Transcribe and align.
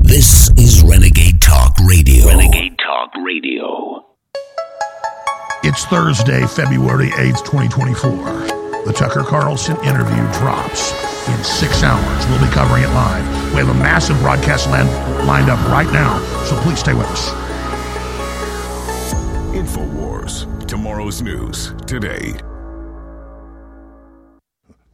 This 0.00 0.50
is 0.56 0.82
Renegade 0.82 1.40
Talk 1.40 1.76
Radio. 1.86 2.26
Renegade 2.26 2.76
Talk 2.78 3.14
Radio. 3.24 4.04
It's 5.62 5.84
Thursday, 5.84 6.44
February 6.48 7.10
8th, 7.10 7.44
2024. 7.44 8.84
The 8.86 8.92
Tucker 8.92 9.22
Carlson 9.22 9.76
interview 9.84 10.32
drops 10.32 10.90
in 11.28 11.44
six 11.44 11.84
hours. 11.84 12.26
We'll 12.26 12.44
be 12.44 12.52
covering 12.52 12.82
it 12.82 12.88
live. 12.88 13.52
We 13.52 13.60
have 13.60 13.68
a 13.68 13.74
massive 13.74 14.18
broadcast 14.18 14.68
land, 14.68 14.88
lined 15.28 15.48
up 15.48 15.64
right 15.68 15.92
now, 15.92 16.18
so 16.42 16.60
please 16.62 16.80
stay 16.80 16.94
with 16.94 17.06
us. 17.06 17.30
InfoWars. 19.54 20.66
Tomorrow's 20.66 21.22
news 21.22 21.72
today. 21.86 22.34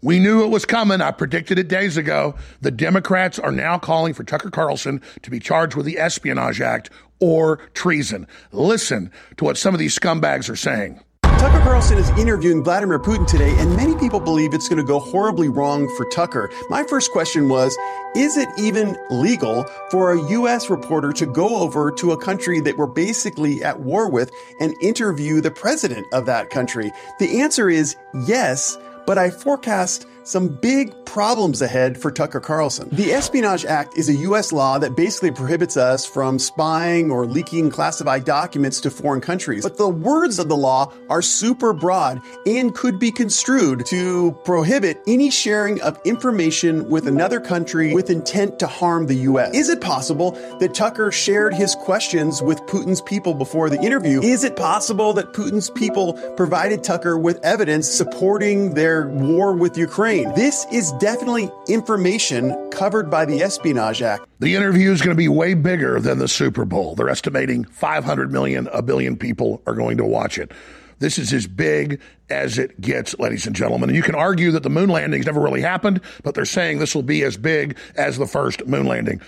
We 0.03 0.19
knew 0.19 0.45
it 0.45 0.49
was 0.49 0.65
coming. 0.65 1.01
I 1.01 1.11
predicted 1.11 1.59
it 1.59 1.69
days 1.69 1.97
ago. 1.97 2.35
The 2.61 2.71
Democrats 2.71 3.39
are 3.39 3.51
now 3.51 3.79
calling 3.79 4.13
for 4.13 4.25
Tucker 4.25 4.51
Carlson 4.51 5.01
to 5.23 5.31
be 5.31 5.41
charged 5.41 5.75
with 5.75 5.87
the 5.87 5.99
Espionage 5.99 6.61
Act 6.61 6.91
or 7.19 7.57
treason. 7.73 8.27
Listen 8.53 9.11
to 9.39 9.45
what 9.45 9.57
some 9.57 9.75
of 9.75 9.79
these 9.79 9.99
scumbags 9.99 10.51
are 10.51 10.57
saying. 10.57 11.01
Tucker 11.39 11.61
Carlson 11.61 11.99
is 11.99 12.09
interviewing 12.19 12.65
Vladimir 12.65 12.99
Putin 12.99 13.27
today, 13.27 13.55
and 13.59 13.77
many 13.77 13.95
people 13.97 14.19
believe 14.19 14.55
it's 14.55 14.69
going 14.69 14.79
to 14.79 14.85
go 14.85 14.99
horribly 14.99 15.49
wrong 15.49 15.87
for 15.97 16.07
Tucker. 16.07 16.51
My 16.71 16.83
first 16.85 17.13
question 17.13 17.49
was 17.49 17.77
Is 18.15 18.39
it 18.39 18.49
even 18.59 18.97
legal 19.11 19.65
for 19.91 20.13
a 20.13 20.31
U.S. 20.31 20.71
reporter 20.71 21.13
to 21.13 21.27
go 21.27 21.57
over 21.59 21.93
to 21.93 22.13
a 22.13 22.17
country 22.17 22.61
that 22.61 22.79
we're 22.79 22.87
basically 22.87 23.63
at 23.63 23.81
war 23.81 24.11
with 24.11 24.31
and 24.61 24.75
interview 24.83 25.43
the 25.43 25.51
president 25.51 26.07
of 26.13 26.25
that 26.27 26.49
country? 26.49 26.91
The 27.19 27.41
answer 27.41 27.69
is 27.69 27.97
yes, 28.27 28.79
but 29.07 29.19
I 29.19 29.31
forecast 29.31 30.07
some 30.27 30.49
big 30.49 30.93
problems 31.05 31.63
ahead 31.63 31.97
for 31.97 32.11
Tucker 32.11 32.41
Carlson. 32.41 32.89
The 32.91 33.13
Espionage 33.13 33.65
Act 33.65 33.97
is 33.97 34.09
a 34.09 34.15
U.S. 34.15 34.53
law 34.53 34.79
that 34.79 34.97
basically 34.97 35.31
prohibits 35.31 35.77
us 35.77 36.05
from 36.05 36.39
spying 36.39 37.11
or 37.11 37.27
leaking 37.27 37.71
classified 37.71 38.25
documents 38.25 38.81
to 38.83 38.91
foreign 38.91 39.21
countries. 39.21 39.63
But 39.63 39.79
the 39.79 39.89
words 39.89 40.39
of 40.39 40.49
the 40.49 40.57
law 40.57 40.93
are 41.09 41.23
super 41.23 41.73
broad 41.73 42.21
and 42.45 42.75
could 42.75 42.99
be 42.99 43.13
construed 43.13 43.87
to 43.87 44.33
prohibit 44.45 45.01
any 45.07 45.31
sharing 45.31 45.81
of 45.81 45.99
information 46.05 46.91
with 46.91 47.07
another 47.07 47.41
country 47.41 47.95
with 47.95 48.11
intent 48.11 48.59
to 48.59 48.67
harm 48.67 49.07
the 49.07 49.15
U.S. 49.31 49.55
Is 49.55 49.69
it 49.69 49.81
possible 49.81 50.33
that 50.59 50.75
Tucker 50.75 51.13
shared 51.13 51.55
his 51.55 51.77
questions 51.77 52.43
with 52.43 52.59
Putin's 52.63 53.01
people 53.01 53.33
before 53.33 53.71
the 53.71 53.81
interview? 53.81 54.21
Is 54.23 54.43
it 54.43 54.57
possible 54.57 55.13
that 55.15 55.33
Putin's 55.33 55.71
people 55.71 56.15
provided 56.37 56.83
Tucker 56.83 57.17
with 57.17 57.43
evidence 57.45 57.89
supporting 57.89 58.75
their 58.75 59.07
war 59.09 59.55
with 59.55 59.79
Ukraine? 59.79 60.16
This 60.25 60.67
is 60.73 60.93
definitely 60.93 61.51
information 61.69 62.71
covered 62.71 63.11
by 63.11 63.25
the 63.25 63.43
Espionage 63.43 64.01
Act. 64.03 64.27
The 64.41 64.55
interview 64.55 64.91
is 64.91 65.01
going 65.03 65.15
to 65.15 65.19
be 65.19 65.29
way 65.29 65.55
bigger 65.55 66.01
than 66.01 66.19
the 66.19 66.29
Super 66.29 66.65
Bowl. 66.65 66.95
They're 66.95 67.09
estimating 67.09 67.65
500 67.65 68.33
million, 68.33 68.69
a 68.73 68.83
billion 68.83 69.17
people 69.17 69.63
are 69.67 69.75
going 69.75 69.99
to 69.99 70.05
watch 70.05 70.39
it. 70.39 70.53
This 70.99 71.19
is 71.19 71.33
as 71.33 71.47
big 71.47 72.01
as 72.31 72.59
it 72.59 72.81
gets, 72.81 73.19
ladies 73.19 73.47
and 73.47 73.55
gentlemen. 73.55 73.91
And 73.91 73.97
you 73.97 74.03
can 74.03 74.15
argue 74.15 74.51
that 74.53 74.63
the 74.63 74.71
moon 74.71 74.89
landings 74.89 75.27
never 75.27 75.41
really 75.41 75.61
happened, 75.61 76.01
but 76.23 76.35
they're 76.35 76.47
saying 76.47 76.79
this 76.79 76.95
will 76.95 77.03
be 77.03 77.23
as 77.23 77.37
big 77.37 77.77
as 77.97 78.17
the 78.17 78.27
first 78.27 78.67
moon 78.67 78.87
landing 78.87 79.21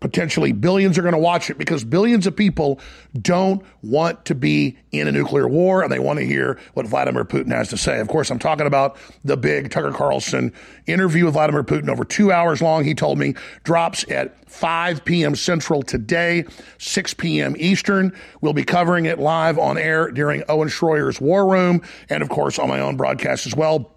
potentially 0.00 0.52
billions 0.52 0.98
are 0.98 1.02
going 1.02 1.14
to 1.14 1.18
watch 1.18 1.50
it 1.50 1.58
because 1.58 1.84
billions 1.84 2.26
of 2.26 2.36
people 2.36 2.80
don't 3.20 3.62
want 3.82 4.24
to 4.26 4.34
be 4.34 4.76
in 4.92 5.08
a 5.08 5.12
nuclear 5.12 5.48
war 5.48 5.82
and 5.82 5.92
they 5.92 5.98
want 5.98 6.18
to 6.18 6.26
hear 6.26 6.58
what 6.74 6.86
Vladimir 6.86 7.24
Putin 7.24 7.50
has 7.50 7.68
to 7.68 7.76
say. 7.76 8.00
Of 8.00 8.08
course, 8.08 8.30
I'm 8.30 8.38
talking 8.38 8.66
about 8.66 8.96
the 9.24 9.36
big 9.36 9.70
Tucker 9.70 9.92
Carlson 9.92 10.52
interview 10.86 11.24
with 11.24 11.34
Vladimir 11.34 11.62
Putin 11.62 11.88
over 11.88 12.04
two 12.04 12.32
hours 12.32 12.60
long. 12.60 12.84
He 12.84 12.94
told 12.94 13.18
me 13.18 13.34
drops 13.62 14.04
at 14.10 14.48
5 14.50 15.04
p.m. 15.04 15.34
Central 15.34 15.82
today, 15.82 16.44
6 16.78 17.14
p.m. 17.14 17.54
Eastern. 17.58 18.16
We'll 18.40 18.52
be 18.52 18.64
covering 18.64 19.06
it 19.06 19.18
live 19.18 19.58
on 19.58 19.78
air 19.78 20.10
during 20.10 20.42
Owen 20.48 20.68
Shroyer's 20.68 21.20
War 21.20 21.50
Room 21.50 21.82
and, 22.08 22.22
of 22.22 22.28
course, 22.28 22.58
on 22.58 22.68
my 22.68 22.80
own 22.80 22.96
broadcast 22.96 23.46
as 23.46 23.56
well. 23.56 23.93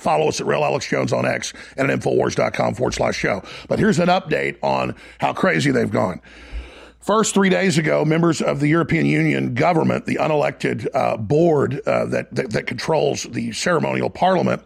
Follow 0.00 0.28
us 0.28 0.40
at 0.40 0.46
Real 0.46 0.64
Alex 0.64 0.88
Jones 0.88 1.12
on 1.12 1.26
X 1.26 1.52
and 1.76 1.90
at 1.90 2.00
Infowars.com 2.00 2.74
forward 2.74 2.94
slash 2.94 3.16
show. 3.16 3.42
But 3.68 3.78
here's 3.78 3.98
an 3.98 4.08
update 4.08 4.56
on 4.62 4.94
how 5.18 5.32
crazy 5.32 5.70
they've 5.70 5.90
gone. 5.90 6.20
First, 7.00 7.32
three 7.32 7.48
days 7.48 7.78
ago, 7.78 8.04
members 8.04 8.42
of 8.42 8.60
the 8.60 8.68
European 8.68 9.06
Union 9.06 9.54
government, 9.54 10.04
the 10.04 10.16
unelected 10.16 10.86
uh, 10.94 11.16
board 11.16 11.80
uh, 11.86 12.04
that, 12.06 12.34
that, 12.34 12.50
that 12.50 12.66
controls 12.66 13.22
the 13.22 13.52
ceremonial 13.52 14.10
parliament, 14.10 14.62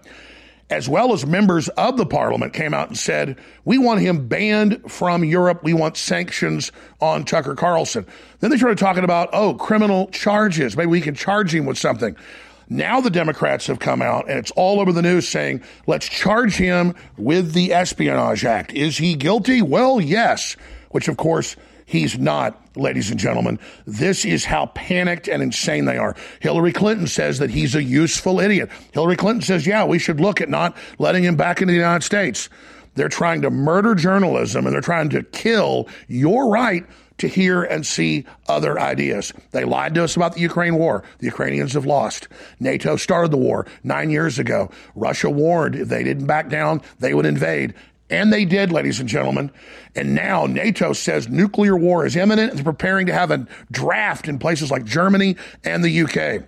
as 0.68 0.88
well 0.88 1.12
as 1.12 1.24
members 1.24 1.68
of 1.68 1.96
the 1.96 2.06
parliament, 2.06 2.52
came 2.52 2.74
out 2.74 2.88
and 2.88 2.98
said, 2.98 3.38
We 3.64 3.78
want 3.78 4.00
him 4.00 4.26
banned 4.26 4.90
from 4.90 5.22
Europe. 5.22 5.62
We 5.62 5.74
want 5.74 5.96
sanctions 5.96 6.72
on 7.00 7.24
Tucker 7.24 7.54
Carlson. 7.54 8.04
Then 8.40 8.50
they 8.50 8.56
started 8.56 8.78
talking 8.78 9.04
about, 9.04 9.28
oh, 9.32 9.54
criminal 9.54 10.08
charges. 10.08 10.76
Maybe 10.76 10.88
we 10.88 11.00
can 11.00 11.14
charge 11.14 11.54
him 11.54 11.66
with 11.66 11.78
something. 11.78 12.16
Now 12.68 13.00
the 13.00 13.10
Democrats 13.10 13.66
have 13.66 13.78
come 13.78 14.02
out 14.02 14.28
and 14.28 14.38
it's 14.38 14.50
all 14.52 14.80
over 14.80 14.92
the 14.92 15.02
news 15.02 15.28
saying, 15.28 15.62
let's 15.86 16.08
charge 16.08 16.56
him 16.56 16.94
with 17.16 17.52
the 17.52 17.72
Espionage 17.72 18.44
Act. 18.44 18.72
Is 18.72 18.98
he 18.98 19.14
guilty? 19.14 19.62
Well, 19.62 20.00
yes, 20.00 20.56
which 20.90 21.08
of 21.08 21.16
course 21.16 21.56
he's 21.86 22.18
not, 22.18 22.60
ladies 22.76 23.10
and 23.10 23.20
gentlemen. 23.20 23.58
This 23.86 24.24
is 24.24 24.44
how 24.44 24.66
panicked 24.66 25.28
and 25.28 25.42
insane 25.42 25.84
they 25.84 25.98
are. 25.98 26.16
Hillary 26.40 26.72
Clinton 26.72 27.06
says 27.06 27.38
that 27.38 27.50
he's 27.50 27.74
a 27.74 27.82
useful 27.82 28.40
idiot. 28.40 28.70
Hillary 28.92 29.16
Clinton 29.16 29.42
says, 29.42 29.66
yeah, 29.66 29.84
we 29.84 29.98
should 29.98 30.20
look 30.20 30.40
at 30.40 30.48
not 30.48 30.76
letting 30.98 31.24
him 31.24 31.36
back 31.36 31.60
into 31.60 31.72
the 31.72 31.78
United 31.78 32.04
States. 32.04 32.48
They're 32.94 33.08
trying 33.08 33.42
to 33.42 33.50
murder 33.50 33.94
journalism 33.94 34.66
and 34.66 34.74
they're 34.74 34.80
trying 34.80 35.10
to 35.10 35.22
kill 35.22 35.88
your 36.08 36.48
right 36.48 36.86
to 37.18 37.28
hear 37.28 37.62
and 37.62 37.86
see 37.86 38.24
other 38.48 38.78
ideas. 38.78 39.32
They 39.52 39.64
lied 39.64 39.94
to 39.94 40.04
us 40.04 40.16
about 40.16 40.34
the 40.34 40.40
Ukraine 40.40 40.76
war. 40.76 41.04
The 41.18 41.26
Ukrainians 41.26 41.74
have 41.74 41.86
lost. 41.86 42.28
NATO 42.60 42.96
started 42.96 43.30
the 43.30 43.36
war 43.36 43.66
nine 43.82 44.10
years 44.10 44.38
ago. 44.38 44.70
Russia 44.94 45.30
warned 45.30 45.76
if 45.76 45.88
they 45.88 46.02
didn't 46.02 46.26
back 46.26 46.48
down, 46.48 46.82
they 46.98 47.14
would 47.14 47.26
invade. 47.26 47.74
And 48.10 48.32
they 48.32 48.44
did, 48.44 48.70
ladies 48.70 49.00
and 49.00 49.08
gentlemen. 49.08 49.50
And 49.94 50.14
now 50.14 50.46
NATO 50.46 50.92
says 50.92 51.28
nuclear 51.28 51.76
war 51.76 52.04
is 52.04 52.16
imminent 52.16 52.50
and 52.50 52.58
they're 52.58 52.64
preparing 52.64 53.06
to 53.06 53.14
have 53.14 53.30
a 53.30 53.46
draft 53.70 54.28
in 54.28 54.38
places 54.38 54.70
like 54.70 54.84
Germany 54.84 55.36
and 55.62 55.84
the 55.84 56.02
UK. 56.02 56.46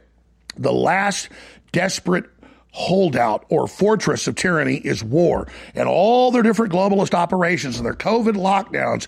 The 0.59 0.73
last 0.73 1.29
desperate 1.73 2.27
holdout 2.73 3.47
or 3.49 3.67
fortress 3.67 4.29
of 4.29 4.35
tyranny 4.35 4.77
is 4.77 5.03
war. 5.03 5.49
And 5.75 5.89
all 5.89 6.31
their 6.31 6.43
different 6.43 6.73
globalist 6.73 7.15
operations 7.15 7.79
and 7.79 7.87
their 7.87 7.95
COVID 7.95 8.35
lockdowns 8.35 9.07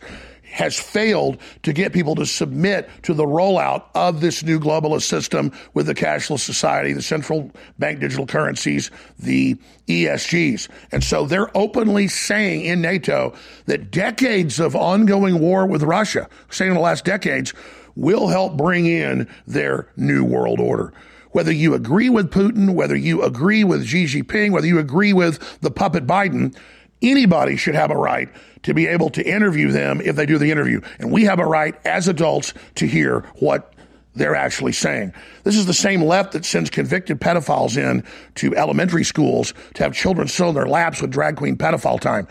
has 0.50 0.78
failed 0.78 1.38
to 1.62 1.72
get 1.72 1.92
people 1.92 2.14
to 2.16 2.26
submit 2.26 2.88
to 3.03 3.14
the 3.14 3.25
rollout 3.25 3.84
of 3.94 4.20
this 4.20 4.42
new 4.42 4.59
globalist 4.59 5.03
system 5.03 5.53
with 5.75 5.86
the 5.86 5.94
cashless 5.94 6.41
society, 6.41 6.92
the 6.92 7.03
central 7.03 7.50
bank 7.78 8.00
digital 8.00 8.26
currencies, 8.26 8.91
the 9.19 9.56
ESGs. 9.86 10.69
And 10.92 11.04
so 11.04 11.26
they're 11.26 11.56
openly 11.56 12.09
saying 12.09 12.64
in 12.64 12.81
NATO 12.81 13.34
that 13.66 13.91
decades 13.91 14.59
of 14.59 14.75
ongoing 14.75 15.38
war 15.38 15.66
with 15.66 15.82
Russia, 15.82 16.28
saying 16.50 16.70
in 16.70 16.75
the 16.75 16.80
last 16.80 17.04
decades, 17.04 17.53
will 17.94 18.28
help 18.28 18.56
bring 18.56 18.86
in 18.86 19.28
their 19.47 19.88
new 19.97 20.25
world 20.25 20.60
order 20.60 20.92
whether 21.32 21.53
you 21.53 21.75
agree 21.75 22.09
with 22.09 22.30
Putin, 22.30 22.75
whether 22.75 22.97
you 22.97 23.22
agree 23.22 23.62
with 23.62 23.86
Xi 23.86 24.04
Jinping, 24.04 24.50
whether 24.50 24.66
you 24.66 24.78
agree 24.78 25.12
with 25.12 25.60
the 25.60 25.70
puppet 25.70 26.06
Biden, 26.06 26.56
anybody 27.03 27.56
should 27.56 27.75
have 27.75 27.91
a 27.91 27.97
right 27.97 28.28
to 28.62 28.75
be 28.75 28.86
able 28.86 29.10
to 29.10 29.26
interview 29.26 29.70
them 29.70 30.00
if 30.00 30.16
they 30.16 30.26
do 30.26 30.38
the 30.38 30.50
interview. 30.50 30.81
And 30.98 31.12
we 31.12 31.25
have 31.25 31.38
a 31.38 31.47
right 31.47 31.75
as 31.86 32.09
adults 32.09 32.54
to 32.76 32.86
hear 32.86 33.20
what 33.36 33.72
they're 34.14 34.34
actually 34.34 34.72
saying. 34.72 35.12
This 35.44 35.56
is 35.56 35.66
the 35.66 35.75
same 35.75 36.03
left 36.03 36.32
that 36.32 36.44
sends 36.44 36.70
convicted 36.70 37.20
pedophiles 37.20 37.76
in 37.76 38.03
to 38.36 38.56
elementary 38.56 39.04
schools 39.04 39.54
to 39.75 39.84
have 39.84 39.94
children 39.94 40.28
sit 40.28 40.47
on 40.47 40.54
their 40.54 40.66
laps 40.66 41.00
with 41.00 41.10
drag 41.10 41.36
queen 41.36 41.56
pedophile 41.56 42.00
time 42.00 42.26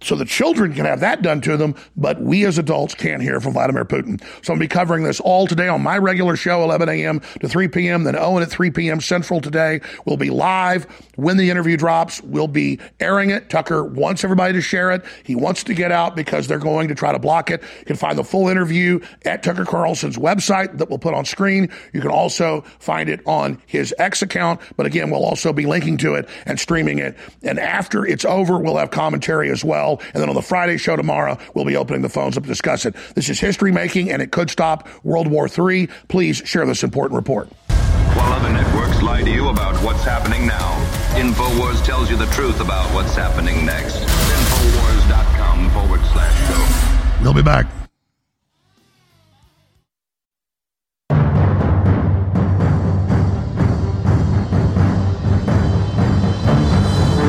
so 0.00 0.14
the 0.14 0.24
children 0.24 0.72
can 0.72 0.84
have 0.84 1.00
that 1.00 1.22
done 1.22 1.40
to 1.42 1.56
them, 1.56 1.74
but 1.96 2.20
we 2.20 2.44
as 2.46 2.58
adults 2.58 2.94
can't 2.94 3.20
hear 3.20 3.40
from 3.40 3.54
Vladimir 3.54 3.84
Putin. 3.84 4.20
So 4.44 4.52
I'm 4.52 4.58
going 4.58 4.60
to 4.60 4.64
be 4.64 4.68
covering 4.68 5.02
this 5.02 5.18
all 5.20 5.46
today 5.46 5.66
on 5.66 5.82
my 5.82 5.98
regular 5.98 6.36
show, 6.36 6.62
11 6.62 6.88
a.m. 6.88 7.20
to 7.40 7.48
3 7.48 7.68
p.m. 7.68 8.04
Then 8.04 8.16
Owen 8.16 8.42
at 8.42 8.50
3 8.50 8.70
p.m. 8.70 9.00
Central 9.00 9.40
today. 9.40 9.80
We'll 10.06 10.16
be 10.16 10.30
live 10.30 10.84
when 11.16 11.36
the 11.36 11.50
interview 11.50 11.76
drops. 11.76 12.22
We'll 12.22 12.48
be 12.48 12.78
airing 13.00 13.30
it. 13.30 13.50
Tucker 13.50 13.84
wants 13.84 14.22
everybody 14.22 14.52
to 14.52 14.60
share 14.60 14.92
it. 14.92 15.04
He 15.24 15.34
wants 15.34 15.64
to 15.64 15.74
get 15.74 15.90
out 15.90 16.14
because 16.14 16.46
they're 16.46 16.58
going 16.58 16.88
to 16.88 16.94
try 16.94 17.12
to 17.12 17.18
block 17.18 17.50
it. 17.50 17.62
You 17.80 17.84
can 17.84 17.96
find 17.96 18.16
the 18.16 18.24
full 18.24 18.48
interview 18.48 19.00
at 19.24 19.42
Tucker 19.42 19.64
Carlson's 19.64 20.16
website 20.16 20.78
that 20.78 20.88
we'll 20.88 20.98
put 20.98 21.14
on 21.14 21.24
screen. 21.24 21.70
You 21.92 22.00
can 22.00 22.10
also 22.10 22.60
find 22.78 23.08
it 23.08 23.20
on 23.26 23.60
his 23.66 23.92
X 23.98 24.22
account. 24.22 24.60
But 24.76 24.86
again, 24.86 25.10
we'll 25.10 25.24
also 25.24 25.52
be 25.52 25.66
linking 25.66 25.96
to 25.98 26.14
it 26.14 26.28
and 26.46 26.60
streaming 26.60 26.98
it. 26.98 27.16
And 27.42 27.58
after 27.58 28.06
it's 28.06 28.24
over, 28.24 28.58
we'll 28.58 28.76
have 28.76 28.92
commentary 28.92 29.50
as 29.50 29.64
well 29.64 29.87
well. 29.88 30.00
And 30.14 30.22
then 30.22 30.28
on 30.28 30.34
the 30.34 30.42
Friday 30.42 30.76
show 30.76 30.96
tomorrow, 30.96 31.38
we'll 31.54 31.64
be 31.64 31.76
opening 31.76 32.02
the 32.02 32.08
phones 32.08 32.36
up 32.36 32.42
to 32.44 32.48
discuss 32.48 32.86
it. 32.86 32.94
This 33.14 33.28
is 33.28 33.40
history 33.40 33.72
making, 33.72 34.10
and 34.10 34.22
it 34.22 34.32
could 34.32 34.50
stop 34.50 34.88
World 35.04 35.28
War 35.28 35.48
III. 35.48 35.88
Please 36.08 36.38
share 36.44 36.66
this 36.66 36.82
important 36.82 37.16
report. 37.16 37.48
While 37.68 38.32
other 38.32 38.52
networks 38.52 39.02
lie 39.02 39.22
to 39.22 39.30
you 39.30 39.48
about 39.48 39.76
what's 39.82 40.04
happening 40.04 40.46
now, 40.46 40.74
InfoWars 41.14 41.84
tells 41.84 42.10
you 42.10 42.16
the 42.16 42.26
truth 42.26 42.60
about 42.60 42.92
what's 42.94 43.14
happening 43.14 43.64
next. 43.64 43.96
Infowars.com 43.96 45.70
forward 45.70 46.00
slash 46.12 46.48
show. 46.48 47.22
We'll 47.22 47.34
be 47.34 47.42
back. 47.42 47.77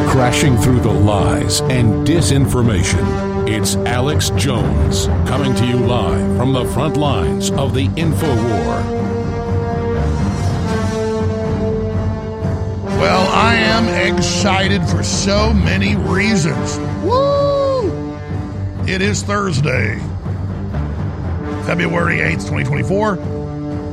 Crashing 0.09 0.57
through 0.57 0.79
the 0.79 0.91
lies 0.91 1.61
and 1.61 2.06
disinformation. 2.06 3.47
It's 3.47 3.75
Alex 3.75 4.31
Jones 4.31 5.06
coming 5.29 5.53
to 5.53 5.65
you 5.65 5.77
live 5.77 6.35
from 6.35 6.51
the 6.51 6.65
front 6.65 6.97
lines 6.97 7.51
of 7.51 7.75
the 7.75 7.85
info 7.95 8.27
war. 8.27 8.81
Well, 12.97 13.29
I 13.29 13.56
am 13.56 13.88
excited 14.15 14.83
for 14.88 15.03
so 15.03 15.53
many 15.53 15.95
reasons. 15.95 16.79
Woo! 17.03 18.17
It 18.88 19.03
is 19.03 19.21
Thursday, 19.21 20.00
February 21.65 22.17
8th, 22.17 22.50
2024. 22.50 23.19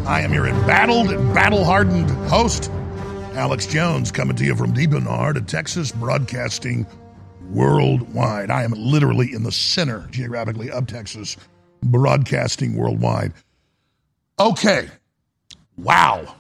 I 0.07 0.23
am 0.23 0.33
your 0.33 0.47
embattled 0.47 1.11
and 1.11 1.35
battle 1.35 1.63
hardened 1.63 2.09
host, 2.29 2.71
Alex 3.37 3.67
Jones, 3.67 4.11
coming 4.11 4.35
to 4.37 4.45
you 4.47 4.57
from 4.57 4.75
heart 5.05 5.37
of 5.37 5.47
Texas, 5.47 5.93
broadcasting 5.93 6.87
worldwide. 7.51 8.51
I 8.51 8.65
am 8.65 8.71
literally 8.73 9.35
in 9.35 9.43
the 9.43 9.53
center, 9.53 10.09
geographically, 10.11 10.71
of 10.71 10.87
Texas, 10.87 11.37
broadcasting 11.83 12.75
worldwide. 12.77 13.35
Okay. 14.39 14.89
Wow. 15.77 16.37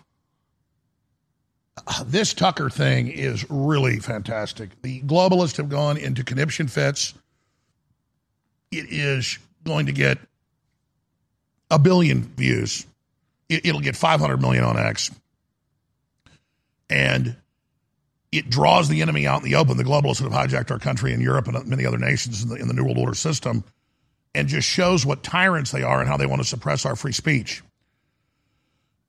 Uh, 1.86 2.02
This 2.04 2.32
Tucker 2.32 2.70
thing 2.70 3.08
is 3.08 3.44
really 3.50 4.00
fantastic. 4.00 4.70
The 4.80 5.02
globalists 5.02 5.58
have 5.58 5.68
gone 5.68 5.98
into 5.98 6.24
conniption 6.24 6.66
fits. 6.66 7.12
It 8.72 8.86
is 8.88 9.38
going 9.64 9.84
to 9.84 9.92
get 9.92 10.16
a 11.70 11.78
billion 11.78 12.22
views. 12.22 12.86
It'll 13.50 13.80
get 13.80 13.96
500 13.96 14.40
million 14.40 14.64
on 14.64 14.78
X. 14.78 15.10
And 16.88 17.36
it 18.32 18.50
draws 18.50 18.88
the 18.88 19.02
enemy 19.02 19.26
out 19.26 19.42
in 19.42 19.50
the 19.50 19.56
open, 19.56 19.76
the 19.76 19.84
globalists 19.84 20.20
that 20.20 20.30
have 20.30 20.50
hijacked 20.50 20.70
our 20.70 20.78
country 20.78 21.12
and 21.12 21.22
Europe 21.22 21.48
and 21.48 21.66
many 21.66 21.86
other 21.86 21.98
nations 21.98 22.42
in 22.42 22.48
the, 22.48 22.56
in 22.56 22.68
the 22.68 22.74
New 22.74 22.84
World 22.84 22.98
Order 22.98 23.14
system, 23.14 23.64
and 24.34 24.48
just 24.48 24.68
shows 24.68 25.06
what 25.06 25.22
tyrants 25.22 25.70
they 25.70 25.82
are 25.82 26.00
and 26.00 26.08
how 26.08 26.16
they 26.16 26.26
want 26.26 26.42
to 26.42 26.48
suppress 26.48 26.84
our 26.84 26.96
free 26.96 27.12
speech. 27.12 27.62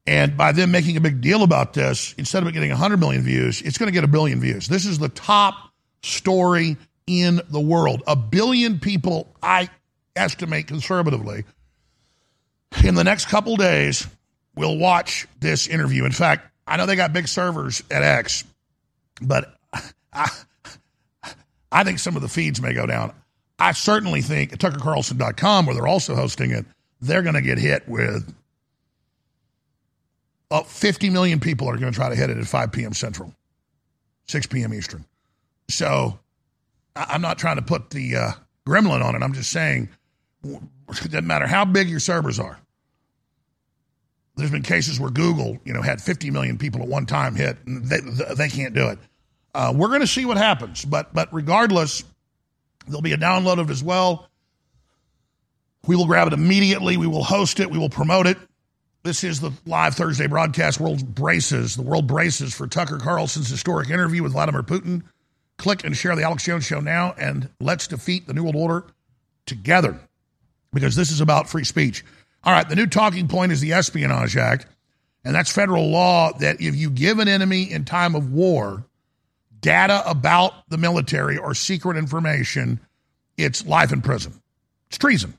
And 0.06 0.38
by 0.38 0.54
them 0.54 0.72
making 0.72 0.96
a 0.96 1.02
big 1.02 1.20
deal 1.20 1.44
about 1.44 1.74
this, 1.74 2.14
instead 2.18 2.42
of 2.42 2.48
it 2.48 2.54
getting 2.54 2.70
100 2.70 2.98
million 2.98 3.24
views, 3.24 3.62
it's 3.62 3.78
going 3.78 3.88
to 3.88 3.94
get 3.94 4.06
a 4.06 4.08
billion 4.08 4.40
views. 4.40 4.68
This 4.70 4.86
is 4.86 5.00
the 5.00 5.10
top 5.10 5.56
story 6.02 6.78
in 7.08 7.42
the 7.50 7.60
world. 7.60 8.04
A 8.08 8.16
billion 8.16 8.80
people, 8.80 9.28
I 9.44 9.70
estimate 10.16 10.68
conservatively, 10.68 11.44
in 12.84 12.96
the 12.96 13.04
next 13.04 13.28
couple 13.28 13.58
days 13.58 14.08
will 14.56 14.78
watch 14.78 15.28
this 15.40 15.68
interview. 15.68 16.06
In 16.06 16.12
fact, 16.14 16.52
I 16.68 16.78
know 16.78 16.86
they 16.86 16.96
got 16.96 17.14
big 17.14 17.28
servers 17.28 17.82
at 17.90 18.04
X, 18.04 18.44
but 19.22 19.58
I, 20.14 20.30
I 21.72 21.84
think 21.84 22.00
some 22.00 22.16
of 22.16 22.22
the 22.22 22.28
feeds 22.28 22.62
may 22.62 22.74
go 22.74 22.86
down. 22.86 23.14
I 23.58 23.72
certainly 23.72 24.22
think 24.22 24.52
TuckerCarlson.com, 24.58 25.66
where 25.66 25.76
they're 25.76 25.88
also 25.88 26.16
hosting 26.16 26.52
it, 26.52 26.66
they're 27.02 27.24
going 27.24 27.36
to 27.36 27.42
get 27.42 27.58
hit 27.58 27.88
with 27.88 28.34
uh, 30.52 30.64
50 30.64 31.10
million 31.10 31.40
people 31.40 31.68
are 31.68 31.78
going 31.78 31.92
to 31.92 31.96
try 31.96 32.10
to 32.10 32.16
hit 32.16 32.30
it 32.30 32.38
at 32.38 32.46
5 32.46 32.72
p.m. 32.72 32.94
Central, 32.94 33.34
6 34.28 34.48
p.m. 34.48 34.74
Eastern. 34.74 35.06
So 35.70 36.20
I'm 36.96 37.22
not 37.22 37.38
trying 37.38 37.58
to 37.58 37.62
put 37.62 37.90
the 37.90 38.16
uh, 38.16 38.32
gremlin 38.68 39.04
on 39.04 39.16
it. 39.16 39.24
I'm 39.24 39.34
just 39.34 39.52
saying 39.52 39.90
it 40.44 40.62
doesn't 40.88 41.28
matter 41.28 41.48
how 41.48 41.66
big 41.66 41.90
your 41.90 42.00
servers 42.00 42.40
are. 42.40 42.60
There's 44.38 44.52
been 44.52 44.62
cases 44.62 45.00
where 45.00 45.10
Google, 45.10 45.58
you 45.66 45.74
know, 45.74 45.82
had 45.82 46.00
50 46.00 46.30
million 46.30 46.58
people 46.58 46.82
at 46.82 46.88
one 46.88 47.06
time 47.06 47.36
hit, 47.36 47.58
and 47.66 47.84
they, 47.84 48.00
they 48.36 48.50
can't 48.50 48.74
do 48.74 48.90
it. 48.90 49.00
Uh, 49.54 49.74
we're 49.76 49.88
going 49.88 50.02
to 50.02 50.08
see 50.08 50.26
what 50.26 50.38
happens, 50.38 50.86
but 50.86 51.14
but 51.14 51.34
regardless, 51.34 52.04
there'll 52.86 53.02
be 53.02 53.14
a 53.14 53.18
download 53.18 53.60
of 53.60 53.70
it 53.70 53.74
as 53.74 53.84
well. 53.84 54.30
We 55.88 55.96
will 55.96 56.06
grab 56.06 56.28
it 56.28 56.34
immediately. 56.34 56.98
We 56.98 57.08
will 57.08 57.24
host 57.24 57.60
it. 57.60 57.72
We 57.72 57.80
will 57.80 57.90
promote 57.90 58.28
it. 58.28 58.38
This 59.04 59.24
is 59.24 59.40
the 59.40 59.52
live 59.66 59.96
Thursday 59.96 60.28
broadcast. 60.28 60.80
World 60.80 61.16
braces. 61.16 61.76
The 61.76 61.82
world 61.82 62.06
braces 62.08 62.54
for 62.54 62.68
Tucker 62.68 63.00
Carlson's 63.00 63.50
historic 63.50 63.90
interview 63.90 64.22
with 64.22 64.34
Vladimir 64.34 64.64
Putin. 64.64 65.04
Click 65.58 65.84
and 65.84 65.98
share 65.98 66.16
the 66.16 66.24
Alex 66.24 66.44
Jones 66.44 66.66
Show 66.66 66.82
now, 66.82 67.16
and 67.18 67.50
let's 67.60 67.88
defeat 67.88 68.28
the 68.28 68.34
New 68.34 68.44
World 68.44 68.56
Order 68.56 68.86
together 69.48 70.00
because 70.72 70.96
this 70.96 71.10
is 71.10 71.22
about 71.22 71.50
free 71.50 71.64
speech. 71.64 72.04
All 72.44 72.54
right, 72.54 72.68
the 72.68 72.76
new 72.76 72.88
talking 72.88 73.28
point 73.28 73.52
is 73.52 73.62
the 73.62 73.74
Espionage 73.74 74.38
Act, 74.38 74.68
and 75.24 75.36
that's 75.36 75.52
federal 75.52 75.90
law 75.90 76.32
that 76.40 76.62
if 76.62 76.76
you 76.76 76.90
give 76.90 77.20
an 77.20 77.28
enemy 77.28 77.70
in 77.70 77.84
time 77.84 78.16
of 78.16 78.32
war 78.32 78.86
data 79.60 80.04
about 80.10 80.54
the 80.70 80.78
military 80.78 81.38
or 81.38 81.54
secret 81.54 81.98
information, 81.98 82.80
it's 83.38 83.66
life 83.66 83.92
in 83.92 84.02
prison. 84.02 84.34
It's 84.88 84.98
treason. 84.98 85.38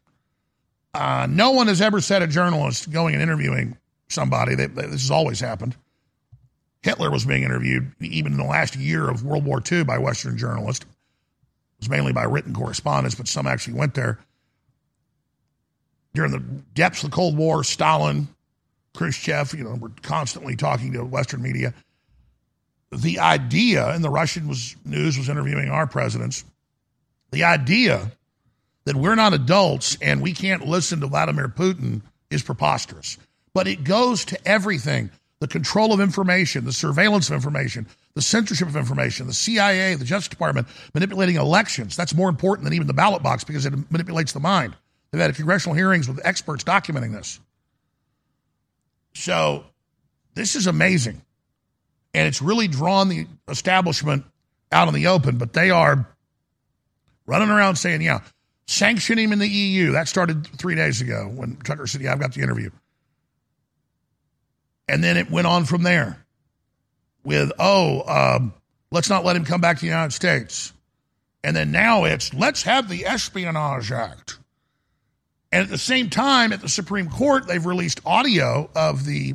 Uh, 0.94 1.26
no 1.30 1.52
one 1.52 1.68
has 1.68 1.80
ever 1.80 2.00
said 2.00 2.22
a 2.22 2.26
journalist 2.26 2.90
going 2.90 3.14
and 3.14 3.22
interviewing 3.22 3.76
somebody. 4.08 4.54
That, 4.54 4.74
that 4.74 4.90
this 4.90 5.02
has 5.02 5.10
always 5.10 5.40
happened. 5.40 5.76
Hitler 6.82 7.10
was 7.10 7.24
being 7.24 7.42
interviewed 7.42 7.92
even 8.00 8.32
in 8.32 8.38
the 8.38 8.44
last 8.44 8.76
year 8.76 9.08
of 9.08 9.24
World 9.24 9.44
War 9.44 9.62
II 9.70 9.84
by 9.84 9.98
Western 9.98 10.38
journalists. 10.38 10.84
It 10.84 11.80
was 11.80 11.90
mainly 11.90 12.12
by 12.12 12.24
written 12.24 12.54
correspondence, 12.54 13.14
but 13.14 13.28
some 13.28 13.46
actually 13.46 13.74
went 13.74 13.94
there. 13.94 14.18
During 16.19 16.32
the 16.32 16.41
depths 16.75 17.05
of 17.05 17.12
the 17.12 17.15
Cold 17.15 17.37
War, 17.37 17.62
Stalin, 17.62 18.26
Khrushchev, 18.93 19.55
you 19.55 19.62
know, 19.62 19.76
we're 19.76 19.91
constantly 20.03 20.56
talking 20.56 20.93
to 20.94 21.05
Western 21.05 21.41
media. 21.41 21.73
The 22.91 23.20
idea, 23.20 23.87
and 23.91 24.03
the 24.03 24.11
Russian 24.11 24.49
was, 24.49 24.75
news 24.85 25.17
was 25.17 25.29
interviewing 25.29 25.69
our 25.69 25.87
presidents, 25.87 26.44
the 27.31 27.44
idea 27.44 28.11
that 28.85 28.97
we're 28.97 29.15
not 29.15 29.32
adults 29.32 29.97
and 30.03 30.20
we 30.20 30.32
can't 30.32 30.67
listen 30.67 30.99
to 31.03 31.06
Vladimir 31.06 31.47
Putin 31.47 32.00
is 32.31 32.43
preposterous. 32.43 33.17
But 33.55 33.69
it 33.69 33.85
goes 33.85 34.25
to 34.25 34.49
everything 34.49 35.11
the 35.38 35.47
control 35.47 35.93
of 35.93 36.00
information, 36.00 36.65
the 36.65 36.73
surveillance 36.73 37.29
of 37.29 37.35
information, 37.35 37.87
the 38.15 38.23
censorship 38.23 38.67
of 38.67 38.75
information, 38.75 39.29
the 39.29 39.35
CIA, 39.35 39.94
the 39.94 40.05
Justice 40.05 40.26
Department 40.26 40.67
manipulating 40.94 41.37
elections. 41.37 41.97
That's 41.97 42.12
more 42.12 42.29
important 42.29 42.65
than 42.65 42.75
even 42.75 42.88
the 42.88 42.93
ballot 42.93 43.23
box 43.23 43.44
because 43.44 43.67
it 43.67 43.73
manipulates 43.93 44.32
the 44.32 44.41
mind. 44.41 44.75
They've 45.10 45.20
had 45.20 45.34
congressional 45.34 45.74
hearings 45.74 46.08
with 46.08 46.20
experts 46.24 46.65
documenting 46.65 47.12
this. 47.12 47.41
So 49.15 49.65
this 50.34 50.55
is 50.55 50.67
amazing. 50.67 51.22
And 52.15 52.27
it's 52.27 52.43
really 52.43 52.69
drawn 52.69 53.08
the 53.08 53.27
establishment 53.48 54.24
out 54.70 54.88
in 54.88 54.94
the 54.94 55.08
open, 55.08 55.38
but 55.38 55.53
they 55.53 55.70
are 55.70 56.06
running 57.27 57.48
around 57.48 57.77
saying, 57.77 58.03
yeah, 58.03 58.20
sanction 58.67 59.19
him 59.19 59.32
in 59.32 59.38
the 59.38 59.48
EU. 59.48 59.93
That 59.93 60.08
started 60.08 60.46
three 60.58 60.74
days 60.74 61.00
ago 61.00 61.31
when 61.34 61.56
Tucker 61.56 61.86
said, 61.86 62.00
yeah, 62.00 62.12
I've 62.12 62.20
got 62.20 62.34
the 62.34 62.43
interview. 62.43 62.70
And 64.88 65.05
then 65.05 65.17
it 65.17 65.31
went 65.31 65.46
on 65.46 65.65
from 65.65 65.82
there 65.82 66.24
with, 67.24 67.53
oh, 67.58 68.03
um, 68.06 68.55
let's 68.91 69.10
not 69.10 69.24
let 69.24 69.36
him 69.36 69.44
come 69.44 69.60
back 69.60 69.77
to 69.77 69.81
the 69.82 69.86
United 69.86 70.12
States. 70.12 70.72
And 71.44 71.55
then 71.55 71.70
now 71.70 72.05
it's, 72.05 72.32
let's 72.32 72.62
have 72.62 72.88
the 72.88 73.06
Espionage 73.06 73.93
Act. 73.93 74.38
And 75.50 75.62
at 75.62 75.70
the 75.70 75.78
same 75.78 76.10
time, 76.10 76.52
at 76.52 76.60
the 76.60 76.69
Supreme 76.69 77.08
Court, 77.08 77.46
they've 77.46 77.64
released 77.64 78.00
audio 78.05 78.70
of 78.74 79.05
the 79.05 79.34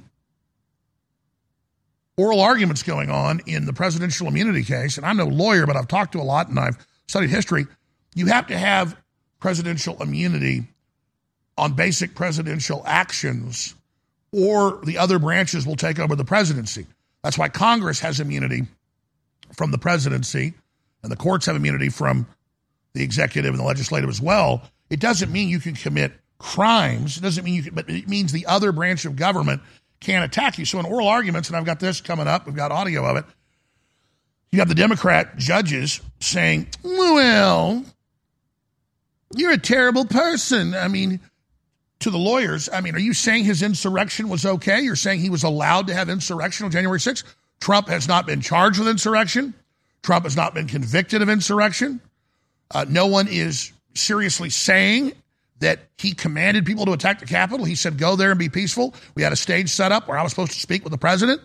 oral 2.18 2.42
arguments 2.42 2.84
going 2.84 3.10
on 3.10 3.42
in 3.48 3.66
the 3.66 3.74
presidential 3.74 4.28
immunity 4.28 4.64
case. 4.64 4.98
And 4.98 5.06
I'm 5.06 5.18
no 5.18 5.26
lawyer, 5.26 5.66
but 5.66 5.76
I've 5.76 5.88
talked 5.88 6.12
to 6.12 6.20
a 6.20 6.24
lot 6.24 6.50
and 6.50 6.60
I've 6.60 6.78
studied 7.08 7.32
history. 7.32 7.66
You 8.14 8.28
have 8.28 8.48
to 8.48 8.58
have 8.58 8.96
presidential 9.40 10.02
immunity 10.02 10.66
on 11.58 11.74
basic 11.74 12.16
presidential 12.16 12.84
actions, 12.86 13.76
or 14.32 14.80
the 14.84 14.98
other 14.98 15.20
branches 15.20 15.68
will 15.68 15.76
take 15.76 16.00
over 16.00 16.16
the 16.16 16.26
presidency. 16.26 16.88
That's 17.24 17.38
why 17.38 17.50
Congress 17.50 18.00
has 18.00 18.20
immunity 18.20 18.64
from 19.56 19.72
the 19.72 19.78
presidency, 19.78 20.54
and 21.04 21.12
the 21.12 21.16
courts 21.16 21.46
have 21.46 21.56
immunity 21.56 21.90
from 21.90 22.26
the 22.94 23.04
executive 23.04 23.52
and 23.52 23.60
the 23.60 23.66
legislative 23.66 24.10
as 24.10 24.22
well. 24.22 24.64
It 24.94 25.00
doesn't 25.00 25.32
mean 25.32 25.50
you 25.50 25.60
can 25.60 25.74
commit 25.74 26.12
crimes. 26.38 27.18
It 27.18 27.22
doesn't 27.22 27.44
mean 27.44 27.56
you 27.56 27.64
can, 27.64 27.74
but 27.74 27.90
it 27.90 28.08
means 28.08 28.32
the 28.32 28.46
other 28.46 28.72
branch 28.72 29.06
of 29.06 29.16
government 29.16 29.64
can't 30.00 30.24
attack 30.24 30.60
you. 30.60 30.66
So 30.66 30.80
in 30.80 30.86
oral 30.86 31.08
arguments, 31.08 31.50
and 31.50 31.58
I've 31.58 31.66
got 31.66 31.80
this 31.80 32.00
coming 32.00 32.28
up, 32.28 32.46
we've 32.46 32.56
got 32.56 32.72
audio 32.72 33.04
of 33.04 33.18
it. 33.18 33.26
You 34.52 34.60
have 34.60 34.70
the 34.70 34.76
Democrat 34.76 35.36
judges 35.36 36.00
saying, 36.20 36.68
well, 36.84 37.84
you're 39.36 39.54
a 39.54 39.58
terrible 39.58 40.06
person. 40.06 40.76
I 40.76 40.90
mean, 40.90 41.22
to 42.02 42.12
the 42.12 42.20
lawyers, 42.20 42.70
I 42.72 42.82
mean, 42.82 42.94
are 42.94 43.00
you 43.00 43.16
saying 43.16 43.46
his 43.46 43.64
insurrection 43.64 44.30
was 44.30 44.46
okay? 44.46 44.82
You're 44.82 44.96
saying 44.96 45.22
he 45.22 45.32
was 45.32 45.44
allowed 45.44 45.88
to 45.88 45.96
have 45.96 46.08
insurrection 46.08 46.66
on 46.66 46.72
January 46.72 47.00
6th? 47.00 47.24
Trump 47.60 47.88
has 47.88 48.08
not 48.08 48.28
been 48.28 48.42
charged 48.42 48.78
with 48.78 48.88
insurrection. 48.88 49.56
Trump 50.04 50.26
has 50.26 50.36
not 50.36 50.54
been 50.54 50.68
convicted 50.68 51.24
of 51.24 51.30
insurrection. 51.30 52.00
Uh, 52.70 52.86
no 52.88 53.08
one 53.08 53.28
is 53.28 53.73
seriously 53.96 54.50
saying 54.50 55.14
that 55.60 55.80
he 55.98 56.14
commanded 56.14 56.66
people 56.66 56.86
to 56.86 56.94
attack 56.94 57.20
the 57.20 57.26
Capitol. 57.26 57.66
He 57.66 57.76
said, 57.76 57.98
go 57.98 58.16
there 58.16 58.32
and 58.32 58.40
be 58.40 58.50
peaceful. 58.50 58.94
We 59.16 59.24
had 59.24 59.32
a 59.32 59.38
stage 59.38 59.70
set 59.70 59.92
up 59.92 60.08
where 60.08 60.18
I 60.18 60.24
was 60.24 60.32
supposed 60.32 60.52
to 60.54 60.60
speak 60.60 60.84
with 60.84 60.92
the 60.92 60.98
president. 60.98 61.42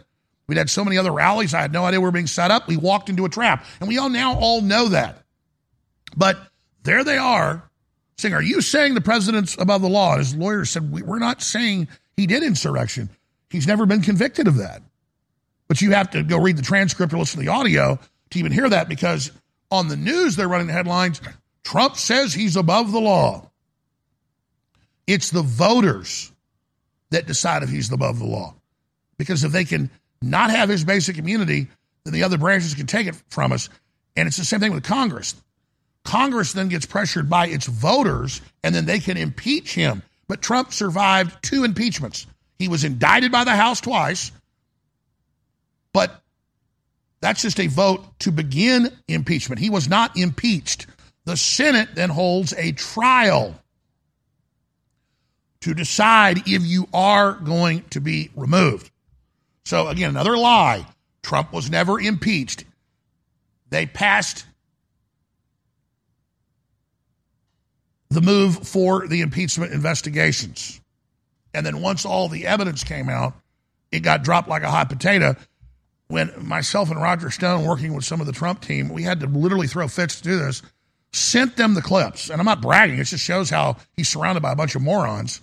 We'd 0.49 0.59
had 0.59 0.71
so 0.71 0.85
many 0.85 0.97
other 0.99 1.12
rallies. 1.12 1.55
I 1.55 1.61
had 1.61 1.73
no 1.73 1.85
idea 1.85 2.00
we 2.00 2.05
were 2.05 2.11
being 2.11 2.26
set 2.26 2.50
up. 2.50 2.67
We 2.67 2.76
walked 2.76 3.11
into 3.11 3.25
a 3.26 3.28
trap. 3.28 3.64
And 3.81 3.88
we 3.88 3.99
all 3.99 4.09
now 4.09 4.35
all 4.38 4.62
know 4.62 4.88
that. 4.88 5.23
But 6.17 6.38
there 6.83 7.05
they 7.05 7.19
are 7.19 7.62
saying, 8.17 8.35
Are 8.35 8.43
you 8.43 8.62
saying 8.62 8.95
the 8.95 9.00
president's 9.00 9.57
above 9.59 9.83
the 9.83 9.88
law? 9.88 10.17
His 10.17 10.35
lawyer 10.35 10.64
said, 10.64 10.90
We're 10.90 11.19
not 11.19 11.43
saying 11.43 11.88
he 12.17 12.26
did 12.26 12.43
insurrection. 12.43 13.11
He's 13.50 13.67
never 13.67 13.87
been 13.87 14.02
convicted 14.02 14.49
of 14.49 14.57
that. 14.57 14.83
But 15.69 15.83
you 15.83 15.93
have 15.93 16.11
to 16.11 16.23
go 16.23 16.40
read 16.40 16.57
the 16.57 16.62
transcript 16.62 17.12
or 17.12 17.19
listen 17.19 17.40
to 17.40 17.45
the 17.45 17.52
audio 17.52 17.99
to 18.31 18.38
even 18.38 18.52
hear 18.52 18.69
that 18.69 18.88
because 18.88 19.31
on 19.71 19.88
the 19.88 19.97
news 19.97 20.35
they're 20.35 20.49
running 20.49 20.67
the 20.67 20.73
headlines 20.73 21.21
Trump 21.68 21.96
says 21.96 22.32
he's 22.32 22.56
above 22.56 22.92
the 22.92 22.98
law. 22.98 23.50
It's 25.06 25.28
the 25.28 25.42
voters 25.42 26.32
that 27.10 27.26
decide 27.26 27.62
if 27.62 27.68
he's 27.68 27.92
above 27.92 28.18
the 28.18 28.25
law. 28.25 28.54
Because 29.18 29.44
if 29.44 29.52
they 29.52 29.66
can 29.66 29.90
not 30.22 30.48
have 30.48 30.70
his 30.70 30.82
basic 30.82 31.18
immunity, 31.18 31.66
then 32.04 32.14
the 32.14 32.22
other 32.22 32.38
branches 32.38 32.75
can 32.75 32.87
take 32.87 33.06
it 33.06 33.22
from 33.28 33.52
us. 33.52 33.68
And 34.16 34.26
it's 34.26 34.38
the 34.38 34.46
same 34.46 34.60
thing 34.60 34.72
with 34.72 34.82
Congress. 34.82 35.34
Congress 36.04 36.54
then 36.54 36.68
gets 36.68 36.87
pressured 36.87 37.28
by 37.28 37.48
its 37.48 37.66
voters, 37.66 38.40
and 38.64 38.75
then 38.75 38.87
they 38.87 38.98
can 38.98 39.18
impeach 39.18 39.75
him. 39.75 40.02
But 40.26 40.40
Trump 40.40 40.72
survived 40.72 41.37
two 41.42 41.64
impeachments. 41.64 42.26
He 42.58 42.68
was 42.68 42.82
indicted 42.82 43.30
by 43.30 43.44
the 43.44 43.54
House 43.54 43.82
twice, 43.82 44.32
but 45.92 46.22
that's 47.20 47.42
just 47.42 47.60
a 47.60 47.66
vote 47.66 48.06
to 48.20 48.32
begin 48.32 48.90
impeachment. 49.06 49.60
He 49.60 49.68
was 49.68 49.87
not 49.87 50.16
impeached. 50.16 50.87
The 51.28 51.37
Senate 51.37 51.90
then 51.94 52.08
holds 52.08 52.54
a 52.54 52.73
trial 52.73 53.54
to 55.61 55.75
decide 55.75 56.49
if 56.49 56.64
you 56.64 56.88
are 56.94 57.35
going 57.35 57.85
to 57.90 58.00
be 58.00 58.30
removed. 58.35 58.90
So, 59.66 59.88
again, 59.88 60.08
another 60.08 60.38
lie. 60.38 60.87
Trump 61.23 61.52
was 61.52 61.70
never 61.70 62.00
impeached. 62.00 62.64
They 63.68 63.85
passed 63.85 64.47
the 68.08 68.23
move 68.23 68.66
for 68.66 69.06
the 69.06 69.20
impeachment 69.20 69.75
investigations. 69.75 70.80
And 71.52 71.66
then 71.66 71.82
once 71.82 72.06
all 72.06 72.30
the 72.30 72.47
evidence 72.47 72.85
came 72.85 73.11
out, 73.11 73.35
it 73.92 74.00
got 74.00 74.25
dropped 74.25 74.49
like 74.49 74.62
a 74.62 74.70
hot 74.70 74.88
potato. 74.88 75.37
When 76.06 76.32
myself 76.38 76.90
and 76.90 77.02
Roger 77.02 77.30
Stone, 77.30 77.66
working 77.66 77.92
with 77.92 78.06
some 78.06 78.23
of 78.23 78.26
the 78.26 78.32
Trump 78.32 78.62
team, 78.62 78.88
we 78.88 79.02
had 79.02 79.20
to 79.20 79.26
literally 79.26 79.66
throw 79.66 79.88
fits 79.88 80.16
to 80.16 80.23
do 80.23 80.38
this, 80.38 80.62
sent 81.12 81.56
them 81.56 81.74
the 81.74 81.82
clips. 81.82 82.30
And 82.30 82.40
I'm 82.40 82.46
not 82.46 82.60
bragging, 82.60 82.98
it 82.98 83.04
just 83.04 83.24
shows 83.24 83.50
how 83.50 83.76
he's 83.96 84.08
surrounded 84.08 84.42
by 84.42 84.52
a 84.52 84.56
bunch 84.56 84.74
of 84.74 84.82
morons. 84.82 85.40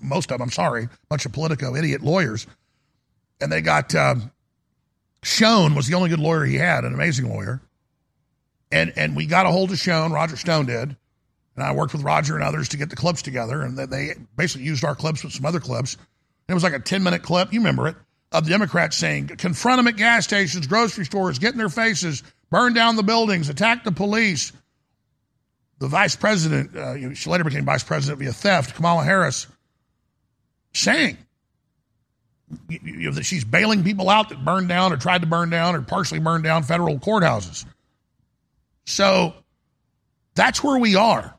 Most 0.00 0.30
of 0.30 0.38
them, 0.38 0.42
I'm 0.42 0.50
sorry, 0.50 0.84
a 0.84 0.90
bunch 1.08 1.26
of 1.26 1.32
Politico 1.32 1.76
idiot 1.76 2.02
lawyers. 2.02 2.46
And 3.40 3.50
they 3.50 3.60
got 3.60 3.94
um, 3.94 4.30
Schoen 5.22 5.74
was 5.74 5.86
the 5.86 5.94
only 5.94 6.10
good 6.10 6.18
lawyer 6.18 6.44
he 6.44 6.56
had, 6.56 6.84
an 6.84 6.92
amazing 6.92 7.28
lawyer. 7.28 7.60
And 8.72 8.92
and 8.96 9.16
we 9.16 9.26
got 9.26 9.46
a 9.46 9.50
hold 9.50 9.70
of 9.70 9.78
Schoen, 9.78 10.12
Roger 10.12 10.36
Stone 10.36 10.66
did 10.66 10.96
and 11.60 11.68
I 11.68 11.72
worked 11.72 11.92
with 11.92 12.02
Roger 12.02 12.34
and 12.34 12.44
others 12.44 12.70
to 12.70 12.76
get 12.76 12.90
the 12.90 12.96
clips 12.96 13.22
together, 13.22 13.62
and 13.62 13.76
they 13.76 14.14
basically 14.36 14.66
used 14.66 14.84
our 14.84 14.94
clips 14.94 15.22
with 15.22 15.32
some 15.32 15.44
other 15.44 15.60
clips. 15.60 15.96
It 16.48 16.54
was 16.54 16.62
like 16.62 16.72
a 16.72 16.78
10 16.78 17.02
minute 17.02 17.22
clip, 17.22 17.52
you 17.52 17.60
remember 17.60 17.88
it, 17.88 17.96
of 18.32 18.44
the 18.44 18.50
Democrats 18.50 18.96
saying, 18.96 19.28
confront 19.28 19.78
them 19.78 19.86
at 19.86 19.96
gas 19.96 20.24
stations, 20.24 20.66
grocery 20.66 21.04
stores, 21.04 21.38
get 21.38 21.52
in 21.52 21.58
their 21.58 21.68
faces, 21.68 22.22
burn 22.50 22.72
down 22.72 22.96
the 22.96 23.02
buildings, 23.02 23.48
attack 23.48 23.84
the 23.84 23.92
police. 23.92 24.52
The 25.80 25.88
vice 25.88 26.14
president, 26.14 26.76
uh, 26.76 27.14
she 27.14 27.28
later 27.28 27.42
became 27.42 27.64
vice 27.64 27.82
president 27.82 28.20
via 28.20 28.32
theft, 28.32 28.74
Kamala 28.76 29.02
Harris, 29.02 29.48
saying 30.72 31.18
you 32.68 33.08
know, 33.08 33.12
that 33.12 33.24
she's 33.24 33.44
bailing 33.44 33.82
people 33.82 34.08
out 34.08 34.28
that 34.28 34.44
burned 34.44 34.68
down 34.68 34.92
or 34.92 34.96
tried 34.96 35.22
to 35.22 35.26
burn 35.26 35.50
down 35.50 35.74
or 35.74 35.82
partially 35.82 36.20
burned 36.20 36.44
down 36.44 36.62
federal 36.62 36.98
courthouses. 36.98 37.64
So 38.84 39.34
that's 40.34 40.62
where 40.62 40.78
we 40.78 40.96
are 40.96 41.34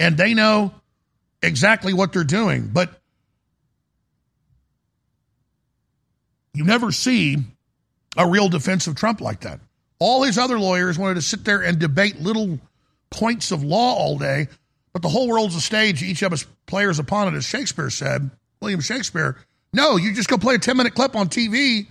and 0.00 0.16
they 0.16 0.32
know 0.32 0.72
exactly 1.42 1.92
what 1.92 2.12
they're 2.12 2.24
doing. 2.24 2.70
But 2.72 2.90
you 6.54 6.64
never 6.64 6.90
see 6.90 7.36
a 8.16 8.26
real 8.26 8.48
defense 8.48 8.86
of 8.86 8.96
Trump 8.96 9.20
like 9.20 9.40
that. 9.40 9.60
All 10.00 10.22
his 10.22 10.38
other 10.38 10.58
lawyers 10.58 10.98
wanted 10.98 11.14
to 11.14 11.22
sit 11.22 11.44
there 11.44 11.62
and 11.62 11.78
debate 11.78 12.20
little 12.20 12.58
points 13.10 13.52
of 13.52 13.62
law 13.62 13.94
all 13.94 14.18
day, 14.18 14.48
but 14.92 15.02
the 15.02 15.08
whole 15.08 15.28
world's 15.28 15.54
a 15.54 15.60
stage. 15.60 16.02
Each 16.02 16.22
of 16.22 16.32
us 16.32 16.46
players 16.66 16.98
upon 16.98 17.32
it, 17.32 17.36
as 17.36 17.44
Shakespeare 17.44 17.90
said, 17.90 18.30
William 18.60 18.80
Shakespeare. 18.80 19.36
No, 19.72 19.96
you 19.96 20.14
just 20.14 20.28
go 20.28 20.38
play 20.38 20.56
a 20.56 20.58
10 20.58 20.76
minute 20.76 20.94
clip 20.94 21.14
on 21.14 21.28
TV 21.28 21.86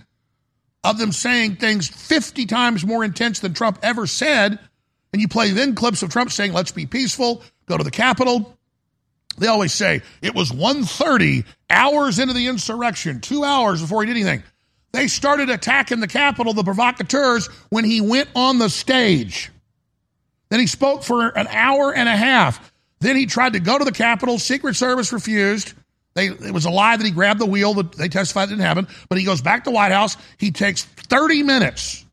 of 0.82 0.98
them 0.98 1.12
saying 1.12 1.56
things 1.56 1.88
50 1.88 2.46
times 2.46 2.84
more 2.84 3.04
intense 3.04 3.40
than 3.40 3.54
Trump 3.54 3.78
ever 3.82 4.06
said. 4.06 4.58
And 5.12 5.20
you 5.20 5.28
play 5.28 5.50
then 5.50 5.74
clips 5.74 6.02
of 6.02 6.10
Trump 6.10 6.30
saying, 6.30 6.52
let's 6.52 6.72
be 6.72 6.86
peaceful, 6.86 7.42
go 7.66 7.76
to 7.76 7.84
the 7.84 7.90
Capitol. 7.90 8.56
They 9.38 9.46
always 9.46 9.72
say 9.72 10.02
it 10.20 10.34
was 10.34 10.50
1.30 10.50 11.44
hours 11.68 12.18
into 12.18 12.34
the 12.34 12.48
insurrection, 12.48 13.20
two 13.20 13.44
hours 13.44 13.80
before 13.80 14.02
he 14.02 14.06
did 14.06 14.16
anything. 14.16 14.42
They 14.92 15.06
started 15.06 15.50
attacking 15.50 16.00
the 16.00 16.08
Capitol, 16.08 16.52
the 16.52 16.64
provocateurs, 16.64 17.46
when 17.68 17.84
he 17.84 18.00
went 18.00 18.28
on 18.34 18.58
the 18.58 18.68
stage. 18.68 19.50
Then 20.48 20.60
he 20.60 20.66
spoke 20.66 21.04
for 21.04 21.28
an 21.28 21.46
hour 21.48 21.94
and 21.94 22.08
a 22.08 22.16
half. 22.16 22.72
Then 22.98 23.16
he 23.16 23.26
tried 23.26 23.52
to 23.52 23.60
go 23.60 23.78
to 23.78 23.84
the 23.84 23.92
Capitol. 23.92 24.38
Secret 24.38 24.74
Service 24.74 25.12
refused. 25.12 25.74
They, 26.14 26.26
it 26.26 26.52
was 26.52 26.64
a 26.64 26.70
lie 26.70 26.96
that 26.96 27.04
he 27.04 27.12
grabbed 27.12 27.40
the 27.40 27.46
wheel. 27.46 27.72
That 27.74 27.92
they 27.92 28.08
testified 28.08 28.48
it 28.48 28.52
didn't 28.52 28.64
happen. 28.64 28.88
But 29.08 29.18
he 29.18 29.24
goes 29.24 29.40
back 29.40 29.64
to 29.64 29.70
White 29.70 29.92
House. 29.92 30.16
He 30.38 30.50
takes 30.50 30.84
30 30.84 31.44
minutes 31.44 32.04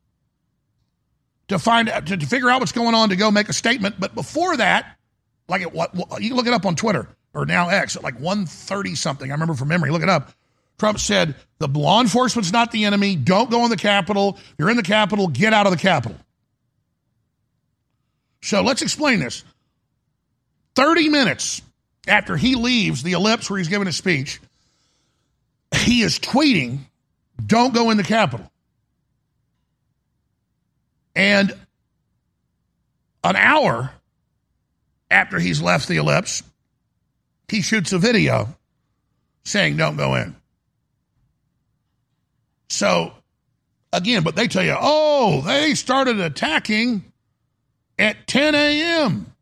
to 1.47 1.57
find 1.57 1.87
to, 1.87 2.17
to 2.17 2.25
figure 2.27 2.49
out 2.49 2.59
what's 2.59 2.71
going 2.71 2.93
on 2.93 3.09
to 3.09 3.15
go 3.15 3.31
make 3.31 3.49
a 3.49 3.53
statement. 3.53 3.99
But 3.99 4.13
before 4.13 4.55
that, 4.57 4.97
like 5.49 5.63
at 5.63 5.73
what 5.73 5.93
you 6.21 6.29
can 6.29 6.37
look 6.37 6.47
it 6.47 6.53
up 6.53 6.65
on 6.65 6.75
Twitter 6.75 7.07
or 7.33 7.45
now 7.45 7.69
X 7.69 7.95
at 7.95 8.03
like 8.03 8.19
130 8.19 8.95
something. 8.95 9.31
I 9.31 9.33
remember 9.33 9.55
from 9.55 9.69
memory. 9.69 9.89
Look 9.89 10.03
it 10.03 10.09
up. 10.09 10.31
Trump 10.79 10.99
said 10.99 11.35
the 11.59 11.67
law 11.67 12.01
enforcement's 12.01 12.51
not 12.51 12.71
the 12.71 12.85
enemy. 12.85 13.15
Don't 13.15 13.49
go 13.49 13.63
in 13.63 13.69
the 13.69 13.77
Capitol. 13.77 14.37
You're 14.57 14.69
in 14.69 14.77
the 14.77 14.83
Capitol. 14.83 15.27
Get 15.27 15.53
out 15.53 15.65
of 15.65 15.71
the 15.71 15.77
Capitol. 15.77 16.17
So 18.41 18.61
let's 18.61 18.81
explain 18.81 19.19
this. 19.19 19.43
30 20.75 21.09
minutes 21.09 21.61
after 22.07 22.37
he 22.37 22.55
leaves 22.55 23.03
the 23.03 23.13
ellipse 23.13 23.49
where 23.49 23.57
he's 23.57 23.67
giving 23.67 23.87
a 23.87 23.91
speech, 23.91 24.39
he 25.75 26.01
is 26.01 26.19
tweeting, 26.19 26.79
Don't 27.43 27.73
go 27.73 27.89
in 27.89 27.97
the 27.97 28.03
Capitol. 28.03 28.49
And 31.15 31.51
an 33.23 33.35
hour 33.35 33.91
after 35.09 35.39
he's 35.39 35.61
left 35.61 35.87
the 35.87 35.97
ellipse, 35.97 36.43
he 37.47 37.61
shoots 37.61 37.91
a 37.93 37.97
video 37.97 38.55
saying, 39.43 39.77
don't 39.77 39.97
go 39.97 40.15
in. 40.15 40.35
So, 42.69 43.13
again, 43.93 44.23
but 44.23 44.35
they 44.35 44.47
tell 44.47 44.63
you, 44.63 44.75
oh, 44.79 45.41
they 45.41 45.73
started 45.73 46.19
attacking 46.19 47.03
at 47.97 48.27
10 48.27 48.55
a.m. 48.55 49.33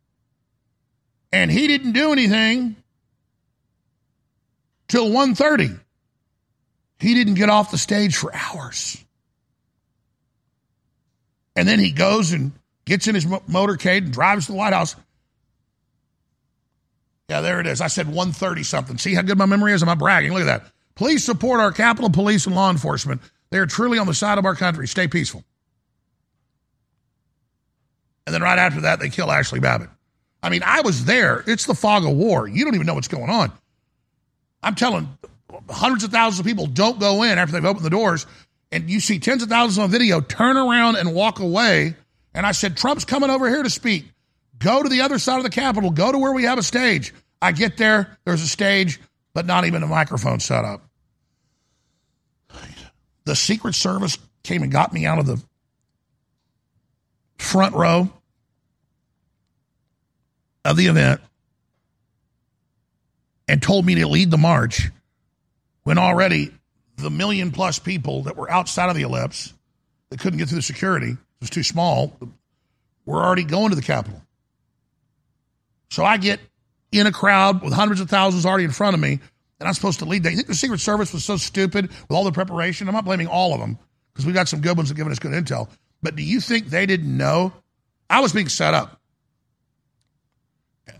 and 1.31 1.51
he 1.51 1.67
didn't 1.67 1.93
do 1.93 2.11
anything 2.11 2.75
till 4.87 5.09
1.30. 5.09 5.79
He 6.99 7.13
didn't 7.13 7.33
get 7.35 7.49
off 7.49 7.71
the 7.71 7.77
stage 7.77 8.15
for 8.15 8.33
hours. 8.33 9.03
And 11.55 11.67
then 11.67 11.79
he 11.79 11.91
goes 11.91 12.31
and 12.31 12.51
gets 12.85 13.07
in 13.07 13.15
his 13.15 13.25
motorcade 13.25 14.03
and 14.03 14.13
drives 14.13 14.45
to 14.45 14.51
the 14.51 14.57
White 14.57 14.73
House 14.73 14.95
yeah, 17.29 17.41
there 17.41 17.59
it 17.59 17.67
is. 17.67 17.81
I 17.81 17.87
said 17.87 18.07
130 18.07 18.63
something. 18.63 18.97
See 18.97 19.15
how 19.15 19.21
good 19.23 19.37
my 19.37 19.45
memory 19.45 19.73
is? 19.73 19.81
I'm 19.81 19.89
I 19.89 19.95
bragging. 19.95 20.31
Look 20.31 20.41
at 20.41 20.63
that. 20.63 20.71
Please 20.95 21.23
support 21.23 21.59
our 21.59 21.71
Capitol 21.71 22.09
Police 22.09 22.45
and 22.45 22.55
law 22.55 22.69
enforcement. 22.69 23.21
They 23.51 23.57
are 23.57 23.65
truly 23.65 23.97
on 23.97 24.07
the 24.07 24.13
side 24.13 24.37
of 24.37 24.45
our 24.45 24.55
country. 24.55 24.87
Stay 24.87 25.07
peaceful. 25.07 25.43
And 28.25 28.33
then 28.33 28.41
right 28.41 28.57
after 28.57 28.81
that, 28.81 28.99
they 28.99 29.09
kill 29.09 29.31
Ashley 29.31 29.59
Babbitt. 29.59 29.89
I 30.41 30.49
mean, 30.49 30.63
I 30.63 30.81
was 30.81 31.05
there. 31.05 31.43
It's 31.47 31.65
the 31.65 31.75
fog 31.75 32.05
of 32.05 32.15
war. 32.15 32.47
You 32.47 32.63
don't 32.65 32.75
even 32.75 32.87
know 32.87 32.93
what's 32.93 33.07
going 33.07 33.29
on. 33.29 33.51
I'm 34.63 34.75
telling 34.75 35.09
hundreds 35.69 36.03
of 36.03 36.11
thousands 36.11 36.39
of 36.39 36.45
people 36.45 36.65
don't 36.65 36.99
go 36.99 37.23
in 37.23 37.37
after 37.37 37.53
they've 37.53 37.65
opened 37.65 37.85
the 37.85 37.89
doors. 37.89 38.25
And 38.71 38.89
you 38.89 38.99
see 38.99 39.19
tens 39.19 39.43
of 39.43 39.49
thousands 39.49 39.77
on 39.77 39.91
video 39.91 40.21
turn 40.21 40.57
around 40.57 40.95
and 40.95 41.13
walk 41.13 41.39
away. 41.39 41.95
And 42.33 42.45
I 42.45 42.51
said, 42.51 42.77
Trump's 42.77 43.05
coming 43.05 43.29
over 43.29 43.49
here 43.49 43.63
to 43.63 43.69
speak. 43.69 44.05
Go 44.57 44.81
to 44.81 44.89
the 44.89 45.01
other 45.01 45.19
side 45.19 45.37
of 45.37 45.43
the 45.43 45.49
Capitol. 45.49 45.91
Go 45.91 46.11
to 46.11 46.17
where 46.17 46.31
we 46.31 46.43
have 46.43 46.57
a 46.57 46.63
stage. 46.63 47.13
I 47.41 47.51
get 47.51 47.77
there, 47.77 48.17
there's 48.25 48.41
a 48.41 48.47
stage, 48.47 48.99
but 49.35 49.45
not 49.45 49.65
even 49.65 49.83
a 49.83 49.87
microphone 49.87 50.39
set 50.39 50.63
up. 50.63 50.81
The 53.25 53.35
Secret 53.35 53.75
Service 53.75 54.17
came 54.43 54.63
and 54.63 54.71
got 54.71 54.93
me 54.93 55.05
out 55.05 55.19
of 55.19 55.25
the 55.25 55.43
front 57.37 57.75
row 57.75 58.09
of 60.63 60.77
the 60.77 60.87
event 60.87 61.19
and 63.47 63.61
told 63.61 63.85
me 63.85 63.95
to 63.95 64.07
lead 64.07 64.31
the 64.31 64.37
march 64.37 64.89
when 65.83 65.97
already 65.97 66.51
the 66.95 67.11
million 67.11 67.51
plus 67.51 67.77
people 67.77 68.23
that 68.23 68.37
were 68.37 68.49
outside 68.49 68.89
of 68.89 68.95
the 68.95 69.01
ellipse 69.01 69.53
that 70.09 70.19
couldn't 70.19 70.39
get 70.39 70.47
through 70.47 70.59
the 70.59 70.61
security, 70.61 71.11
it 71.11 71.17
was 71.41 71.49
too 71.49 71.61
small, 71.61 72.17
were 73.05 73.21
already 73.21 73.43
going 73.43 73.71
to 73.71 73.75
the 73.75 73.81
Capitol. 73.81 74.21
So 75.89 76.05
I 76.05 76.15
get 76.15 76.39
in 76.91 77.07
a 77.07 77.11
crowd 77.11 77.61
with 77.61 77.73
hundreds 77.73 78.01
of 78.01 78.09
thousands 78.09 78.45
already 78.45 78.63
in 78.63 78.71
front 78.71 78.93
of 78.93 78.99
me, 78.99 79.19
and 79.59 79.67
I'm 79.67 79.73
supposed 79.73 79.99
to 79.99 80.05
lead 80.05 80.23
that. 80.23 80.31
You 80.31 80.37
think 80.37 80.47
the 80.47 80.55
Secret 80.55 80.79
Service 80.79 81.13
was 81.13 81.23
so 81.23 81.37
stupid 81.37 81.89
with 81.89 82.11
all 82.11 82.23
the 82.23 82.31
preparation? 82.31 82.87
I'm 82.87 82.93
not 82.93 83.05
blaming 83.05 83.27
all 83.27 83.53
of 83.53 83.59
them 83.59 83.77
because 84.13 84.25
we 84.25 84.33
got 84.33 84.47
some 84.47 84.61
good 84.61 84.77
ones 84.77 84.89
that 84.89 84.95
given 84.95 85.11
us 85.11 85.19
good 85.19 85.31
intel. 85.31 85.69
But 86.01 86.15
do 86.15 86.23
you 86.23 86.39
think 86.39 86.67
they 86.67 86.85
didn't 86.85 87.15
know? 87.15 87.53
I 88.09 88.19
was 88.19 88.33
being 88.33 88.49
set 88.49 88.73
up. 88.73 89.01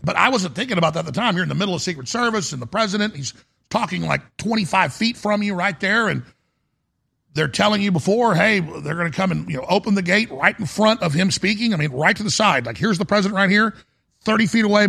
But 0.02 0.16
I 0.16 0.30
wasn't 0.30 0.54
thinking 0.54 0.78
about 0.78 0.94
that 0.94 1.00
at 1.00 1.06
the 1.06 1.12
time. 1.12 1.34
You're 1.34 1.44
in 1.44 1.48
the 1.48 1.54
middle 1.54 1.74
of 1.74 1.82
Secret 1.82 2.08
Service 2.08 2.52
and 2.52 2.60
the 2.60 2.66
president, 2.66 3.14
he's 3.14 3.34
talking 3.70 4.02
like 4.02 4.36
25 4.38 4.92
feet 4.92 5.16
from 5.16 5.42
you 5.42 5.54
right 5.54 5.78
there. 5.80 6.08
And 6.08 6.22
they're 7.34 7.48
telling 7.48 7.82
you 7.82 7.92
before, 7.92 8.34
hey, 8.34 8.60
they're 8.60 8.94
going 8.94 9.10
to 9.10 9.16
come 9.16 9.30
and 9.30 9.48
you 9.48 9.58
know 9.58 9.66
open 9.68 9.94
the 9.94 10.02
gate 10.02 10.30
right 10.30 10.58
in 10.58 10.66
front 10.66 11.02
of 11.02 11.12
him 11.12 11.30
speaking. 11.30 11.74
I 11.74 11.76
mean, 11.76 11.92
right 11.92 12.16
to 12.16 12.22
the 12.22 12.30
side. 12.30 12.66
Like 12.66 12.78
here's 12.78 12.98
the 12.98 13.04
president 13.04 13.36
right 13.36 13.50
here, 13.50 13.74
30 14.22 14.46
feet 14.46 14.64
away, 14.64 14.88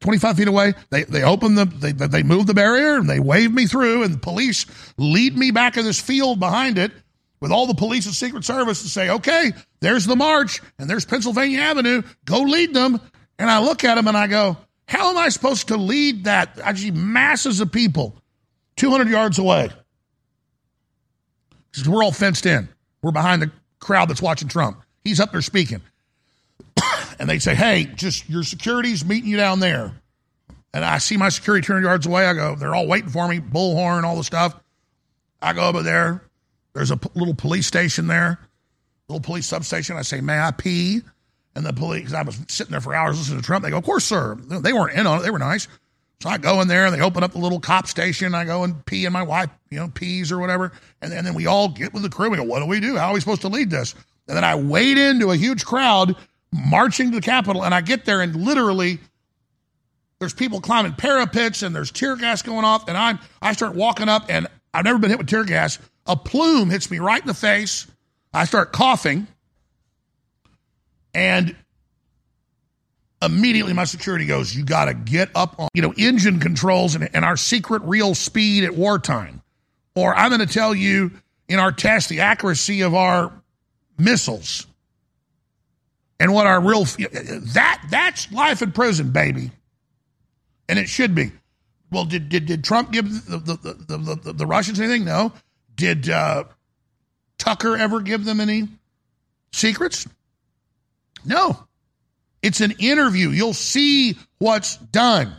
25 0.00 0.36
feet 0.36 0.48
away. 0.48 0.74
They 0.90 1.04
they 1.04 1.22
open 1.22 1.54
the 1.54 1.64
they 1.64 1.92
they 1.92 2.22
move 2.22 2.46
the 2.46 2.54
barrier 2.54 2.96
and 2.96 3.08
they 3.08 3.20
wave 3.20 3.52
me 3.52 3.66
through, 3.66 4.04
and 4.04 4.14
the 4.14 4.18
police 4.18 4.66
lead 4.96 5.36
me 5.36 5.50
back 5.50 5.76
in 5.76 5.84
this 5.84 6.00
field 6.00 6.38
behind 6.38 6.78
it 6.78 6.92
with 7.40 7.52
all 7.52 7.66
the 7.66 7.74
police 7.74 8.06
and 8.06 8.14
Secret 8.14 8.44
Service 8.44 8.82
to 8.82 8.88
say, 8.88 9.10
okay, 9.10 9.52
there's 9.80 10.06
the 10.06 10.16
march 10.16 10.60
and 10.78 10.88
there's 10.88 11.04
Pennsylvania 11.04 11.60
Avenue. 11.60 12.02
Go 12.24 12.40
lead 12.40 12.74
them. 12.74 13.00
And 13.38 13.50
I 13.50 13.60
look 13.60 13.84
at 13.84 13.94
them 13.94 14.08
and 14.08 14.16
I 14.16 14.26
go, 14.26 14.56
how 14.86 15.10
am 15.10 15.18
I 15.18 15.28
supposed 15.28 15.68
to 15.68 15.76
lead 15.76 16.24
that? 16.24 16.58
I 16.64 16.74
see 16.74 16.90
masses 16.90 17.60
of 17.60 17.70
people 17.70 18.16
200 18.76 19.08
yards 19.08 19.38
away. 19.38 19.70
Because 21.70 21.88
we're 21.88 22.02
all 22.02 22.12
fenced 22.12 22.46
in. 22.46 22.68
We're 23.02 23.12
behind 23.12 23.42
the 23.42 23.52
crowd 23.78 24.08
that's 24.08 24.22
watching 24.22 24.48
Trump. 24.48 24.82
He's 25.04 25.20
up 25.20 25.30
there 25.30 25.42
speaking. 25.42 25.82
And 27.18 27.28
they 27.28 27.38
say, 27.38 27.54
hey, 27.54 27.84
just 27.84 28.28
your 28.28 28.42
security's 28.42 29.04
meeting 29.04 29.30
you 29.30 29.36
down 29.36 29.60
there. 29.60 29.92
And 30.72 30.84
I 30.84 30.98
see 30.98 31.16
my 31.16 31.28
security 31.30 31.66
200 31.66 31.86
yards 31.86 32.06
away. 32.06 32.26
I 32.26 32.34
go, 32.34 32.54
they're 32.54 32.74
all 32.74 32.86
waiting 32.86 33.10
for 33.10 33.26
me, 33.26 33.40
bullhorn, 33.40 34.04
all 34.04 34.16
the 34.16 34.24
stuff. 34.24 34.54
I 35.40 35.52
go 35.52 35.68
over 35.68 35.82
there. 35.82 36.22
There's 36.74 36.90
a 36.90 36.96
p- 36.96 37.08
little 37.14 37.34
police 37.34 37.66
station 37.66 38.06
there, 38.06 38.38
little 39.08 39.22
police 39.22 39.46
substation. 39.46 39.96
I 39.96 40.02
say, 40.02 40.20
may 40.20 40.38
I 40.38 40.50
pee? 40.50 41.00
And 41.54 41.66
the 41.66 41.72
police, 41.72 42.02
because 42.02 42.14
I 42.14 42.22
was 42.22 42.38
sitting 42.48 42.70
there 42.70 42.80
for 42.80 42.94
hours 42.94 43.18
listening 43.18 43.40
to 43.40 43.44
Trump, 43.44 43.64
they 43.64 43.70
go, 43.70 43.78
of 43.78 43.84
course, 43.84 44.04
sir. 44.04 44.36
They 44.36 44.72
weren't 44.72 44.96
in 44.96 45.06
on 45.06 45.18
it. 45.18 45.22
They 45.22 45.30
were 45.30 45.40
nice. 45.40 45.66
So 46.20 46.28
I 46.28 46.38
go 46.38 46.60
in 46.60 46.68
there 46.68 46.84
and 46.86 46.94
they 46.94 47.00
open 47.00 47.22
up 47.22 47.32
the 47.32 47.38
little 47.38 47.60
cop 47.60 47.86
station. 47.86 48.34
I 48.34 48.44
go 48.44 48.64
and 48.64 48.84
pee 48.86 49.06
and 49.06 49.12
my 49.12 49.22
wife, 49.22 49.50
you 49.70 49.78
know, 49.78 49.88
pees 49.88 50.30
or 50.30 50.38
whatever. 50.38 50.72
And, 51.00 51.12
and 51.12 51.26
then 51.26 51.34
we 51.34 51.46
all 51.46 51.68
get 51.68 51.92
with 51.92 52.02
the 52.02 52.08
crew. 52.08 52.30
We 52.30 52.36
go, 52.36 52.44
what 52.44 52.60
do 52.60 52.66
we 52.66 52.80
do? 52.80 52.96
How 52.96 53.08
are 53.08 53.14
we 53.14 53.20
supposed 53.20 53.40
to 53.42 53.48
lead 53.48 53.70
this? 53.70 53.94
And 54.26 54.36
then 54.36 54.44
I 54.44 54.56
wade 54.56 54.98
into 54.98 55.30
a 55.30 55.36
huge 55.36 55.64
crowd 55.64 56.16
marching 56.52 57.10
to 57.10 57.16
the 57.16 57.20
Capitol. 57.20 57.64
And 57.64 57.74
I 57.74 57.80
get 57.80 58.04
there 58.04 58.20
and 58.20 58.34
literally 58.34 58.98
there's 60.18 60.34
people 60.34 60.60
climbing 60.60 60.94
parapets 60.94 61.62
and 61.62 61.74
there's 61.74 61.90
tear 61.90 62.16
gas 62.16 62.42
going 62.42 62.64
off. 62.64 62.88
And 62.88 62.96
I'm, 62.96 63.18
I 63.40 63.52
start 63.52 63.74
walking 63.74 64.08
up 64.08 64.26
and 64.28 64.46
I've 64.74 64.84
never 64.84 64.98
been 64.98 65.10
hit 65.10 65.18
with 65.18 65.28
tear 65.28 65.44
gas. 65.44 65.78
A 66.06 66.16
plume 66.16 66.70
hits 66.70 66.90
me 66.90 66.98
right 66.98 67.20
in 67.20 67.26
the 67.26 67.34
face. 67.34 67.86
I 68.32 68.44
start 68.44 68.72
coughing. 68.72 69.26
And 71.14 71.56
immediately 73.22 73.72
my 73.72 73.84
security 73.84 74.26
goes, 74.26 74.54
You 74.54 74.64
got 74.64 74.86
to 74.86 74.94
get 74.94 75.30
up 75.34 75.58
on, 75.58 75.68
you 75.74 75.82
know, 75.82 75.92
engine 75.96 76.40
controls 76.40 76.94
and, 76.94 77.08
and 77.14 77.24
our 77.24 77.36
secret 77.36 77.82
real 77.82 78.14
speed 78.14 78.64
at 78.64 78.74
wartime. 78.74 79.42
Or 79.94 80.14
I'm 80.14 80.30
going 80.30 80.46
to 80.46 80.52
tell 80.52 80.74
you 80.74 81.10
in 81.48 81.58
our 81.58 81.72
test 81.72 82.08
the 82.08 82.20
accuracy 82.20 82.82
of 82.82 82.94
our 82.94 83.32
missiles 83.98 84.67
and 86.20 86.32
what 86.32 86.46
our 86.46 86.60
real 86.60 86.84
that 86.84 87.86
that's 87.90 88.30
life 88.32 88.62
in 88.62 88.72
prison, 88.72 89.10
baby. 89.10 89.50
And 90.68 90.78
it 90.78 90.88
should 90.88 91.14
be. 91.14 91.32
Well, 91.90 92.04
did 92.04 92.28
did, 92.28 92.46
did 92.46 92.64
Trump 92.64 92.92
give 92.92 93.26
the 93.26 93.38
the, 93.38 93.96
the, 93.96 94.14
the, 94.14 94.32
the 94.32 94.46
Russians 94.46 94.80
anything? 94.80 95.04
No. 95.04 95.32
Did 95.74 96.08
uh, 96.10 96.44
Tucker 97.38 97.76
ever 97.76 98.00
give 98.00 98.24
them 98.24 98.40
any 98.40 98.68
secrets? 99.52 100.06
No. 101.24 101.64
It's 102.42 102.60
an 102.60 102.72
interview. 102.78 103.30
You'll 103.30 103.54
see 103.54 104.16
what's 104.38 104.76
done. 104.76 105.34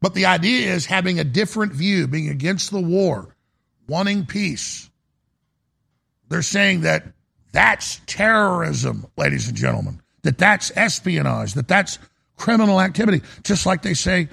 But 0.00 0.14
the 0.14 0.26
idea 0.26 0.72
is 0.72 0.86
having 0.86 1.18
a 1.18 1.24
different 1.24 1.72
view, 1.72 2.06
being 2.06 2.28
against 2.28 2.70
the 2.70 2.80
war, 2.80 3.34
wanting 3.88 4.26
peace. 4.26 4.88
They're 6.28 6.42
saying 6.42 6.82
that 6.82 7.04
that's 7.52 8.00
terrorism, 8.06 9.06
ladies 9.16 9.48
and 9.48 9.56
gentlemen, 9.56 10.00
that 10.22 10.38
that's 10.38 10.70
espionage, 10.76 11.54
that 11.54 11.68
that's 11.68 11.98
criminal 12.36 12.80
activity. 12.80 13.22
Just 13.42 13.66
like 13.66 13.82
they 13.82 13.94
say, 13.94 14.28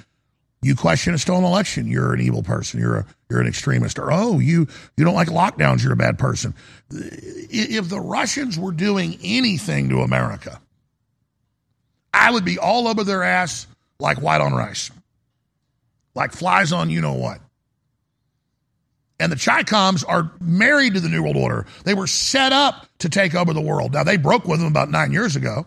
you 0.62 0.75
question 0.75 1.13
a 1.13 1.17
stolen 1.17 1.43
election, 1.43 1.88
you're 1.88 2.13
an 2.13 2.21
evil 2.21 2.43
person, 2.43 2.80
you're 2.80 2.97
a 2.97 3.06
you're 3.30 3.41
an 3.41 3.47
extremist, 3.47 3.99
or 3.99 4.12
oh, 4.12 4.39
you 4.39 4.67
you 4.97 5.06
don't 5.06 5.13
like 5.13 5.28
lockdowns, 5.28 5.84
you're 5.84 5.93
a 5.93 5.97
bad 5.97 6.17
person. 6.17 6.56
If 6.89 7.89
the 7.89 7.99
Russians 7.99 8.58
were 8.58 8.71
doing 8.71 9.17
anything 9.23 9.89
to 9.89 9.99
America, 9.99 10.60
I 12.13 12.32
would 12.32 12.45
be 12.45 12.58
all 12.58 12.88
over 12.88 13.04
their 13.04 13.23
ass 13.23 13.67
like 13.99 14.21
white 14.21 14.41
on 14.41 14.54
rice, 14.54 14.89
like 16.15 16.32
flies 16.32 16.71
on 16.71 16.89
you 16.89 17.01
know 17.01 17.13
what. 17.13 17.39
And 19.19 19.32
the 19.32 19.38
Chicoms 19.38 20.04
are 20.08 20.32
married 20.41 20.95
to 20.95 20.99
the 20.99 21.08
New 21.08 21.23
World 21.23 21.38
Order. 21.38 21.65
They 21.86 21.93
were 21.93 22.08
set 22.08 22.51
up 22.51 22.88
to 22.99 23.10
take 23.10 23.34
over 23.34 23.54
the 23.54 23.62
world. 23.62 23.93
Now, 23.93 24.04
they 24.04 24.17
broke 24.17 24.45
with 24.45 24.60
them 24.60 24.67
about 24.67 24.89
nine 24.89 25.12
years 25.12 25.36
ago. 25.36 25.65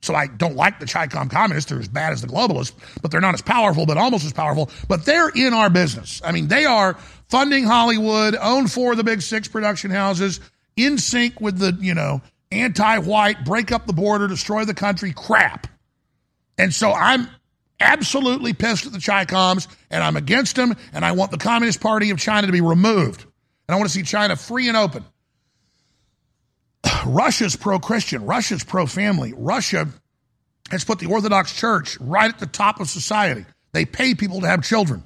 So 0.00 0.14
I 0.14 0.28
don't 0.28 0.54
like 0.54 0.78
the 0.78 0.86
Chicom 0.86 1.28
communists. 1.30 1.70
They're 1.70 1.80
as 1.80 1.88
bad 1.88 2.12
as 2.12 2.22
the 2.22 2.28
globalists, 2.28 2.72
but 3.02 3.10
they're 3.10 3.20
not 3.20 3.34
as 3.34 3.42
powerful, 3.42 3.84
but 3.84 3.96
almost 3.96 4.24
as 4.24 4.32
powerful. 4.32 4.70
But 4.86 5.04
they're 5.04 5.30
in 5.30 5.52
our 5.52 5.70
business. 5.70 6.22
I 6.24 6.30
mean, 6.32 6.48
they 6.48 6.64
are 6.64 6.94
funding 7.28 7.64
Hollywood, 7.64 8.36
own 8.40 8.68
four 8.68 8.92
of 8.92 8.96
the 8.96 9.04
big 9.04 9.22
six 9.22 9.48
production 9.48 9.90
houses, 9.90 10.40
in 10.76 10.98
sync 10.98 11.40
with 11.40 11.58
the, 11.58 11.76
you 11.80 11.94
know, 11.94 12.22
anti-white, 12.52 13.44
break 13.44 13.72
up 13.72 13.86
the 13.86 13.92
border, 13.92 14.28
destroy 14.28 14.64
the 14.64 14.74
country 14.74 15.12
crap. 15.12 15.66
And 16.56 16.72
so 16.72 16.92
I'm 16.92 17.28
absolutely 17.80 18.52
pissed 18.52 18.86
at 18.86 18.92
the 18.92 18.98
Chicoms, 18.98 19.66
and 19.90 20.02
I'm 20.02 20.16
against 20.16 20.56
them, 20.56 20.76
and 20.92 21.04
I 21.04 21.12
want 21.12 21.30
the 21.30 21.38
Communist 21.38 21.80
Party 21.80 22.10
of 22.10 22.18
China 22.18 22.46
to 22.46 22.52
be 22.52 22.60
removed. 22.60 23.22
And 23.22 23.74
I 23.74 23.76
want 23.76 23.88
to 23.88 23.94
see 23.94 24.02
China 24.02 24.36
free 24.36 24.68
and 24.68 24.76
open. 24.76 25.04
Russia's 27.06 27.56
pro 27.56 27.78
Christian, 27.78 28.24
Russia's 28.24 28.64
pro 28.64 28.86
family. 28.86 29.34
Russia 29.36 29.88
has 30.70 30.84
put 30.84 30.98
the 30.98 31.06
Orthodox 31.06 31.54
Church 31.54 31.98
right 32.00 32.32
at 32.32 32.38
the 32.38 32.46
top 32.46 32.80
of 32.80 32.88
society. 32.88 33.44
They 33.72 33.84
pay 33.84 34.14
people 34.14 34.40
to 34.40 34.46
have 34.46 34.62
children. 34.62 35.04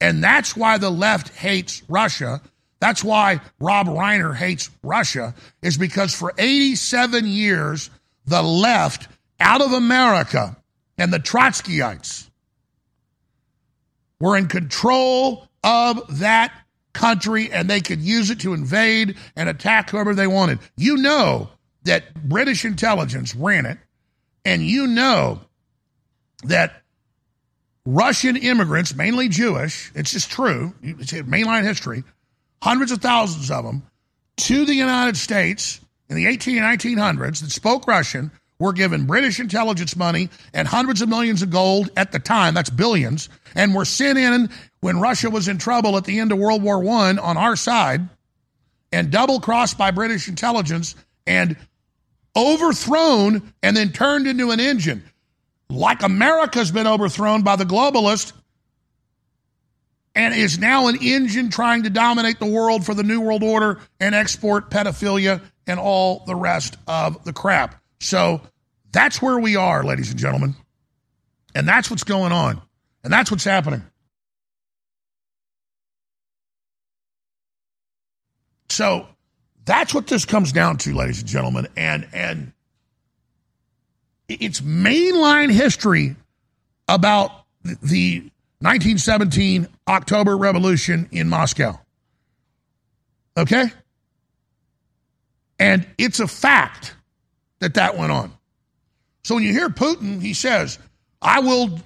And 0.00 0.22
that's 0.22 0.56
why 0.56 0.78
the 0.78 0.90
left 0.90 1.34
hates 1.34 1.82
Russia. 1.88 2.40
That's 2.80 3.02
why 3.02 3.40
Rob 3.58 3.88
Reiner 3.88 4.34
hates 4.34 4.70
Russia, 4.82 5.34
is 5.62 5.76
because 5.76 6.14
for 6.14 6.32
87 6.38 7.26
years, 7.26 7.90
the 8.26 8.42
left 8.42 9.08
out 9.40 9.60
of 9.60 9.72
America 9.72 10.56
and 10.98 11.12
the 11.12 11.18
Trotskyites 11.18 12.28
were 14.20 14.36
in 14.36 14.48
control 14.48 15.48
of 15.62 16.18
that 16.18 16.52
country 16.92 17.50
and 17.50 17.70
they 17.70 17.80
could 17.80 18.00
use 18.00 18.30
it 18.30 18.40
to 18.40 18.52
invade 18.52 19.16
and 19.36 19.48
attack 19.48 19.90
whoever 19.90 20.14
they 20.14 20.26
wanted. 20.26 20.58
You 20.76 20.96
know 20.96 21.48
that 21.84 22.12
British 22.28 22.64
intelligence 22.64 23.34
ran 23.34 23.64
it, 23.64 23.78
and 24.44 24.62
you 24.62 24.86
know 24.86 25.40
that 26.44 26.82
Russian 27.86 28.36
immigrants, 28.36 28.94
mainly 28.94 29.28
Jewish, 29.28 29.90
it's 29.94 30.12
just 30.12 30.30
true, 30.30 30.74
it's 30.82 31.12
mainline 31.12 31.62
history, 31.62 32.04
hundreds 32.62 32.92
of 32.92 33.00
thousands 33.00 33.50
of 33.50 33.64
them, 33.64 33.82
to 34.38 34.64
the 34.66 34.74
United 34.74 35.16
States 35.16 35.80
in 36.08 36.16
the 36.16 36.26
18 36.26 36.58
and 36.58 36.78
1900s 36.78 37.40
that 37.40 37.50
spoke 37.50 37.86
Russian 37.86 38.30
were 38.58 38.72
given 38.72 39.06
British 39.06 39.38
intelligence 39.38 39.94
money 39.96 40.28
and 40.52 40.66
hundreds 40.66 41.00
of 41.00 41.08
millions 41.08 41.42
of 41.42 41.50
gold 41.50 41.90
at 41.96 42.12
the 42.12 42.18
time, 42.18 42.54
that's 42.54 42.70
billions, 42.70 43.28
and 43.54 43.74
were 43.74 43.84
sent 43.84 44.18
in 44.18 44.50
when 44.80 45.00
Russia 45.00 45.30
was 45.30 45.48
in 45.48 45.58
trouble 45.58 45.96
at 45.96 46.04
the 46.04 46.18
end 46.18 46.32
of 46.32 46.38
World 46.38 46.62
War 46.62 46.84
I 46.84 47.16
on 47.16 47.36
our 47.36 47.56
side 47.56 48.08
and 48.92 49.10
double 49.10 49.40
crossed 49.40 49.78
by 49.78 49.90
British 49.90 50.28
intelligence 50.28 50.94
and 51.26 51.56
overthrown 52.36 53.52
and 53.62 53.76
then 53.76 53.92
turned 53.92 54.26
into 54.26 54.50
an 54.50 54.60
engine. 54.60 55.02
Like 55.70 56.02
America's 56.02 56.70
been 56.70 56.86
overthrown 56.86 57.42
by 57.42 57.56
the 57.56 57.64
globalist 57.64 58.32
and 60.14 60.34
is 60.34 60.58
now 60.58 60.88
an 60.88 60.96
engine 61.00 61.50
trying 61.50 61.84
to 61.84 61.90
dominate 61.90 62.38
the 62.38 62.46
world 62.46 62.84
for 62.84 62.94
the 62.94 63.02
New 63.02 63.20
World 63.20 63.42
Order 63.42 63.78
and 64.00 64.14
export 64.14 64.70
pedophilia 64.70 65.40
and 65.66 65.78
all 65.78 66.24
the 66.26 66.34
rest 66.34 66.76
of 66.86 67.22
the 67.24 67.32
crap. 67.32 67.80
So 68.00 68.40
that's 68.92 69.20
where 69.20 69.38
we 69.38 69.56
are, 69.56 69.84
ladies 69.84 70.10
and 70.10 70.18
gentlemen. 70.18 70.54
And 71.54 71.66
that's 71.66 71.90
what's 71.90 72.04
going 72.04 72.32
on. 72.32 72.60
And 73.04 73.12
that's 73.12 73.30
what's 73.30 73.44
happening. 73.44 73.82
So 78.68 79.06
that's 79.64 79.92
what 79.92 80.06
this 80.06 80.24
comes 80.24 80.52
down 80.52 80.76
to, 80.78 80.94
ladies 80.94 81.20
and 81.20 81.28
gentlemen. 81.28 81.68
And 81.76 82.06
and 82.12 82.52
it's 84.28 84.60
mainline 84.60 85.50
history 85.50 86.16
about 86.86 87.30
the 87.62 88.20
1917 88.60 89.68
October 89.88 90.36
Revolution 90.36 91.08
in 91.10 91.28
Moscow. 91.28 91.78
Okay? 93.36 93.66
And 95.58 95.86
it's 95.96 96.20
a 96.20 96.28
fact 96.28 96.94
that 97.60 97.74
that 97.74 97.96
went 97.96 98.12
on. 98.12 98.32
So 99.24 99.34
when 99.34 99.44
you 99.44 99.52
hear 99.52 99.68
Putin, 99.68 100.22
he 100.22 100.34
says, 100.34 100.78
I 101.20 101.40
will 101.40 101.80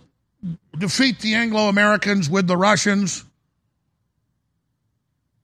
defeat 0.79 1.21
the 1.21 1.35
Anglo 1.35 1.69
Americans 1.69 2.29
with 2.29 2.47
the 2.47 2.57
Russians. 2.57 3.25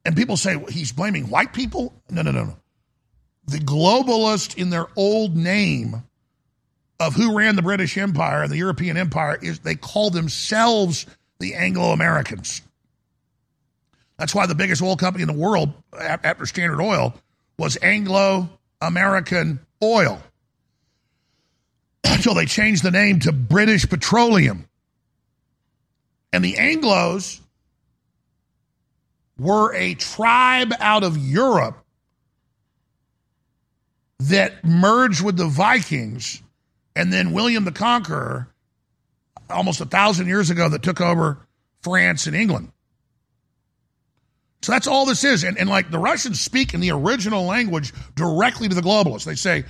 And 0.04 0.16
people 0.16 0.36
say 0.36 0.56
well, 0.56 0.66
he's 0.66 0.92
blaming 0.92 1.28
white 1.28 1.52
people. 1.52 1.92
No, 2.10 2.22
no, 2.22 2.30
no, 2.30 2.44
no. 2.44 2.56
The 3.46 3.58
globalists, 3.58 4.56
in 4.56 4.70
their 4.70 4.86
old 4.96 5.34
name 5.34 6.02
of 7.00 7.14
who 7.14 7.36
ran 7.36 7.56
the 7.56 7.62
British 7.62 7.96
Empire 7.96 8.42
and 8.42 8.52
the 8.52 8.56
European 8.56 8.96
Empire, 8.96 9.38
is 9.40 9.60
they 9.60 9.74
call 9.74 10.10
themselves 10.10 11.06
the 11.38 11.54
Anglo 11.54 11.92
Americans. 11.92 12.62
That's 14.18 14.34
why 14.34 14.46
the 14.46 14.54
biggest 14.54 14.82
oil 14.82 14.96
company 14.96 15.22
in 15.22 15.28
the 15.28 15.38
world 15.38 15.72
after 15.98 16.44
Standard 16.44 16.82
Oil 16.82 17.14
was 17.56 17.78
Anglo 17.80 18.48
American 18.80 19.60
Oil 19.82 20.20
until 22.04 22.34
they 22.34 22.46
changed 22.46 22.82
the 22.82 22.90
name 22.90 23.20
to 23.20 23.32
British 23.32 23.88
Petroleum. 23.88 24.68
And 26.32 26.44
the 26.44 26.54
Anglos 26.54 27.40
were 29.38 29.72
a 29.74 29.94
tribe 29.94 30.72
out 30.80 31.04
of 31.04 31.16
Europe 31.16 31.78
that 34.20 34.64
merged 34.64 35.22
with 35.22 35.36
the 35.36 35.46
Vikings, 35.46 36.42
and 36.96 37.12
then 37.12 37.32
William 37.32 37.64
the 37.64 37.72
Conqueror, 37.72 38.48
almost 39.48 39.80
a 39.80 39.86
thousand 39.86 40.26
years 40.26 40.50
ago, 40.50 40.68
that 40.68 40.82
took 40.82 41.00
over 41.00 41.38
France 41.82 42.26
and 42.26 42.34
England. 42.34 42.72
So 44.62 44.72
that's 44.72 44.86
all 44.86 45.06
this 45.06 45.24
is. 45.24 45.44
And, 45.44 45.56
and 45.56 45.68
like 45.68 45.90
the 45.90 45.98
Russians 45.98 46.40
speak 46.40 46.74
in 46.74 46.80
the 46.80 46.90
original 46.90 47.44
language 47.44 47.92
directly 48.14 48.68
to 48.68 48.74
the 48.74 48.80
globalists. 48.80 49.24
They 49.24 49.34
say, 49.34 49.64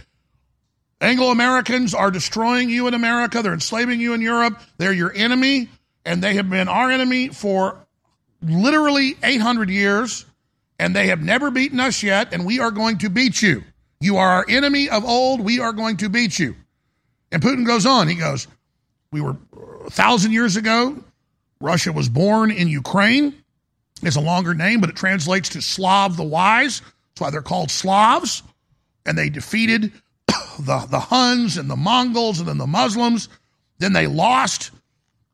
Anglo 1.01 1.31
Americans 1.31 1.95
are 1.95 2.11
destroying 2.11 2.71
you 2.71 2.89
in 2.89 2.95
America. 2.95 3.43
They're 3.43 3.53
enslaving 3.53 4.01
you 4.01 4.15
in 4.15 4.21
Europe. 4.21 4.61
They're 4.79 4.93
your 4.93 5.13
enemy, 5.15 5.69
and 6.05 6.23
they 6.23 6.35
have 6.35 6.51
been 6.51 6.69
our 6.69 6.91
enemy 6.91 7.29
for 7.29 7.87
literally 8.43 9.17
800 9.23 9.71
years, 9.71 10.27
and 10.79 10.97
they 10.97 11.09
have 11.09 11.23
never 11.23 11.51
beaten 11.51 11.79
us 11.79 12.03
yet, 12.03 12.33
and 12.33 12.45
we 12.45 12.59
are 12.59 12.71
going 12.71 12.99
to 12.99 13.11
beat 13.11 13.41
you. 13.43 13.63
You 14.01 14.17
are 14.17 14.29
our 14.29 14.47
enemy 14.49 14.89
of 14.89 15.05
old. 15.05 15.41
We 15.41 15.61
are 15.61 15.73
going 15.73 15.99
to 15.99 16.09
beat 16.09 16.39
you. 16.39 16.57
And 17.31 17.43
Putin 17.43 17.67
goes 17.67 17.85
on. 17.85 18.09
He 18.09 18.15
goes, 18.15 18.47
We 19.13 19.21
were 19.21 19.37
a 19.87 19.91
thousand 19.91 20.33
years 20.33 20.57
ago. 20.57 21.03
Russia 21.61 21.93
was 21.93 22.09
born 22.09 22.51
in 22.51 22.69
Ukraine. 22.69 23.35
It's 24.03 24.17
a 24.17 24.21
longer 24.21 24.55
name, 24.55 24.81
but 24.81 24.91
it 24.91 24.97
translates 24.97 25.51
to 25.51 25.63
Slav 25.63 26.17
the 26.17 26.25
Wise. 26.25 26.81
That's 26.81 27.21
why 27.21 27.31
they're 27.31 27.43
called 27.43 27.71
Slavs. 27.71 28.43
And 29.05 29.17
they 29.17 29.29
defeated 29.31 29.93
the, 30.59 30.87
the 30.91 31.01
Huns 31.01 31.57
and 31.57 31.69
the 31.69 31.77
Mongols 31.77 32.39
and 32.39 32.49
then 32.49 32.59
the 32.59 32.67
Muslims. 32.67 33.29
Then 33.79 33.93
they 33.93 34.07
lost. 34.07 34.71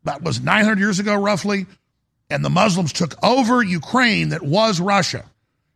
That 0.05 0.22
was 0.22 0.40
900 0.40 0.79
years 0.79 0.98
ago, 0.98 1.14
roughly. 1.14 1.66
And 2.31 2.44
the 2.44 2.50
Muslims 2.50 2.92
took 2.92 3.14
over 3.22 3.62
Ukraine 3.62 4.31
that 4.31 4.42
was 4.42 4.81
Russia. 4.81 5.24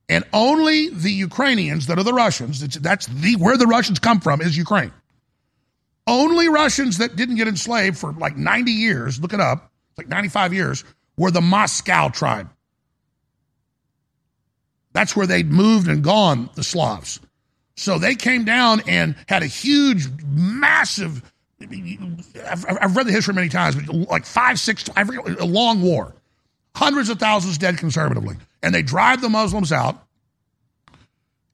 And 0.09 0.24
only 0.33 0.88
the 0.88 1.12
Ukrainians 1.12 1.87
that 1.87 1.98
are 1.98 2.05
the 2.05 2.14
Russians, 2.14 2.61
that's 2.79 3.07
the, 3.07 3.37
where 3.37 3.59
the 3.59 3.66
Russians 3.66 3.98
come 3.98 4.20
from, 4.20 4.40
is 4.40 4.57
Ukraine. 4.57 4.92
Only 6.07 6.48
Russians 6.48 6.98
that 6.98 7.16
didn't 7.16 7.37
get 7.37 7.48
enslaved 7.48 7.98
for 7.98 8.12
like 8.12 8.37
90 8.37 8.70
years, 8.70 9.20
look 9.20 9.35
it 9.35 9.40
up, 9.40 9.70
like 9.98 10.09
95 10.09 10.55
years, 10.55 10.85
were 11.18 11.31
the 11.31 11.42
Moscow 11.42 12.09
tribe. 12.09 12.48
That's 14.98 15.14
where 15.14 15.28
they'd 15.28 15.48
moved 15.48 15.87
and 15.87 16.02
gone, 16.02 16.50
the 16.56 16.64
Slavs. 16.64 17.20
So 17.76 18.00
they 18.00 18.16
came 18.16 18.44
down 18.44 18.82
and 18.88 19.14
had 19.28 19.44
a 19.44 19.46
huge, 19.46 20.08
massive, 20.26 21.22
I've, 21.61 22.66
I've 22.66 22.96
read 22.96 23.06
the 23.06 23.12
history 23.12 23.32
many 23.32 23.48
times, 23.48 23.76
but 23.76 23.94
like 23.94 24.26
five, 24.26 24.58
six, 24.58 24.90
I 24.96 25.04
forget, 25.04 25.38
a 25.38 25.44
long 25.44 25.82
war. 25.82 26.16
Hundreds 26.74 27.11
of 27.11 27.20
thousands 27.20 27.58
dead 27.58 27.78
conservatively. 27.78 28.38
And 28.61 28.74
they 28.74 28.82
drive 28.82 29.20
the 29.20 29.28
Muslims 29.28 29.70
out. 29.70 30.04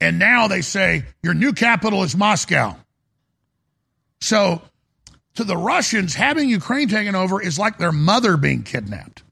And 0.00 0.18
now 0.18 0.48
they 0.48 0.62
say, 0.62 1.04
your 1.22 1.35
new 1.35 1.52
capital 1.52 2.02
is 2.02 2.16
Moscow. 2.16 2.74
So 4.22 4.62
to 5.35 5.44
the 5.44 5.59
Russians, 5.59 6.14
having 6.14 6.48
Ukraine 6.48 6.88
taken 6.88 7.14
over 7.14 7.42
is 7.42 7.59
like 7.59 7.76
their 7.76 7.92
mother 7.92 8.38
being 8.38 8.62
kidnapped. 8.62 9.22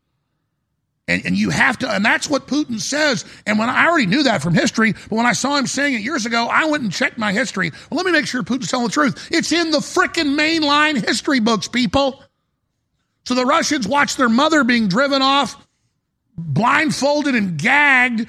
And, 1.13 1.27
and 1.27 1.37
you 1.37 1.51
have 1.51 1.79
to, 1.81 1.91
and 1.91 2.03
that's 2.03 2.31
what 2.31 2.47
Putin 2.47 2.81
says. 2.81 3.27
And 3.47 3.59
when 3.59 3.69
I 3.69 3.87
already 3.87 4.07
knew 4.07 4.23
that 4.23 4.41
from 4.41 4.55
history, 4.55 4.93
but 4.93 5.13
when 5.13 5.27
I 5.27 5.35
saw 5.35 5.57
him 5.57 5.67
saying 5.67 5.95
it 5.95 6.01
years 6.01 6.25
ago, 6.25 6.49
I 6.51 6.65
went 6.65 6.85
and 6.85 6.91
checked 6.91 7.19
my 7.19 7.33
history. 7.33 7.71
Well, 7.91 7.99
let 7.99 8.07
me 8.07 8.13
make 8.13 8.27
sure 8.27 8.43
Putin's 8.43 8.71
telling 8.71 8.87
the 8.87 8.93
truth. 8.93 9.29
It's 9.31 9.53
in 9.53 9.71
the 9.71 9.79
frickin' 9.79 10.35
mainline 10.35 11.05
history 11.05 11.39
books, 11.39 11.69
people. 11.69 12.25
So 13.27 13.35
the 13.35 13.45
Russians 13.45 13.87
watch 13.87 14.17
their 14.17 14.31
mother 14.31 14.65
being 14.65 14.89
driven 14.89 15.21
off, 15.21 15.55
blindfolded 16.39 17.35
and 17.35 17.59
gagged 17.59 18.27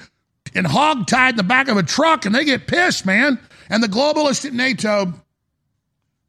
and 0.54 0.67
hogtied 0.67 1.32
in 1.32 1.36
the 1.38 1.43
back 1.43 1.69
of 1.69 1.78
a 1.78 1.84
truck, 1.84 2.26
and 2.26 2.36
they 2.36 2.43
get 2.43 2.67
pissed, 2.67 3.06
man. 3.06 3.39
And 3.69 3.82
the 3.82 3.88
globalists 3.88 4.46
at 4.46 4.52
NATO 4.52 5.13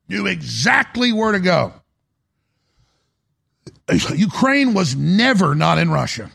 knew 0.08 0.26
exactly 0.28 1.12
where 1.12 1.32
to 1.32 1.40
go. 1.40 1.72
Ukraine 4.14 4.72
was 4.72 4.94
never 4.94 5.56
not 5.56 5.78
in 5.78 5.90
Russia 5.90 6.30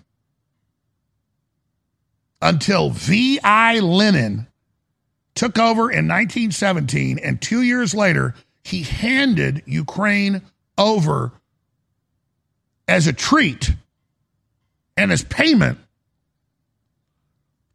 until 2.42 2.90
V.I. 2.90 3.80
Lenin 3.80 4.48
took 5.36 5.58
over 5.58 5.90
in 5.90 6.08
1917, 6.08 7.20
and 7.20 7.42
two 7.42 7.62
years 7.62 7.94
later, 7.94 8.36
he 8.64 8.84
handed 8.84 9.64
Ukraine 9.66 10.42
over 10.78 11.32
as 12.88 13.08
a 13.08 13.14
treat 13.14 13.74
and 14.98 15.12
as 15.12 15.24
payment 15.24 15.78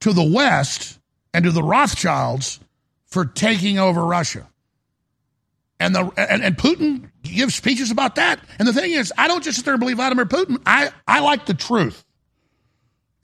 to 0.01 0.13
the 0.13 0.23
West 0.23 0.99
and 1.33 1.45
to 1.45 1.51
the 1.51 1.63
Rothschilds 1.63 2.61
for 3.07 3.25
taking 3.25 3.79
over 3.79 4.05
Russia. 4.05 4.47
And, 5.81 5.95
the, 5.95 6.11
and, 6.17 6.43
and 6.43 6.57
Putin 6.57 7.11
gives 7.23 7.55
speeches 7.55 7.91
about 7.91 8.17
that. 8.17 8.41
And 8.59 8.69
the 8.69 8.73
thing 8.73 8.93
is, 8.93 9.13
I 9.17 9.29
don't 9.29 9.43
just 9.43 9.57
sit 9.57 9.65
there 9.65 9.75
and 9.75 9.81
believe 9.81 9.97
Vladimir 9.97 10.27
Putin. 10.27 10.61
I, 10.67 10.91
I 11.07 11.21
like 11.21 11.47
the 11.47 11.55
truth. 11.55 12.04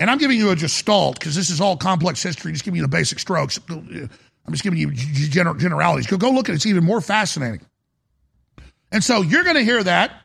And 0.00 0.10
I'm 0.10 0.18
giving 0.18 0.38
you 0.38 0.50
a 0.50 0.56
gestalt 0.56 1.18
because 1.18 1.36
this 1.36 1.50
is 1.50 1.60
all 1.60 1.76
complex 1.76 2.22
history, 2.22 2.52
just 2.52 2.64
giving 2.64 2.76
you 2.76 2.82
the 2.82 2.88
basic 2.88 3.18
strokes. 3.18 3.60
I'm 3.68 4.08
just 4.50 4.64
giving 4.64 4.78
you 4.78 4.92
generalities. 4.92 6.06
Go, 6.06 6.16
go 6.16 6.30
look 6.30 6.48
at 6.48 6.52
it. 6.52 6.56
It's 6.56 6.66
even 6.66 6.84
more 6.84 7.02
fascinating. 7.02 7.60
And 8.90 9.04
so 9.04 9.20
you're 9.20 9.44
going 9.44 9.56
to 9.56 9.64
hear 9.64 9.84
that 9.84 10.22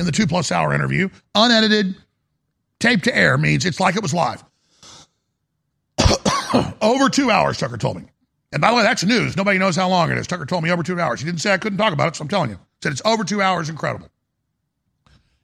in 0.00 0.06
the 0.06 0.12
two 0.12 0.26
plus 0.26 0.50
hour 0.50 0.72
interview, 0.72 1.10
unedited, 1.34 1.94
tape 2.80 3.02
to 3.02 3.14
air 3.16 3.36
means 3.36 3.66
it's 3.66 3.78
like 3.78 3.94
it 3.94 4.02
was 4.02 4.14
live. 4.14 4.42
Over 6.80 7.10
two 7.10 7.30
hours, 7.30 7.58
Tucker 7.58 7.76
told 7.76 7.98
me. 7.98 8.04
And 8.52 8.62
by 8.62 8.70
the 8.70 8.76
way, 8.78 8.82
that's 8.82 9.04
news. 9.04 9.36
Nobody 9.36 9.58
knows 9.58 9.76
how 9.76 9.88
long 9.88 10.10
it 10.10 10.18
is. 10.18 10.26
Tucker 10.26 10.46
told 10.46 10.64
me 10.64 10.72
over 10.72 10.82
two 10.82 10.98
hours. 10.98 11.20
He 11.20 11.26
didn't 11.26 11.40
say 11.40 11.52
I 11.52 11.58
couldn't 11.58 11.78
talk 11.78 11.92
about 11.92 12.08
it, 12.08 12.16
so 12.16 12.22
I'm 12.22 12.28
telling 12.28 12.50
you. 12.50 12.56
He 12.56 12.82
said 12.82 12.90
it's 12.90 13.02
over 13.04 13.22
two 13.22 13.40
hours. 13.40 13.68
Incredible. 13.68 14.08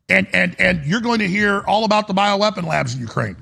And 0.09 0.27
and 0.33 0.61
and 0.61 0.85
you're 0.85 1.01
going 1.01 1.21
to 1.21 1.29
hear 1.29 1.61
all 1.69 1.85
about 1.85 2.09
the 2.09 2.15
bioweapon 2.15 2.65
labs 2.65 2.95
in 2.95 3.01
Ukraine. 3.01 3.37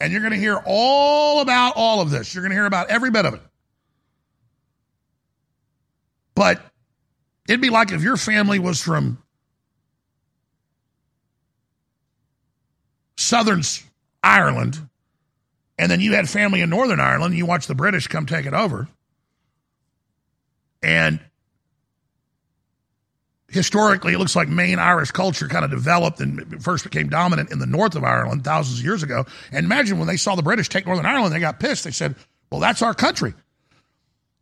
And 0.00 0.12
you're 0.12 0.20
going 0.20 0.32
to 0.32 0.38
hear 0.38 0.60
all 0.64 1.40
about 1.40 1.72
all 1.76 2.00
of 2.00 2.10
this. 2.10 2.34
You're 2.34 2.42
going 2.42 2.50
to 2.50 2.56
hear 2.56 2.66
about 2.66 2.90
every 2.90 3.10
bit 3.10 3.24
of 3.24 3.34
it. 3.34 3.40
But 6.34 6.62
it'd 7.48 7.60
be 7.60 7.70
like 7.70 7.90
if 7.90 8.02
your 8.02 8.16
family 8.16 8.60
was 8.60 8.80
from 8.80 9.20
Southern 13.16 13.62
Ireland, 14.22 14.88
and 15.76 15.90
then 15.90 16.00
you 16.00 16.14
had 16.14 16.28
family 16.28 16.60
in 16.60 16.70
Northern 16.70 17.00
Ireland, 17.00 17.32
and 17.32 17.38
you 17.38 17.46
watched 17.46 17.66
the 17.66 17.74
British 17.74 18.06
come 18.06 18.26
take 18.26 18.46
it 18.46 18.54
over. 18.54 18.88
And 20.80 21.18
historically, 23.48 24.12
it 24.12 24.18
looks 24.18 24.36
like 24.36 24.48
main 24.48 24.78
Irish 24.78 25.10
culture 25.10 25.48
kind 25.48 25.64
of 25.64 25.70
developed 25.70 26.20
and 26.20 26.62
first 26.62 26.84
became 26.84 27.08
dominant 27.08 27.50
in 27.50 27.58
the 27.58 27.66
north 27.66 27.94
of 27.96 28.04
Ireland 28.04 28.44
thousands 28.44 28.78
of 28.78 28.84
years 28.84 29.02
ago. 29.02 29.24
And 29.52 29.64
imagine 29.64 29.98
when 29.98 30.06
they 30.06 30.16
saw 30.16 30.34
the 30.34 30.42
British 30.42 30.68
take 30.68 30.86
Northern 30.86 31.06
Ireland, 31.06 31.34
they 31.34 31.40
got 31.40 31.58
pissed. 31.58 31.84
They 31.84 31.90
said, 31.90 32.14
well, 32.50 32.60
that's 32.60 32.82
our 32.82 32.94
country. 32.94 33.34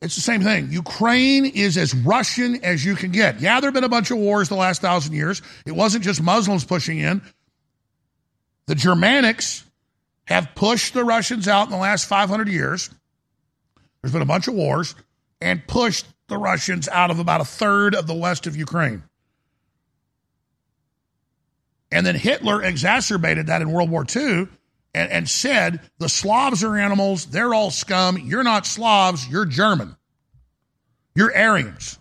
It's 0.03 0.15
the 0.15 0.21
same 0.21 0.43
thing. 0.43 0.71
Ukraine 0.71 1.47
is 1.47 1.77
as 1.79 1.95
Russian 1.95 2.63
as 2.63 2.85
you 2.85 2.97
can 2.97 3.13
get. 3.13 3.41
Yeah, 3.41 3.61
there 3.61 3.69
have 3.69 3.75
been 3.75 3.85
a 3.85 3.89
bunch 3.89 4.11
of 4.11 4.19
wars 4.19 4.49
the 4.49 4.55
last 4.55 4.83
thousand 4.83 5.15
years. 5.15 5.41
It 5.65 5.73
wasn't 5.73 6.05
just 6.05 6.23
Muslims 6.23 6.65
pushing 6.65 6.99
in. 6.99 7.23
The 8.67 8.75
Germanics 8.75 9.63
have 10.25 10.55
pushed 10.55 10.93
the 10.93 11.05
Russians 11.05 11.49
out 11.49 11.67
in 11.67 11.71
the 11.71 11.79
last 11.79 12.07
500 12.09 12.49
years. 12.49 12.91
There's 14.03 14.13
been 14.13 14.23
a 14.23 14.27
bunch 14.27 14.49
of 14.49 14.55
wars 14.55 14.95
and 15.41 15.67
pushed 15.67 16.07
the 16.29 16.39
Russians 16.39 16.89
out 16.89 17.11
of 17.11 17.19
about 17.19 17.41
a 17.41 17.45
third 17.45 17.95
of 17.95 18.07
the 18.07 18.15
west 18.15 18.47
of 18.47 18.57
Ukraine. 18.57 19.03
And 21.93 22.05
then 22.05 22.17
Hitler 22.17 22.63
exacerbated 22.63 23.47
that 23.47 23.63
in 23.63 23.71
World 23.71 23.91
War 23.91 24.05
II 24.05 24.49
and, 24.93 25.11
and 25.11 25.29
said 25.29 25.81
the 25.99 26.09
Slavs 26.09 26.65
are 26.65 26.77
animals, 26.77 27.27
they're 27.27 27.55
all 27.55 27.71
scum. 27.71 28.19
You're 28.19 28.43
not 28.43 28.67
Slavs, 28.67 29.29
you're 29.29 29.47
German. 29.47 29.97
You're 31.15 31.35
Aryans. 31.35 31.99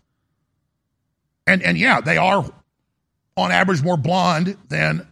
And 1.47 1.61
and 1.61 1.77
yeah, 1.77 2.01
they 2.01 2.17
are 2.17 2.43
on 3.37 3.51
average 3.51 3.83
more 3.83 3.97
blonde 3.97 4.57
than 4.67 5.07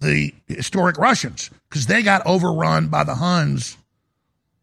the 0.00 0.34
historic 0.46 0.98
Russians 0.98 1.50
because 1.68 1.86
they 1.86 2.02
got 2.02 2.26
overrun 2.26 2.88
by 2.88 3.04
the 3.04 3.14
Huns 3.14 3.76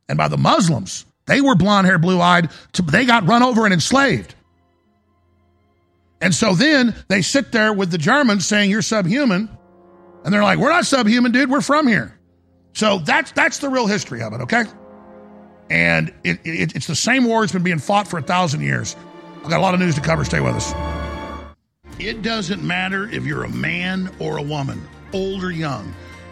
and 0.08 0.18
by 0.18 0.28
the 0.28 0.38
Muslims. 0.38 1.06
They 1.28 1.42
were 1.42 1.56
blonde 1.56 1.88
haired, 1.88 2.02
blue 2.02 2.22
eyed. 2.22 2.50
They 2.74 3.06
got 3.06 3.28
run 3.28 3.44
over 3.44 3.66
and 3.66 3.74
enslaved. 3.74 4.36
And 6.22 6.34
so 6.34 6.54
then 6.54 6.96
they 7.08 7.22
sit 7.22 7.52
there 7.52 7.74
with 7.74 7.92
the 7.92 7.98
Germans 7.98 8.46
saying, 8.46 8.70
You're 8.70 8.82
subhuman. 8.82 9.50
And 10.24 10.34
they're 10.34 10.44
like, 10.44 10.60
We're 10.60 10.70
not 10.70 10.86
subhuman, 10.86 11.32
dude. 11.32 11.50
We're 11.50 11.62
from 11.62 11.88
here. 11.88 12.18
So 12.74 13.00
that's 13.00 13.32
that's 13.32 13.60
the 13.60 13.70
real 13.70 13.88
history 13.88 14.22
of 14.22 14.34
it, 14.34 14.42
okay? 14.42 14.64
And 15.70 16.14
it, 16.24 16.40
it, 16.44 16.76
it's 16.76 16.88
the 16.88 16.96
same 16.96 17.26
war 17.26 17.42
that's 17.42 17.54
been 17.54 17.64
being 17.64 17.80
fought 17.80 18.08
for 18.08 18.20
a 18.20 18.22
thousand 18.22 18.62
years. 18.62 18.96
I've 19.44 19.50
got 19.50 19.60
a 19.60 19.64
lot 19.64 19.74
of 19.74 19.80
news 19.80 19.96
to 19.96 20.02
cover. 20.02 20.24
Stay 20.24 20.42
with 20.42 20.56
us. 20.56 20.74
It 22.00 22.22
doesn't 22.22 22.62
matter 22.62 23.10
if 23.10 23.24
you're 23.24 23.46
a 23.46 23.50
man 23.50 24.12
or 24.20 24.38
a 24.38 24.42
woman, 24.42 24.86
old 25.14 25.44
or 25.44 25.52
young. 25.52 25.94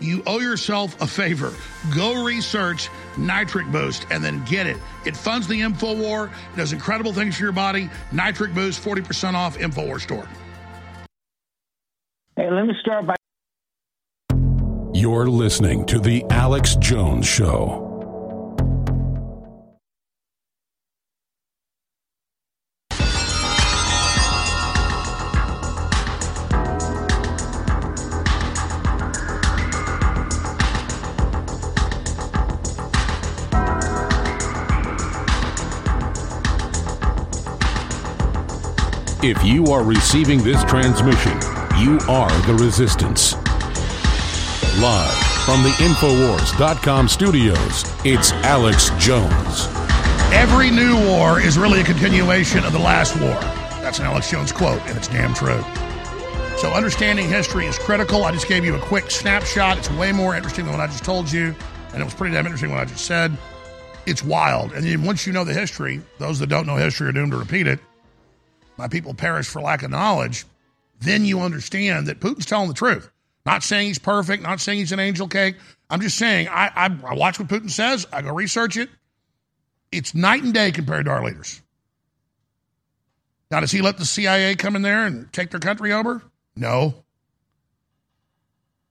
you 0.00 0.22
owe 0.26 0.40
yourself 0.40 1.00
a 1.00 1.06
favor. 1.06 1.52
Go 1.94 2.24
research 2.24 2.88
Nitric 3.16 3.70
Boost 3.70 4.06
and 4.10 4.22
then 4.22 4.44
get 4.44 4.66
it. 4.66 4.76
It 5.06 5.16
funds 5.16 5.46
the 5.46 5.60
InfoWar, 5.60 6.28
it 6.28 6.56
does 6.56 6.72
incredible 6.72 7.12
things 7.12 7.36
for 7.36 7.44
your 7.44 7.52
body. 7.52 7.90
Nitric 8.12 8.54
Boost, 8.54 8.82
40% 8.82 9.34
off, 9.34 9.58
InfoWar 9.58 10.00
store. 10.00 10.28
Hey, 12.36 12.50
let 12.50 12.66
me 12.66 12.74
start 12.80 13.06
by. 13.06 13.16
You're 14.92 15.28
listening 15.28 15.84
to 15.86 15.98
The 15.98 16.24
Alex 16.30 16.76
Jones 16.76 17.26
Show. 17.26 17.87
If 39.28 39.44
you 39.44 39.66
are 39.66 39.84
receiving 39.84 40.42
this 40.42 40.64
transmission, 40.64 41.34
you 41.78 41.98
are 42.08 42.30
the 42.46 42.56
resistance. 42.58 43.34
Live 44.80 45.18
from 45.44 45.62
the 45.62 45.74
Infowars.com 45.84 47.08
studios, 47.08 47.84
it's 48.06 48.32
Alex 48.32 48.88
Jones. 48.98 49.68
Every 50.32 50.70
new 50.70 50.96
war 51.08 51.42
is 51.42 51.58
really 51.58 51.82
a 51.82 51.84
continuation 51.84 52.64
of 52.64 52.72
the 52.72 52.78
last 52.78 53.20
war. 53.20 53.38
That's 53.82 53.98
an 53.98 54.06
Alex 54.06 54.30
Jones 54.30 54.50
quote, 54.50 54.80
and 54.86 54.96
it's 54.96 55.08
damn 55.08 55.34
true. 55.34 55.62
So, 56.56 56.72
understanding 56.72 57.28
history 57.28 57.66
is 57.66 57.78
critical. 57.78 58.24
I 58.24 58.32
just 58.32 58.48
gave 58.48 58.64
you 58.64 58.76
a 58.76 58.80
quick 58.80 59.10
snapshot. 59.10 59.76
It's 59.76 59.90
way 59.90 60.10
more 60.10 60.36
interesting 60.36 60.64
than 60.64 60.72
what 60.72 60.80
I 60.80 60.86
just 60.86 61.04
told 61.04 61.30
you, 61.30 61.54
and 61.92 62.00
it 62.00 62.04
was 62.04 62.14
pretty 62.14 62.34
damn 62.34 62.46
interesting 62.46 62.70
what 62.70 62.80
I 62.80 62.86
just 62.86 63.04
said. 63.04 63.36
It's 64.06 64.24
wild. 64.24 64.72
And 64.72 64.86
then 64.86 65.02
once 65.02 65.26
you 65.26 65.34
know 65.34 65.44
the 65.44 65.52
history, 65.52 66.00
those 66.16 66.38
that 66.38 66.46
don't 66.46 66.66
know 66.66 66.76
history 66.76 67.08
are 67.08 67.12
doomed 67.12 67.32
to 67.32 67.38
repeat 67.38 67.66
it 67.66 67.78
my 68.78 68.88
people 68.88 69.14
perish 69.14 69.46
for 69.48 69.60
lack 69.60 69.82
of 69.82 69.90
knowledge, 69.90 70.46
then 71.00 71.24
you 71.24 71.40
understand 71.40 72.06
that 72.06 72.20
Putin's 72.20 72.46
telling 72.46 72.68
the 72.68 72.74
truth. 72.74 73.10
Not 73.44 73.62
saying 73.62 73.88
he's 73.88 73.98
perfect, 73.98 74.42
not 74.42 74.60
saying 74.60 74.78
he's 74.78 74.92
an 74.92 75.00
angel 75.00 75.28
cake. 75.28 75.56
I'm 75.90 76.00
just 76.00 76.18
saying 76.18 76.48
I, 76.48 76.70
I, 76.74 76.96
I 77.04 77.14
watch 77.14 77.38
what 77.38 77.48
Putin 77.48 77.70
says, 77.70 78.06
I 78.12 78.22
go 78.22 78.32
research 78.32 78.76
it. 78.76 78.90
It's 79.90 80.14
night 80.14 80.42
and 80.42 80.52
day 80.52 80.70
compared 80.70 81.06
to 81.06 81.10
our 81.10 81.24
leaders. 81.24 81.62
Now, 83.50 83.60
does 83.60 83.70
he 83.70 83.80
let 83.80 83.96
the 83.96 84.04
CIA 84.04 84.54
come 84.54 84.76
in 84.76 84.82
there 84.82 85.06
and 85.06 85.32
take 85.32 85.50
their 85.50 85.60
country 85.60 85.92
over? 85.92 86.22
No. 86.54 86.94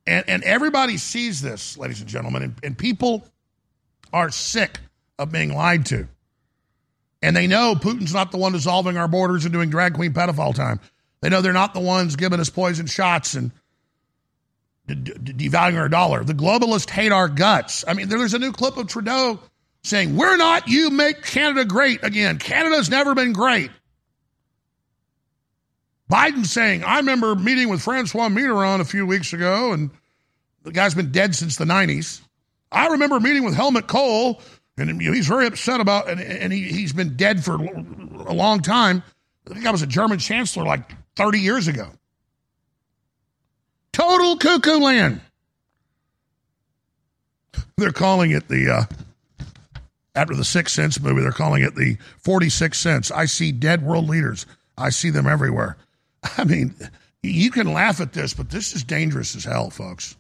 And, 0.08 0.28
and 0.28 0.44
everybody 0.44 0.98
sees 0.98 1.42
this, 1.42 1.78
ladies 1.78 2.00
and 2.00 2.10
gentlemen, 2.10 2.42
and, 2.42 2.56
and 2.64 2.78
people 2.78 3.28
are 4.12 4.32
sick 4.32 4.80
of 5.20 5.32
being 5.32 5.54
lied 5.54 5.86
to. 5.88 6.08
And 7.22 7.36
they 7.36 7.48
know 7.48 7.76
Putin's 7.76 8.14
not 8.14 8.32
the 8.32 8.38
one 8.38 8.52
dissolving 8.52 8.98
our 8.98 9.08
borders 9.08 9.46
and 9.46 9.54
doing 9.54 9.70
drag 9.70 9.96
queen 9.96 10.14
pedophile 10.14 10.54
time. 10.54 10.80
They 11.22 11.30
know 11.30 11.42
they're 11.42 11.54
not 11.54 11.74
the 11.74 11.80
ones 11.80 12.16
giving 12.16 12.40
us 12.40 12.50
poison 12.50 12.86
shots 12.86 13.34
and 13.34 13.52
devaluing 14.88 15.80
our 15.80 15.90
dollar. 15.90 16.24
The 16.24 16.34
globalists 16.34 16.90
hate 16.90 17.12
our 17.12 17.28
guts. 17.28 17.84
I 17.88 17.94
mean, 17.94 18.08
there's 18.10 18.34
a 18.34 18.40
new 18.40 18.52
clip 18.52 18.78
of 18.78 18.88
Trudeau 18.88 19.40
saying, 19.84 20.16
We're 20.16 20.38
not, 20.38 20.68
you 20.68 20.90
make 20.90 21.24
Canada 21.24 21.66
great 21.66 22.04
again. 22.04 22.38
Canada's 22.38 22.90
never 22.90 23.16
been 23.16 23.34
great. 23.34 23.72
Biden 26.10 26.46
saying, 26.46 26.84
I 26.84 26.98
remember 26.98 27.36
meeting 27.36 27.68
with 27.68 27.82
Francois 27.82 28.30
Mitterrand 28.30 28.80
a 28.80 28.86
few 28.86 29.06
weeks 29.06 29.34
ago, 29.34 29.74
and 29.74 29.90
the 30.64 30.72
guy's 30.72 30.96
been 30.96 31.12
dead 31.12 31.36
since 31.36 31.58
the 31.58 31.66
90s. 31.66 32.22
I 32.72 32.88
remember 32.88 33.20
meeting 33.20 33.44
with 33.44 33.56
Helmut 33.56 33.88
Kohl 33.88 34.42
and 34.78 35.02
he's 35.02 35.28
very 35.28 35.48
upset 35.48 35.82
about, 35.82 36.10
and, 36.10 36.22
and 36.22 36.54
he, 36.54 36.64
he's 36.64 36.94
been 36.94 37.16
dead 37.16 37.44
for 37.44 37.56
a 37.56 38.34
long 38.34 38.62
time. 38.62 39.04
I 39.50 39.54
think 39.54 39.66
I 39.66 39.72
was 39.72 39.82
a 39.82 39.88
German 39.88 40.20
chancellor 40.20 40.66
like 40.66 40.92
30 41.16 41.40
years 41.40 41.68
ago. 41.68 41.90
Total 43.92 44.38
cuckoo 44.38 44.80
land. 44.80 45.22
They're 47.78 47.92
calling 47.92 48.32
it 48.32 48.48
the, 48.48 48.70
uh, 48.70 49.46
after 50.16 50.36
the 50.36 50.46
Sixth 50.46 50.76
Sense 50.76 51.00
movie, 51.00 51.22
they're 51.22 51.32
calling 51.32 51.64
it 51.64 51.76
the 51.76 51.98
46 52.20 52.78
cents. 52.78 53.12
I 53.12 53.26
see 53.26 53.52
dead 53.52 53.84
world 53.84 54.08
leaders. 54.08 54.46
I 54.78 54.90
see 54.90 55.10
them 55.10 55.28
everywhere. 55.28 55.78
I 56.38 56.44
mean, 56.44 56.76
you 57.24 57.50
can 57.50 57.74
laugh 57.74 58.00
at 58.00 58.14
this, 58.14 58.34
but 58.34 58.52
this 58.52 58.76
is 58.76 58.84
dangerous 58.84 59.36
as 59.36 59.44
hell, 59.44 59.72
folks 59.72 60.16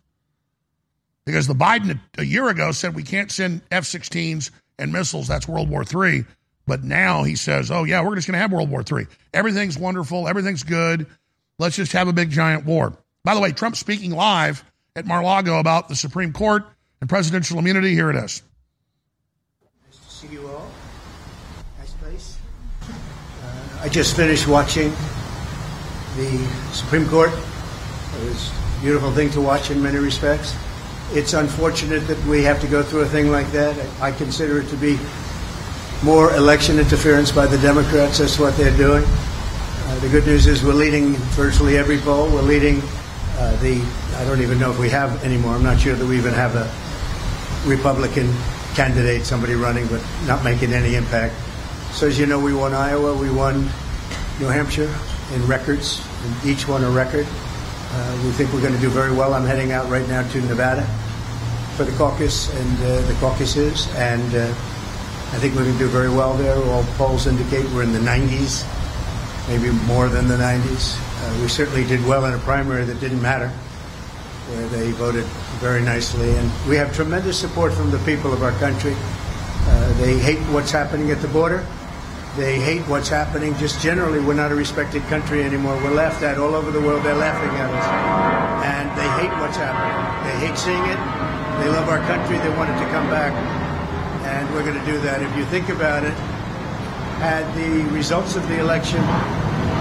because 1.27 1.45
the 1.45 1.53
Biden 1.53 1.99
a 2.17 2.23
year 2.23 2.47
ago 2.47 2.71
said 2.71 2.95
we 2.95 3.03
can't 3.03 3.29
send 3.29 3.59
F 3.69 3.83
16s 3.83 4.49
and 4.79 4.93
missiles. 4.93 5.27
That's 5.27 5.45
World 5.45 5.69
War 5.69 5.83
III. 5.83 6.23
But 6.65 6.85
now 6.85 7.23
he 7.23 7.35
says, 7.35 7.69
oh, 7.69 7.83
yeah, 7.83 8.01
we're 8.01 8.15
just 8.15 8.27
going 8.27 8.33
to 8.33 8.39
have 8.39 8.53
World 8.53 8.71
War 8.71 8.81
III. 8.89 9.07
Everything's 9.33 9.77
wonderful. 9.77 10.29
Everything's 10.29 10.63
good. 10.63 11.05
Let's 11.59 11.75
just 11.75 11.91
have 11.91 12.07
a 12.07 12.13
big 12.13 12.29
giant 12.29 12.65
war. 12.65 12.97
By 13.25 13.35
the 13.35 13.41
way, 13.41 13.51
Trump 13.51 13.75
speaking 13.75 14.11
live 14.11 14.63
at 14.95 15.05
Mar 15.05 15.21
Lago 15.21 15.59
about 15.59 15.89
the 15.89 15.97
Supreme 15.97 16.31
Court 16.31 16.65
and 17.01 17.09
presidential 17.09 17.59
immunity. 17.59 17.93
Here 17.93 18.09
it 18.09 18.15
is. 18.15 18.41
Nice 19.85 19.99
to 19.99 20.09
see 20.09 20.27
you 20.27 20.47
all. 20.47 20.69
Nice 21.77 21.91
place. 21.95 22.37
Uh, 23.43 23.81
I 23.81 23.89
just 23.89 24.15
finished 24.15 24.47
watching 24.47 24.91
the 26.15 26.49
Supreme 26.71 27.05
Court. 27.09 27.31
It 27.31 28.23
was 28.29 28.49
a 28.77 28.81
beautiful 28.81 29.11
thing 29.11 29.29
to 29.31 29.41
watch 29.41 29.71
in 29.71 29.83
many 29.83 29.97
respects 29.97 30.55
it's 31.11 31.33
unfortunate 31.33 32.01
that 32.07 32.23
we 32.25 32.43
have 32.43 32.59
to 32.61 32.67
go 32.67 32.83
through 32.83 33.01
a 33.01 33.07
thing 33.07 33.31
like 33.31 33.51
that. 33.51 33.75
I 34.01 34.11
consider 34.11 34.59
it 34.59 34.69
to 34.69 34.75
be 34.75 34.99
more 36.03 36.33
election 36.35 36.79
interference 36.79 37.31
by 37.31 37.47
the 37.47 37.57
Democrats. 37.59 38.19
That's 38.19 38.37
what 38.37 38.55
they're 38.57 38.75
doing. 38.75 39.03
Uh, 39.05 39.99
the 39.99 40.09
good 40.09 40.25
news 40.25 40.47
is 40.47 40.63
we're 40.63 40.73
leading 40.73 41.13
virtually 41.33 41.77
every 41.77 41.97
poll. 41.97 42.29
We're 42.29 42.41
leading 42.41 42.81
uh, 43.37 43.55
the, 43.61 43.81
I 44.15 44.25
don't 44.25 44.41
even 44.41 44.59
know 44.59 44.71
if 44.71 44.79
we 44.79 44.89
have 44.89 45.23
anymore. 45.23 45.53
I'm 45.53 45.63
not 45.63 45.79
sure 45.79 45.95
that 45.95 46.05
we 46.05 46.17
even 46.17 46.33
have 46.33 46.55
a 46.55 46.69
Republican 47.67 48.33
candidate, 48.75 49.25
somebody 49.25 49.55
running, 49.55 49.87
but 49.87 50.05
not 50.25 50.43
making 50.43 50.73
any 50.73 50.95
impact. 50.95 51.33
So 51.91 52.07
as 52.07 52.19
you 52.19 52.25
know, 52.25 52.39
we 52.39 52.53
won 52.53 52.73
Iowa, 52.73 53.15
we 53.15 53.31
won 53.31 53.61
New 54.39 54.47
Hampshire 54.47 54.93
in 55.33 55.47
records, 55.47 56.05
and 56.23 56.45
each 56.45 56.67
one 56.67 56.83
a 56.83 56.89
record. 56.89 57.25
Uh, 57.97 58.21
we 58.23 58.31
think 58.31 58.53
we're 58.53 58.61
going 58.61 58.75
to 58.75 58.79
do 58.79 58.89
very 58.89 59.11
well. 59.11 59.33
I'm 59.33 59.43
heading 59.43 59.71
out 59.71 59.89
right 59.89 60.07
now 60.07 60.21
to 60.21 60.41
Nevada 60.41 60.85
for 61.75 61.83
the 61.83 61.91
caucus 61.97 62.53
and 62.53 62.77
uh, 62.83 63.01
the 63.07 63.15
caucuses, 63.15 63.87
and 63.95 64.35
uh, 64.35 64.45
I 65.33 65.39
think 65.41 65.55
we're 65.55 65.63
going 65.63 65.73
to 65.73 65.83
do 65.83 65.87
very 65.87 66.09
well 66.09 66.37
there. 66.37 66.55
All 66.69 66.83
polls 66.93 67.25
indicate 67.25 67.65
we're 67.71 67.81
in 67.81 67.93
the 67.93 67.99
90s, 67.99 68.61
maybe 69.47 69.71
more 69.87 70.09
than 70.09 70.27
the 70.27 70.37
90s. 70.37 70.95
Uh, 70.99 71.41
we 71.41 71.47
certainly 71.47 71.85
did 71.87 72.05
well 72.05 72.25
in 72.25 72.35
a 72.35 72.37
primary 72.39 72.85
that 72.85 72.99
didn't 72.99 73.21
matter, 73.21 73.47
where 73.49 74.67
they 74.67 74.91
voted 74.91 75.25
very 75.57 75.81
nicely, 75.81 76.29
and 76.37 76.51
we 76.69 76.75
have 76.75 76.95
tremendous 76.95 77.39
support 77.39 77.73
from 77.73 77.89
the 77.89 77.99
people 78.05 78.31
of 78.31 78.43
our 78.43 78.53
country. 78.59 78.93
Uh, 78.95 79.93
they 79.93 80.19
hate 80.19 80.37
what's 80.53 80.69
happening 80.69 81.09
at 81.09 81.19
the 81.23 81.27
border. 81.29 81.65
They 82.37 82.59
hate 82.61 82.85
what's 82.85 83.09
happening 83.09 83.57
just 83.57 83.81
generally. 83.81 84.19
We're 84.19 84.37
not 84.37 84.51
a 84.51 84.55
respected 84.55 85.01
country 85.09 85.41
anymore. 85.41 85.73
We're 85.81 85.97
laughed 85.97 86.21
at 86.21 86.37
all 86.37 86.53
over 86.53 86.69
the 86.69 86.79
world. 86.79 87.01
They're 87.01 87.17
laughing 87.17 87.49
at 87.57 87.65
us. 87.73 87.87
And 88.61 88.85
they 88.93 89.09
hate 89.17 89.33
what's 89.41 89.57
happening. 89.57 89.89
They 90.21 90.45
hate 90.45 90.53
seeing 90.53 90.85
it. 90.85 91.01
They 91.57 91.69
love 91.73 91.89
our 91.89 91.97
country. 92.05 92.37
They 92.37 92.53
want 92.53 92.69
it 92.69 92.77
to 92.77 92.85
come 92.93 93.09
back. 93.09 93.33
And 94.29 94.45
we're 94.53 94.61
going 94.61 94.77
to 94.77 94.85
do 94.85 94.99
that. 95.01 95.23
If 95.23 95.35
you 95.35 95.45
think 95.45 95.69
about 95.69 96.03
it, 96.03 96.13
had 97.17 97.41
the 97.57 97.89
results 97.89 98.35
of 98.35 98.47
the 98.47 98.59
election 98.59 99.01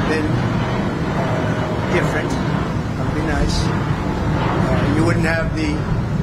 been 0.08 0.24
uh, 0.24 1.92
different, 1.92 2.30
that 2.32 3.04
would 3.04 3.20
be 3.20 3.26
nice. 3.28 3.68
Uh, 3.68 4.94
you 4.96 5.04
wouldn't 5.04 5.28
have 5.28 5.52
the 5.52 5.76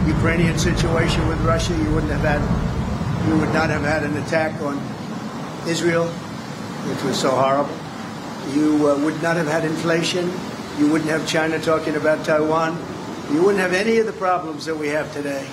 Ukrainian 0.10 0.58
situation 0.58 1.28
with 1.28 1.40
Russia. 1.42 1.78
You 1.78 1.94
wouldn't 1.94 2.12
have 2.12 2.26
had, 2.26 2.42
you 3.30 3.38
would 3.38 3.54
not 3.54 3.70
have 3.70 3.84
had 3.84 4.02
an 4.02 4.18
attack 4.18 4.60
on 4.64 4.82
Israel, 5.68 6.08
which 6.08 7.04
was 7.04 7.20
so 7.20 7.32
horrible. 7.32 7.76
You 8.54 8.90
uh, 8.90 8.98
would 9.00 9.22
not 9.24 9.38
have 9.38 9.48
had 9.48 9.64
inflation. 9.64 10.30
You 10.78 10.92
wouldn't 10.92 11.10
have 11.10 11.28
China 11.28 11.60
talking 11.60 11.96
about 11.96 12.26
Taiwan. 12.26 12.78
You 13.32 13.42
wouldn't 13.42 13.60
have 13.60 13.74
any 13.74 13.98
of 13.98 14.06
the 14.06 14.14
problems 14.14 14.66
that 14.66 14.76
we 14.76 14.90
have 14.90 15.12
today. 15.14 15.48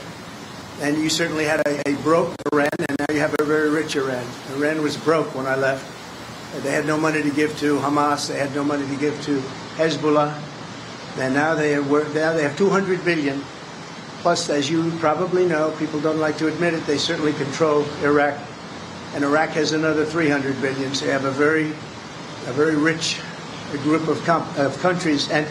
And 0.81 0.99
you 0.99 1.09
certainly 1.09 1.45
had 1.45 1.61
a, 1.67 1.89
a 1.89 1.95
broke 2.03 2.35
Iran, 2.53 2.71
and 2.89 2.99
now 2.99 3.15
you 3.15 3.21
have 3.21 3.37
a 3.39 3.45
very 3.45 3.71
rich 3.71 3.95
Iran. 3.97 4.27
Iran 4.57 4.83
was 4.83 4.97
broke 4.97 5.35
when 5.35 5.47
I 5.47 5.55
left. 5.55 5.87
They 6.63 6.73
had 6.73 6.87
no 6.87 6.97
money 6.99 7.23
to 7.23 7.31
give 7.31 7.57
to 7.59 7.79
Hamas. 7.79 8.29
They 8.29 8.39
had 8.39 8.55
no 8.55 8.65
money 8.65 8.87
to 8.89 8.97
give 8.97 9.21
to 9.27 9.41
Hezbollah. 9.77 10.35
And 11.19 11.35
now 11.35 11.55
they 11.55 11.73
have, 11.73 11.89
now 11.89 12.33
they 12.33 12.43
have 12.43 12.57
200 12.57 13.05
billion. 13.05 13.43
Plus, 14.23 14.51
as 14.51 14.69
you 14.69 14.91
probably 14.99 15.47
know, 15.47 15.71
people 15.79 16.01
don't 16.01 16.19
like 16.19 16.39
to 16.39 16.49
admit 16.49 16.75
it, 16.75 16.85
they 16.87 16.99
certainly 16.99 17.33
control 17.35 17.85
Iraq 18.03 18.37
and 19.15 19.25
Iraq 19.25 19.51
has 19.51 19.73
another 19.73 20.05
300 20.05 20.61
billion. 20.61 20.95
So 20.95 21.07
you 21.07 21.11
have 21.11 21.25
a 21.25 21.31
very, 21.31 21.67
a 21.67 22.53
very 22.53 22.77
rich 22.77 23.21
group 23.83 24.09
of, 24.09 24.29
of 24.59 24.79
countries. 24.81 25.31
And 25.31 25.47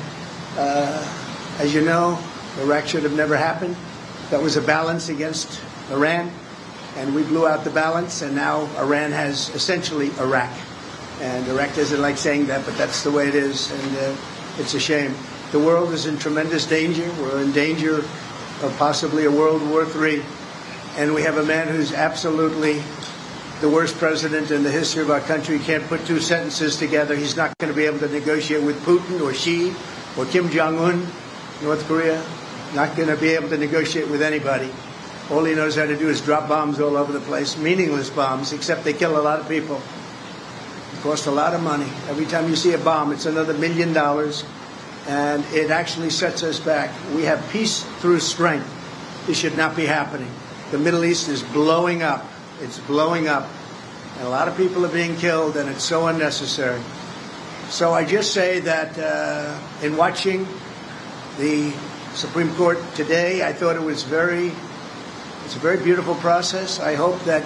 uh, 0.57 1.55
as 1.59 1.73
you 1.73 1.81
know, 1.81 2.19
Iraq 2.61 2.87
should 2.87 3.03
have 3.03 3.15
never 3.15 3.37
happened. 3.37 3.75
That 4.29 4.41
was 4.41 4.57
a 4.57 4.61
balance 4.61 5.09
against 5.09 5.61
Iran, 5.91 6.31
and 6.95 7.15
we 7.15 7.23
blew 7.23 7.47
out 7.47 7.63
the 7.63 7.69
balance, 7.71 8.21
and 8.21 8.35
now 8.35 8.69
Iran 8.77 9.11
has 9.11 9.49
essentially 9.55 10.11
Iraq. 10.19 10.51
And 11.19 11.47
Iraq 11.47 11.75
doesn't 11.75 12.01
like 12.01 12.17
saying 12.17 12.45
that, 12.47 12.65
but 12.65 12.77
that's 12.77 13.03
the 13.03 13.11
way 13.11 13.27
it 13.27 13.35
is, 13.35 13.71
and 13.71 13.97
uh, 13.97 14.15
it's 14.57 14.73
a 14.73 14.79
shame. 14.79 15.15
The 15.51 15.59
world 15.59 15.91
is 15.93 16.05
in 16.05 16.17
tremendous 16.17 16.65
danger. 16.65 17.11
We're 17.19 17.41
in 17.41 17.51
danger 17.51 17.97
of 18.61 18.75
possibly 18.77 19.25
a 19.25 19.31
World 19.31 19.67
War 19.67 19.83
III, 19.83 20.21
and 20.97 21.13
we 21.13 21.23
have 21.23 21.37
a 21.37 21.45
man 21.45 21.67
who's 21.67 21.91
absolutely 21.91 22.81
the 23.61 23.69
worst 23.69 23.97
president 23.97 24.51
in 24.51 24.63
the 24.63 24.71
history 24.71 25.01
of 25.01 25.11
our 25.11 25.19
country. 25.19 25.57
He 25.57 25.65
can't 25.65 25.83
put 25.83 26.05
two 26.05 26.19
sentences 26.19 26.77
together. 26.77 27.15
He's 27.15 27.35
not 27.35 27.57
going 27.57 27.71
to 27.71 27.75
be 27.75 27.85
able 27.85 27.99
to 27.99 28.07
negotiate 28.07 28.63
with 28.63 28.81
Putin 28.83 29.21
or 29.21 29.33
Xi 29.33 29.73
or 30.17 30.25
Kim 30.25 30.49
Jong 30.49 30.79
Un, 30.79 31.05
North 31.61 31.85
Korea. 31.85 32.23
Not 32.73 32.95
going 32.95 33.09
to 33.09 33.17
be 33.17 33.29
able 33.29 33.49
to 33.49 33.57
negotiate 33.57 34.09
with 34.09 34.21
anybody. 34.21 34.71
All 35.29 35.43
he 35.43 35.55
knows 35.55 35.75
how 35.75 35.85
to 35.85 35.97
do 35.97 36.07
is 36.07 36.21
drop 36.21 36.47
bombs 36.47 36.79
all 36.79 36.95
over 36.95 37.11
the 37.11 37.19
place, 37.19 37.57
meaningless 37.57 38.09
bombs, 38.09 38.53
except 38.53 38.83
they 38.83 38.93
kill 38.93 39.19
a 39.19 39.21
lot 39.21 39.39
of 39.39 39.47
people. 39.47 39.81
It 40.93 41.01
costs 41.01 41.27
a 41.27 41.31
lot 41.31 41.53
of 41.53 41.61
money. 41.61 41.87
Every 42.07 42.25
time 42.25 42.47
you 42.49 42.55
see 42.55 42.73
a 42.73 42.77
bomb, 42.77 43.11
it's 43.11 43.25
another 43.25 43.53
million 43.53 43.93
dollars, 43.93 44.45
and 45.07 45.43
it 45.53 45.69
actually 45.69 46.09
sets 46.09 46.43
us 46.43 46.59
back. 46.59 46.91
We 47.13 47.23
have 47.23 47.47
peace 47.51 47.83
through 47.99 48.21
strength. 48.21 48.67
This 49.27 49.37
should 49.37 49.57
not 49.57 49.75
be 49.75 49.85
happening. 49.85 50.31
The 50.71 50.79
Middle 50.79 51.03
East 51.03 51.27
is 51.27 51.43
blowing 51.43 52.01
up. 52.01 52.25
It's 52.61 52.79
blowing 52.79 53.27
up. 53.27 53.47
And 54.17 54.27
a 54.27 54.29
lot 54.29 54.47
of 54.47 54.57
people 54.57 54.85
are 54.85 54.91
being 54.91 55.15
killed, 55.15 55.55
and 55.55 55.69
it's 55.69 55.83
so 55.83 56.07
unnecessary. 56.07 56.81
So 57.69 57.93
I 57.93 58.03
just 58.03 58.33
say 58.33 58.59
that 58.59 58.97
uh, 58.97 59.57
in 59.81 59.95
watching 59.95 60.45
the 61.37 61.71
Supreme 62.13 62.53
Court 62.55 62.79
today, 62.95 63.47
I 63.47 63.53
thought 63.53 63.75
it 63.75 63.81
was 63.81 64.03
very, 64.03 64.51
it's 65.45 65.55
a 65.55 65.59
very 65.59 65.81
beautiful 65.81 66.15
process. 66.15 66.79
I 66.79 66.95
hope 66.95 67.19
that 67.23 67.43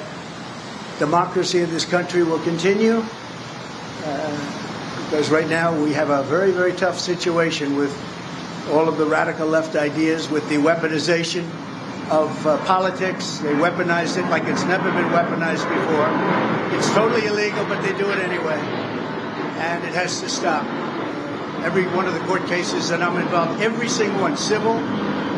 democracy 0.97 1.59
in 1.59 1.69
this 1.69 1.85
country 1.85 2.23
will 2.23 2.39
continue. 2.39 3.03
Uh, 4.05 4.59
because 5.09 5.29
right 5.29 5.47
now 5.47 5.79
we 5.79 5.93
have 5.93 6.09
a 6.09 6.23
very, 6.23 6.51
very 6.51 6.73
tough 6.73 6.97
situation 6.97 7.75
with 7.75 7.95
all 8.71 8.89
of 8.89 8.97
the 8.97 9.05
radical 9.05 9.45
left 9.45 9.75
ideas, 9.75 10.27
with 10.27 10.47
the 10.49 10.55
weaponization 10.55 11.47
of 12.09 12.45
uh, 12.45 12.57
politics. 12.65 13.37
They 13.37 13.53
weaponized 13.53 14.17
it 14.17 14.29
like 14.29 14.43
it's 14.43 14.63
never 14.63 14.91
been 14.91 15.09
weaponized 15.11 15.67
before. 15.67 16.77
It's 16.77 16.89
totally 16.93 17.25
illegal, 17.25 17.65
but 17.65 17.81
they 17.81 17.97
do 17.97 18.09
it 18.11 18.19
anyway. 18.19 18.59
And 19.59 19.83
it 19.83 19.93
has 19.93 20.19
to 20.21 20.29
stop. 20.29 20.65
Every 21.63 21.85
one 21.87 22.05
of 22.07 22.13
the 22.13 22.19
court 22.21 22.45
cases 22.47 22.89
that 22.89 23.01
I'm 23.01 23.17
involved, 23.21 23.61
every 23.61 23.87
single 23.87 24.21
one, 24.21 24.35
civil, 24.35 24.77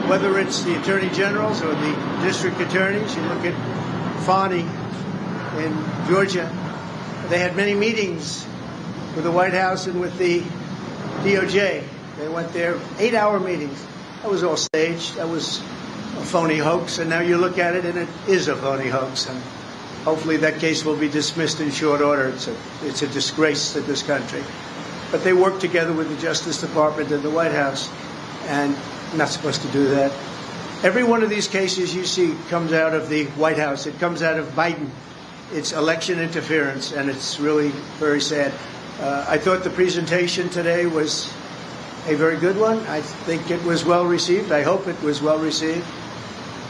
whether 0.09 0.39
it's 0.39 0.63
the 0.63 0.79
attorney 0.81 1.09
generals 1.09 1.61
or 1.61 1.73
the 1.75 2.19
district 2.23 2.59
attorneys, 2.59 3.15
you 3.15 3.21
look 3.23 3.45
at 3.45 4.23
Fani 4.25 4.61
in 5.63 6.07
Georgia, 6.07 6.51
they 7.29 7.39
had 7.39 7.55
many 7.55 7.73
meetings 7.73 8.45
with 9.15 9.23
the 9.23 9.31
White 9.31 9.53
House 9.53 9.87
and 9.87 9.99
with 9.99 10.17
the 10.17 10.41
DOJ. 11.23 11.83
They 12.17 12.27
went 12.27 12.53
there, 12.53 12.79
eight 12.97 13.13
hour 13.13 13.39
meetings. 13.39 13.83
That 14.21 14.31
was 14.31 14.43
all 14.43 14.57
staged. 14.57 15.15
That 15.15 15.27
was 15.27 15.61
a 16.17 16.25
phony 16.25 16.57
hoax, 16.57 16.99
and 16.99 17.09
now 17.09 17.19
you 17.19 17.37
look 17.37 17.57
at 17.57 17.75
it 17.75 17.85
and 17.85 17.97
it 17.97 18.09
is 18.27 18.47
a 18.47 18.55
phony 18.55 18.87
hoax. 18.87 19.27
And 19.27 19.41
hopefully 20.03 20.37
that 20.37 20.59
case 20.59 20.85
will 20.85 20.97
be 20.97 21.09
dismissed 21.09 21.59
in 21.59 21.71
short 21.71 22.01
order. 22.01 22.29
It's 22.29 22.47
a, 22.47 22.55
it's 22.83 23.01
a 23.01 23.07
disgrace 23.07 23.73
to 23.73 23.81
this 23.81 24.03
country. 24.03 24.43
But 25.11 25.23
they 25.23 25.33
work 25.33 25.59
together 25.59 25.93
with 25.93 26.09
the 26.09 26.21
Justice 26.21 26.61
Department 26.61 27.11
and 27.11 27.23
the 27.23 27.29
White 27.29 27.51
House, 27.51 27.89
and 28.47 28.75
I'm 29.11 29.17
not 29.17 29.29
supposed 29.29 29.61
to 29.61 29.67
do 29.69 29.87
that. 29.89 30.11
Every 30.83 31.03
one 31.03 31.23
of 31.23 31.29
these 31.29 31.47
cases 31.47 31.95
you 31.95 32.05
see 32.05 32.35
comes 32.49 32.73
out 32.73 32.93
of 32.93 33.09
the 33.09 33.25
White 33.37 33.57
House. 33.57 33.87
It 33.87 33.97
comes 33.99 34.21
out 34.21 34.37
of 34.37 34.47
Biden. 34.49 34.89
It's 35.53 35.71
election 35.71 36.19
interference, 36.19 36.91
and 36.91 37.09
it's 37.09 37.39
really 37.39 37.69
very 37.97 38.21
sad. 38.21 38.51
Uh, 38.99 39.25
I 39.27 39.37
thought 39.37 39.63
the 39.63 39.69
presentation 39.69 40.49
today 40.49 40.85
was 40.85 41.31
a 42.07 42.15
very 42.15 42.37
good 42.37 42.57
one. 42.57 42.79
I 42.87 43.01
think 43.01 43.49
it 43.49 43.63
was 43.63 43.83
well 43.83 44.05
received. 44.05 44.51
I 44.51 44.61
hope 44.61 44.87
it 44.87 45.01
was 45.01 45.21
well 45.21 45.39
received. 45.39 45.85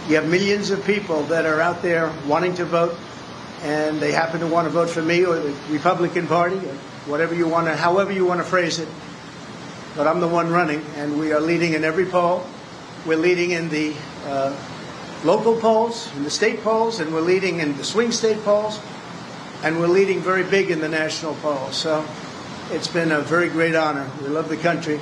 You 0.08 0.16
have 0.18 0.30
millions 0.30 0.70
of 0.70 0.86
people 0.86 1.24
that 1.24 1.48
are 1.48 1.60
out 1.60 1.82
there 1.82 2.14
wanting 2.28 2.54
to 2.56 2.66
vote, 2.66 2.96
and 3.64 4.00
they 4.00 4.12
happen 4.12 4.40
to 4.42 4.48
want 4.48 4.68
to 4.68 4.70
vote 4.70 4.88
for 4.88 5.02
me 5.02 5.26
or 5.26 5.36
the 5.36 5.56
Republican 5.72 6.28
Party 6.28 6.58
or 6.58 6.76
whatever 7.08 7.34
you 7.34 7.48
want 7.48 7.66
to, 7.66 7.76
however 7.76 8.12
you 8.12 8.24
want 8.24 8.40
to 8.40 8.44
phrase 8.44 8.78
it. 8.78 8.88
But 9.96 10.06
I'm 10.06 10.20
the 10.20 10.28
one 10.28 10.52
running, 10.52 10.86
and 10.98 11.18
we 11.18 11.32
are 11.32 11.40
leading 11.40 11.74
in 11.74 11.84
every 11.84 12.06
poll. 12.06 12.46
We're 13.08 13.18
leading 13.18 13.50
in 13.50 13.70
the 13.70 13.96
uh, 14.26 14.56
local 15.24 15.56
polls, 15.56 16.14
in 16.16 16.24
the 16.24 16.30
state 16.30 16.62
polls, 16.62 17.00
and 17.00 17.12
we're 17.12 17.22
leading 17.22 17.60
in 17.60 17.76
the 17.76 17.84
swing 17.84 18.12
state 18.12 18.44
polls, 18.44 18.80
and 19.64 19.80
we're 19.80 19.88
leading 19.88 20.20
very 20.20 20.44
big 20.44 20.70
in 20.70 20.82
the 20.82 20.90
national 20.90 21.34
polls. 21.36 21.76
So 21.76 22.06
it's 22.70 22.88
been 22.88 23.12
a 23.12 23.22
very 23.22 23.50
great 23.50 23.74
honor. 23.74 24.08
We 24.22 24.28
love 24.28 24.50
the 24.50 24.58
country. 24.58 25.00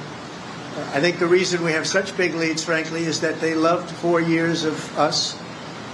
I 0.75 0.99
think 0.99 1.19
the 1.19 1.27
reason 1.27 1.63
we 1.63 1.71
have 1.73 1.85
such 1.85 2.15
big 2.17 2.33
leads, 2.33 2.63
frankly, 2.63 3.03
is 3.03 3.21
that 3.21 3.39
they 3.39 3.53
loved 3.53 3.89
four 3.91 4.19
years 4.19 4.63
of 4.63 4.97
us 4.97 5.39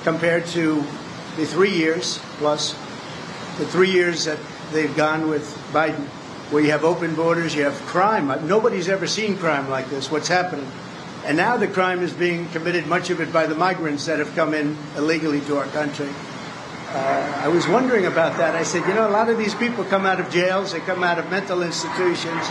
compared 0.04 0.46
to 0.48 0.76
the 1.36 1.46
three 1.46 1.76
years 1.76 2.20
plus 2.38 2.74
the 3.58 3.66
three 3.66 3.92
years 3.92 4.24
that 4.24 4.40
they've 4.72 4.96
gone 4.96 5.28
with 5.28 5.44
Biden, 5.74 6.06
where 6.52 6.64
you 6.64 6.72
have 6.72 6.86
open 6.86 7.14
borders, 7.14 7.54
you 7.54 7.64
have 7.64 7.76
crime. 7.88 8.28
Nobody's 8.48 8.88
ever 8.88 9.06
seen 9.06 9.38
crime 9.38 9.70
like 9.70 9.90
this, 9.90 10.10
what's 10.10 10.30
happening. 10.30 10.70
And 11.26 11.36
now 11.36 11.58
the 11.58 11.68
crime 11.68 12.02
is 12.02 12.14
being 12.14 12.48
committed, 12.50 12.88
much 12.88 13.10
of 13.10 13.20
it 13.20 13.34
by 13.34 13.46
the 13.48 13.56
migrants 13.56 14.06
that 14.06 14.20
have 14.20 14.34
come 14.34 14.54
in 14.54 14.78
illegally 14.96 15.42
to 15.42 15.58
our 15.58 15.66
country. 15.68 16.10
uh, 16.92 17.42
I 17.44 17.50
was 17.50 17.68
wondering 17.68 18.06
about 18.06 18.38
that. 18.38 18.56
I 18.56 18.64
said, 18.64 18.88
you 18.88 18.94
know, 18.94 19.08
a 19.08 19.12
lot 19.12 19.28
of 19.30 19.38
these 19.38 19.54
people 19.54 19.84
come 19.84 20.06
out 20.06 20.22
of 20.22 20.30
jails, 20.32 20.72
they 20.72 20.80
come 20.80 21.04
out 21.04 21.20
of 21.20 21.30
mental 21.30 21.62
institutions, 21.62 22.48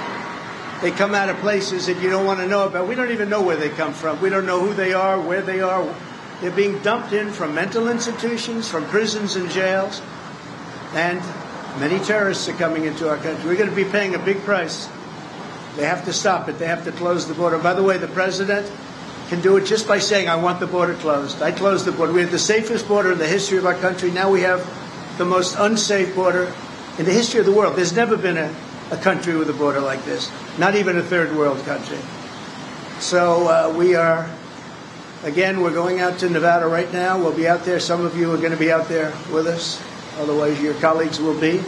they 0.81 0.91
come 0.93 1.15
out 1.15 1.29
of 1.29 1.37
places 1.39 1.87
that 1.87 2.01
you 2.01 2.09
don't 2.09 2.25
want 2.25 2.41
to 2.41 2.47
know 2.47 2.67
about. 2.67 2.87
We 2.87 2.95
don't 2.95 3.11
even 3.11 3.29
know 3.29 3.43
where 3.43 3.57
they 3.57 3.69
come 3.69 3.93
from. 3.93 4.21
We 4.21 4.31
don't 4.31 4.47
know 4.47 4.61
who 4.61 4.75
they 4.75 4.93
are, 4.93 5.21
where 5.21 5.43
they 5.43 5.61
are. 5.61 5.93
They're 6.41 6.53
being 6.53 6.79
dumped 6.83 7.13
in 7.13 7.33
from 7.33 7.55
mental 7.55 7.89
institutions, 7.89 8.69
from 8.69 8.85
prisons 8.87 9.35
and 9.35 9.51
jails, 9.51 10.01
and 10.95 11.21
many 11.81 11.99
terrorists 12.05 12.49
are 12.49 12.53
coming 12.53 12.85
into 12.85 13.09
our 13.09 13.17
country. 13.17 13.45
We're 13.45 13.57
going 13.57 13.71
to 13.71 13.77
be 13.77 13.85
paying 13.85 14.15
a 14.15 14.21
big 14.21 14.41
price. 14.43 14.89
They 15.77 15.85
have 15.85 16.05
to 16.05 16.13
stop 16.13 16.49
it. 16.49 16.59
They 16.59 16.67
have 16.67 16.85
to 16.85 16.93
close 16.93 17.27
the 17.27 17.35
border. 17.35 17.59
By 17.59 17.75
the 17.75 17.83
way, 17.83 17.99
the 17.99 18.09
president 18.09 18.71
can 19.29 19.41
do 19.41 19.57
it 19.57 19.65
just 19.67 19.87
by 19.87 19.99
saying, 19.99 20.29
I 20.29 20.37
want 20.37 20.61
the 20.61 20.67
border 20.67 20.95
closed. 20.95 21.43
I 21.43 21.53
closed 21.53 21.85
the 21.85 21.93
border. 21.93 22.13
We 22.13 22.21
had 22.21 22.31
the 22.31 22.39
safest 22.39 22.87
border 22.87 23.13
in 23.13 23.19
the 23.19 23.27
history 23.27 23.59
of 23.59 23.67
our 23.67 23.75
country. 23.75 24.11
Now 24.11 24.31
we 24.31 24.43
have 24.43 24.65
the 25.19 25.25
most 25.25 25.57
unsafe 25.59 26.15
border 26.15 26.53
in 26.99 27.05
the 27.05 27.13
history 27.13 27.41
of 27.41 27.47
the 27.47 27.53
world. 27.53 27.77
There's 27.77 27.93
never 27.93 28.17
been 28.17 28.39
a, 28.39 28.55
a 28.91 28.97
country 28.97 29.37
with 29.37 29.51
a 29.51 29.53
border 29.53 29.81
like 29.81 30.05
this, 30.05 30.31
not 30.59 30.75
even 30.75 30.97
a 30.97 31.03
third 31.03 31.37
world 31.37 31.59
country. 31.65 31.99
So 33.01 33.49
uh, 33.49 33.75
we 33.77 33.95
are, 33.95 34.29
again, 35.23 35.61
we're 35.61 35.73
going 35.73 36.01
out 36.01 36.19
to 36.21 36.29
Nevada 36.29 36.67
right 36.67 36.93
now. 36.93 37.19
We'll 37.19 37.37
be 37.37 37.47
out 37.47 37.65
there. 37.65 37.79
Some 37.79 38.05
of 38.05 38.17
you 38.17 38.33
are 38.33 38.39
going 38.39 38.53
to 38.53 38.59
be 38.59 38.73
out 38.73 38.89
there 38.89 39.13
with 39.33 39.47
us. 39.47 39.83
Otherwise, 40.19 40.61
your 40.61 40.75
colleagues 40.75 41.21
will 41.21 41.39
be. 41.39 41.63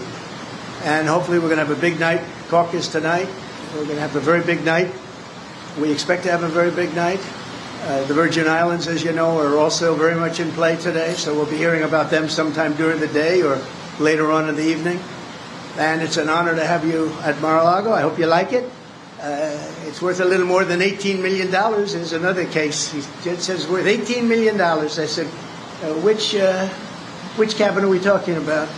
And 0.83 1.07
hopefully, 1.07 1.39
we're 1.39 1.49
going 1.49 1.59
to 1.59 1.67
have 1.67 1.77
a 1.77 1.81
big 1.81 2.01
night 2.01 2.23
caucus 2.49 2.89
tonight. 2.89 3.29
We're 3.75 3.85
going 3.85 3.97
to 3.97 4.01
have 4.01 4.17
a 4.17 4.21
very 4.21 4.43
big 4.43 4.65
night. 4.65 4.93
We 5.79 5.93
expect 5.93 6.25
to 6.25 6.31
have 6.31 6.43
a 6.43 6.49
very 6.49 6.71
big 6.71 6.95
night. 6.97 7.21
Uh, 7.83 8.05
the 8.07 8.15
Virgin 8.15 8.49
Islands, 8.49 8.89
as 8.89 9.05
you 9.05 9.13
know, 9.13 9.39
are 9.39 9.57
also 9.57 9.95
very 9.95 10.15
much 10.15 10.41
in 10.41 10.51
play 10.53 10.77
today, 10.77 11.15
so 11.15 11.35
we'll 11.35 11.49
be 11.49 11.57
hearing 11.57 11.83
about 11.83 12.11
them 12.11 12.29
sometime 12.29 12.75
during 12.75 12.99
the 12.99 13.09
day 13.09 13.43
or 13.43 13.63
later 13.99 14.33
on 14.33 14.49
in 14.49 14.57
the 14.57 14.67
evening. 14.67 14.99
And 15.79 16.03
it's 16.03 16.17
an 16.17 16.29
honor 16.29 16.55
to 16.55 16.65
have 16.65 16.85
you 16.85 17.13
at 17.23 17.41
Mar-a-Lago. 17.41 17.93
I 17.93 18.01
hope 18.01 18.19
you 18.19 18.27
like 18.27 18.53
it. 18.53 18.65
Uh, 19.21 19.57
it's 19.87 20.01
worth 20.01 20.21
a 20.21 20.25
little 20.25 20.47
more 20.47 20.65
than 20.65 20.81
$18 20.81 21.21
million. 21.21 21.51
There's 21.51 22.13
another 22.13 22.47
case. 22.47 22.91
He 22.91 23.01
says 23.01 23.69
worth 23.69 23.87
$18 23.87 24.27
million. 24.27 24.61
I 24.61 24.87
said, 24.89 25.27
uh, 25.27 25.95
which, 26.01 26.35
uh, 26.35 26.67
which 27.37 27.57
cabin 27.57 27.85
are 27.85 27.89
we 27.89 28.01
talking 28.01 28.37
about? 28.37 28.69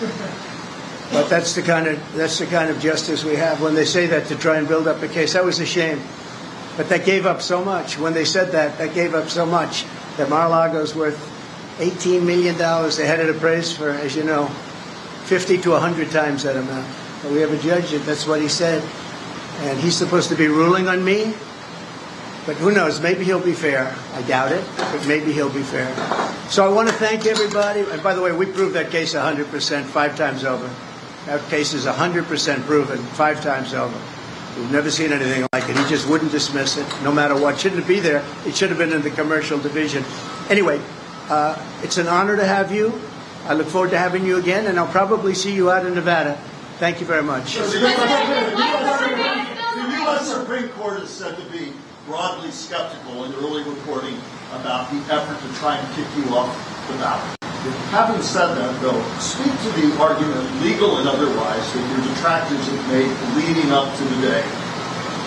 But 1.12 1.28
that's 1.28 1.54
the 1.54 1.62
kind 1.62 1.86
of 1.86 2.14
that's 2.14 2.38
the 2.38 2.46
kind 2.46 2.70
of 2.70 2.80
justice 2.80 3.22
we 3.22 3.36
have. 3.36 3.60
When 3.60 3.74
they 3.74 3.84
say 3.84 4.06
that 4.06 4.28
to 4.28 4.36
try 4.36 4.56
and 4.56 4.66
build 4.66 4.88
up 4.88 5.02
a 5.02 5.08
case, 5.08 5.34
that 5.34 5.44
was 5.44 5.60
a 5.60 5.66
shame. 5.66 6.00
But 6.78 6.88
that 6.88 7.04
gave 7.04 7.26
up 7.26 7.42
so 7.42 7.62
much. 7.62 7.98
When 7.98 8.14
they 8.14 8.24
said 8.24 8.52
that, 8.52 8.78
that 8.78 8.94
gave 8.94 9.14
up 9.14 9.28
so 9.28 9.44
much 9.44 9.84
that 10.16 10.30
Mar-a-Lago's 10.30 10.94
worth 10.94 11.18
$18 11.78 12.22
million. 12.22 12.56
They 12.56 13.06
had 13.06 13.20
it 13.20 13.28
appraised 13.28 13.76
for, 13.76 13.90
as 13.90 14.16
you 14.16 14.24
know, 14.24 14.50
50 15.32 15.62
to 15.62 15.70
100 15.70 16.10
times 16.10 16.42
that 16.42 16.56
amount. 16.56 16.86
But 17.22 17.32
we 17.32 17.40
have 17.40 17.50
a 17.50 17.56
judge 17.56 17.92
that 17.92 18.04
that's 18.04 18.26
what 18.26 18.42
he 18.42 18.48
said. 18.48 18.82
And 19.60 19.80
he's 19.80 19.96
supposed 19.96 20.28
to 20.28 20.34
be 20.34 20.46
ruling 20.46 20.88
on 20.88 21.02
me. 21.02 21.32
But 22.44 22.56
who 22.56 22.70
knows? 22.70 23.00
Maybe 23.00 23.24
he'll 23.24 23.40
be 23.40 23.54
fair. 23.54 23.96
I 24.12 24.20
doubt 24.28 24.52
it, 24.52 24.62
but 24.76 25.06
maybe 25.06 25.32
he'll 25.32 25.48
be 25.48 25.62
fair. 25.62 25.88
So 26.50 26.68
I 26.68 26.68
want 26.70 26.90
to 26.90 26.94
thank 26.96 27.24
everybody. 27.24 27.80
And 27.80 28.02
by 28.02 28.12
the 28.12 28.20
way, 28.20 28.30
we 28.32 28.44
proved 28.44 28.74
that 28.74 28.90
case 28.90 29.14
100%, 29.14 29.84
five 29.84 30.18
times 30.18 30.44
over. 30.44 30.68
That 31.24 31.40
case 31.48 31.72
is 31.72 31.86
100% 31.86 32.66
proven, 32.66 32.98
five 32.98 33.42
times 33.42 33.72
over. 33.72 33.98
We've 34.58 34.70
never 34.70 34.90
seen 34.90 35.12
anything 35.12 35.46
like 35.54 35.66
it. 35.66 35.78
He 35.78 35.88
just 35.88 36.06
wouldn't 36.10 36.30
dismiss 36.30 36.76
it, 36.76 36.86
no 37.02 37.10
matter 37.10 37.40
what. 37.40 37.58
Shouldn't 37.58 37.80
it 37.82 37.88
be 37.88 38.00
there? 38.00 38.22
It 38.44 38.54
should 38.54 38.68
have 38.68 38.76
been 38.76 38.92
in 38.92 39.00
the 39.00 39.08
commercial 39.08 39.58
division. 39.58 40.04
Anyway, 40.50 40.78
uh, 41.30 41.56
it's 41.82 41.96
an 41.96 42.08
honor 42.08 42.36
to 42.36 42.44
have 42.44 42.70
you. 42.70 43.00
I 43.44 43.54
look 43.54 43.66
forward 43.66 43.90
to 43.90 43.98
having 43.98 44.24
you 44.24 44.36
again, 44.36 44.66
and 44.66 44.78
I'll 44.78 44.86
probably 44.86 45.34
see 45.34 45.52
you 45.52 45.70
out 45.70 45.84
in 45.84 45.94
Nevada. 45.94 46.38
Thank 46.78 47.00
you 47.00 47.06
very 47.06 47.24
much. 47.24 47.56
The 47.56 47.62
U.S. 50.02 50.32
Supreme 50.32 50.68
Court 50.70 51.00
is 51.02 51.10
said 51.10 51.36
to 51.36 51.44
be 51.50 51.72
broadly 52.06 52.52
skeptical 52.52 53.24
in 53.24 53.32
early 53.34 53.64
reporting 53.64 54.16
about 54.54 54.90
the 54.90 54.98
effort 55.12 55.40
to 55.46 55.54
try 55.58 55.76
and 55.76 55.94
kick 55.96 56.06
you 56.16 56.34
off 56.34 56.54
the 56.86 56.94
ballot. 56.98 57.36
Having 57.90 58.22
said 58.22 58.54
that, 58.54 58.80
though, 58.80 59.02
speak 59.18 59.50
to 59.50 59.70
the 59.80 59.94
argument, 60.00 60.62
legal 60.62 60.98
and 60.98 61.08
otherwise, 61.08 61.72
that 61.72 61.84
your 61.94 62.14
detractors 62.14 62.66
have 62.66 62.88
made 62.90 63.10
leading 63.38 63.70
up 63.70 63.96
to 63.98 64.04
the 64.04 64.20
day. 64.22 64.61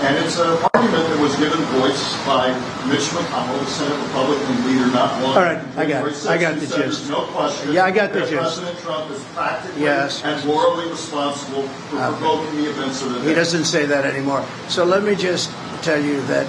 And 0.04 0.18
it's 0.24 0.38
an 0.38 0.58
argument 0.74 1.08
that 1.08 1.20
was 1.20 1.36
given 1.38 1.58
voice 1.80 2.04
by 2.26 2.50
Mitch 2.88 3.08
McConnell, 3.16 3.58
the 3.60 3.66
Senate 3.66 3.98
Republican 4.08 4.68
leader, 4.68 4.88
not 4.92 5.22
long. 5.24 5.38
All 5.38 5.42
right, 5.44 5.58
I 5.78 5.86
got 5.86 6.06
it. 6.08 6.26
I 6.28 6.38
got 6.38 6.60
the 6.60 6.68
gist. 6.68 7.10
No 7.10 7.22
question. 7.28 7.72
Yeah, 7.72 7.86
I 7.86 7.92
got 7.92 8.12
the 8.14 8.20
gist. 8.20 8.34
President 8.34 8.78
Trump 8.80 9.10
is 9.12 9.24
practically 9.34 9.82
Yes. 9.82 10.22
and 10.24 10.46
morally 10.46 10.90
responsible 10.90 11.64
for 11.64 11.98
provoking 11.98 12.58
the 12.58 12.70
events 12.70 13.02
of 13.02 13.14
the 13.14 13.20
day. 13.20 13.30
He 13.30 13.34
doesn't 13.34 13.66
say 13.66 13.86
that 13.86 14.06
anymore. 14.06 14.46
So 14.68 14.84
let 14.84 15.02
me 15.04 15.16
just 15.16 15.50
tell 15.82 16.00
you 16.00 16.22
that 16.28 16.46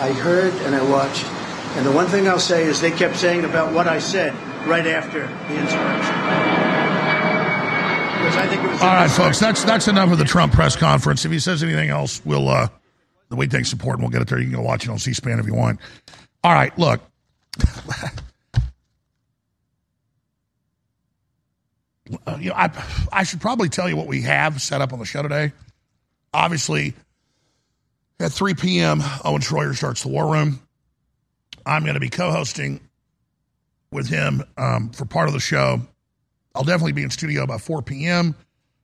I 0.00 0.12
heard 0.12 0.54
and 0.64 0.74
I 0.74 0.82
watched, 0.88 1.26
and 1.76 1.84
the 1.84 1.92
one 1.92 2.06
thing 2.06 2.28
I'll 2.28 2.38
say 2.38 2.62
is 2.64 2.80
they 2.80 2.92
kept 2.92 3.16
saying 3.16 3.44
about 3.44 3.72
what 3.72 3.88
I 3.88 3.98
said 3.98 4.34
right 4.66 4.86
after 4.86 5.26
the 5.26 5.54
insurrection. 5.60 6.67
Because 8.28 8.44
I 8.44 8.48
think 8.48 8.62
it 8.62 8.68
was 8.70 8.82
All 8.82 8.88
right, 8.88 9.10
folks, 9.10 9.40
that's 9.40 9.64
that's 9.64 9.88
enough 9.88 10.12
of 10.12 10.18
the 10.18 10.24
Trump 10.26 10.52
press 10.52 10.76
conference. 10.76 11.24
If 11.24 11.32
he 11.32 11.38
says 11.38 11.62
anything 11.62 11.88
else, 11.88 12.20
we'll 12.26 12.48
uh 12.48 12.68
the 13.30 13.36
we 13.36 13.46
think 13.46 13.64
support 13.64 13.94
and 13.94 14.02
we'll 14.02 14.10
get 14.10 14.20
it 14.20 14.28
there. 14.28 14.38
You 14.38 14.44
can 14.44 14.56
go 14.56 14.62
watch 14.62 14.84
it 14.84 14.90
on 14.90 14.98
C-SPAN 14.98 15.38
if 15.38 15.46
you 15.46 15.54
want. 15.54 15.80
All 16.44 16.52
right, 16.52 16.76
look. 16.78 17.00
Uh, 22.26 22.38
you 22.40 22.48
know, 22.48 22.54
I 22.56 22.70
I 23.12 23.22
should 23.24 23.42
probably 23.42 23.68
tell 23.68 23.86
you 23.86 23.94
what 23.94 24.06
we 24.06 24.22
have 24.22 24.62
set 24.62 24.80
up 24.80 24.94
on 24.94 24.98
the 24.98 25.04
show 25.04 25.20
today. 25.20 25.52
Obviously, 26.32 26.94
at 28.18 28.32
3 28.32 28.54
p.m., 28.54 29.02
Owen 29.26 29.42
Shroyer 29.42 29.76
starts 29.76 30.04
the 30.04 30.08
War 30.08 30.32
Room. 30.32 30.58
I'm 31.66 31.82
going 31.82 31.96
to 31.96 32.00
be 32.00 32.08
co-hosting 32.08 32.80
with 33.92 34.08
him 34.08 34.42
um, 34.56 34.88
for 34.88 35.04
part 35.04 35.28
of 35.28 35.34
the 35.34 35.40
show. 35.40 35.82
I'll 36.54 36.64
definitely 36.64 36.92
be 36.92 37.02
in 37.02 37.10
studio 37.10 37.46
by 37.46 37.58
4 37.58 37.82
p.m. 37.82 38.34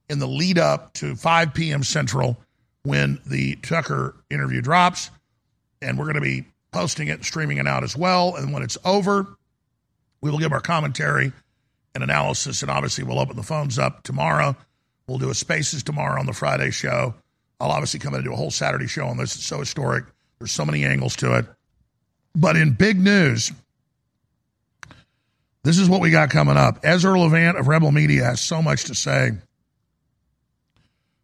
in 0.09 0.19
the 0.19 0.27
lead 0.27 0.59
up 0.59 0.93
to 0.95 1.17
5 1.17 1.55
p.m. 1.55 1.83
Central 1.83 2.39
when 2.83 3.21
the 3.27 3.57
Tucker 3.57 4.15
interview 4.31 4.61
drops. 4.61 5.11
And 5.83 5.99
we're 5.99 6.05
going 6.05 6.15
to 6.15 6.21
be 6.21 6.45
posting 6.73 7.09
it, 7.09 7.25
streaming 7.25 7.59
it 7.59 7.67
out 7.67 7.85
as 7.85 7.97
well. 7.97 8.37
And 8.37 8.53
when 8.53 8.63
it's 8.63 8.79
over, 8.85 9.27
we 10.21 10.31
will 10.31 10.39
give 10.39 10.53
our 10.53 10.61
commentary 10.61 11.33
and 11.95 12.05
analysis. 12.05 12.63
And 12.63 12.71
obviously, 12.71 13.05
we'll 13.05 13.19
open 13.19 13.37
the 13.37 13.43
phones 13.43 13.79
up 13.79 14.03
tomorrow. 14.03 14.57
We'll 15.07 15.19
do 15.19 15.31
a 15.31 15.35
Spaces 15.35 15.83
tomorrow 15.83 16.19
on 16.19 16.27
the 16.27 16.33
Friday 16.33 16.71
show. 16.71 17.15
I'll 17.61 17.71
obviously 17.71 18.01
come 18.01 18.15
in 18.15 18.19
and 18.19 18.25
do 18.25 18.33
a 18.33 18.37
whole 18.37 18.51
Saturday 18.51 18.87
show 18.87 19.07
on 19.07 19.17
this. 19.17 19.35
It's 19.35 19.45
so 19.45 19.61
historic. 19.61 20.05
There's 20.39 20.53
so 20.53 20.65
many 20.65 20.85
angles 20.85 21.17
to 21.17 21.39
it. 21.39 21.47
But 22.35 22.57
in 22.57 22.73
big 22.73 22.99
news, 22.99 23.53
this 25.65 25.79
is 25.79 25.89
what 25.89 26.01
we 26.01 26.11
got 26.11 26.31
coming 26.31 26.57
up. 26.57 26.81
Ezra 26.85 27.19
Levant 27.19 27.59
of 27.59 27.69
Rebel 27.69 27.91
Media 27.91 28.25
has 28.25 28.41
so 28.41 28.63
much 28.63 28.85
to 28.85 28.95
say 28.95 29.33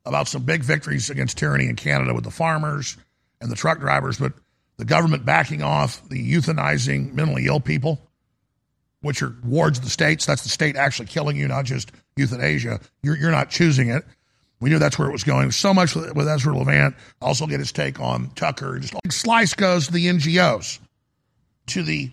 about 0.07 0.29
some 0.29 0.43
big 0.43 0.63
victories 0.63 1.11
against 1.11 1.37
tyranny 1.37 1.67
in 1.67 1.77
Canada 1.77 2.15
with 2.15 2.25
the 2.25 2.31
farmers 2.31 2.97
and 3.41 3.51
the 3.51 3.55
truck 3.55 3.79
drivers, 3.79 4.19
but 4.19 4.33
the 4.79 4.87
government 4.87 5.27
backing 5.27 5.63
off 5.63 6.09
the 6.09 6.33
euthanizing 6.33 7.13
mentally 7.13 7.47
ill 7.47 7.61
people, 7.61 8.01
which 9.03 9.23
are 9.23 9.37
wards 9.45 9.79
of 9.79 9.85
the 9.85 9.91
states. 9.91 10.25
That's 10.25 10.43
the 10.43 10.49
state 10.49 10.75
actually 10.75 11.07
killing 11.07 11.37
you, 11.37 11.47
not 11.47 11.67
just 11.67 11.93
euthanasia. 12.17 12.81
You're, 13.03 13.19
you're 13.19 13.31
not 13.31 13.51
choosing 13.51 13.91
it. 13.91 14.05
We 14.59 14.71
knew 14.71 14.79
that's 14.79 14.99
where 14.99 15.09
it 15.09 15.13
was 15.13 15.25
going. 15.25 15.51
So 15.53 15.75
much 15.75 15.95
with, 15.95 16.29
Ezra 16.29 16.57
Levant. 16.57 16.95
Also 17.21 17.47
get 17.47 17.61
his 17.61 17.73
take 17.73 18.01
on 18.01 18.31
Tucker. 18.31 18.79
Just 18.79 18.95
like 18.95 19.13
slice 19.13 19.53
goes 19.53 19.87
to 19.87 19.93
the 19.93 20.07
NGOs, 20.07 20.79
to 21.69 21.83
the 21.83 22.11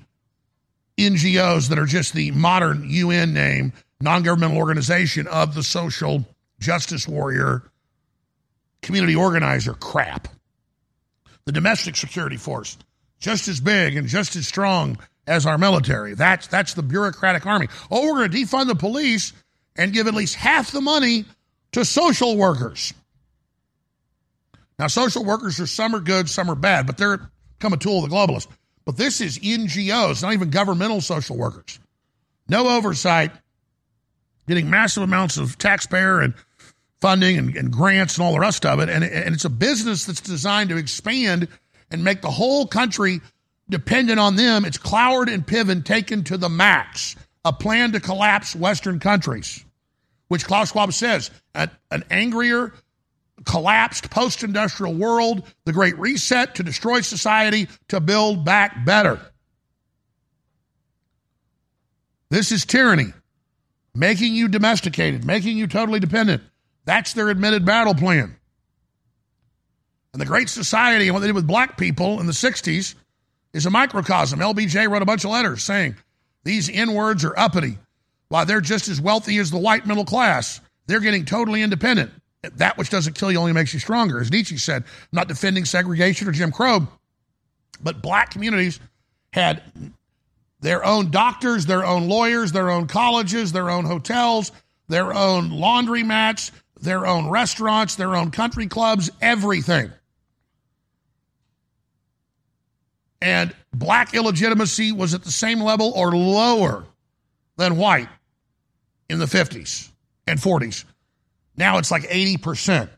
NGOs 0.98 1.70
that 1.70 1.80
are 1.80 1.86
just 1.86 2.14
the 2.14 2.32
modern 2.32 2.90
UN 2.90 3.34
name, 3.34 3.74
non 4.02 4.24
governmental 4.24 4.58
organization 4.58 5.28
of 5.28 5.54
the 5.54 5.64
social 5.64 6.26
justice 6.60 7.08
warrior, 7.08 7.64
community 8.82 9.16
organizer 9.16 9.74
crap. 9.74 10.28
The 11.46 11.52
domestic 11.52 11.96
security 11.96 12.36
force, 12.36 12.78
just 13.20 13.48
as 13.48 13.62
big 13.62 13.96
and 13.96 14.08
just 14.08 14.36
as 14.36 14.48
strong 14.48 14.98
as 15.28 15.46
our 15.46 15.58
military. 15.58 16.14
That's, 16.14 16.48
that's 16.48 16.74
the 16.74 16.84
bureaucratic 16.84 17.46
army. 17.46 17.68
Oh, 17.90 18.06
we're 18.06 18.28
going 18.28 18.32
to 18.32 18.38
defund 18.38 18.68
the 18.68 18.76
police 18.76 19.34
and 19.76 19.94
give 19.94 20.08
at 20.08 20.14
least 20.14 20.36
half 20.36 20.72
the 20.72 20.82
money 20.82 21.26
to 21.74 21.86
social 21.86 22.36
workers. 22.36 22.94
Now, 24.80 24.88
social 24.88 25.24
workers 25.24 25.60
are 25.60 25.68
some 25.68 25.96
are 25.96 26.00
good, 26.00 26.30
some 26.30 26.50
are 26.50 26.56
bad, 26.56 26.86
but 26.86 26.98
they're 26.98 27.30
become 27.58 27.74
a 27.74 27.78
tool 27.78 28.04
of 28.04 28.10
the 28.10 28.16
globalists. 28.16 28.48
But 28.88 28.96
this 28.96 29.20
is 29.20 29.38
NGOs, 29.40 30.24
not 30.24 30.32
even 30.32 30.50
governmental 30.50 31.02
social 31.02 31.36
workers. 31.36 31.78
No 32.48 32.70
oversight, 32.70 33.34
getting 34.48 34.70
massive 34.70 35.04
amounts 35.04 35.36
of 35.36 35.58
taxpayer 35.58 36.22
and 36.22 36.34
funding 37.02 37.38
and, 37.38 37.54
and 37.58 37.70
grants 37.70 38.18
and 38.18 38.26
all 38.26 38.32
the 38.32 38.40
rest 38.40 38.66
of 38.66 38.80
it. 38.80 38.88
And, 38.88 39.04
and 39.04 39.36
it's 39.36 39.44
a 39.44 39.50
business 39.50 40.06
that's 40.06 40.22
designed 40.22 40.70
to 40.70 40.78
expand 40.78 41.50
and 41.92 42.02
make 42.06 42.22
the 42.22 42.32
whole 42.32 42.66
country 42.66 43.20
dependent 43.70 44.22
on 44.22 44.38
them. 44.38 44.64
It's 44.64 44.78
Cloward 44.78 45.28
and 45.28 45.46
Piven 45.46 45.84
taken 45.84 46.24
to 46.24 46.38
the 46.38 46.48
max. 46.48 47.18
a 47.44 47.52
plan 47.52 47.92
to 47.92 48.00
collapse 48.00 48.56
Western 48.56 49.02
countries, 49.02 49.66
which 50.30 50.46
Klaus 50.46 50.72
Schwab 50.72 50.94
says 50.94 51.30
an, 51.54 51.70
an 51.92 52.06
angrier, 52.10 52.72
collapsed 53.48 54.10
post 54.10 54.44
industrial 54.44 54.94
world, 54.94 55.44
the 55.66 55.74
Great 55.74 55.98
Reset 55.98 56.56
to 56.56 56.64
destroy 56.64 57.02
society, 57.02 57.68
to 57.88 58.00
build 58.00 58.46
back 58.46 58.86
better. 58.86 59.20
This 62.30 62.52
is 62.52 62.66
tyranny, 62.66 63.14
making 63.96 64.36
you 64.36 64.50
domesticated, 64.50 65.24
making 65.24 65.58
you 65.58 65.66
totally 65.66 66.00
dependent. 66.00 66.44
That's 66.86 67.14
their 67.14 67.30
admitted 67.30 67.66
battle 67.66 67.96
plan. 67.96 68.36
And 70.14 70.22
the 70.22 70.26
Great 70.26 70.50
Society 70.50 71.06
and 71.06 71.14
what 71.14 71.22
they 71.22 71.28
did 71.28 71.36
with 71.36 71.48
black 71.48 71.78
people 71.78 72.20
in 72.20 72.26
the 72.26 72.34
60s 72.34 72.96
is 73.54 73.66
a 73.66 73.70
microcosm. 73.70 74.40
LBJ 74.40 74.90
wrote 74.90 75.02
a 75.02 75.06
bunch 75.06 75.24
of 75.24 75.32
letters 75.32 75.64
saying 75.64 75.96
these 76.44 76.70
N 76.70 76.94
words 76.94 77.24
are 77.24 77.38
uppity. 77.38 77.78
Why, 78.30 78.44
they're 78.44 78.62
just 78.62 78.90
as 78.90 79.00
wealthy 79.00 79.38
as 79.38 79.52
the 79.52 79.58
white 79.58 79.86
middle 79.86 80.06
class, 80.06 80.60
they're 80.86 81.00
getting 81.00 81.24
totally 81.24 81.62
independent. 81.62 82.12
That 82.56 82.78
which 82.78 82.90
doesn't 82.90 83.14
kill 83.14 83.32
you 83.32 83.40
only 83.40 83.54
makes 83.54 83.74
you 83.74 83.80
stronger. 83.80 84.20
As 84.20 84.32
Nietzsche 84.32 84.58
said, 84.58 84.84
I'm 84.84 85.08
not 85.12 85.28
defending 85.28 85.66
segregation 85.66 86.28
or 86.28 86.32
Jim 86.32 86.52
Crow, 86.52 86.88
but 87.82 88.02
black 88.02 88.32
communities 88.32 88.80
had 89.34 89.62
their 90.62 90.84
own 90.84 91.12
doctors, 91.12 91.66
their 91.66 91.86
own 91.86 92.08
lawyers, 92.08 92.52
their 92.52 92.70
own 92.70 92.88
colleges, 92.88 93.52
their 93.52 93.70
own 93.70 93.86
hotels, 93.86 94.52
their 94.88 95.14
own 95.14 95.50
laundry 95.50 96.04
mats, 96.04 96.52
their 96.80 97.06
own 97.06 97.30
restaurants, 97.30 97.96
their 97.96 98.16
own 98.16 98.32
country 98.32 98.68
clubs, 98.68 99.10
everything. 99.22 99.92
And 103.22 103.54
black 103.74 104.14
illegitimacy 104.14 104.92
was 104.92 105.14
at 105.14 105.24
the 105.24 105.32
same 105.32 105.60
level 105.60 105.92
or 105.96 106.12
lower 106.12 106.86
than 107.58 107.78
white 107.78 108.10
in 109.10 109.20
the 109.20 109.26
50s 109.26 109.90
and 110.28 110.40
40s. 110.40 110.86
Now 111.58 111.80
it's 111.80 111.92
like 111.92 112.04
80%. 112.04 112.90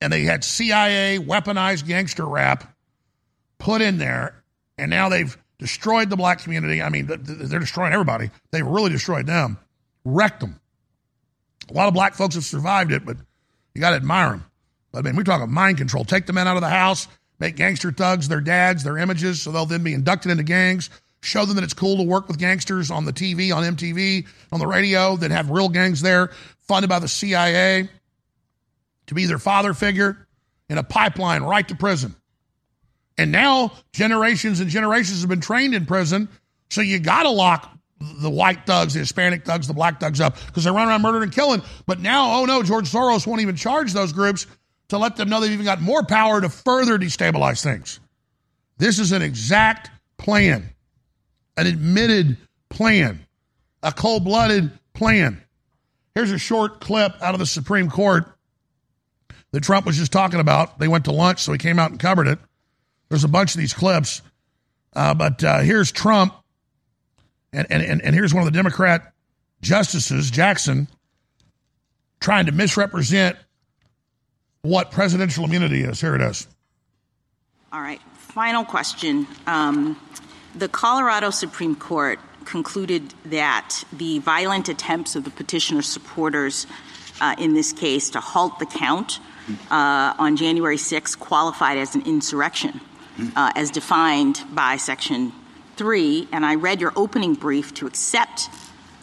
And 0.00 0.12
they 0.12 0.22
had 0.22 0.42
CIA 0.44 1.18
weaponized 1.18 1.86
gangster 1.86 2.26
rap 2.26 2.74
put 3.58 3.82
in 3.82 3.98
there, 3.98 4.42
and 4.78 4.90
now 4.90 5.10
they've 5.10 5.36
destroyed 5.58 6.08
the 6.08 6.16
black 6.16 6.42
community. 6.42 6.80
I 6.80 6.88
mean, 6.88 7.06
they're 7.06 7.60
destroying 7.60 7.92
everybody. 7.92 8.30
They've 8.50 8.66
really 8.66 8.90
destroyed 8.90 9.26
them, 9.26 9.58
wrecked 10.06 10.40
them. 10.40 10.58
A 11.68 11.74
lot 11.74 11.86
of 11.86 11.94
black 11.94 12.14
folks 12.14 12.34
have 12.34 12.44
survived 12.44 12.92
it, 12.92 13.04
but 13.04 13.18
you 13.74 13.80
got 13.82 13.90
to 13.90 13.96
admire 13.96 14.30
them. 14.30 14.44
But 14.90 15.00
I 15.00 15.02
mean, 15.02 15.16
we're 15.16 15.22
talking 15.22 15.52
mind 15.52 15.76
control. 15.76 16.04
Take 16.04 16.26
the 16.26 16.32
men 16.32 16.48
out 16.48 16.56
of 16.56 16.62
the 16.62 16.70
house, 16.70 17.06
make 17.38 17.56
gangster 17.56 17.92
thugs 17.92 18.26
their 18.26 18.40
dads, 18.40 18.82
their 18.82 18.96
images, 18.96 19.42
so 19.42 19.52
they'll 19.52 19.66
then 19.66 19.84
be 19.84 19.92
inducted 19.92 20.32
into 20.32 20.44
gangs. 20.44 20.88
Show 21.22 21.44
them 21.44 21.56
that 21.56 21.64
it's 21.64 21.74
cool 21.74 21.98
to 21.98 22.02
work 22.02 22.28
with 22.28 22.38
gangsters 22.38 22.90
on 22.90 23.04
the 23.04 23.12
TV, 23.12 23.54
on 23.54 23.62
MTV, 23.76 24.26
on 24.52 24.58
the 24.58 24.66
radio, 24.66 25.16
that 25.16 25.30
have 25.30 25.50
real 25.50 25.68
gangs 25.68 26.00
there, 26.00 26.30
funded 26.66 26.88
by 26.88 26.98
the 26.98 27.08
CIA, 27.08 27.88
to 29.06 29.14
be 29.14 29.26
their 29.26 29.38
father 29.38 29.74
figure 29.74 30.26
in 30.68 30.78
a 30.78 30.82
pipeline 30.82 31.42
right 31.42 31.66
to 31.68 31.74
prison. 31.74 32.14
And 33.18 33.32
now 33.32 33.72
generations 33.92 34.60
and 34.60 34.70
generations 34.70 35.20
have 35.20 35.28
been 35.28 35.42
trained 35.42 35.74
in 35.74 35.84
prison, 35.84 36.28
so 36.70 36.80
you 36.80 36.98
got 36.98 37.24
to 37.24 37.30
lock 37.30 37.70
the 38.00 38.30
white 38.30 38.64
thugs, 38.64 38.94
the 38.94 39.00
Hispanic 39.00 39.44
thugs, 39.44 39.66
the 39.66 39.74
black 39.74 40.00
thugs 40.00 40.20
up 40.20 40.36
because 40.46 40.64
they 40.64 40.70
run 40.70 40.88
around 40.88 41.02
murdering 41.02 41.24
and 41.24 41.32
killing. 41.32 41.62
But 41.86 42.00
now, 42.00 42.40
oh 42.40 42.44
no, 42.46 42.62
George 42.62 42.90
Soros 42.90 43.26
won't 43.26 43.42
even 43.42 43.56
charge 43.56 43.92
those 43.92 44.14
groups 44.14 44.46
to 44.88 44.96
let 44.96 45.16
them 45.16 45.28
know 45.28 45.40
they've 45.40 45.52
even 45.52 45.66
got 45.66 45.80
more 45.82 46.02
power 46.02 46.40
to 46.40 46.48
further 46.48 46.98
destabilize 46.98 47.62
things. 47.62 48.00
This 48.78 48.98
is 48.98 49.12
an 49.12 49.20
exact 49.22 49.90
plan, 50.16 50.70
an 51.60 51.66
admitted 51.66 52.38
plan, 52.70 53.26
a 53.82 53.92
cold 53.92 54.24
blooded 54.24 54.70
plan. 54.94 55.42
Here's 56.14 56.32
a 56.32 56.38
short 56.38 56.80
clip 56.80 57.12
out 57.22 57.34
of 57.34 57.38
the 57.38 57.46
Supreme 57.46 57.90
Court 57.90 58.24
that 59.52 59.62
Trump 59.62 59.84
was 59.84 59.96
just 59.96 60.10
talking 60.10 60.40
about. 60.40 60.78
They 60.78 60.88
went 60.88 61.04
to 61.04 61.12
lunch, 61.12 61.40
so 61.40 61.52
he 61.52 61.58
came 61.58 61.78
out 61.78 61.90
and 61.90 62.00
covered 62.00 62.28
it. 62.28 62.38
There's 63.10 63.24
a 63.24 63.28
bunch 63.28 63.54
of 63.54 63.60
these 63.60 63.74
clips. 63.74 64.22
Uh, 64.94 65.12
but 65.14 65.44
uh, 65.44 65.58
here's 65.60 65.92
Trump, 65.92 66.34
and, 67.52 67.70
and, 67.70 68.02
and 68.02 68.14
here's 68.14 68.32
one 68.32 68.42
of 68.42 68.52
the 68.52 68.56
Democrat 68.56 69.12
justices, 69.60 70.30
Jackson, 70.30 70.88
trying 72.20 72.46
to 72.46 72.52
misrepresent 72.52 73.36
what 74.62 74.90
presidential 74.90 75.44
immunity 75.44 75.82
is. 75.82 76.00
Here 76.00 76.14
it 76.14 76.22
is. 76.22 76.48
All 77.72 77.80
right. 77.80 78.00
Final 78.16 78.64
question. 78.64 79.26
Um, 79.46 80.00
the 80.54 80.68
Colorado 80.68 81.30
Supreme 81.30 81.76
Court 81.76 82.18
concluded 82.44 83.14
that 83.26 83.84
the 83.92 84.18
violent 84.18 84.68
attempts 84.68 85.14
of 85.14 85.24
the 85.24 85.30
petitioner 85.30 85.82
supporters 85.82 86.66
uh, 87.20 87.34
in 87.38 87.54
this 87.54 87.72
case 87.72 88.10
to 88.10 88.20
halt 88.20 88.58
the 88.58 88.66
count 88.66 89.20
uh, 89.70 90.14
on 90.18 90.36
January 90.36 90.78
6 90.78 91.16
qualified 91.16 91.78
as 91.78 91.94
an 91.94 92.02
insurrection 92.06 92.80
uh, 93.36 93.52
as 93.54 93.70
defined 93.70 94.42
by 94.52 94.76
Section 94.76 95.32
3, 95.76 96.28
and 96.32 96.44
I 96.44 96.54
read 96.56 96.80
your 96.80 96.92
opening 96.96 97.34
brief 97.34 97.74
to 97.74 97.86
accept 97.86 98.48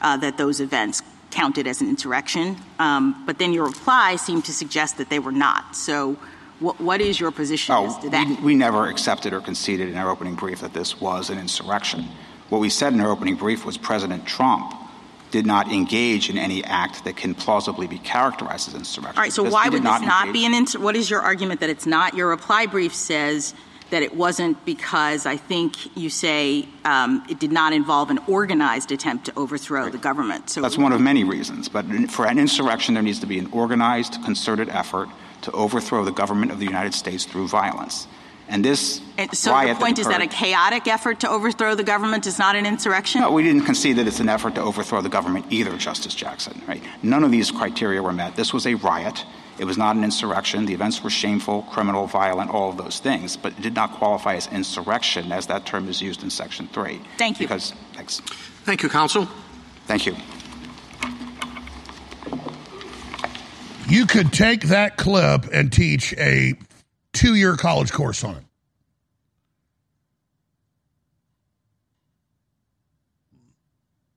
uh, 0.02 0.18
that 0.18 0.38
those 0.38 0.60
events 0.60 1.02
counted 1.32 1.68
as 1.68 1.82
an 1.82 1.90
insurrection, 1.90 2.58
um, 2.80 3.24
but 3.26 3.38
then 3.38 3.54
your 3.54 3.66
reply 3.66 4.16
seemed 4.16 4.46
to 4.46 4.54
suggest 4.54 4.98
that 4.98 5.10
they 5.10 5.20
were 5.20 5.32
not. 5.32 5.76
So, 5.76 6.18
what, 6.60 6.80
what 6.82 7.02
is 7.02 7.20
your 7.20 7.32
position 7.32 7.76
oh, 7.76 7.88
as 7.88 7.98
to 8.00 8.10
that? 8.10 8.28
We, 8.28 8.36
we 8.46 8.56
never 8.56 8.88
accepted 8.88 9.34
or 9.34 9.42
conceded 9.42 9.90
in 9.90 9.98
our 9.98 10.10
opening 10.10 10.36
brief 10.36 10.62
that 10.62 10.74
this 10.74 11.00
was 11.00 11.30
an 11.30 11.38
insurrection. 11.38 12.08
What 12.50 12.60
we 12.60 12.70
said 12.70 12.94
in 12.94 13.02
our 13.02 13.12
opening 13.12 13.36
brief 13.36 13.66
was 13.66 13.78
President 13.78 14.26
Trump 14.26 14.74
did 15.30 15.46
not 15.46 15.72
engage 15.72 16.30
in 16.30 16.38
any 16.38 16.64
act 16.64 17.04
that 17.04 17.18
can 17.18 17.36
plausibly 17.36 17.86
be 17.86 18.00
characterized 18.00 18.70
as 18.70 18.76
insurrection. 18.76 19.18
All 19.18 19.24
right, 19.24 19.34
so 19.34 19.44
why 19.44 19.66
would 19.66 19.74
this 19.74 19.84
not, 19.84 20.02
not 20.02 20.34
be 20.34 20.46
an 20.46 20.54
insurrection? 20.54 20.84
What 20.84 20.96
is 20.96 21.10
your 21.10 21.22
argument 21.22 21.60
that 21.60 21.70
it's 21.70 21.86
not? 21.86 22.14
Your 22.14 22.30
reply 22.30 22.66
brief 22.66 22.96
says 22.96 23.54
that 23.90 24.04
it 24.04 24.16
wasn't 24.16 24.64
because 24.66 25.26
I 25.26 25.38
think 25.38 25.96
you 25.98 26.10
say 26.10 26.68
um, 26.86 27.26
it 27.30 27.40
did 27.40 27.52
not 27.52 27.74
involve 27.74 28.10
an 28.10 28.20
organized 28.28 28.92
attempt 28.92 29.26
to 29.26 29.38
overthrow 29.38 29.84
right. 29.84 29.92
the 29.92 29.98
government. 29.98 30.50
So 30.50 30.62
that's 30.62 30.78
one 30.78 30.94
of 30.94 31.02
many 31.02 31.24
reasons. 31.24 31.70
But 31.70 31.86
for 32.10 32.26
an 32.26 32.40
insurrection, 32.40 32.94
there 32.94 33.04
needs 33.04 33.20
to 33.20 33.28
be 33.28 33.38
an 33.38 33.48
organized, 33.52 34.24
concerted 34.24 34.70
effort 34.70 35.10
to 35.48 35.52
overthrow 35.54 36.04
the 36.04 36.12
government 36.12 36.52
of 36.52 36.60
the 36.60 36.66
United 36.66 36.94
States 36.94 37.24
through 37.24 37.48
violence. 37.48 38.06
And 38.50 38.64
this 38.64 39.02
and 39.18 39.34
so 39.34 39.52
riot 39.52 39.70
your 39.70 39.76
point 39.78 39.98
is 39.98 40.08
that 40.08 40.22
a 40.22 40.28
chaotic 40.28 40.88
effort 40.88 41.22
to 41.22 41.30
overthrow 41.30 41.74
the 41.74 41.84
government 41.84 42.28
is 42.28 42.38
not 42.38 42.56
an 42.58 42.66
insurrection? 42.66 43.22
No, 43.22 43.32
we 43.32 43.44
didn't 43.44 43.64
concede 43.64 43.96
that 43.96 44.08
it's 44.08 44.20
an 44.20 44.28
effort 44.28 44.56
to 44.56 44.62
overthrow 44.62 45.02
the 45.02 45.10
government 45.10 45.46
either, 45.50 45.78
Justice 45.78 46.14
Jackson. 46.14 46.62
Right? 46.68 46.84
None 47.02 47.24
of 47.24 47.32
these 47.32 47.50
criteria 47.50 48.02
were 48.02 48.12
met. 48.12 48.36
This 48.36 48.54
was 48.54 48.68
a 48.68 48.76
riot. 48.76 49.26
It 49.58 49.66
was 49.66 49.78
not 49.78 49.96
an 49.96 50.04
insurrection. 50.04 50.66
The 50.66 50.74
events 50.74 51.02
were 51.02 51.10
shameful, 51.10 51.64
criminal, 51.64 52.08
violent, 52.08 52.52
all 52.52 52.70
of 52.70 52.78
those 52.78 53.00
things, 53.00 53.38
but 53.38 53.54
it 53.54 53.62
did 53.62 53.74
not 53.74 53.94
qualify 53.94 54.36
as 54.36 54.48
insurrection 54.48 55.32
as 55.32 55.48
that 55.48 55.66
term 55.66 55.88
is 55.88 56.02
used 56.02 56.24
in 56.24 56.30
Section 56.30 56.68
3. 56.68 57.02
Thank 57.18 57.40
you. 57.40 57.48
Because, 57.48 57.74
thanks. 57.94 58.20
Thank 58.66 58.84
you, 58.84 58.90
counsel. 58.90 59.28
Thank 59.86 60.06
you. 60.06 60.16
You 63.90 64.06
could 64.06 64.34
take 64.34 64.64
that 64.64 64.98
clip 64.98 65.46
and 65.54 65.72
teach 65.72 66.14
a 66.18 66.56
two 67.14 67.36
year 67.36 67.56
college 67.56 67.92
course 67.92 68.24
on 68.24 68.36
it. 68.36 68.44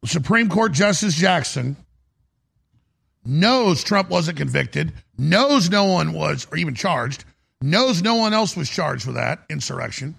Supreme 0.04 0.48
Court 0.48 0.72
Justice 0.72 1.14
Jackson 1.14 1.76
knows 3.24 3.84
Trump 3.84 4.10
wasn't 4.10 4.38
convicted, 4.38 4.92
knows 5.16 5.70
no 5.70 5.84
one 5.84 6.14
was, 6.14 6.48
or 6.50 6.56
even 6.56 6.74
charged, 6.74 7.24
knows 7.60 8.02
no 8.02 8.16
one 8.16 8.32
else 8.32 8.56
was 8.56 8.68
charged 8.68 9.06
with 9.06 9.16
that 9.16 9.44
insurrection. 9.48 10.16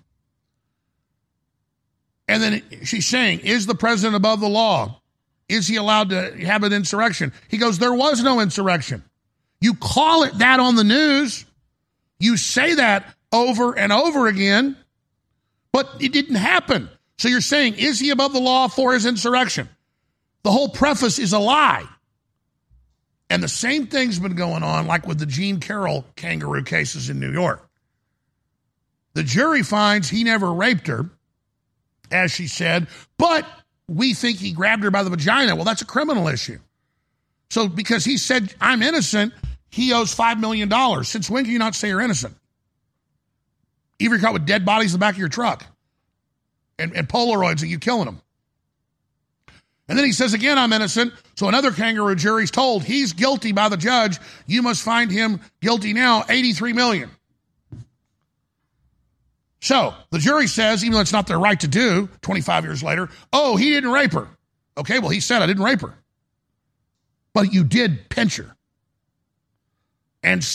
And 2.27 2.41
then 2.41 2.63
she's 2.83 3.07
saying, 3.07 3.41
Is 3.41 3.65
the 3.65 3.75
president 3.75 4.15
above 4.15 4.39
the 4.39 4.47
law? 4.47 5.01
Is 5.49 5.67
he 5.67 5.75
allowed 5.75 6.11
to 6.11 6.37
have 6.45 6.63
an 6.63 6.71
insurrection? 6.71 7.33
He 7.49 7.57
goes, 7.57 7.79
There 7.79 7.93
was 7.93 8.23
no 8.23 8.39
insurrection. 8.39 9.03
You 9.61 9.75
call 9.75 10.23
it 10.23 10.37
that 10.39 10.59
on 10.59 10.75
the 10.75 10.83
news. 10.83 11.45
You 12.19 12.35
say 12.35 12.75
that 12.75 13.05
over 13.31 13.77
and 13.77 13.93
over 13.93 14.27
again, 14.27 14.75
but 15.71 15.89
it 15.99 16.11
didn't 16.11 16.35
happen. 16.35 16.89
So 17.17 17.29
you're 17.29 17.41
saying, 17.41 17.75
Is 17.75 17.99
he 17.99 18.09
above 18.09 18.33
the 18.33 18.39
law 18.39 18.67
for 18.67 18.93
his 18.93 19.05
insurrection? 19.05 19.69
The 20.43 20.51
whole 20.51 20.69
preface 20.69 21.19
is 21.19 21.33
a 21.33 21.39
lie. 21.39 21.85
And 23.29 23.41
the 23.41 23.47
same 23.47 23.87
thing's 23.87 24.19
been 24.19 24.35
going 24.35 24.63
on, 24.63 24.87
like 24.87 25.07
with 25.07 25.19
the 25.19 25.25
Jean 25.25 25.59
Carroll 25.59 26.05
kangaroo 26.15 26.63
cases 26.63 27.09
in 27.09 27.19
New 27.19 27.31
York. 27.31 27.65
The 29.13 29.23
jury 29.23 29.63
finds 29.63 30.09
he 30.09 30.23
never 30.23 30.51
raped 30.51 30.87
her, 30.87 31.09
as 32.11 32.31
she 32.31 32.47
said, 32.47 32.87
but 33.17 33.45
we 33.87 34.13
think 34.13 34.37
he 34.37 34.51
grabbed 34.51 34.83
her 34.83 34.91
by 34.91 35.03
the 35.03 35.09
vagina. 35.09 35.55
Well, 35.55 35.65
that's 35.65 35.81
a 35.81 35.85
criminal 35.85 36.27
issue. 36.27 36.59
So, 37.49 37.67
because 37.67 38.05
he 38.05 38.17
said, 38.17 38.53
I'm 38.61 38.81
innocent, 38.81 39.33
he 39.71 39.93
owes 39.93 40.13
$5 40.13 40.39
million. 40.39 40.69
Since 41.03 41.29
when 41.29 41.45
can 41.45 41.53
you 41.53 41.59
not 41.59 41.73
say 41.73 41.87
you're 41.87 42.01
innocent? 42.01 42.35
Even 43.99 44.19
caught 44.19 44.33
with 44.33 44.45
dead 44.45 44.65
bodies 44.65 44.93
in 44.93 44.99
the 44.99 45.03
back 45.03 45.13
of 45.15 45.19
your 45.19 45.29
truck 45.29 45.65
and, 46.77 46.95
and 46.95 47.07
Polaroids 47.07 47.63
of 47.63 47.69
you 47.69 47.79
killing 47.79 48.05
them. 48.05 48.21
And 49.87 49.97
then 49.97 50.05
he 50.05 50.11
says 50.11 50.33
again, 50.33 50.57
I'm 50.57 50.73
innocent. 50.73 51.13
So 51.35 51.47
another 51.47 51.71
kangaroo 51.71 52.15
jury's 52.15 52.51
told 52.51 52.83
he's 52.83 53.13
guilty 53.13 53.51
by 53.51 53.69
the 53.69 53.77
judge. 53.77 54.19
You 54.45 54.61
must 54.61 54.83
find 54.83 55.11
him 55.11 55.41
guilty 55.61 55.93
now, 55.93 56.23
83 56.29 56.73
million. 56.73 57.09
So 59.61 59.93
the 60.09 60.19
jury 60.19 60.47
says, 60.47 60.83
even 60.83 60.93
though 60.93 61.01
it's 61.01 61.13
not 61.13 61.27
their 61.27 61.39
right 61.39 61.59
to 61.59 61.67
do, 61.67 62.09
25 62.21 62.63
years 62.63 62.81
later, 62.83 63.09
oh, 63.31 63.57
he 63.57 63.69
didn't 63.69 63.91
rape 63.91 64.13
her. 64.13 64.27
Okay, 64.77 64.99
well, 64.99 65.09
he 65.09 65.19
said 65.19 65.41
I 65.41 65.45
didn't 65.45 65.63
rape 65.63 65.81
her. 65.81 65.93
But 67.33 67.53
you 67.53 67.63
did 67.63 68.09
pinch 68.09 68.37
her. 68.37 68.55
And 70.23 70.45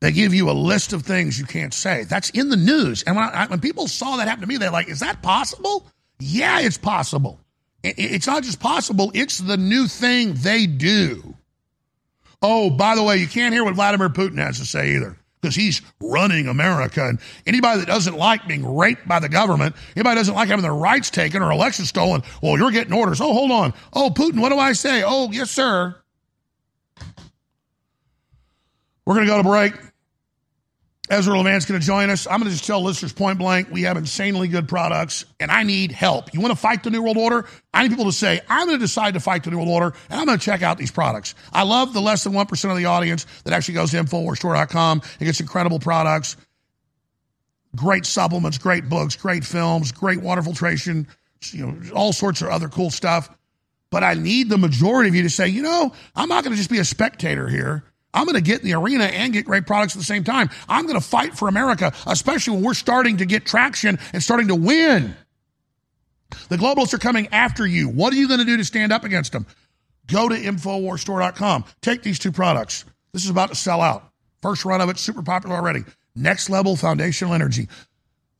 They 0.00 0.12
give 0.12 0.34
you 0.34 0.50
a 0.50 0.52
list 0.52 0.92
of 0.92 1.02
things 1.02 1.38
you 1.38 1.46
can't 1.46 1.72
say. 1.72 2.04
That's 2.04 2.30
in 2.30 2.50
the 2.50 2.56
news. 2.56 3.02
And 3.04 3.16
when, 3.16 3.24
I, 3.24 3.46
when 3.46 3.60
people 3.60 3.88
saw 3.88 4.16
that 4.16 4.28
happen 4.28 4.42
to 4.42 4.46
me, 4.46 4.56
they're 4.56 4.70
like, 4.70 4.88
is 4.88 5.00
that 5.00 5.22
possible? 5.22 5.86
Yeah, 6.18 6.60
it's 6.60 6.78
possible. 6.78 7.40
It's 7.82 8.26
not 8.26 8.42
just 8.42 8.60
possible, 8.60 9.12
it's 9.14 9.38
the 9.38 9.56
new 9.56 9.86
thing 9.86 10.34
they 10.34 10.66
do. 10.66 11.34
Oh, 12.42 12.68
by 12.68 12.96
the 12.96 13.02
way, 13.02 13.16
you 13.16 13.26
can't 13.26 13.54
hear 13.54 13.64
what 13.64 13.74
Vladimir 13.74 14.08
Putin 14.08 14.38
has 14.38 14.58
to 14.58 14.66
say 14.66 14.96
either 14.96 15.16
because 15.46 15.54
he's 15.54 15.80
running 16.00 16.48
America. 16.48 17.06
And 17.06 17.20
anybody 17.46 17.78
that 17.80 17.86
doesn't 17.86 18.16
like 18.16 18.48
being 18.48 18.76
raped 18.76 19.06
by 19.06 19.20
the 19.20 19.28
government, 19.28 19.76
anybody 19.94 20.16
doesn't 20.16 20.34
like 20.34 20.48
having 20.48 20.64
their 20.64 20.74
rights 20.74 21.08
taken 21.08 21.40
or 21.40 21.52
elections 21.52 21.88
stolen, 21.88 22.22
well, 22.42 22.58
you're 22.58 22.72
getting 22.72 22.92
orders. 22.92 23.20
Oh, 23.20 23.32
hold 23.32 23.52
on. 23.52 23.72
Oh, 23.92 24.10
Putin, 24.10 24.40
what 24.40 24.48
do 24.48 24.58
I 24.58 24.72
say? 24.72 25.04
Oh, 25.06 25.30
yes, 25.30 25.52
sir. 25.52 25.94
We're 29.06 29.14
going 29.14 29.26
to 29.26 29.32
go 29.32 29.36
to 29.36 29.48
break. 29.48 29.74
Ezra 31.08 31.38
Levant's 31.38 31.66
going 31.66 31.80
to 31.80 31.86
join 31.86 32.10
us. 32.10 32.26
I'm 32.26 32.40
going 32.40 32.50
to 32.50 32.50
just 32.50 32.66
tell 32.66 32.82
listeners 32.82 33.12
point 33.12 33.38
blank 33.38 33.68
we 33.70 33.82
have 33.82 33.96
insanely 33.96 34.48
good 34.48 34.68
products, 34.68 35.24
and 35.38 35.50
I 35.50 35.62
need 35.62 35.92
help. 35.92 36.34
You 36.34 36.40
want 36.40 36.52
to 36.52 36.60
fight 36.60 36.82
the 36.82 36.90
New 36.90 37.02
World 37.02 37.16
Order? 37.16 37.46
I 37.72 37.82
need 37.82 37.90
people 37.90 38.06
to 38.06 38.12
say, 38.12 38.40
I'm 38.48 38.66
going 38.66 38.78
to 38.78 38.84
decide 38.84 39.14
to 39.14 39.20
fight 39.20 39.44
the 39.44 39.50
New 39.50 39.58
World 39.58 39.68
Order, 39.68 39.96
and 40.10 40.20
I'm 40.20 40.26
going 40.26 40.38
to 40.38 40.44
check 40.44 40.62
out 40.62 40.78
these 40.78 40.90
products. 40.90 41.34
I 41.52 41.62
love 41.62 41.92
the 41.92 42.00
less 42.00 42.24
than 42.24 42.32
1% 42.32 42.70
of 42.70 42.76
the 42.76 42.86
audience 42.86 43.26
that 43.44 43.52
actually 43.52 43.74
goes 43.74 43.92
to 43.92 43.98
InfoWarsStore.com 43.98 45.02
and 45.20 45.26
gets 45.26 45.40
incredible 45.40 45.78
products, 45.78 46.36
great 47.76 48.04
supplements, 48.04 48.58
great 48.58 48.88
books, 48.88 49.14
great 49.14 49.44
films, 49.44 49.92
great 49.92 50.20
water 50.20 50.42
filtration, 50.42 51.06
you 51.52 51.66
know, 51.66 51.76
all 51.94 52.12
sorts 52.12 52.42
of 52.42 52.48
other 52.48 52.68
cool 52.68 52.90
stuff. 52.90 53.30
But 53.90 54.02
I 54.02 54.14
need 54.14 54.48
the 54.48 54.58
majority 54.58 55.08
of 55.08 55.14
you 55.14 55.22
to 55.22 55.30
say, 55.30 55.46
you 55.46 55.62
know, 55.62 55.92
I'm 56.16 56.28
not 56.28 56.42
going 56.42 56.52
to 56.52 56.58
just 56.58 56.70
be 56.70 56.78
a 56.78 56.84
spectator 56.84 57.48
here. 57.48 57.84
I'm 58.16 58.24
going 58.24 58.34
to 58.34 58.40
get 58.40 58.60
in 58.60 58.66
the 58.66 58.74
arena 58.74 59.04
and 59.04 59.32
get 59.32 59.44
great 59.44 59.66
products 59.66 59.94
at 59.94 59.98
the 59.98 60.04
same 60.04 60.24
time. 60.24 60.48
I'm 60.68 60.86
going 60.86 60.98
to 60.98 61.06
fight 61.06 61.36
for 61.36 61.48
America, 61.48 61.92
especially 62.06 62.54
when 62.54 62.64
we're 62.64 62.74
starting 62.74 63.18
to 63.18 63.26
get 63.26 63.44
traction 63.44 63.98
and 64.14 64.22
starting 64.22 64.48
to 64.48 64.54
win. 64.54 65.14
The 66.48 66.56
globalists 66.56 66.94
are 66.94 66.98
coming 66.98 67.28
after 67.28 67.66
you. 67.66 67.88
What 67.88 68.12
are 68.14 68.16
you 68.16 68.26
going 68.26 68.40
to 68.40 68.46
do 68.46 68.56
to 68.56 68.64
stand 68.64 68.90
up 68.90 69.04
against 69.04 69.32
them? 69.32 69.46
Go 70.06 70.28
to 70.28 70.34
InfoWarsStore.com. 70.34 71.64
Take 71.82 72.02
these 72.02 72.18
two 72.18 72.32
products. 72.32 72.86
This 73.12 73.24
is 73.24 73.30
about 73.30 73.50
to 73.50 73.54
sell 73.54 73.82
out. 73.82 74.10
First 74.40 74.64
run 74.64 74.80
of 74.80 74.88
it, 74.88 74.98
super 74.98 75.22
popular 75.22 75.56
already. 75.56 75.84
Next 76.14 76.48
level 76.48 76.74
foundational 76.74 77.34
energy. 77.34 77.68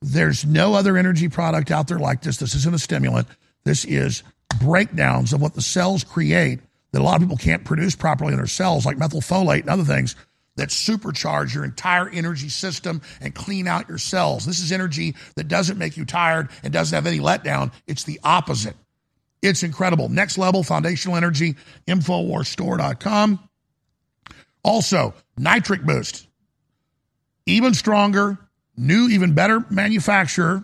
There's 0.01 0.43
no 0.43 0.73
other 0.73 0.97
energy 0.97 1.29
product 1.29 1.69
out 1.69 1.87
there 1.87 1.99
like 1.99 2.21
this. 2.21 2.37
This 2.37 2.55
isn't 2.55 2.73
a 2.73 2.79
stimulant. 2.79 3.27
This 3.63 3.85
is 3.85 4.23
breakdowns 4.59 5.33
of 5.33 5.41
what 5.41 5.53
the 5.53 5.61
cells 5.61 6.03
create 6.03 6.61
that 6.97 7.03
a 7.03 7.05
lot 7.05 7.17
of 7.17 7.21
people 7.21 7.37
can't 7.37 7.63
produce 7.63 7.95
properly 7.95 8.33
in 8.33 8.39
their 8.39 8.47
cells, 8.47 8.83
like 8.83 8.97
methylfolate 8.97 9.59
and 9.59 9.69
other 9.69 9.83
things 9.83 10.15
that 10.55 10.69
supercharge 10.69 11.53
your 11.53 11.63
entire 11.63 12.09
energy 12.09 12.49
system 12.49 13.03
and 13.21 13.35
clean 13.35 13.67
out 13.67 13.87
your 13.87 13.99
cells. 13.99 14.47
This 14.47 14.59
is 14.59 14.71
energy 14.71 15.13
that 15.35 15.47
doesn't 15.47 15.77
make 15.77 15.95
you 15.95 16.05
tired 16.05 16.49
and 16.63 16.73
doesn't 16.73 16.95
have 16.95 17.05
any 17.05 17.19
letdown. 17.19 17.71
It's 17.85 18.03
the 18.03 18.19
opposite. 18.23 18.75
It's 19.43 19.61
incredible. 19.61 20.09
Next 20.09 20.39
level 20.39 20.63
foundational 20.63 21.15
energy, 21.15 21.55
Infowarsstore.com. 21.87 23.47
Also, 24.63 25.13
nitric 25.37 25.83
boost. 25.83 26.25
Even 27.45 27.75
stronger, 27.75 28.39
new, 28.75 29.07
even 29.09 29.35
better 29.35 29.63
manufacturer 29.69 30.63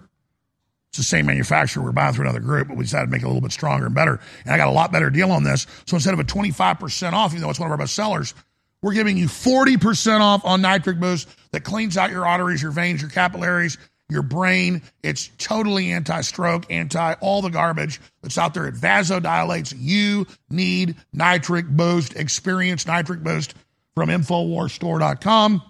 it's 0.93 0.99
the 0.99 1.03
same 1.03 1.25
manufacturer. 1.25 1.81
We're 1.81 1.91
buying 1.91 2.13
through 2.13 2.25
another 2.25 2.39
group, 2.39 2.67
but 2.67 2.77
we 2.77 2.83
decided 2.83 3.07
to 3.07 3.11
make 3.11 3.23
it 3.23 3.25
a 3.25 3.27
little 3.27 3.41
bit 3.41 3.51
stronger 3.51 3.87
and 3.87 3.95
better. 3.95 4.19
And 4.45 4.53
I 4.53 4.57
got 4.57 4.67
a 4.67 4.71
lot 4.71 4.91
better 4.91 5.09
deal 5.09 5.31
on 5.31 5.43
this. 5.43 5.65
So 5.87 5.95
instead 5.97 6.13
of 6.13 6.19
a 6.19 6.23
25% 6.23 7.13
off, 7.13 7.31
even 7.31 7.41
though 7.41 7.49
it's 7.49 7.59
one 7.59 7.65
of 7.65 7.71
our 7.71 7.79
best 7.79 7.95
sellers, 7.95 8.35
we're 8.83 8.93
giving 8.93 9.17
you 9.17 9.25
40% 9.25 10.19
off 10.19 10.45
on 10.45 10.61
Nitric 10.61 10.99
Boost 10.99 11.27
that 11.51 11.61
cleans 11.63 11.97
out 11.97 12.11
your 12.11 12.27
arteries, 12.27 12.61
your 12.61 12.69
veins, 12.69 13.01
your 13.01 13.09
capillaries, 13.09 13.79
your 14.07 14.21
brain. 14.21 14.83
It's 15.01 15.31
totally 15.39 15.91
anti 15.93 16.21
stroke, 16.21 16.71
anti 16.71 17.13
all 17.21 17.41
the 17.41 17.49
garbage 17.49 17.99
that's 18.21 18.37
out 18.37 18.53
there. 18.53 18.67
It 18.67 18.75
vasodilates. 18.75 19.73
You 19.75 20.27
need 20.51 20.95
Nitric 21.11 21.65
Boost. 21.65 22.15
Experience 22.15 22.85
Nitric 22.85 23.23
Boost 23.23 23.55
from 23.95 24.09
InfoWarsStore.com 24.09 25.63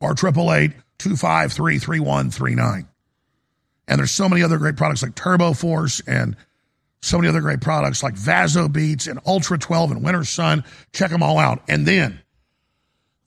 or 0.00 0.12
888 0.12 0.72
253 0.98 1.78
3139. 1.80 2.86
And 3.86 3.98
there's 3.98 4.10
so 4.10 4.28
many 4.28 4.42
other 4.42 4.58
great 4.58 4.76
products 4.76 5.02
like 5.02 5.14
Turbo 5.14 5.52
Force 5.52 6.00
and 6.06 6.36
so 7.02 7.18
many 7.18 7.28
other 7.28 7.42
great 7.42 7.60
products 7.60 8.02
like 8.02 8.14
Vaso 8.14 8.68
Beats 8.68 9.06
and 9.06 9.20
Ultra 9.26 9.58
12 9.58 9.90
and 9.90 10.02
Winter 10.02 10.24
Sun. 10.24 10.64
Check 10.92 11.10
them 11.10 11.22
all 11.22 11.38
out. 11.38 11.62
And 11.68 11.86
then 11.86 12.20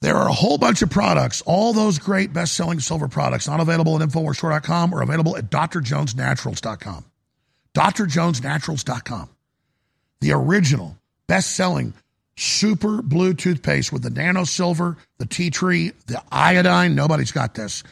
there 0.01 0.15
are 0.15 0.27
a 0.27 0.33
whole 0.33 0.57
bunch 0.57 0.81
of 0.81 0.89
products, 0.89 1.41
all 1.41 1.73
those 1.73 1.99
great 1.99 2.33
best 2.33 2.53
selling 2.53 2.79
silver 2.79 3.07
products, 3.07 3.47
not 3.47 3.59
available 3.59 4.01
at 4.01 4.07
InfoWarsStore.com 4.07 4.93
or 4.93 5.01
available 5.01 5.37
at 5.37 5.49
drjonesnaturals.com. 5.49 7.05
drjonesnaturals.com. 7.75 9.29
The 10.21 10.31
original 10.31 10.97
best 11.27 11.55
selling 11.55 11.93
super 12.35 13.01
blue 13.01 13.33
toothpaste 13.33 13.91
with 13.91 14.03
the 14.03 14.09
nano 14.09 14.43
silver, 14.43 14.97
the 15.17 15.25
tea 15.25 15.49
tree, 15.49 15.91
the 16.05 16.21
iodine. 16.31 16.95
Nobody's 16.95 17.31
got 17.31 17.55
this. 17.55 17.83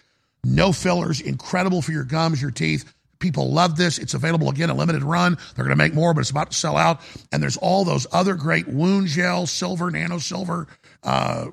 No 0.45 0.71
fillers, 0.71 1.19
incredible 1.21 1.81
for 1.81 1.91
your 1.91 2.03
gums, 2.03 2.39
your 2.39 2.51
teeth. 2.51 2.93
People 3.17 3.51
love 3.51 3.77
this. 3.77 3.97
It's 3.97 4.13
available 4.13 4.47
again, 4.49 4.69
a 4.69 4.75
limited 4.75 5.01
run. 5.01 5.39
They're 5.55 5.65
going 5.65 5.75
to 5.75 5.83
make 5.83 5.95
more, 5.95 6.13
but 6.13 6.21
it's 6.21 6.29
about 6.29 6.51
to 6.51 6.57
sell 6.57 6.77
out. 6.77 7.01
And 7.31 7.41
there's 7.41 7.57
all 7.57 7.83
those 7.83 8.05
other 8.11 8.35
great 8.35 8.67
wound 8.67 9.07
gel, 9.07 9.47
silver, 9.47 9.89
nano 9.89 10.19
silver, 10.19 10.67
uh, 11.01 11.47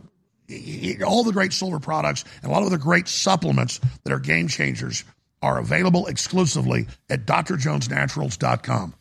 all 1.07 1.25
the 1.25 1.33
great 1.33 1.55
silver 1.55 1.81
products, 1.81 2.27
and 2.43 2.51
a 2.51 2.53
lot 2.53 2.61
of 2.61 2.67
other 2.67 2.77
great 2.77 3.09
supplements 3.09 3.81
that 4.05 4.13
are 4.13 4.19
game 4.19 4.49
changers 4.49 5.05
are 5.41 5.59
available 5.59 6.07
exclusively 6.07 6.87
at 7.09 7.25
drjonesnaturals.com. 7.25 8.95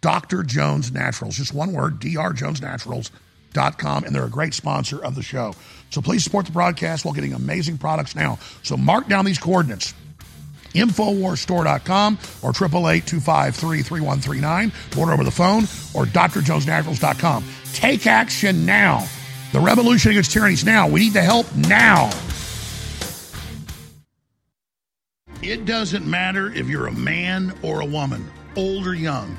Dr. 0.00 0.42
Jones 0.42 0.92
Naturals, 0.92 1.36
just 1.36 1.54
one 1.54 1.72
word, 1.72 2.00
drjonesnaturals.com, 2.00 4.04
and 4.04 4.14
they're 4.14 4.26
a 4.26 4.30
great 4.30 4.54
sponsor 4.54 5.02
of 5.02 5.14
the 5.14 5.22
show. 5.22 5.54
So 5.90 6.00
please 6.00 6.24
support 6.24 6.46
the 6.46 6.52
broadcast 6.52 7.04
while 7.04 7.14
getting 7.14 7.32
amazing 7.32 7.78
products 7.78 8.14
now. 8.14 8.38
So 8.62 8.76
mark 8.76 9.08
down 9.08 9.24
these 9.24 9.38
coordinates. 9.38 9.94
Infowarsstore.com 10.74 12.18
or 12.42 12.52
888-253-3139. 12.52 14.98
Order 14.98 15.12
over 15.12 15.24
the 15.24 15.30
phone 15.30 15.62
or 15.94 16.04
drjonesnaturals.com. 16.04 17.44
Take 17.72 18.06
action 18.06 18.66
now. 18.66 19.08
The 19.52 19.60
revolution 19.60 20.10
against 20.10 20.32
tyranny 20.32 20.52
is 20.54 20.64
now. 20.64 20.88
We 20.88 21.00
need 21.00 21.14
the 21.14 21.22
help 21.22 21.46
now. 21.56 22.10
It 25.40 25.64
doesn't 25.64 26.04
matter 26.04 26.52
if 26.52 26.68
you're 26.68 26.88
a 26.88 26.92
man 26.92 27.54
or 27.62 27.80
a 27.80 27.86
woman 27.86 28.28
old 28.56 28.86
or 28.86 28.94
young. 28.94 29.38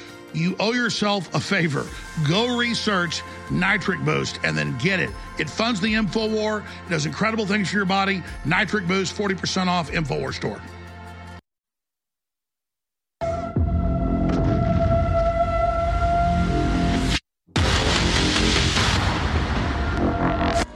you 0.33 0.55
owe 0.59 0.73
yourself 0.73 1.33
a 1.33 1.39
favor. 1.39 1.85
Go 2.27 2.57
research 2.57 3.21
Nitric 3.49 4.03
Boost 4.03 4.39
and 4.43 4.57
then 4.57 4.77
get 4.77 4.99
it. 4.99 5.09
It 5.39 5.49
funds 5.49 5.79
the 5.81 5.93
InfoWar, 5.93 6.61
it 6.61 6.89
does 6.89 7.05
incredible 7.05 7.45
things 7.45 7.69
for 7.69 7.77
your 7.77 7.85
body. 7.85 8.23
Nitric 8.45 8.87
Boost, 8.87 9.15
40% 9.15 9.67
off, 9.67 9.91
InfoWar 9.91 10.33
store. 10.33 10.61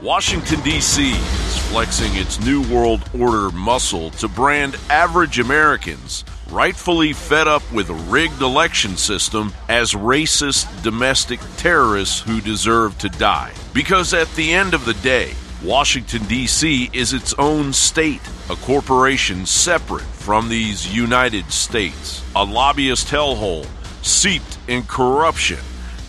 Washington, 0.06 0.60
D.C. 0.60 1.45
flexing 1.70 2.14
its 2.14 2.40
New 2.44 2.62
World 2.72 3.02
Order 3.18 3.50
muscle 3.50 4.10
to 4.12 4.28
brand 4.28 4.76
average 4.88 5.38
Americans 5.38 6.24
rightfully 6.50 7.12
fed 7.12 7.48
up 7.48 7.62
with 7.72 7.90
a 7.90 7.94
rigged 7.94 8.40
election 8.40 8.96
system 8.96 9.52
as 9.68 9.92
racist 9.92 10.82
domestic 10.82 11.40
terrorists 11.56 12.20
who 12.20 12.40
deserve 12.40 12.96
to 12.98 13.08
die. 13.08 13.52
Because 13.74 14.14
at 14.14 14.32
the 14.36 14.52
end 14.52 14.74
of 14.74 14.84
the 14.84 14.94
day, 14.94 15.32
Washington, 15.62 16.24
D.C. 16.26 16.88
is 16.92 17.12
its 17.12 17.34
own 17.34 17.72
state, 17.72 18.20
a 18.48 18.56
corporation 18.56 19.44
separate 19.44 20.04
from 20.04 20.48
these 20.48 20.94
United 20.94 21.50
States, 21.50 22.22
a 22.36 22.44
lobbyist 22.44 23.08
hellhole 23.08 23.66
seeped 24.02 24.58
in 24.68 24.84
corruption, 24.84 25.58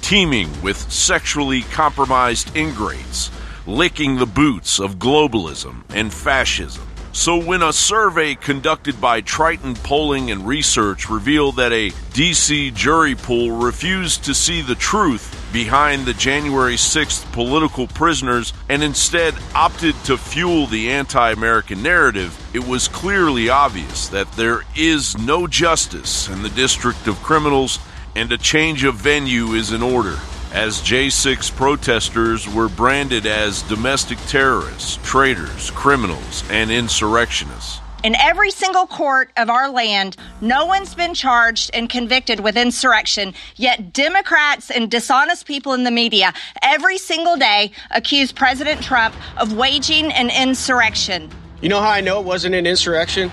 teeming 0.02 0.50
with 0.62 0.78
sexually 0.92 1.62
compromised 1.64 2.56
ingrates, 2.56 3.32
licking 3.68 4.16
the 4.16 4.26
boots 4.26 4.80
of 4.80 4.96
globalism 4.96 5.84
and 5.94 6.14
fascism. 6.14 6.88
So, 7.12 7.36
when 7.36 7.64
a 7.64 7.74
survey 7.74 8.36
conducted 8.36 9.02
by 9.02 9.22
Triton 9.22 9.74
Polling 9.74 10.30
and 10.30 10.48
Research 10.48 11.10
revealed 11.10 11.56
that 11.56 11.74
a 11.74 11.90
DC 11.90 12.74
jury 12.76 13.16
pool 13.16 13.58
refused 13.58 14.24
to 14.26 14.36
see 14.36 14.62
the 14.62 14.76
truth 14.76 15.34
behind 15.52 16.06
the 16.06 16.14
January 16.14 16.76
6th 16.76 17.30
political 17.34 17.88
prisoners 17.88 18.54
and 18.70 18.84
instead 18.84 19.34
opted 19.56 19.96
to 20.04 20.16
fuel 20.16 20.68
the 20.68 20.92
anti 20.92 21.32
American 21.32 21.82
narrative, 21.82 22.38
it 22.54 22.66
was 22.66 22.88
clearly 22.88 23.50
obvious 23.50 24.08
that 24.10 24.32
there 24.34 24.62
is 24.76 25.18
no 25.18 25.48
justice 25.48 26.30
in 26.30 26.44
the 26.44 26.50
District 26.50 27.08
of 27.08 27.22
Criminals 27.24 27.80
and 28.16 28.32
a 28.32 28.38
change 28.38 28.84
of 28.84 28.96
venue 28.96 29.54
is 29.54 29.72
in 29.72 29.82
order 29.82 30.18
as 30.54 30.82
J6 30.82 31.56
protesters 31.56 32.48
were 32.48 32.70
branded 32.70 33.26
as 33.26 33.62
domestic 33.64 34.18
terrorists, 34.28 34.98
traitors, 35.04 35.72
criminals, 35.72 36.44
and 36.50 36.72
insurrectionists. 36.72 37.80
In 38.04 38.16
every 38.16 38.52
single 38.52 38.86
court 38.86 39.32
of 39.38 39.50
our 39.50 39.70
land, 39.70 40.16
no 40.40 40.66
one's 40.66 40.94
been 40.94 41.14
charged 41.14 41.72
and 41.74 41.90
convicted 41.90 42.40
with 42.40 42.56
insurrection, 42.56 43.34
yet 43.56 43.92
Democrats 43.92 44.70
and 44.70 44.90
dishonest 44.90 45.48
people 45.48 45.74
in 45.74 45.84
the 45.84 45.92
media 45.92 46.32
every 46.62 46.98
single 46.98 47.36
day 47.36 47.72
accuse 47.92 48.32
President 48.32 48.82
Trump 48.82 49.16
of 49.38 49.54
waging 49.54 50.14
an 50.14 50.30
insurrection. 50.30 51.30
You 51.60 51.70
know 51.70 51.82
how 51.82 51.90
I 51.90 52.02
know 52.02 52.20
it 52.20 52.26
wasn't 52.26 52.54
an 52.54 52.68
insurrection? 52.68 53.32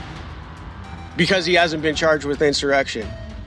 Because 1.16 1.44
he 1.44 1.54
hasn't 1.54 1.82
been 1.82 1.94
charged 1.94 2.24
with 2.24 2.40
insurrection. 2.40 3.06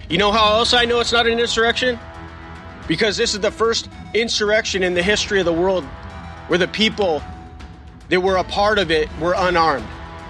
You 0.09 0.19
know 0.19 0.31
how 0.31 0.53
else 0.53 0.73
I 0.73 0.85
know 0.85 0.99
it's 0.99 1.11
not 1.11 1.25
an 1.27 1.39
insurrection? 1.39 1.99
Because 2.87 3.17
this 3.17 3.33
is 3.33 3.41
the 3.41 3.51
first 3.51 3.89
insurrection 4.13 4.83
in 4.83 4.93
the 4.93 5.03
history 5.03 5.39
of 5.39 5.45
the 5.45 5.53
world 5.53 5.83
where 6.47 6.57
the 6.57 6.67
people 6.67 7.21
that 8.09 8.21
were 8.21 8.37
a 8.37 8.43
part 8.43 8.79
of 8.79 8.89
it 8.89 9.09
were 9.19 9.35
unarmed. 9.37 9.85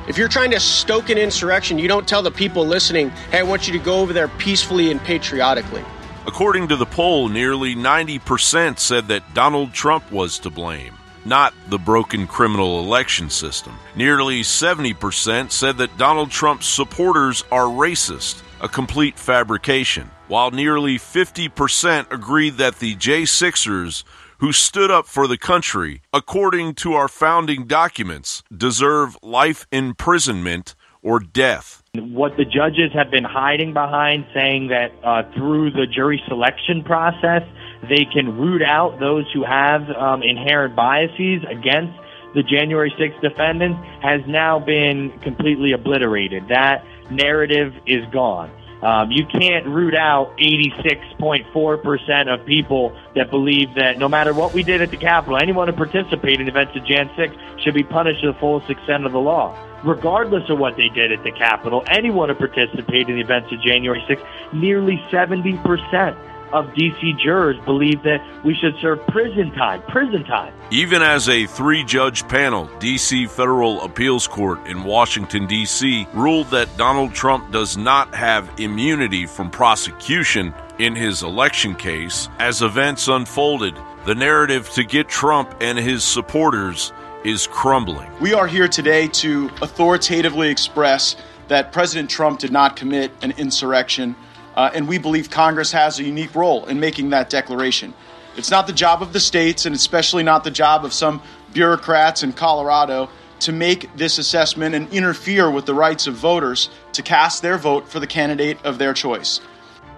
If 0.08 0.18
you're 0.18 0.30
trying 0.30 0.52
to 0.52 0.60
stoke 0.60 1.10
an 1.10 1.18
insurrection, 1.18 1.78
you 1.78 1.88
don't 1.88 2.08
tell 2.08 2.24
the 2.24 2.32
people 2.32 2.66
listening, 2.66 3.10
hey, 3.32 3.40
I 3.40 3.44
want 3.44 3.68
you 3.68 3.74
to 3.74 3.84
go 3.84 4.00
over 4.00 4.14
there 4.14 4.30
peacefully 4.30 4.90
and 4.90 5.00
patriotically. 5.02 5.84
According 6.26 6.70
to 6.70 6.76
the 6.76 6.86
poll, 6.86 7.30
nearly 7.30 7.76
90% 7.76 8.80
said 8.80 9.10
that 9.10 9.34
Donald 9.34 9.74
Trump 9.74 10.10
was 10.12 10.40
to 10.40 10.50
blame, 10.50 10.96
not 11.26 11.54
the 11.68 11.78
broken 11.78 12.26
criminal 12.26 12.80
election 12.80 13.30
system. 13.30 13.78
Nearly 13.96 14.42
70% 14.42 15.52
said 15.52 15.78
that 15.78 15.98
Donald 15.98 16.32
Trump's 16.32 16.68
supporters 16.68 17.44
are 17.52 17.66
racist, 17.66 18.42
a 18.60 18.68
complete 18.68 19.20
fabrication 19.20 20.10
while 20.28 20.52
nearly 20.52 20.98
50% 20.98 22.12
agreed 22.12 22.58
that 22.58 22.80
the 22.80 22.96
J6ers 22.96 24.04
who 24.40 24.52
stood 24.52 24.92
up 24.92 25.08
for 25.08 25.28
the 25.28 25.38
country, 25.38 26.02
according 26.14 26.76
to 26.76 26.94
our 26.94 27.08
founding 27.08 27.66
documents, 27.66 28.44
deserve 28.56 29.18
life 29.24 29.66
imprisonment 29.72 30.76
or 31.02 31.20
death. 31.20 31.84
What 31.96 32.38
the 32.38 32.46
judges 32.46 32.92
have 32.94 33.10
been 33.10 33.24
hiding 33.24 33.74
behind, 33.74 34.26
saying 34.34 34.68
that 34.68 34.92
uh, 35.04 35.24
through 35.34 35.72
the 35.72 35.88
jury 35.88 36.22
selection 36.28 36.84
process, 36.84 37.44
they 37.90 38.06
can 38.06 38.38
root 38.38 38.62
out 38.62 39.00
those 39.00 39.26
who 39.34 39.44
have 39.44 39.90
um, 39.92 40.22
inherent 40.22 40.76
biases 40.76 41.44
against 41.50 41.98
the 42.36 42.44
January 42.44 42.94
6th 43.00 43.20
defendants, 43.22 43.80
has 44.02 44.22
now 44.28 44.60
been 44.60 45.18
completely 45.22 45.72
obliterated. 45.72 46.48
That 46.50 46.86
narrative 47.10 47.74
is 47.88 48.06
gone. 48.12 48.52
Um, 48.82 49.12
you 49.12 49.26
can't 49.26 49.66
root 49.66 49.96
out 49.96 50.38
86.4% 50.38 52.34
of 52.34 52.46
people 52.46 52.96
that 53.16 53.32
believe 53.32 53.74
that 53.76 53.98
no 53.98 54.08
matter 54.08 54.34
what 54.34 54.54
we 54.54 54.62
did 54.64 54.82
at 54.82 54.92
the 54.92 54.98
Capitol, 54.98 55.38
anyone 55.42 55.68
who 55.68 55.74
participated 55.74 56.42
in 56.42 56.48
events 56.48 56.76
of 56.76 56.86
Jan 56.86 57.10
6 57.16 57.36
should 57.64 57.74
be 57.74 57.84
punished 57.84 58.22
to 58.22 58.32
the 58.32 58.40
fullest 58.40 58.70
extent 58.70 59.06
of 59.06 59.12
the 59.12 59.20
law. 59.20 59.58
Regardless 59.84 60.50
of 60.50 60.60
what 60.60 60.76
they 60.78 60.90
did 60.90 61.12
at 61.12 61.24
the 61.24 61.32
Capitol, 61.32 61.84
anyone 61.88 62.30
who 62.30 62.36
participated 62.36 63.10
in 63.10 63.16
the 63.16 63.22
events 63.22 63.52
of 63.52 63.62
January 63.62 64.04
6, 64.08 64.22
nearly 64.54 64.98
70% 65.12 66.18
of 66.54 66.68
DC 66.68 67.20
jurors 67.20 67.58
believe 67.66 68.04
that 68.04 68.22
we 68.44 68.56
should 68.56 68.76
serve 68.82 69.06
prison 69.08 69.52
time, 69.52 69.82
prison 69.84 70.24
time. 70.24 70.54
Even 70.72 71.02
as 71.02 71.30
a 71.30 71.46
three 71.46 71.84
judge 71.84 72.28
panel, 72.28 72.68
DC 72.80 73.30
Federal 73.30 73.82
Appeals 73.82 74.28
Court 74.28 74.66
in 74.68 74.84
Washington, 74.84 75.48
D.C. 75.48 76.08
ruled 76.14 76.50
that 76.52 76.76
Donald 76.78 77.14
Trump 77.14 77.52
does 77.52 77.78
not 77.78 78.14
have 78.14 78.50
immunity 78.60 79.26
from 79.26 79.50
prosecution 79.50 80.54
in 80.80 80.96
his 80.96 81.24
election 81.24 81.76
case. 81.76 82.30
As 82.40 82.62
events 82.62 83.08
unfolded, 83.08 83.76
the 84.06 84.16
narrative 84.16 84.70
to 84.72 84.84
get 84.84 85.10
Trump 85.10 85.54
and 85.60 85.78
his 85.78 86.04
supporters 86.04 86.94
is 87.24 87.48
crumbling. 87.48 88.10
We 88.22 88.34
are 88.34 88.48
here 88.48 88.68
today 88.68 89.08
to 89.08 89.50
authoritatively 89.62 90.50
express 90.50 91.18
that 91.48 91.72
President 91.72 92.10
Trump 92.10 92.40
did 92.40 92.52
not 92.52 92.76
commit 92.76 93.12
an 93.22 93.32
insurrection 93.38 94.16
uh, 94.58 94.72
and 94.74 94.88
we 94.88 94.98
believe 94.98 95.30
Congress 95.30 95.72
has 95.72 96.00
a 96.00 96.04
unique 96.04 96.34
role 96.34 96.66
in 96.66 96.80
making 96.80 97.12
that 97.12 97.30
declaration. 97.30 97.94
It's 98.36 98.50
not 98.50 98.66
the 98.66 98.74
job 98.74 99.04
of 99.04 99.14
the 99.14 99.20
states, 99.20 99.68
and 99.68 99.76
especially 99.76 100.24
not 100.24 100.44
the 100.44 100.52
job 100.52 100.84
of 100.84 100.94
some 100.94 101.22
bureaucrats 101.54 102.24
in 102.24 102.34
Colorado, 102.34 103.08
to 103.42 103.52
make 103.52 103.96
this 103.96 104.18
assessment 104.18 104.74
and 104.74 104.92
interfere 104.92 105.52
with 105.52 105.68
the 105.68 105.76
rights 105.76 106.08
of 106.08 106.16
voters 106.16 106.72
to 106.94 107.04
cast 107.04 107.44
their 107.44 107.60
vote 107.60 107.88
for 107.88 108.00
the 108.00 108.08
candidate 108.08 108.58
of 108.66 108.80
their 108.80 108.96
choice. 108.96 109.42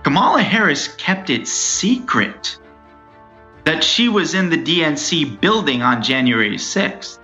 Kamala 0.04 0.42
Harris 0.42 0.90
kept 0.96 1.30
it 1.30 1.48
secret 1.48 2.58
that 3.64 3.82
she 3.82 4.10
was 4.10 4.34
in 4.34 4.50
the 4.50 4.58
DNC 4.58 5.40
building 5.40 5.82
on 5.82 6.04
January 6.04 6.58
6th. 6.58 7.20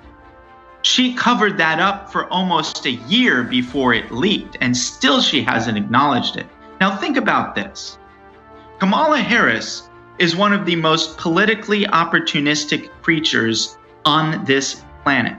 She 0.84 1.14
covered 1.14 1.58
that 1.58 1.80
up 1.80 2.12
for 2.12 2.32
almost 2.32 2.86
a 2.86 2.92
year 2.92 3.44
before 3.44 3.94
it 3.94 4.10
leaked, 4.12 4.58
and 4.62 4.76
still 4.76 5.20
she 5.20 5.42
hasn't 5.42 5.78
acknowledged 5.78 6.38
it. 6.38 6.46
Now, 6.86 6.96
think 6.96 7.18
about 7.18 7.56
this 7.56 7.98
Kamala 8.78 9.18
Harris 9.18 9.90
is 10.20 10.36
one 10.36 10.54
of 10.54 10.68
the 10.68 10.76
most 10.76 11.18
politically 11.18 11.86
opportunistic 11.86 12.92
creatures 13.02 13.76
on 14.06 14.46
this 14.46 14.84
planet. 15.02 15.36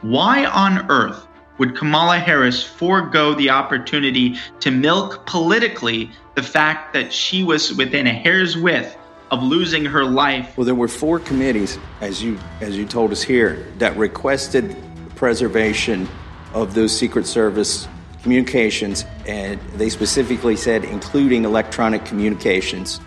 Why 0.00 0.46
on 0.46 0.90
earth 0.90 1.26
would 1.58 1.76
Kamala 1.76 2.16
Harris 2.16 2.64
forego 2.64 3.34
the 3.34 3.50
opportunity 3.50 4.38
to 4.60 4.70
milk 4.70 5.26
politically 5.26 6.10
the 6.34 6.42
fact 6.42 6.94
that 6.94 7.12
she 7.12 7.44
was 7.44 7.74
within 7.74 8.06
a 8.06 8.14
hair's 8.14 8.56
width 8.56 8.96
of 9.30 9.42
losing 9.42 9.84
her 9.84 10.06
life? 10.06 10.56
Well, 10.56 10.64
there 10.64 10.74
were 10.74 10.88
four 10.88 11.20
committees, 11.20 11.78
as 12.00 12.22
you 12.22 12.38
as 12.62 12.74
you 12.74 12.86
told 12.86 13.12
us 13.12 13.22
here, 13.22 13.70
that 13.76 13.94
requested 13.98 14.74
preservation 15.14 16.08
of 16.54 16.72
those 16.72 16.96
Secret 16.96 17.26
Service 17.26 17.86
communications, 18.24 19.04
and 19.26 19.60
they 19.76 19.90
specifically 19.90 20.56
said 20.56 20.82
including 20.82 21.44
electronic 21.44 22.06
communications. 22.06 23.00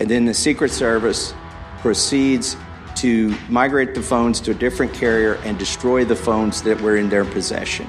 And 0.00 0.10
then 0.10 0.24
the 0.24 0.34
Secret 0.34 0.70
Service 0.70 1.34
proceeds 1.80 2.56
to 2.96 3.36
migrate 3.50 3.94
the 3.94 4.02
phones 4.02 4.40
to 4.40 4.52
a 4.52 4.54
different 4.54 4.94
carrier 4.94 5.34
and 5.44 5.58
destroy 5.58 6.06
the 6.06 6.16
phones 6.16 6.62
that 6.62 6.80
were 6.80 6.96
in 6.96 7.10
their 7.10 7.26
possession. 7.26 7.86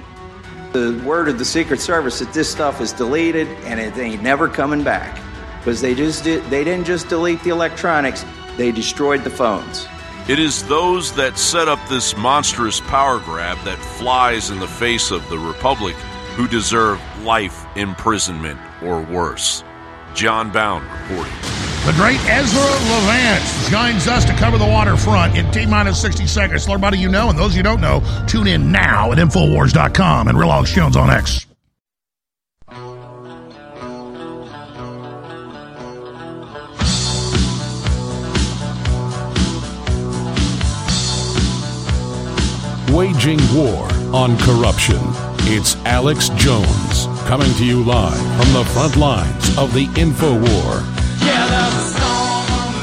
The 0.73 1.01
word 1.05 1.29
of 1.29 1.39
the 1.39 1.45
Secret 1.45 1.79
Service 1.79 2.19
that 2.19 2.33
this 2.33 2.51
stuff 2.51 2.81
is 2.81 2.91
deleted 2.91 3.47
and 3.63 3.79
it 3.79 3.97
ain't 3.97 4.21
never 4.21 4.49
coming 4.49 4.83
back 4.83 5.17
because 5.59 5.79
they 5.79 5.95
just 5.95 6.25
did, 6.25 6.43
they 6.49 6.65
didn't 6.65 6.85
just 6.85 7.07
delete 7.07 7.41
the 7.43 7.49
electronics, 7.49 8.25
they 8.57 8.73
destroyed 8.73 9.23
the 9.23 9.29
phones. 9.29 9.87
It 10.27 10.39
is 10.39 10.67
those 10.67 11.13
that 11.15 11.37
set 11.37 11.69
up 11.69 11.79
this 11.87 12.17
monstrous 12.17 12.81
power 12.81 13.19
grab 13.19 13.57
that 13.63 13.77
flies 13.77 14.49
in 14.49 14.59
the 14.59 14.67
face 14.67 15.11
of 15.11 15.27
the 15.29 15.39
Republic 15.39 15.95
who 16.37 16.47
deserve 16.47 17.01
life 17.23 17.65
imprisonment 17.75 18.59
or 18.83 19.01
worse. 19.01 19.63
John 20.13 20.51
Bowne 20.51 20.83
reporting. 20.83 21.33
The 21.83 21.93
great 21.93 22.19
Ezra 22.29 22.61
Levant 22.61 23.43
joins 23.71 24.07
us 24.07 24.23
to 24.25 24.33
cover 24.33 24.59
the 24.59 24.65
waterfront 24.65 25.35
in 25.35 25.49
T 25.51 25.65
minus 25.65 25.99
60 25.99 26.27
seconds. 26.27 26.67
Everybody 26.67 26.99
you 26.99 27.09
know 27.09 27.29
and 27.29 27.39
those 27.39 27.55
you 27.55 27.63
don't 27.63 27.81
know, 27.81 28.03
tune 28.27 28.45
in 28.45 28.71
now 28.71 29.11
at 29.11 29.17
Infowars.com 29.17 30.27
and 30.27 30.37
Real 30.37 30.51
Alex 30.51 30.71
Jones 30.71 30.95
on 30.95 31.09
X. 31.09 31.47
Waging 42.91 43.39
war 43.55 43.87
on 44.13 44.37
corruption. 44.39 45.26
It's 45.49 45.77
Alex 45.85 46.27
Jones 46.35 47.05
coming 47.25 47.49
to 47.53 47.65
you 47.65 47.81
live 47.81 48.17
from 48.17 48.51
the 48.51 48.65
front 48.73 48.97
lines 48.97 49.57
of 49.57 49.73
the 49.73 49.89
info 49.95 50.33
war. 50.33 50.83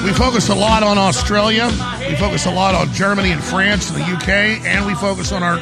We 0.03 0.15
focus 0.15 0.49
a 0.49 0.55
lot 0.55 0.83
on 0.83 0.97
Australia. 0.97 1.67
We 2.09 2.17
focus 2.17 2.47
a 2.47 2.51
lot 2.51 2.75
on 2.75 2.91
Germany 2.95 3.33
and 3.33 3.45
France 3.45 3.91
and 3.91 4.01
the 4.01 4.05
UK, 4.05 4.65
and 4.65 4.87
we 4.87 4.95
focus 4.95 5.31
on 5.31 5.43
our 5.43 5.61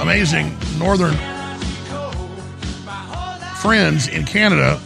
amazing 0.00 0.58
northern 0.76 1.14
friends 3.58 4.08
in 4.08 4.26
Canada 4.26 4.80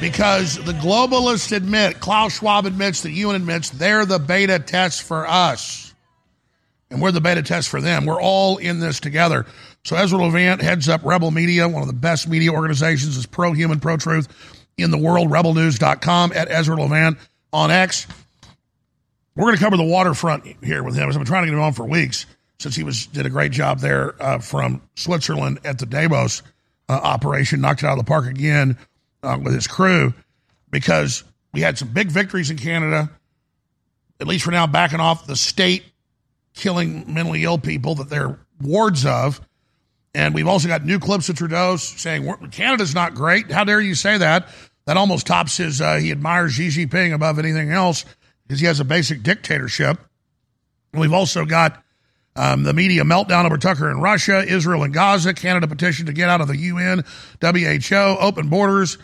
because 0.00 0.56
the 0.64 0.72
globalists 0.72 1.56
admit, 1.56 2.00
Klaus 2.00 2.38
Schwab 2.38 2.66
admits, 2.66 3.02
that 3.02 3.12
UN 3.12 3.36
admits, 3.36 3.70
they're 3.70 4.04
the 4.04 4.18
beta 4.18 4.58
test 4.58 5.04
for 5.04 5.28
us. 5.28 5.94
And 6.90 7.00
we're 7.00 7.12
the 7.12 7.20
beta 7.20 7.42
test 7.42 7.68
for 7.68 7.80
them. 7.80 8.04
We're 8.04 8.20
all 8.20 8.56
in 8.56 8.80
this 8.80 8.98
together. 8.98 9.46
So 9.88 9.96
Ezra 9.96 10.22
Levant 10.22 10.60
heads 10.60 10.86
up 10.86 11.02
Rebel 11.02 11.30
Media, 11.30 11.66
one 11.66 11.80
of 11.80 11.86
the 11.86 11.94
best 11.94 12.28
media 12.28 12.52
organizations, 12.52 13.16
is 13.16 13.24
pro 13.24 13.54
human, 13.54 13.80
pro 13.80 13.96
truth 13.96 14.28
in 14.76 14.90
the 14.90 14.98
world. 14.98 15.30
Rebelnews.com 15.30 16.32
at 16.34 16.50
Ezra 16.50 16.78
Levant 16.78 17.16
on 17.54 17.70
X. 17.70 18.06
We're 19.34 19.44
going 19.44 19.56
to 19.56 19.64
cover 19.64 19.78
the 19.78 19.84
waterfront 19.84 20.44
here 20.62 20.82
with 20.82 20.94
him. 20.94 21.08
I've 21.08 21.14
been 21.14 21.24
trying 21.24 21.44
to 21.44 21.46
get 21.46 21.54
him 21.54 21.62
on 21.62 21.72
for 21.72 21.86
weeks 21.86 22.26
since 22.58 22.76
he 22.76 22.82
was 22.82 23.06
did 23.06 23.24
a 23.24 23.30
great 23.30 23.50
job 23.50 23.78
there 23.78 24.14
uh, 24.22 24.40
from 24.40 24.82
Switzerland 24.94 25.60
at 25.64 25.78
the 25.78 25.86
Davos 25.86 26.42
uh, 26.90 26.92
operation, 26.92 27.62
knocked 27.62 27.82
it 27.82 27.86
out 27.86 27.92
of 27.92 28.04
the 28.04 28.08
park 28.10 28.26
again 28.26 28.76
uh, 29.22 29.38
with 29.42 29.54
his 29.54 29.66
crew 29.66 30.12
because 30.70 31.24
we 31.54 31.62
had 31.62 31.78
some 31.78 31.88
big 31.88 32.10
victories 32.10 32.50
in 32.50 32.58
Canada. 32.58 33.08
At 34.20 34.26
least 34.26 34.44
for 34.44 34.50
now, 34.50 34.66
backing 34.66 35.00
off 35.00 35.26
the 35.26 35.34
state 35.34 35.82
killing 36.52 37.14
mentally 37.14 37.44
ill 37.44 37.56
people 37.56 37.94
that 37.94 38.10
they're 38.10 38.38
wards 38.60 39.06
of. 39.06 39.40
And 40.18 40.34
we've 40.34 40.48
also 40.48 40.66
got 40.66 40.84
new 40.84 40.98
clips 40.98 41.28
of 41.28 41.36
Trudeau 41.36 41.76
saying 41.76 42.28
Canada's 42.50 42.92
not 42.92 43.14
great. 43.14 43.52
How 43.52 43.62
dare 43.62 43.80
you 43.80 43.94
say 43.94 44.18
that? 44.18 44.48
That 44.84 44.96
almost 44.96 45.28
tops 45.28 45.58
his. 45.58 45.80
Uh, 45.80 45.98
he 45.98 46.10
admires 46.10 46.54
Xi 46.54 46.70
Jinping 46.70 47.14
above 47.14 47.38
anything 47.38 47.70
else 47.70 48.04
because 48.42 48.58
he 48.58 48.66
has 48.66 48.80
a 48.80 48.84
basic 48.84 49.22
dictatorship. 49.22 49.96
And 50.92 51.00
we've 51.00 51.12
also 51.12 51.44
got 51.44 51.80
um, 52.34 52.64
the 52.64 52.72
media 52.72 53.04
meltdown 53.04 53.44
over 53.44 53.58
Tucker 53.58 53.88
in 53.92 54.00
Russia, 54.00 54.42
Israel 54.44 54.82
and 54.82 54.92
Gaza, 54.92 55.34
Canada 55.34 55.68
petition 55.68 56.06
to 56.06 56.12
get 56.12 56.28
out 56.28 56.40
of 56.40 56.48
the 56.48 56.56
UN, 56.56 57.04
WHO, 57.40 57.94
open 58.18 58.48
borders, 58.48 58.98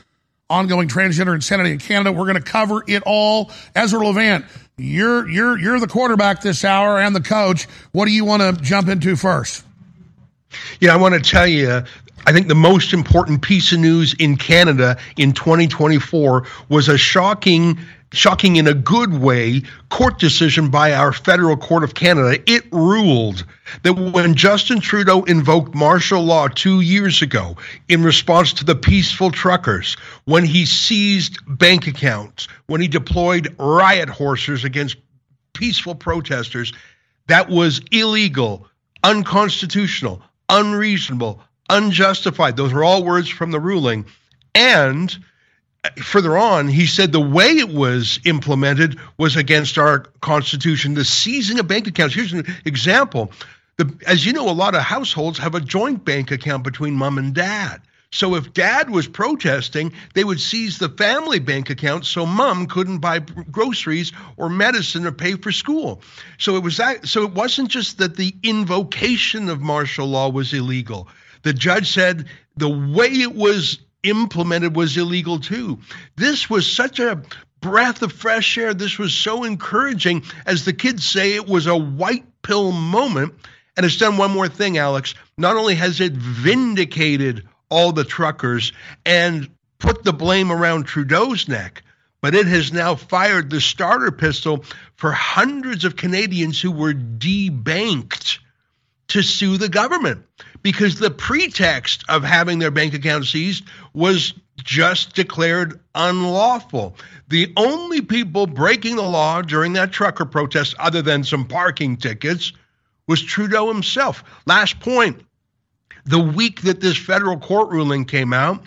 ongoing 0.50 0.88
transgender 0.88 1.32
insanity 1.32 1.70
in 1.70 1.78
Canada. 1.78 2.10
We're 2.10 2.26
going 2.26 2.42
to 2.42 2.50
cover 2.50 2.82
it 2.88 3.04
all. 3.06 3.52
Ezra 3.76 4.04
Levant, 4.04 4.46
you're 4.76 5.28
you're 5.28 5.56
you're 5.60 5.78
the 5.78 5.86
quarterback 5.86 6.40
this 6.40 6.64
hour 6.64 6.98
and 6.98 7.14
the 7.14 7.22
coach. 7.22 7.68
What 7.92 8.06
do 8.06 8.10
you 8.10 8.24
want 8.24 8.42
to 8.42 8.60
jump 8.60 8.88
into 8.88 9.14
first? 9.14 9.64
Yeah, 10.80 10.92
I 10.94 10.96
want 10.96 11.14
to 11.14 11.20
tell 11.20 11.46
you 11.46 11.82
I 12.26 12.32
think 12.32 12.48
the 12.48 12.54
most 12.54 12.94
important 12.94 13.42
piece 13.42 13.72
of 13.72 13.80
news 13.80 14.14
in 14.14 14.36
Canada 14.36 14.96
in 15.16 15.32
2024 15.32 16.46
was 16.68 16.88
a 16.88 16.96
shocking 16.96 17.78
shocking 18.12 18.56
in 18.56 18.66
a 18.68 18.74
good 18.74 19.12
way 19.12 19.60
court 19.90 20.18
decision 20.18 20.70
by 20.70 20.94
our 20.94 21.12
federal 21.12 21.56
court 21.56 21.82
of 21.82 21.94
Canada. 21.94 22.40
It 22.46 22.64
ruled 22.72 23.44
that 23.82 23.94
when 23.94 24.36
Justin 24.36 24.80
Trudeau 24.80 25.24
invoked 25.24 25.74
martial 25.74 26.22
law 26.22 26.48
2 26.48 26.80
years 26.80 27.22
ago 27.22 27.56
in 27.88 28.04
response 28.04 28.52
to 28.54 28.64
the 28.64 28.76
peaceful 28.76 29.30
truckers, 29.30 29.96
when 30.24 30.44
he 30.44 30.64
seized 30.64 31.38
bank 31.46 31.88
accounts, 31.88 32.46
when 32.66 32.80
he 32.80 32.88
deployed 32.88 33.54
riot 33.58 34.08
horses 34.08 34.64
against 34.64 34.96
peaceful 35.52 35.94
protesters, 35.94 36.72
that 37.26 37.48
was 37.48 37.80
illegal, 37.90 38.68
unconstitutional, 39.02 40.22
unreasonable, 40.54 41.40
unjustified. 41.68 42.56
Those 42.56 42.72
are 42.72 42.84
all 42.84 43.04
words 43.04 43.28
from 43.28 43.50
the 43.50 43.60
ruling. 43.60 44.06
And 44.54 45.16
uh, 45.82 45.90
further 46.02 46.36
on, 46.36 46.68
he 46.68 46.86
said 46.86 47.12
the 47.12 47.20
way 47.20 47.48
it 47.58 47.68
was 47.68 48.20
implemented 48.24 48.98
was 49.18 49.36
against 49.36 49.78
our 49.78 50.00
Constitution. 50.20 50.94
The 50.94 51.04
seizing 51.04 51.58
of 51.58 51.66
bank 51.66 51.86
accounts. 51.86 52.14
Here's 52.14 52.32
an 52.32 52.46
example. 52.64 53.32
The, 53.76 53.92
as 54.06 54.24
you 54.24 54.32
know, 54.32 54.48
a 54.48 54.52
lot 54.52 54.74
of 54.74 54.82
households 54.82 55.38
have 55.38 55.54
a 55.54 55.60
joint 55.60 56.04
bank 56.04 56.30
account 56.30 56.62
between 56.62 56.94
mom 56.94 57.18
and 57.18 57.34
dad. 57.34 57.80
So 58.14 58.36
if 58.36 58.52
dad 58.52 58.90
was 58.90 59.08
protesting, 59.08 59.92
they 60.14 60.22
would 60.22 60.40
seize 60.40 60.78
the 60.78 60.88
family 60.88 61.40
bank 61.40 61.68
account 61.68 62.06
so 62.06 62.24
mom 62.24 62.66
couldn't 62.66 62.98
buy 62.98 63.18
groceries 63.18 64.12
or 64.36 64.48
medicine 64.48 65.04
or 65.04 65.10
pay 65.10 65.34
for 65.34 65.50
school. 65.50 66.00
So 66.38 66.54
it 66.54 66.62
was 66.62 66.76
that 66.76 67.08
so 67.08 67.24
it 67.24 67.32
wasn't 67.32 67.70
just 67.70 67.98
that 67.98 68.14
the 68.14 68.32
invocation 68.44 69.48
of 69.48 69.60
martial 69.60 70.06
law 70.06 70.28
was 70.28 70.54
illegal. 70.54 71.08
The 71.42 71.52
judge 71.52 71.92
said 71.92 72.26
the 72.56 72.68
way 72.68 73.08
it 73.08 73.34
was 73.34 73.80
implemented 74.04 74.76
was 74.76 74.96
illegal 74.96 75.40
too. 75.40 75.80
This 76.14 76.48
was 76.48 76.70
such 76.70 77.00
a 77.00 77.20
breath 77.60 78.00
of 78.02 78.12
fresh 78.12 78.56
air. 78.56 78.74
This 78.74 78.96
was 78.96 79.12
so 79.12 79.42
encouraging. 79.42 80.22
As 80.46 80.64
the 80.64 80.72
kids 80.72 81.04
say, 81.04 81.34
it 81.34 81.48
was 81.48 81.66
a 81.66 81.76
white 81.76 82.26
pill 82.42 82.70
moment. 82.70 83.34
And 83.76 83.84
it's 83.84 83.96
done 83.96 84.18
one 84.18 84.30
more 84.30 84.48
thing, 84.48 84.78
Alex. 84.78 85.16
Not 85.36 85.56
only 85.56 85.74
has 85.74 86.00
it 86.00 86.12
vindicated 86.12 87.48
all 87.68 87.92
the 87.92 88.04
truckers 88.04 88.72
and 89.04 89.48
put 89.78 90.04
the 90.04 90.12
blame 90.12 90.50
around 90.50 90.84
Trudeau's 90.84 91.48
neck, 91.48 91.82
but 92.20 92.34
it 92.34 92.46
has 92.46 92.72
now 92.72 92.94
fired 92.94 93.50
the 93.50 93.60
starter 93.60 94.10
pistol 94.10 94.64
for 94.96 95.12
hundreds 95.12 95.84
of 95.84 95.96
Canadians 95.96 96.60
who 96.60 96.70
were 96.70 96.94
debanked 96.94 98.38
to 99.08 99.22
sue 99.22 99.58
the 99.58 99.68
government 99.68 100.24
because 100.62 100.98
the 100.98 101.10
pretext 101.10 102.04
of 102.08 102.24
having 102.24 102.58
their 102.58 102.70
bank 102.70 102.94
account 102.94 103.26
seized 103.26 103.64
was 103.92 104.32
just 104.56 105.14
declared 105.14 105.80
unlawful. 105.94 106.96
The 107.28 107.52
only 107.56 108.00
people 108.00 108.46
breaking 108.46 108.96
the 108.96 109.02
law 109.02 109.42
during 109.42 109.74
that 109.74 109.92
trucker 109.92 110.24
protest, 110.24 110.74
other 110.78 111.02
than 111.02 111.24
some 111.24 111.46
parking 111.46 111.96
tickets, 111.96 112.52
was 113.06 113.22
Trudeau 113.22 113.68
himself. 113.68 114.24
Last 114.46 114.80
point 114.80 115.22
the 116.04 116.20
week 116.20 116.62
that 116.62 116.80
this 116.80 116.96
federal 116.96 117.38
court 117.38 117.70
ruling 117.70 118.04
came 118.04 118.32
out, 118.32 118.64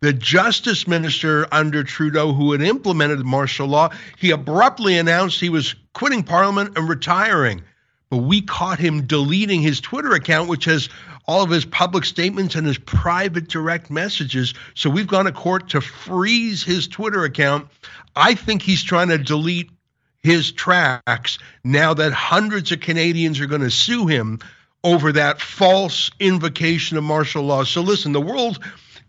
the 0.00 0.12
justice 0.12 0.88
minister 0.88 1.46
under 1.52 1.84
Trudeau, 1.84 2.32
who 2.32 2.52
had 2.52 2.62
implemented 2.62 3.24
martial 3.24 3.66
law, 3.66 3.90
he 4.18 4.30
abruptly 4.30 4.96
announced 4.96 5.40
he 5.40 5.50
was 5.50 5.74
quitting 5.92 6.22
parliament 6.22 6.76
and 6.76 6.88
retiring. 6.88 7.62
But 8.08 8.18
we 8.18 8.42
caught 8.42 8.78
him 8.78 9.06
deleting 9.06 9.62
his 9.62 9.80
Twitter 9.80 10.12
account, 10.12 10.48
which 10.48 10.64
has 10.64 10.88
all 11.26 11.42
of 11.42 11.50
his 11.50 11.64
public 11.64 12.04
statements 12.04 12.54
and 12.54 12.66
his 12.66 12.78
private 12.78 13.48
direct 13.48 13.90
messages. 13.90 14.54
So 14.74 14.90
we've 14.90 15.06
gone 15.06 15.26
to 15.26 15.32
court 15.32 15.68
to 15.70 15.80
freeze 15.80 16.64
his 16.64 16.88
Twitter 16.88 17.24
account. 17.24 17.68
I 18.16 18.34
think 18.34 18.62
he's 18.62 18.82
trying 18.82 19.08
to 19.08 19.18
delete 19.18 19.70
his 20.22 20.50
tracks 20.50 21.38
now 21.62 21.94
that 21.94 22.12
hundreds 22.12 22.72
of 22.72 22.80
Canadians 22.80 23.38
are 23.38 23.46
going 23.46 23.60
to 23.60 23.70
sue 23.70 24.06
him 24.06 24.40
over 24.84 25.12
that 25.12 25.40
false 25.40 26.10
invocation 26.20 26.96
of 26.96 27.04
martial 27.04 27.42
law. 27.42 27.64
So 27.64 27.82
listen, 27.82 28.12
the 28.12 28.20
world 28.20 28.58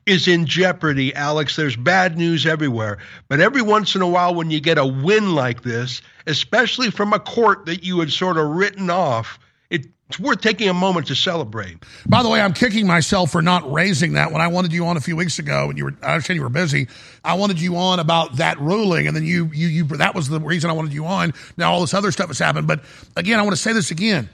is 0.06 0.28
in 0.28 0.46
jeopardy, 0.46 1.14
Alex. 1.16 1.56
There's 1.56 1.76
bad 1.76 2.18
news 2.18 2.46
everywhere. 2.46 2.98
But 3.28 3.40
every 3.40 3.62
once 3.62 3.96
in 3.96 4.02
a 4.02 4.08
while, 4.08 4.36
when 4.36 4.52
you 4.52 4.60
get 4.60 4.78
a 4.78 4.86
win 4.86 5.36
like 5.36 5.62
this, 5.62 6.02
especially 6.28 6.92
from 6.92 7.14
a 7.14 7.20
court 7.20 7.66
that 7.68 7.84
you 7.84 8.00
had 8.00 8.12
sort 8.12 8.38
of 8.38 8.48
written 8.50 8.90
off, 8.90 9.40
it's 9.70 10.20
worth 10.20 10.42
taking 10.42 10.68
a 10.68 10.74
moment 10.74 11.08
to 11.08 11.16
celebrate. 11.16 11.78
By 12.06 12.22
the 12.22 12.28
way, 12.28 12.42
I'm 12.42 12.52
kicking 12.52 12.86
myself 12.86 13.32
for 13.32 13.42
not 13.42 13.72
raising 13.72 14.14
that 14.14 14.34
when 14.34 14.42
I 14.42 14.48
wanted 14.48 14.74
you 14.74 14.86
on 14.88 14.98
a 14.98 15.00
few 15.00 15.16
weeks 15.16 15.40
ago, 15.40 15.70
and 15.70 15.78
you 15.78 15.86
were 15.86 15.94
I 16.04 16.14
understand 16.14 16.36
you 16.36 16.44
were 16.44 16.50
busy. 16.50 16.90
I 17.24 17.36
wanted 17.36 17.62
you 17.62 17.78
on 17.78 18.00
about 18.00 18.36
that 18.36 18.60
ruling, 18.60 19.08
and 19.08 19.16
then 19.16 19.24
you 19.24 19.50
you 19.54 19.68
you 19.68 19.84
that 19.86 20.14
was 20.14 20.28
the 20.28 20.42
reason 20.42 20.70
I 20.70 20.74
wanted 20.74 20.92
you 20.92 21.06
on. 21.06 21.34
Now 21.56 21.72
all 21.72 21.80
this 21.80 21.94
other 21.94 22.12
stuff 22.12 22.28
has 22.28 22.40
happened, 22.40 22.68
but 22.68 22.84
again, 23.16 23.40
I 23.40 23.44
want 23.44 23.56
to 23.56 23.62
say 23.62 23.72
this 23.72 23.92
again. 23.92 24.30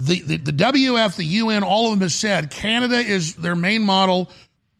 The, 0.00 0.20
the, 0.20 0.36
the 0.36 0.52
WF, 0.52 1.16
the 1.16 1.24
UN, 1.24 1.64
all 1.64 1.86
of 1.86 1.92
them 1.92 2.00
has 2.02 2.14
said 2.14 2.50
Canada 2.50 2.96
is 2.96 3.34
their 3.34 3.56
main 3.56 3.82
model. 3.82 4.30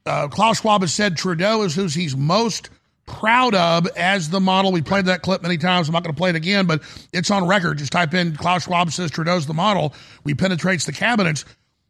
Uh, 0.06 0.28
Klaus 0.28 0.60
Schwab 0.60 0.82
has 0.82 0.94
said 0.94 1.16
Trudeau 1.16 1.62
is 1.62 1.74
who 1.74 1.86
he's 1.86 2.16
most 2.16 2.70
proud 3.04 3.54
of 3.54 3.86
as 3.96 4.30
the 4.30 4.38
model. 4.38 4.70
We 4.70 4.82
played 4.82 5.06
that 5.06 5.22
clip 5.22 5.42
many 5.42 5.58
times. 5.58 5.88
I'm 5.88 5.92
not 5.92 6.04
going 6.04 6.14
to 6.14 6.18
play 6.18 6.30
it 6.30 6.36
again, 6.36 6.66
but 6.66 6.82
it's 7.12 7.30
on 7.30 7.46
record. 7.46 7.78
Just 7.78 7.90
type 7.90 8.14
in 8.14 8.36
Klaus 8.36 8.64
Schwab 8.64 8.92
says 8.92 9.10
Trudeau's 9.10 9.46
the 9.46 9.54
model. 9.54 9.94
We 10.24 10.34
penetrates 10.34 10.84
the 10.84 10.92
cabinets. 10.92 11.44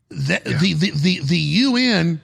The, 0.08 0.40
yeah. 0.46 0.58
the, 0.58 0.72
the, 0.74 0.90
the, 0.90 1.20
the 1.20 1.38
UN 1.38 2.22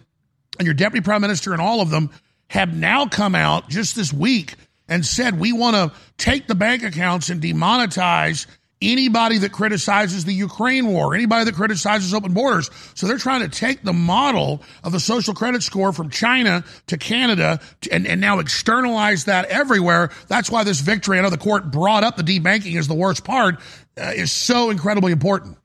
and 0.59 0.67
your 0.67 0.75
deputy 0.75 1.05
prime 1.05 1.21
minister 1.21 1.53
and 1.53 1.61
all 1.61 1.81
of 1.81 1.91
them 1.91 2.11
have 2.49 2.75
now 2.75 3.07
come 3.07 3.35
out 3.35 3.69
just 3.69 3.95
this 3.95 4.13
week 4.13 4.55
and 4.89 5.05
said 5.05 5.39
we 5.39 5.53
want 5.53 5.77
to 5.77 5.93
take 6.17 6.47
the 6.47 6.55
bank 6.55 6.83
accounts 6.83 7.29
and 7.29 7.43
demonetize 7.43 8.47
anybody 8.93 9.39
that 9.39 9.53
criticizes 9.53 10.25
the 10.25 10.33
Ukraine 10.33 10.87
war, 10.87 11.15
anybody 11.15 11.45
that 11.45 11.55
criticizes 11.55 12.13
open 12.15 12.35
borders. 12.35 12.71
So 12.95 13.07
they're 13.07 13.19
trying 13.19 13.43
to 13.43 13.49
take 13.49 13.83
the 13.83 13.93
model 13.93 14.63
of 14.83 14.93
the 14.93 15.01
social 15.01 15.35
credit 15.35 15.63
score 15.63 15.93
from 15.93 16.11
China 16.11 16.65
to 16.87 16.97
Canada 16.97 17.61
to, 17.83 17.93
and, 17.93 18.07
and 18.07 18.21
now 18.21 18.39
externalize 18.39 19.25
that 19.25 19.47
everywhere. 19.47 20.11
That's 20.29 20.51
why 20.51 20.65
this 20.65 20.81
victory, 20.81 21.19
I 21.19 21.23
know 21.23 21.31
the 21.31 21.39
court 21.39 21.71
brought 21.71 22.05
up 22.05 22.17
the 22.17 22.23
debanking 22.23 22.79
as 22.79 22.89
the 22.89 22.95
worst 22.95 23.25
part, 23.25 23.57
uh, 23.97 24.13
is 24.15 24.33
so 24.33 24.71
incredibly 24.71 25.13
important. 25.13 25.57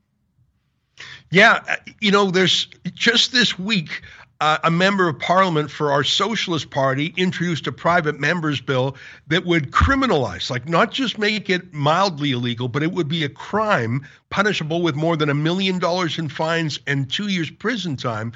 Yeah, 1.30 1.60
uh, 1.68 1.76
you 2.00 2.10
know, 2.10 2.30
there's 2.30 2.68
just 2.94 3.32
this 3.32 3.58
week, 3.58 4.02
uh, 4.40 4.58
a 4.64 4.70
member 4.70 5.08
of 5.08 5.18
parliament 5.18 5.70
for 5.70 5.92
our 5.92 6.02
Socialist 6.02 6.70
Party 6.70 7.12
introduced 7.16 7.66
a 7.66 7.72
private 7.72 8.18
members 8.18 8.60
bill 8.60 8.96
that 9.28 9.44
would 9.44 9.70
criminalize, 9.70 10.50
like 10.50 10.68
not 10.68 10.90
just 10.92 11.18
make 11.18 11.50
it 11.50 11.74
mildly 11.74 12.32
illegal, 12.32 12.68
but 12.68 12.82
it 12.82 12.92
would 12.92 13.08
be 13.08 13.22
a 13.22 13.28
crime 13.28 14.06
punishable 14.30 14.82
with 14.82 14.94
more 14.94 15.16
than 15.16 15.28
a 15.28 15.34
million 15.34 15.78
dollars 15.78 16.18
in 16.18 16.28
fines 16.28 16.80
and 16.86 17.10
two 17.10 17.28
years 17.28 17.50
prison 17.50 17.96
time. 17.96 18.32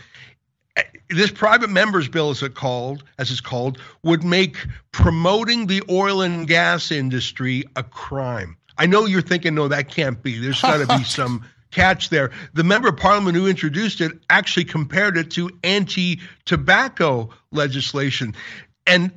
Eh, 0.76 0.82
this 1.08 1.30
private 1.30 1.70
members 1.70 2.06
bill, 2.06 2.30
as 2.30 2.42
it 2.42 2.54
called, 2.54 3.02
as 3.18 3.30
it's 3.30 3.40
called, 3.40 3.78
would 4.02 4.24
make 4.24 4.58
promoting 4.92 5.66
the 5.66 5.82
oil 5.88 6.20
and 6.20 6.46
gas 6.46 6.90
industry 6.90 7.64
a 7.76 7.82
crime. 7.82 8.56
I 8.76 8.86
know 8.86 9.06
you're 9.06 9.22
thinking, 9.22 9.54
no, 9.54 9.68
that 9.68 9.88
can't 9.88 10.22
be. 10.22 10.38
There's 10.38 10.60
got 10.60 10.86
to 10.86 10.98
be 10.98 11.04
some 11.04 11.44
catch 11.74 12.08
there. 12.08 12.30
The 12.54 12.64
member 12.64 12.88
of 12.88 12.96
parliament 12.96 13.36
who 13.36 13.46
introduced 13.46 14.00
it 14.00 14.12
actually 14.30 14.64
compared 14.64 15.16
it 15.18 15.30
to 15.32 15.50
anti 15.62 16.20
tobacco 16.44 17.30
legislation. 17.50 18.34
And 18.86 19.10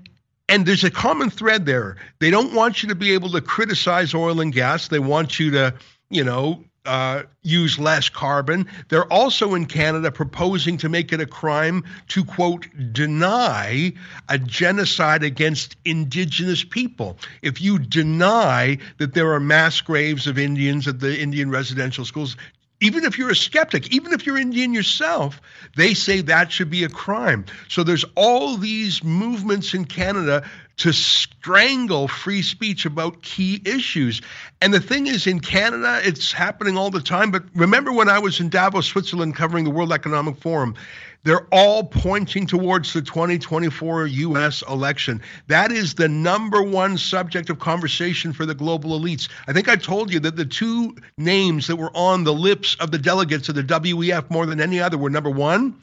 and 0.49 0.65
there's 0.65 0.83
a 0.83 0.91
common 0.91 1.29
thread 1.29 1.65
there. 1.65 1.97
They 2.19 2.31
don't 2.31 2.53
want 2.53 2.81
you 2.81 2.89
to 2.89 2.95
be 2.95 3.13
able 3.13 3.31
to 3.31 3.41
criticize 3.41 4.13
oil 4.13 4.39
and 4.39 4.53
gas. 4.53 4.87
They 4.87 4.99
want 4.99 5.39
you 5.39 5.51
to, 5.51 5.73
you 6.09 6.23
know, 6.23 6.63
uh, 6.87 7.23
use 7.43 7.77
less 7.77 8.09
carbon. 8.09 8.67
They're 8.89 9.11
also 9.11 9.53
in 9.53 9.65
Canada 9.65 10.11
proposing 10.11 10.77
to 10.77 10.89
make 10.89 11.13
it 11.13 11.21
a 11.21 11.25
crime 11.25 11.83
to, 12.09 12.23
quote, 12.23 12.67
deny 12.93 13.93
a 14.29 14.39
genocide 14.39 15.23
against 15.23 15.75
Indigenous 15.85 16.63
people. 16.63 17.17
If 17.41 17.61
you 17.61 17.77
deny 17.77 18.79
that 18.97 19.13
there 19.13 19.33
are 19.33 19.39
mass 19.39 19.81
graves 19.81 20.27
of 20.27 20.39
Indians 20.39 20.87
at 20.87 20.99
the 20.99 21.19
Indian 21.19 21.51
residential 21.51 22.05
schools, 22.05 22.37
even 22.79 23.03
if 23.03 23.17
you're 23.17 23.31
a 23.31 23.35
skeptic, 23.35 23.91
even 23.93 24.13
if 24.13 24.25
you're 24.25 24.37
Indian 24.37 24.73
yourself, 24.73 25.41
they 25.75 25.93
say 25.93 26.21
that 26.21 26.51
should 26.51 26.69
be 26.69 26.83
a 26.83 26.89
crime. 26.89 27.45
So 27.69 27.83
there's 27.83 28.05
all 28.15 28.55
these 28.55 29.03
movements 29.03 29.73
in 29.73 29.85
Canada 29.85 30.47
to 30.77 30.93
strangle 30.93 32.07
free 32.07 32.41
speech 32.41 32.85
about 32.85 33.21
key 33.23 33.61
issues. 33.65 34.21
And 34.61 34.73
the 34.73 34.79
thing 34.79 35.07
is, 35.07 35.25
in 35.25 35.39
Canada, 35.39 35.99
it's 36.03 36.31
happening 36.31 36.77
all 36.77 36.91
the 36.91 37.01
time. 37.01 37.31
But 37.31 37.43
remember 37.55 37.91
when 37.91 38.09
I 38.09 38.19
was 38.19 38.39
in 38.39 38.49
Davos, 38.49 38.85
Switzerland, 38.85 39.35
covering 39.35 39.63
the 39.63 39.71
World 39.71 39.91
Economic 39.91 40.37
Forum, 40.37 40.75
they're 41.23 41.47
all 41.51 41.83
pointing 41.83 42.45
towards 42.45 42.93
the 42.93 43.01
2024 43.01 44.05
US 44.05 44.61
election. 44.69 45.21
That 45.47 45.71
is 45.71 45.95
the 45.95 46.07
number 46.07 46.61
one 46.61 46.97
subject 46.97 47.49
of 47.49 47.59
conversation 47.59 48.31
for 48.31 48.45
the 48.45 48.55
global 48.55 48.97
elites. 48.97 49.27
I 49.47 49.53
think 49.53 49.67
I 49.67 49.75
told 49.75 50.13
you 50.13 50.19
that 50.21 50.35
the 50.35 50.45
two 50.45 50.95
names 51.17 51.67
that 51.67 51.75
were 51.75 51.91
on 51.95 52.23
the 52.23 52.33
lips 52.33 52.77
of 52.79 52.91
the 52.91 52.99
delegates 52.99 53.49
of 53.49 53.55
the 53.55 53.63
WEF 53.63 54.29
more 54.29 54.45
than 54.45 54.61
any 54.61 54.79
other 54.79 54.97
were 54.97 55.09
number 55.09 55.29
one, 55.29 55.75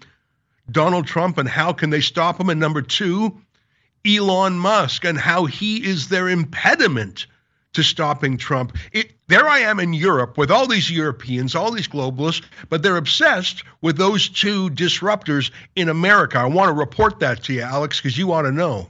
Donald 0.70 1.06
Trump 1.06 1.36
and 1.36 1.48
how 1.48 1.72
can 1.72 1.90
they 1.90 2.00
stop 2.00 2.40
him? 2.40 2.48
And 2.48 2.60
number 2.60 2.80
two, 2.80 3.38
Elon 4.06 4.58
Musk 4.58 5.04
and 5.04 5.18
how 5.18 5.46
he 5.46 5.84
is 5.84 6.08
their 6.08 6.28
impediment 6.28 7.26
to 7.74 7.82
stopping 7.82 8.36
Trump. 8.36 8.76
It, 8.92 9.12
there 9.26 9.48
I 9.48 9.60
am 9.60 9.80
in 9.80 9.92
Europe 9.92 10.38
with 10.38 10.50
all 10.50 10.66
these 10.66 10.90
Europeans, 10.90 11.54
all 11.54 11.70
these 11.70 11.88
globalists, 11.88 12.44
but 12.68 12.82
they're 12.82 12.96
obsessed 12.96 13.64
with 13.80 13.96
those 13.96 14.28
two 14.28 14.70
disruptors 14.70 15.50
in 15.76 15.88
America. 15.88 16.38
I 16.38 16.46
want 16.46 16.68
to 16.68 16.72
report 16.72 17.20
that 17.20 17.44
to 17.44 17.52
you, 17.52 17.62
Alex, 17.62 18.00
because 18.00 18.16
you 18.16 18.26
want 18.26 18.46
to 18.46 18.52
know. 18.52 18.88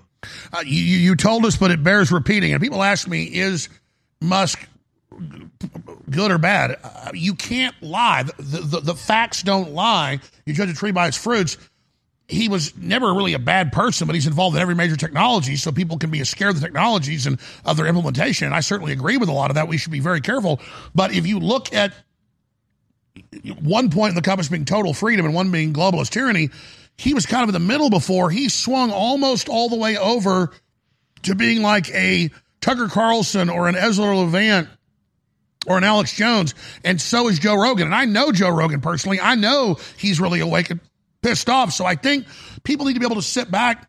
Uh, 0.52 0.62
you, 0.64 0.80
you 0.80 1.16
told 1.16 1.44
us, 1.44 1.56
but 1.56 1.70
it 1.70 1.82
bears 1.82 2.10
repeating. 2.12 2.52
And 2.52 2.62
people 2.62 2.82
ask 2.82 3.08
me, 3.08 3.24
is 3.24 3.68
Musk 4.20 4.66
good 6.10 6.30
or 6.30 6.38
bad? 6.38 6.78
Uh, 6.82 7.10
you 7.14 7.34
can't 7.34 7.74
lie. 7.82 8.24
The, 8.24 8.60
the, 8.60 8.80
the 8.80 8.94
facts 8.94 9.42
don't 9.42 9.72
lie. 9.72 10.20
You 10.46 10.54
judge 10.54 10.70
a 10.70 10.74
tree 10.74 10.92
by 10.92 11.08
its 11.08 11.16
fruits 11.16 11.56
he 12.26 12.48
was 12.48 12.76
never 12.76 13.12
really 13.12 13.34
a 13.34 13.38
bad 13.38 13.72
person, 13.72 14.06
but 14.06 14.14
he's 14.14 14.26
involved 14.26 14.56
in 14.56 14.62
every 14.62 14.74
major 14.74 14.96
technology, 14.96 15.56
so 15.56 15.70
people 15.70 15.98
can 15.98 16.10
be 16.10 16.24
scared 16.24 16.54
of 16.54 16.60
the 16.60 16.66
technologies 16.66 17.26
and 17.26 17.38
of 17.64 17.76
their 17.76 17.86
implementation. 17.86 18.46
And 18.46 18.54
I 18.54 18.60
certainly 18.60 18.92
agree 18.92 19.18
with 19.18 19.28
a 19.28 19.32
lot 19.32 19.50
of 19.50 19.56
that. 19.56 19.68
We 19.68 19.76
should 19.76 19.92
be 19.92 20.00
very 20.00 20.20
careful. 20.20 20.60
But 20.94 21.12
if 21.12 21.26
you 21.26 21.38
look 21.38 21.72
at 21.74 21.92
one 23.60 23.90
point 23.90 24.10
in 24.10 24.14
the 24.14 24.22
compass 24.22 24.48
being 24.48 24.64
total 24.64 24.94
freedom 24.94 25.26
and 25.26 25.34
one 25.34 25.50
being 25.50 25.72
globalist 25.72 26.10
tyranny, 26.10 26.50
he 26.96 27.12
was 27.12 27.26
kind 27.26 27.42
of 27.42 27.50
in 27.50 27.52
the 27.52 27.60
middle 27.60 27.90
before. 27.90 28.30
He 28.30 28.48
swung 28.48 28.90
almost 28.90 29.48
all 29.48 29.68
the 29.68 29.76
way 29.76 29.98
over 29.98 30.50
to 31.22 31.34
being 31.34 31.62
like 31.62 31.90
a 31.90 32.30
Tucker 32.60 32.88
Carlson 32.88 33.50
or 33.50 33.68
an 33.68 33.76
Ezra 33.76 34.16
Levant 34.16 34.68
or 35.66 35.76
an 35.78 35.84
Alex 35.84 36.14
Jones, 36.14 36.54
and 36.84 37.00
so 37.00 37.28
is 37.28 37.38
Joe 37.38 37.54
Rogan. 37.54 37.86
And 37.86 37.94
I 37.94 38.04
know 38.04 38.32
Joe 38.32 38.50
Rogan 38.50 38.80
personally. 38.80 39.20
I 39.20 39.34
know 39.34 39.78
he's 39.96 40.20
really 40.20 40.40
awakened 40.40 40.80
pissed 41.24 41.48
off. 41.48 41.72
So 41.72 41.84
I 41.86 41.94
think 41.96 42.26
people 42.62 42.86
need 42.86 42.94
to 42.94 43.00
be 43.00 43.06
able 43.06 43.16
to 43.16 43.22
sit 43.22 43.50
back 43.50 43.88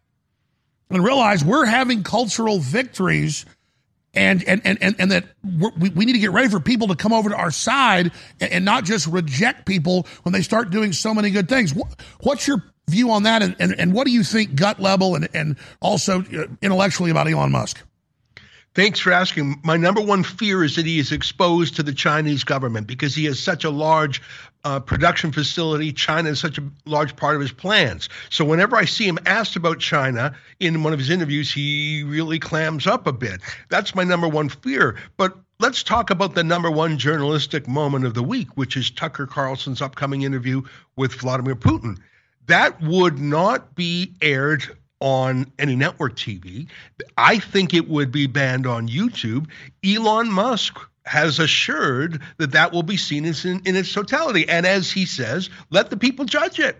and 0.89 1.03
realize 1.03 1.43
we're 1.43 1.65
having 1.65 2.03
cultural 2.03 2.59
victories 2.59 3.45
and 4.13 4.41
and 4.45 4.61
and 4.63 4.77
and, 4.81 4.95
and 4.97 5.11
that 5.11 5.25
we, 5.77 5.89
we 5.89 6.05
need 6.05 6.13
to 6.13 6.19
get 6.19 6.31
ready 6.31 6.47
for 6.47 6.61
people 6.61 6.88
to 6.88 6.95
come 6.95 7.11
over 7.11 7.29
to 7.29 7.36
our 7.36 7.51
side 7.51 8.13
and, 8.39 8.51
and, 8.51 8.65
not 8.65 8.86
just 8.86 9.07
reject 9.07 9.65
people 9.65 10.07
when 10.23 10.31
they 10.31 10.41
start 10.41 10.69
doing 10.69 10.93
so 10.93 11.13
many 11.13 11.31
good 11.31 11.49
things. 11.49 11.73
What's 12.21 12.47
your 12.47 12.63
view 12.89 13.11
on 13.11 13.23
that, 13.23 13.43
and, 13.43 13.55
and, 13.59 13.77
and 13.77 13.93
what 13.93 14.07
do 14.07 14.13
you 14.13 14.23
think 14.23 14.55
gut 14.55 14.79
level 14.79 15.15
and, 15.15 15.27
and 15.33 15.57
also 15.81 16.21
uh, 16.21 16.45
intellectually 16.61 17.11
about 17.11 17.27
Elon 17.27 17.51
Musk? 17.51 17.83
Thanks 18.76 18.99
for 18.99 19.13
asking. 19.13 19.61
My 19.63 19.78
number 19.78 20.01
one 20.01 20.21
fear 20.21 20.61
is 20.61 20.76
that 20.76 20.86
he 20.86 20.99
is 20.99 21.13
exposed 21.13 21.78
to 21.78 21.84
the 21.84 21.93
Chinese 21.93 22.43
government 22.43 22.88
because 22.88 23.15
he 23.15 23.23
has 23.23 23.39
such 23.39 23.63
a 23.63 23.69
large 23.69 24.21
uh, 24.65 24.82
production 24.82 25.32
facility. 25.32 25.93
China 25.93 26.32
is 26.32 26.41
such 26.41 26.57
a 26.57 26.63
large 26.86 27.15
part 27.15 27.36
of 27.36 27.41
his 27.41 27.53
plans. 27.53 28.09
So 28.30 28.43
whenever 28.43 28.76
I 28.76 28.84
see 28.84 29.07
him 29.07 29.17
asked 29.26 29.55
about 29.55 29.80
China 29.80 30.36
in 30.59 30.84
one 30.84 30.91
of 30.91 30.99
his 30.99 31.09
interviews, 31.09 31.49
he 31.49 32.03
really 32.05 32.38
clams 32.38 32.86
up 32.86 33.07
a 33.07 33.13
bit. 33.13 33.39
That's 33.69 33.95
my 33.95 34.03
number 34.03 34.28
one 34.28 34.49
fear. 34.49 34.97
But 35.15 35.38
let's 35.59 35.82
talk 35.82 36.09
about 36.09 36.36
the 36.36 36.43
number 36.43 36.69
one 36.69 36.97
journalistic 36.97 37.69
moment 37.69 38.05
of 38.05 38.13
the 38.13 38.23
week, 38.23 38.57
which 38.57 38.76
is 38.76 38.91
Tucker 38.91 39.26
Carlson's 39.26 39.82
upcoming 39.82 40.23
interview 40.23 40.61
with 40.97 41.13
Vladimir 41.13 41.55
Putin. 41.55 41.97
That 42.47 42.82
would 42.82 43.19
not 43.19 43.73
be 43.73 44.15
aired 44.21 44.76
on 44.99 45.51
any 45.59 45.75
network 45.75 46.15
TV. 46.15 46.67
I 47.17 47.39
think 47.39 47.73
it 47.73 47.89
would 47.89 48.11
be 48.11 48.27
banned 48.27 48.65
on 48.65 48.87
YouTube. 48.87 49.47
Elon 49.85 50.31
Musk 50.31 50.79
has 51.05 51.39
assured 51.39 52.21
that 52.37 52.51
that 52.51 52.71
will 52.71 52.83
be 52.83 52.97
seen 52.97 53.25
in, 53.25 53.61
in 53.65 53.75
its 53.75 53.93
totality. 53.93 54.47
And 54.49 54.65
as 54.65 54.91
he 54.91 55.05
says, 55.05 55.49
let 55.69 55.89
the 55.89 55.97
people 55.97 56.25
judge 56.25 56.59
it. 56.59 56.77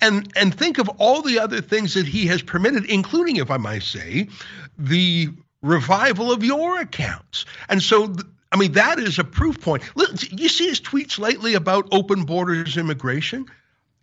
And, 0.00 0.30
and 0.36 0.54
think 0.54 0.78
of 0.78 0.88
all 0.98 1.22
the 1.22 1.38
other 1.38 1.60
things 1.60 1.94
that 1.94 2.06
he 2.06 2.26
has 2.26 2.42
permitted, 2.42 2.84
including, 2.86 3.36
if 3.36 3.50
I 3.50 3.56
might 3.56 3.82
say, 3.82 4.28
the 4.76 5.28
revival 5.62 6.32
of 6.32 6.44
your 6.44 6.80
accounts. 6.80 7.46
And 7.68 7.82
so 7.82 8.14
I 8.52 8.56
mean, 8.56 8.72
that 8.72 8.98
is 8.98 9.18
a 9.18 9.24
proof 9.24 9.60
point. 9.60 9.82
You 10.30 10.48
see 10.48 10.68
his 10.68 10.80
tweets 10.80 11.18
lately 11.18 11.54
about 11.54 11.88
open 11.90 12.24
borders 12.24 12.76
immigration? 12.76 13.46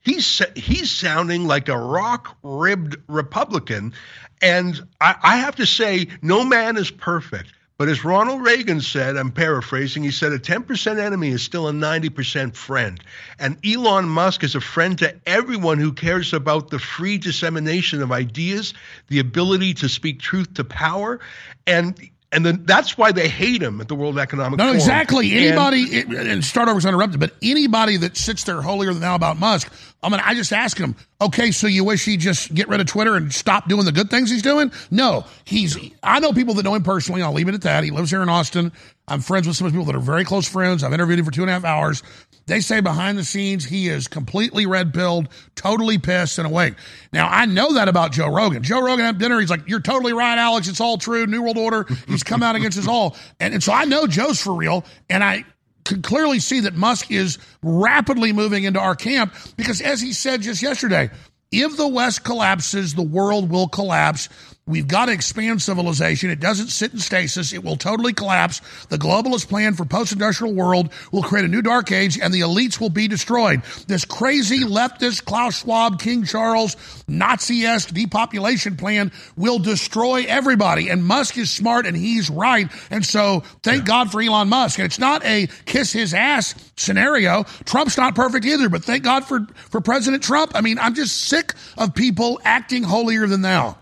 He's 0.01 0.41
he's 0.55 0.91
sounding 0.91 1.45
like 1.45 1.69
a 1.69 1.77
rock 1.77 2.37
ribbed 2.43 2.97
Republican, 3.07 3.93
and 4.41 4.79
I, 5.01 5.15
I 5.21 5.37
have 5.37 5.55
to 5.57 5.65
say, 5.65 6.07
no 6.21 6.43
man 6.43 6.77
is 6.77 6.91
perfect. 6.91 7.53
But 7.79 7.87
as 7.87 8.03
Ronald 8.03 8.41
Reagan 8.41 8.81
said, 8.81 9.15
I'm 9.15 9.31
paraphrasing, 9.31 10.03
he 10.03 10.11
said 10.11 10.33
a 10.33 10.37
10% 10.37 10.99
enemy 10.99 11.29
is 11.29 11.41
still 11.41 11.69
a 11.69 11.71
90% 11.71 12.53
friend. 12.53 13.01
And 13.39 13.57
Elon 13.65 14.09
Musk 14.09 14.43
is 14.43 14.53
a 14.53 14.59
friend 14.59 14.97
to 14.97 15.15
everyone 15.25 15.77
who 15.77 15.93
cares 15.93 16.33
about 16.33 16.71
the 16.71 16.79
free 16.79 17.17
dissemination 17.17 18.01
of 18.01 18.11
ideas, 18.11 18.73
the 19.07 19.19
ability 19.19 19.75
to 19.75 19.87
speak 19.87 20.19
truth 20.19 20.55
to 20.55 20.65
power. 20.65 21.21
And 21.65 21.97
and 22.31 22.45
then 22.45 22.65
that's 22.65 22.97
why 22.97 23.11
they 23.11 23.27
hate 23.27 23.63
him 23.63 23.81
at 23.81 23.87
the 23.87 23.95
World 23.95 24.19
Economic 24.19 24.59
no, 24.59 24.65
Forum. 24.65 24.75
exactly. 24.75 25.31
Anybody, 25.31 26.01
and, 26.01 26.13
and 26.13 26.57
over 26.57 26.87
interrupted, 26.87 27.19
but 27.19 27.33
anybody 27.41 27.97
that 27.97 28.17
sits 28.17 28.43
there 28.43 28.61
holier 28.61 28.93
than 28.93 29.01
thou 29.01 29.15
about 29.15 29.39
Musk, 29.39 29.71
I 30.01 30.09
mean, 30.09 30.21
I 30.23 30.33
just 30.33 30.53
ask 30.53 30.77
him, 30.77 30.95
okay, 31.19 31.51
so 31.51 31.67
you 31.67 31.83
wish 31.83 32.05
he'd 32.05 32.21
just 32.21 32.53
get 32.53 32.69
rid 32.69 32.79
of 32.79 32.87
Twitter 32.87 33.15
and 33.15 33.33
stop 33.33 33.67
doing 33.67 33.83
the 33.83 33.91
good 33.91 34.09
things 34.09 34.31
he's 34.31 34.41
doing? 34.41 34.71
No, 34.89 35.25
he's, 35.43 35.77
I 36.01 36.19
know 36.21 36.31
people 36.31 36.53
that 36.53 36.63
know 36.63 36.73
him 36.73 36.83
personally. 36.83 37.21
I'll 37.21 37.33
leave 37.33 37.49
it 37.49 37.53
at 37.53 37.63
that. 37.63 37.83
He 37.83 37.91
lives 37.91 38.09
here 38.09 38.21
in 38.21 38.29
Austin. 38.29 38.71
I'm 39.09 39.19
friends 39.19 39.45
with 39.45 39.57
some 39.57 39.67
of 39.67 39.73
the 39.73 39.77
people 39.77 39.91
that 39.91 39.97
are 39.97 40.01
very 40.01 40.23
close 40.23 40.47
friends. 40.47 40.83
I've 40.83 40.93
interviewed 40.93 41.19
him 41.19 41.25
for 41.25 41.31
two 41.31 41.41
and 41.41 41.49
a 41.49 41.53
half 41.53 41.65
hours. 41.65 42.01
They 42.45 42.61
say 42.61 42.79
behind 42.79 43.17
the 43.17 43.23
scenes 43.23 43.65
he 43.65 43.89
is 43.89 44.07
completely 44.07 44.65
red 44.65 44.93
pilled, 44.93 45.29
totally 45.55 45.97
pissed 45.97 46.37
and 46.37 46.47
awake. 46.47 46.75
Now 47.11 47.27
I 47.27 47.45
know 47.45 47.73
that 47.73 47.87
about 47.87 48.11
Joe 48.11 48.29
Rogan. 48.29 48.63
Joe 48.63 48.81
Rogan 48.81 49.05
at 49.05 49.17
dinner, 49.17 49.39
he's 49.39 49.49
like, 49.49 49.67
"You're 49.67 49.81
totally 49.81 50.13
right, 50.13 50.37
Alex. 50.37 50.67
It's 50.67 50.81
all 50.81 50.97
true. 50.97 51.27
New 51.27 51.43
World 51.43 51.57
Order." 51.57 51.85
He's 52.07 52.23
come 52.23 52.41
out 52.41 52.55
against 52.55 52.77
us 52.77 52.87
all, 52.87 53.15
and, 53.39 53.53
and 53.53 53.61
so 53.61 53.73
I 53.73 53.85
know 53.85 54.07
Joe's 54.07 54.41
for 54.41 54.53
real, 54.53 54.83
and 55.09 55.23
I 55.23 55.45
can 55.85 56.01
clearly 56.01 56.39
see 56.39 56.61
that 56.61 56.75
Musk 56.75 57.11
is 57.11 57.37
rapidly 57.63 58.33
moving 58.33 58.63
into 58.63 58.79
our 58.79 58.95
camp 58.95 59.33
because, 59.57 59.81
as 59.81 60.01
he 60.01 60.13
said 60.13 60.41
just 60.41 60.61
yesterday, 60.61 61.09
if 61.51 61.77
the 61.77 61.87
West 61.87 62.23
collapses, 62.23 62.93
the 62.93 63.01
world 63.01 63.49
will 63.49 63.67
collapse. 63.67 64.29
We've 64.69 64.87
got 64.87 65.07
to 65.07 65.11
expand 65.11 65.63
civilization. 65.63 66.29
It 66.29 66.39
doesn't 66.39 66.67
sit 66.67 66.93
in 66.93 66.99
stasis. 66.99 67.53
It 67.53 67.63
will 67.63 67.75
totally 67.75 68.13
collapse. 68.13 68.61
The 68.89 68.99
globalist 68.99 69.49
plan 69.49 69.73
for 69.73 69.83
post-industrial 69.83 70.53
world 70.53 70.93
will 71.11 71.23
create 71.23 71.43
a 71.43 71.47
new 71.47 71.63
dark 71.63 71.91
age 71.91 72.19
and 72.19 72.31
the 72.31 72.41
elites 72.41 72.79
will 72.79 72.91
be 72.91 73.07
destroyed. 73.07 73.63
This 73.87 74.05
crazy 74.05 74.59
leftist 74.59 75.25
Klaus 75.25 75.61
Schwab, 75.61 75.99
King 75.99 76.23
Charles, 76.23 76.77
Nazi-esque 77.07 77.89
depopulation 77.89 78.77
plan 78.77 79.11
will 79.35 79.57
destroy 79.57 80.25
everybody. 80.27 80.89
And 80.89 81.03
Musk 81.03 81.39
is 81.39 81.49
smart 81.49 81.87
and 81.87 81.97
he's 81.97 82.29
right. 82.29 82.71
And 82.91 83.03
so 83.03 83.39
thank 83.63 83.79
yeah. 83.79 83.85
God 83.85 84.11
for 84.11 84.21
Elon 84.21 84.49
Musk. 84.49 84.77
And 84.77 84.85
it's 84.85 84.99
not 84.99 85.25
a 85.25 85.47
kiss 85.65 85.91
his 85.91 86.13
ass 86.13 86.53
scenario. 86.77 87.43
Trump's 87.65 87.97
not 87.97 88.13
perfect 88.13 88.45
either, 88.45 88.69
but 88.69 88.83
thank 88.83 89.03
God 89.03 89.25
for, 89.25 89.47
for 89.71 89.81
President 89.81 90.21
Trump. 90.21 90.51
I 90.53 90.61
mean, 90.61 90.77
I'm 90.77 90.93
just 90.93 91.17
sick 91.17 91.55
of 91.75 91.95
people 91.95 92.39
acting 92.43 92.83
holier 92.83 93.25
than 93.25 93.41
thou. 93.41 93.75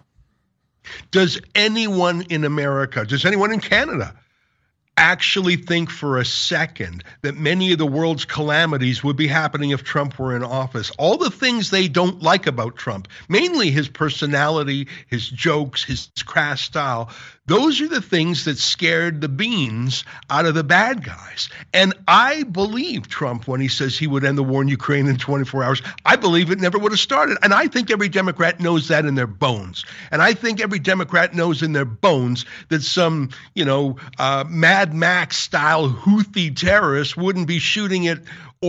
Does 1.11 1.39
anyone 1.55 2.23
in 2.29 2.43
America, 2.43 3.05
does 3.05 3.25
anyone 3.25 3.51
in 3.51 3.59
Canada 3.59 4.13
actually 4.97 5.55
think 5.55 5.91
for 5.91 6.17
a 6.17 6.25
second 6.25 7.03
that 7.21 7.37
many 7.37 7.71
of 7.71 7.77
the 7.77 7.85
world's 7.85 8.25
calamities 8.25 9.03
would 9.03 9.15
be 9.15 9.27
happening 9.27 9.69
if 9.69 9.83
Trump 9.83 10.17
were 10.17 10.35
in 10.35 10.43
office. 10.43 10.89
All 10.97 11.17
the 11.17 11.29
things 11.29 11.69
they 11.69 11.87
don't 11.87 12.21
like 12.23 12.47
about 12.47 12.75
Trump, 12.75 13.07
mainly 13.29 13.69
his 13.69 13.87
personality, 13.87 14.87
his 15.07 15.29
jokes, 15.29 15.83
his 15.83 16.09
crass 16.25 16.61
style, 16.61 17.11
those 17.47 17.79
are 17.81 17.87
the 17.87 18.01
things 18.01 18.45
that 18.45 18.57
scared 18.57 19.21
the 19.21 19.29
beans 19.29 20.03
out 20.29 20.45
of 20.45 20.53
the 20.53 20.63
bad 20.63 21.03
guys. 21.03 21.49
And 21.73 21.93
I 22.07 22.43
believe 22.43 23.07
Trump 23.07 23.47
when 23.47 23.61
he 23.61 23.69
says 23.69 23.97
he 23.97 24.05
would 24.05 24.25
end 24.25 24.37
the 24.37 24.43
war 24.43 24.61
in 24.61 24.67
Ukraine 24.67 25.07
in 25.07 25.17
24 25.17 25.63
hours. 25.63 25.81
I 26.05 26.17
believe 26.17 26.51
it 26.51 26.59
never 26.59 26.77
would 26.77 26.91
have 26.91 26.99
started. 26.99 27.37
And 27.41 27.53
I 27.53 27.67
think 27.67 27.89
every 27.89 28.09
Democrat 28.09 28.59
knows 28.59 28.89
that 28.89 29.05
in 29.05 29.15
their 29.15 29.27
bones. 29.27 29.85
And 30.11 30.21
I 30.21 30.33
think 30.33 30.61
every 30.61 30.79
Democrat 30.79 31.33
knows 31.33 31.63
in 31.63 31.71
their 31.71 31.85
bones 31.85 32.45
that 32.67 32.83
some, 32.83 33.29
you 33.55 33.63
know, 33.63 33.95
uh, 34.19 34.43
Mad 34.47 34.93
Max 34.93 35.37
style 35.37 35.89
Houthi 35.89 36.53
terrorists 36.53 37.15
wouldn't 37.15 37.47
be 37.47 37.59
shooting 37.59 38.07
at 38.09 38.19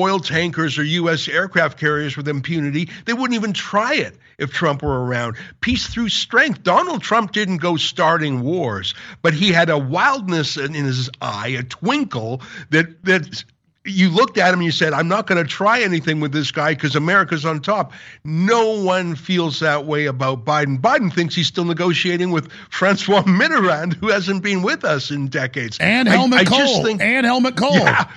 oil 0.03 0.19
tankers 0.19 0.79
or 0.79 0.85
U.S. 0.85 1.29
aircraft 1.29 1.79
carriers 1.79 2.17
with 2.17 2.29
impunity. 2.29 2.89
They 3.05 3.13
wouldn't 3.13 3.35
even 3.35 3.53
try 3.53 3.95
it 3.95 4.17
if 4.39 4.53
Trump 4.53 4.83
were 4.83 5.05
around. 5.05 5.37
Peace 5.61 5.87
through 5.87 6.09
strength. 6.09 6.63
Donald 6.63 7.03
Trump 7.03 7.33
didn't 7.33 7.59
go 7.59 7.77
starting 7.77 8.41
wars, 8.41 8.95
but 9.23 9.35
he 9.35 9.53
had 9.53 9.71
a 9.71 9.79
wildness 9.79 10.57
in 10.57 10.73
his 10.73 11.11
eye, 11.21 11.49
a 11.49 11.63
twinkle 11.63 12.43
that 12.71 13.05
that 13.05 13.45
you 13.89 14.11
looked 14.11 14.39
at 14.39 14.49
him 14.49 14.61
and 14.61 14.65
you 14.65 14.71
said, 14.71 14.93
I'm 14.93 15.09
not 15.09 15.27
going 15.27 15.43
to 15.43 15.49
try 15.49 15.81
anything 15.81 16.21
with 16.21 16.33
this 16.33 16.51
guy 16.51 16.75
because 16.75 16.95
America's 16.95 17.45
on 17.45 17.61
top. 17.61 17.93
No 18.25 18.83
one 18.83 19.15
feels 19.15 19.61
that 19.61 19.87
way 19.87 20.07
about 20.07 20.45
Biden. 20.45 20.79
Biden 20.81 21.13
thinks 21.13 21.35
he's 21.35 21.47
still 21.47 21.65
negotiating 21.65 22.31
with 22.31 22.53
Francois 22.71 23.23
Mitterrand, 23.23 23.95
who 23.95 24.09
hasn't 24.09 24.43
been 24.43 24.63
with 24.63 24.85
us 24.85 25.11
in 25.11 25.29
decades. 25.29 25.79
And 25.81 26.09
Helmut 26.09 26.41
I, 26.41 26.43
I 26.43 26.45
Kohl. 26.45 26.85
Think, 26.85 27.01
and 27.01 27.25
Helmut 27.25 27.57
Kohl. 27.57 27.73
Yeah, 27.73 28.11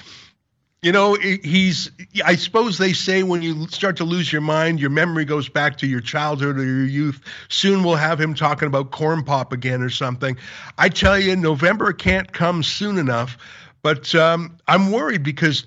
you 0.82 0.92
know, 0.92 1.14
he's, 1.14 1.92
I 2.26 2.36
suppose 2.36 2.80
they 2.80 2.94
say 2.94 3.22
when 3.22 3.44
you 3.44 3.68
start 3.68 3.98
to 3.98 4.04
lose 4.04 4.32
your 4.32 4.42
mind, 4.42 4.80
your 4.80 4.90
memory 4.90 5.26
goes 5.26 5.48
back 5.48 5.78
to 5.80 5.88
your 5.88 6.02
childhood 6.02 6.58
or 6.58 6.64
your 6.64 6.86
youth. 6.86 7.22
Soon 7.50 7.84
we'll 7.84 7.98
have 7.98 8.20
him 8.20 8.34
talking 8.34 8.68
about 8.68 8.90
corn 8.90 9.24
pop 9.24 9.54
again 9.54 9.84
or 9.84 9.92
something. 9.92 10.38
I 10.80 10.90
tell 10.90 11.20
you, 11.20 11.36
November 11.36 11.94
can't 11.94 12.34
come 12.34 12.64
soon 12.64 12.98
enough, 12.98 13.38
but 13.84 14.16
um, 14.16 14.58
I'm 14.68 14.92
worried 14.92 15.22
because 15.22 15.66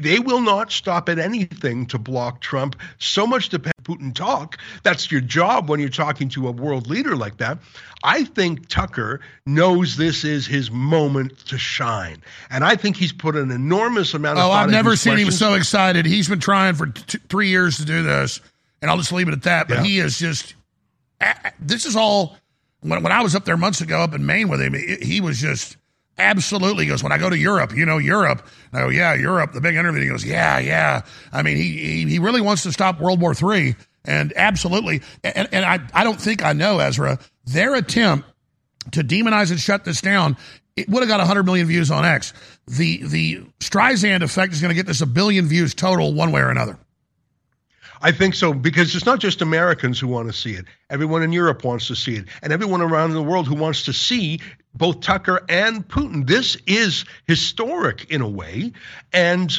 they 0.00 0.18
will 0.18 0.40
not 0.40 0.72
stop 0.72 1.08
at 1.08 1.18
anything 1.18 1.86
to 1.86 1.98
block 1.98 2.40
Trump. 2.40 2.76
So 2.98 3.26
much 3.26 3.48
depends 3.48 3.72
Putin 3.82 4.14
talk. 4.14 4.58
That's 4.82 5.10
your 5.10 5.20
job 5.20 5.68
when 5.68 5.80
you're 5.80 5.88
talking 5.88 6.28
to 6.30 6.48
a 6.48 6.50
world 6.50 6.88
leader 6.88 7.16
like 7.16 7.38
that. 7.38 7.58
I 8.04 8.24
think 8.24 8.68
Tucker 8.68 9.20
knows 9.46 9.96
this 9.96 10.24
is 10.24 10.46
his 10.46 10.70
moment 10.70 11.38
to 11.46 11.58
shine, 11.58 12.22
and 12.50 12.64
I 12.64 12.76
think 12.76 12.96
he's 12.96 13.12
put 13.12 13.36
an 13.36 13.50
enormous 13.50 14.14
amount 14.14 14.38
of. 14.38 14.46
Oh, 14.46 14.50
I've 14.50 14.70
never 14.70 14.96
seen 14.96 15.14
questions. 15.14 15.34
him 15.34 15.38
so 15.38 15.54
excited. 15.54 16.06
He's 16.06 16.28
been 16.28 16.40
trying 16.40 16.74
for 16.74 16.86
t- 16.86 17.18
three 17.28 17.48
years 17.48 17.76
to 17.76 17.84
do 17.84 18.02
this, 18.02 18.40
and 18.80 18.90
I'll 18.90 18.96
just 18.96 19.12
leave 19.12 19.28
it 19.28 19.32
at 19.32 19.42
that. 19.42 19.68
But 19.68 19.78
yeah. 19.78 19.84
he 19.84 19.98
is 19.98 20.18
just. 20.18 20.54
This 21.60 21.86
is 21.86 21.94
all. 21.94 22.36
When, 22.80 23.00
when 23.04 23.12
I 23.12 23.22
was 23.22 23.36
up 23.36 23.44
there 23.44 23.56
months 23.56 23.80
ago 23.80 24.00
up 24.00 24.12
in 24.14 24.26
Maine 24.26 24.48
with 24.48 24.60
him, 24.60 24.74
he 24.74 25.20
was 25.20 25.38
just 25.40 25.76
Absolutely. 26.18 26.84
He 26.84 26.90
goes, 26.90 27.02
when 27.02 27.12
I 27.12 27.18
go 27.18 27.30
to 27.30 27.38
Europe, 27.38 27.74
you 27.74 27.86
know, 27.86 27.98
Europe. 27.98 28.46
I 28.72 28.80
go, 28.80 28.88
yeah, 28.88 29.14
Europe. 29.14 29.52
The 29.52 29.60
big 29.60 29.76
interview. 29.76 30.02
He 30.02 30.08
goes, 30.08 30.24
yeah, 30.24 30.58
yeah. 30.58 31.02
I 31.32 31.42
mean, 31.42 31.56
he, 31.56 31.78
he, 31.78 32.04
he 32.06 32.18
really 32.18 32.40
wants 32.40 32.62
to 32.64 32.72
stop 32.72 33.00
World 33.00 33.20
War 33.20 33.34
III. 33.34 33.74
And 34.04 34.32
absolutely. 34.36 35.02
And, 35.24 35.48
and 35.52 35.64
I, 35.64 35.80
I 35.94 36.04
don't 36.04 36.20
think 36.20 36.44
I 36.44 36.52
know, 36.52 36.78
Ezra, 36.78 37.18
their 37.46 37.74
attempt 37.74 38.28
to 38.92 39.02
demonize 39.02 39.50
and 39.50 39.60
shut 39.60 39.84
this 39.84 40.00
down, 40.00 40.36
it 40.76 40.88
would 40.88 41.00
have 41.00 41.08
got 41.08 41.18
100 41.18 41.44
million 41.44 41.66
views 41.66 41.90
on 41.90 42.04
X. 42.04 42.32
The, 42.66 43.02
the 43.04 43.40
Streisand 43.60 44.22
effect 44.22 44.52
is 44.52 44.60
going 44.60 44.70
to 44.70 44.74
get 44.74 44.86
this 44.86 45.00
a 45.00 45.06
billion 45.06 45.46
views 45.46 45.74
total 45.74 46.12
one 46.14 46.32
way 46.32 46.40
or 46.40 46.50
another. 46.50 46.78
I 48.04 48.10
think 48.10 48.34
so 48.34 48.52
because 48.52 48.94
it's 48.96 49.06
not 49.06 49.20
just 49.20 49.42
Americans 49.42 50.00
who 50.00 50.08
want 50.08 50.28
to 50.28 50.32
see 50.32 50.54
it. 50.54 50.64
Everyone 50.90 51.22
in 51.22 51.32
Europe 51.32 51.64
wants 51.64 51.86
to 51.86 51.94
see 51.94 52.16
it, 52.16 52.24
and 52.42 52.52
everyone 52.52 52.82
around 52.82 53.12
the 53.12 53.22
world 53.22 53.46
who 53.46 53.54
wants 53.54 53.84
to 53.84 53.92
see 53.92 54.40
both 54.74 55.00
Tucker 55.00 55.44
and 55.48 55.86
Putin. 55.86 56.26
This 56.26 56.56
is 56.66 57.04
historic 57.26 58.10
in 58.10 58.20
a 58.20 58.28
way, 58.28 58.72
and 59.12 59.52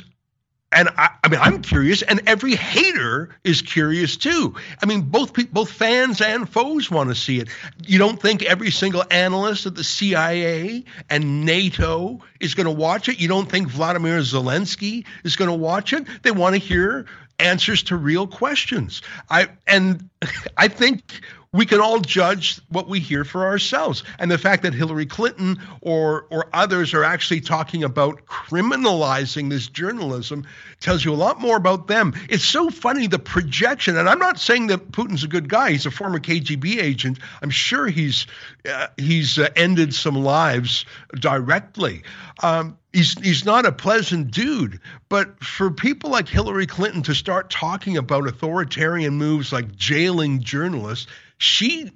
and 0.76 0.90
I, 0.98 1.10
I, 1.23 1.27
mean, 1.30 1.40
I'm 1.40 1.61
curious, 1.61 2.02
and 2.02 2.22
every 2.27 2.56
hater 2.56 3.30
is 3.44 3.61
curious 3.61 4.18
too. 4.18 4.56
I 4.81 4.85
mean, 4.85 5.02
both 5.02 5.34
both 5.52 5.69
fans 5.69 6.22
and 6.22 6.49
foes 6.49 6.90
want 6.90 7.10
to 7.10 7.15
see 7.15 7.40
it. 7.40 7.49
You 7.85 7.99
don't 7.99 8.22
think 8.22 8.44
every 8.44 8.72
single 8.72 9.03
analyst 9.11 9.65
at 9.65 9.76
the 9.76 9.84
CIA 9.84 10.84
and 11.10 11.45
NATO 11.45 12.19
is 12.40 12.56
going 12.56 12.65
to 12.65 12.72
watch 12.72 13.07
it? 13.07 13.19
You 13.19 13.27
don't 13.27 13.49
think 13.49 13.68
Vladimir 13.68 14.19
Zelensky 14.19 15.06
is 15.23 15.35
going 15.35 15.49
to 15.49 15.57
watch 15.57 15.94
it? 15.94 16.07
They 16.23 16.31
want 16.31 16.56
to 16.56 16.60
hear 16.60 17.06
answers 17.40 17.84
to 17.84 17.95
real 17.95 18.27
questions. 18.27 19.02
I 19.30 19.49
and 19.68 20.10
I 20.57 20.68
think 20.68 21.22
we 21.54 21.68
can 21.68 21.80
all 21.80 22.00
judge 22.00 22.60
what 22.70 22.90
we 22.90 23.00
hear 23.00 23.24
for 23.24 23.46
ourselves. 23.46 24.04
And 24.20 24.30
the 24.30 24.40
fact 24.40 24.64
that 24.64 24.74
Hillary 24.74 25.06
Clinton 25.06 25.62
or 25.82 26.26
or 26.30 26.48
others 26.52 26.94
are 26.94 27.04
actually 27.04 27.42
talking 27.42 27.84
about 27.84 28.26
criminalizing 28.26 29.50
this 29.50 29.68
journalism 29.68 30.46
tells 30.80 31.06
you 31.06 31.14
a 31.14 31.16
lot 31.16 31.40
more 31.40 31.56
about 31.56 31.88
them. 31.88 32.14
It's 32.28 32.44
so 32.44 32.70
funny 32.70 33.08
the 33.08 33.20
projection, 33.20 33.96
and 33.96 34.10
I'm 34.10 34.20
not 34.20 34.40
saying 34.40 34.68
that 34.68 34.92
Putin's 34.92 35.24
a 35.24 35.28
good 35.28 35.48
guy. 35.48 35.72
He's 35.72 35.86
a 35.86 35.92
former 35.92 36.20
KGB 36.20 36.82
agent. 36.82 37.20
I'm 37.42 37.52
sure 37.52 37.88
he's 37.88 38.26
uh, 38.70 38.88
he's 38.98 39.38
uh, 39.38 39.50
ended 39.56 39.94
some 39.94 40.16
lives 40.16 40.86
directly. 41.20 42.04
Um, 42.42 42.78
he's 42.92 43.18
he's 43.20 43.46
not 43.46 43.66
a 43.66 43.72
pleasant 43.72 44.32
dude, 44.32 44.80
but 45.08 45.44
for 45.44 45.70
people 45.70 46.10
like 46.10 46.28
Hillary 46.28 46.66
Clinton 46.66 47.04
to 47.04 47.14
start 47.14 47.52
talking 47.52 47.98
about 47.98 48.28
authoritarian 48.28 49.14
moves 49.14 49.54
like 49.54 49.76
jailing 49.76 50.42
journalists 50.42 51.08
she 51.38 51.92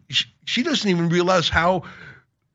she 0.45 0.63
doesn't 0.63 0.89
even 0.89 1.09
realize 1.09 1.49
how 1.49 1.83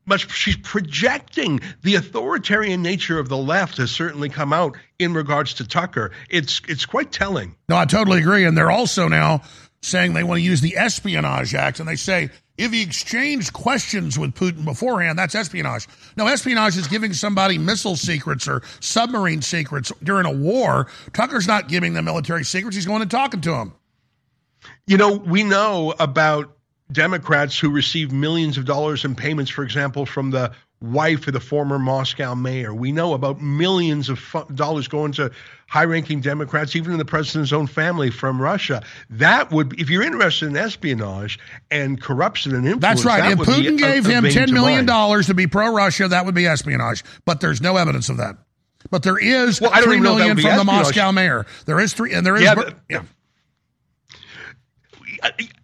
much 0.05 0.31
she's 0.33 0.57
projecting 0.57 1.61
the 1.81 1.95
authoritarian 1.95 2.81
nature 2.81 3.19
of 3.19 3.29
the 3.29 3.37
left 3.37 3.77
has 3.77 3.91
certainly 3.91 4.29
come 4.29 4.51
out 4.51 4.77
in 4.99 5.13
regards 5.13 5.55
to 5.55 5.67
Tucker. 5.67 6.11
It's 6.29 6.61
it's 6.67 6.85
quite 6.85 7.11
telling. 7.11 7.55
No, 7.69 7.77
I 7.77 7.85
totally 7.85 8.19
agree. 8.19 8.45
And 8.45 8.57
they're 8.57 8.71
also 8.71 9.07
now 9.07 9.43
saying 9.81 10.13
they 10.13 10.23
want 10.23 10.39
to 10.39 10.43
use 10.43 10.61
the 10.61 10.77
Espionage 10.77 11.53
Act, 11.53 11.79
and 11.79 11.87
they 11.87 11.95
say 11.95 12.29
if 12.57 12.71
he 12.71 12.83
exchanged 12.83 13.51
questions 13.53 14.17
with 14.19 14.35
Putin 14.35 14.63
beforehand, 14.63 15.17
that's 15.17 15.33
espionage. 15.33 15.87
No, 16.15 16.27
espionage 16.27 16.77
is 16.77 16.87
giving 16.87 17.13
somebody 17.13 17.57
missile 17.57 17.95
secrets 17.95 18.47
or 18.47 18.61
submarine 18.79 19.41
secrets 19.41 19.91
during 20.03 20.25
a 20.25 20.31
war. 20.31 20.87
Tucker's 21.13 21.47
not 21.47 21.67
giving 21.67 21.93
them 21.93 22.05
military 22.05 22.43
secrets. 22.43 22.75
He's 22.75 22.85
going 22.85 23.01
and 23.01 23.09
talking 23.09 23.41
to 23.41 23.51
them. 23.51 23.73
You 24.85 24.97
know, 24.97 25.13
we 25.13 25.43
know 25.43 25.93
about 25.99 26.55
Democrats 26.93 27.59
who 27.59 27.69
receive 27.69 28.11
millions 28.11 28.57
of 28.57 28.65
dollars 28.65 29.03
in 29.03 29.15
payments, 29.15 29.51
for 29.51 29.63
example, 29.63 30.05
from 30.05 30.31
the 30.31 30.51
wife 30.81 31.27
of 31.27 31.33
the 31.33 31.39
former 31.39 31.79
Moscow 31.79 32.35
mayor. 32.35 32.73
We 32.73 32.91
know 32.91 33.13
about 33.13 33.41
millions 33.41 34.09
of 34.09 34.35
dollars 34.53 34.87
going 34.87 35.13
to 35.13 35.31
high 35.67 35.85
ranking 35.85 36.19
Democrats, 36.19 36.75
even 36.75 36.91
in 36.91 36.97
the 36.97 37.05
president's 37.05 37.53
own 37.53 37.67
family 37.67 38.11
from 38.11 38.41
Russia. 38.41 38.83
That 39.09 39.49
would, 39.51 39.79
if 39.79 39.89
you're 39.89 40.03
interested 40.03 40.47
in 40.49 40.57
espionage 40.57 41.39
and 41.71 42.01
corruption 42.01 42.53
and 42.53 42.65
influence, 42.65 42.81
That's 42.81 43.05
right. 43.05 43.35
that 43.35 43.41
If 43.41 43.47
Putin 43.47 43.77
gave 43.77 44.05
a 44.05 44.11
him 44.11 44.23
vein 44.23 44.33
10 44.33 44.47
to 44.49 44.53
million 44.53 44.85
dollars 44.85 45.27
to 45.27 45.33
be 45.33 45.47
pro 45.47 45.73
Russia, 45.73 46.07
that 46.09 46.25
would 46.25 46.35
be 46.35 46.45
espionage. 46.47 47.03
But 47.25 47.39
there's 47.39 47.61
no 47.61 47.77
evidence 47.77 48.09
of 48.09 48.17
that. 48.17 48.37
But 48.91 49.03
there 49.03 49.17
is 49.17 49.61
Well, 49.61 49.71
I 49.71 49.77
don't 49.77 49.85
three 49.85 49.93
even 49.95 50.03
know 50.03 50.17
if 50.17 50.17
that 50.17 50.23
million 50.25 50.35
would 50.35 50.43
be 50.43 50.49
from 50.49 50.57
the. 50.57 50.63
Moscow 50.65 51.11
mayor. 51.13 51.45
There 51.65 51.79
is 51.79 51.93
three, 51.93 52.13
and 52.13 52.25
there 52.25 52.35
is. 52.35 52.41
Yeah, 52.43 52.55
but- 52.55 52.75
yeah. 52.89 53.03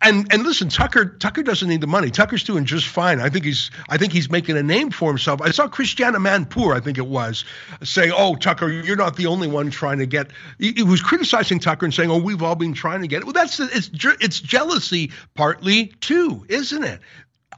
And 0.02 0.32
and 0.32 0.44
listen, 0.44 0.70
Tucker 0.70 1.06
Tucker 1.06 1.44
doesn't 1.44 1.68
need 1.68 1.82
the 1.82 1.88
money. 1.88 2.10
Tucker's 2.10 2.44
doing 2.44 2.66
just 2.66 2.88
fine. 2.88 3.20
I 3.20 3.30
think 3.30 3.44
he's 3.44 3.70
I 3.90 3.98
think 3.98 4.14
he's 4.14 4.30
making 4.30 4.56
a 4.58 4.64
name 4.64 4.92
for 4.92 5.10
himself. 5.10 5.42
I 5.42 5.52
saw 5.52 5.68
Christiane 5.68 6.14
Amanpour, 6.14 6.76
I 6.76 6.80
think 6.80 6.98
it 6.98 7.08
was, 7.08 7.44
say, 7.84 8.10
"Oh, 8.10 8.36
Tucker, 8.36 8.70
you're 8.70 8.96
not 8.96 9.18
the 9.18 9.26
only 9.26 9.48
one 9.50 9.70
trying 9.70 10.00
to 10.00 10.06
get." 10.06 10.32
He, 10.58 10.72
he 10.72 10.84
was 10.84 11.02
criticizing 11.02 11.60
Tucker 11.60 11.86
and 11.86 11.94
saying, 11.94 12.10
"Oh, 12.10 12.18
we've 12.18 12.42
all 12.42 12.56
been 12.56 12.74
trying 12.74 13.02
to 13.02 13.08
get 13.08 13.22
it." 13.22 13.26
Well, 13.26 13.34
that's 13.34 13.60
it's 13.60 13.90
it's 13.94 14.40
jealousy 14.40 15.12
partly 15.36 15.88
too, 16.00 16.46
isn't 16.48 16.84
it? 16.84 17.02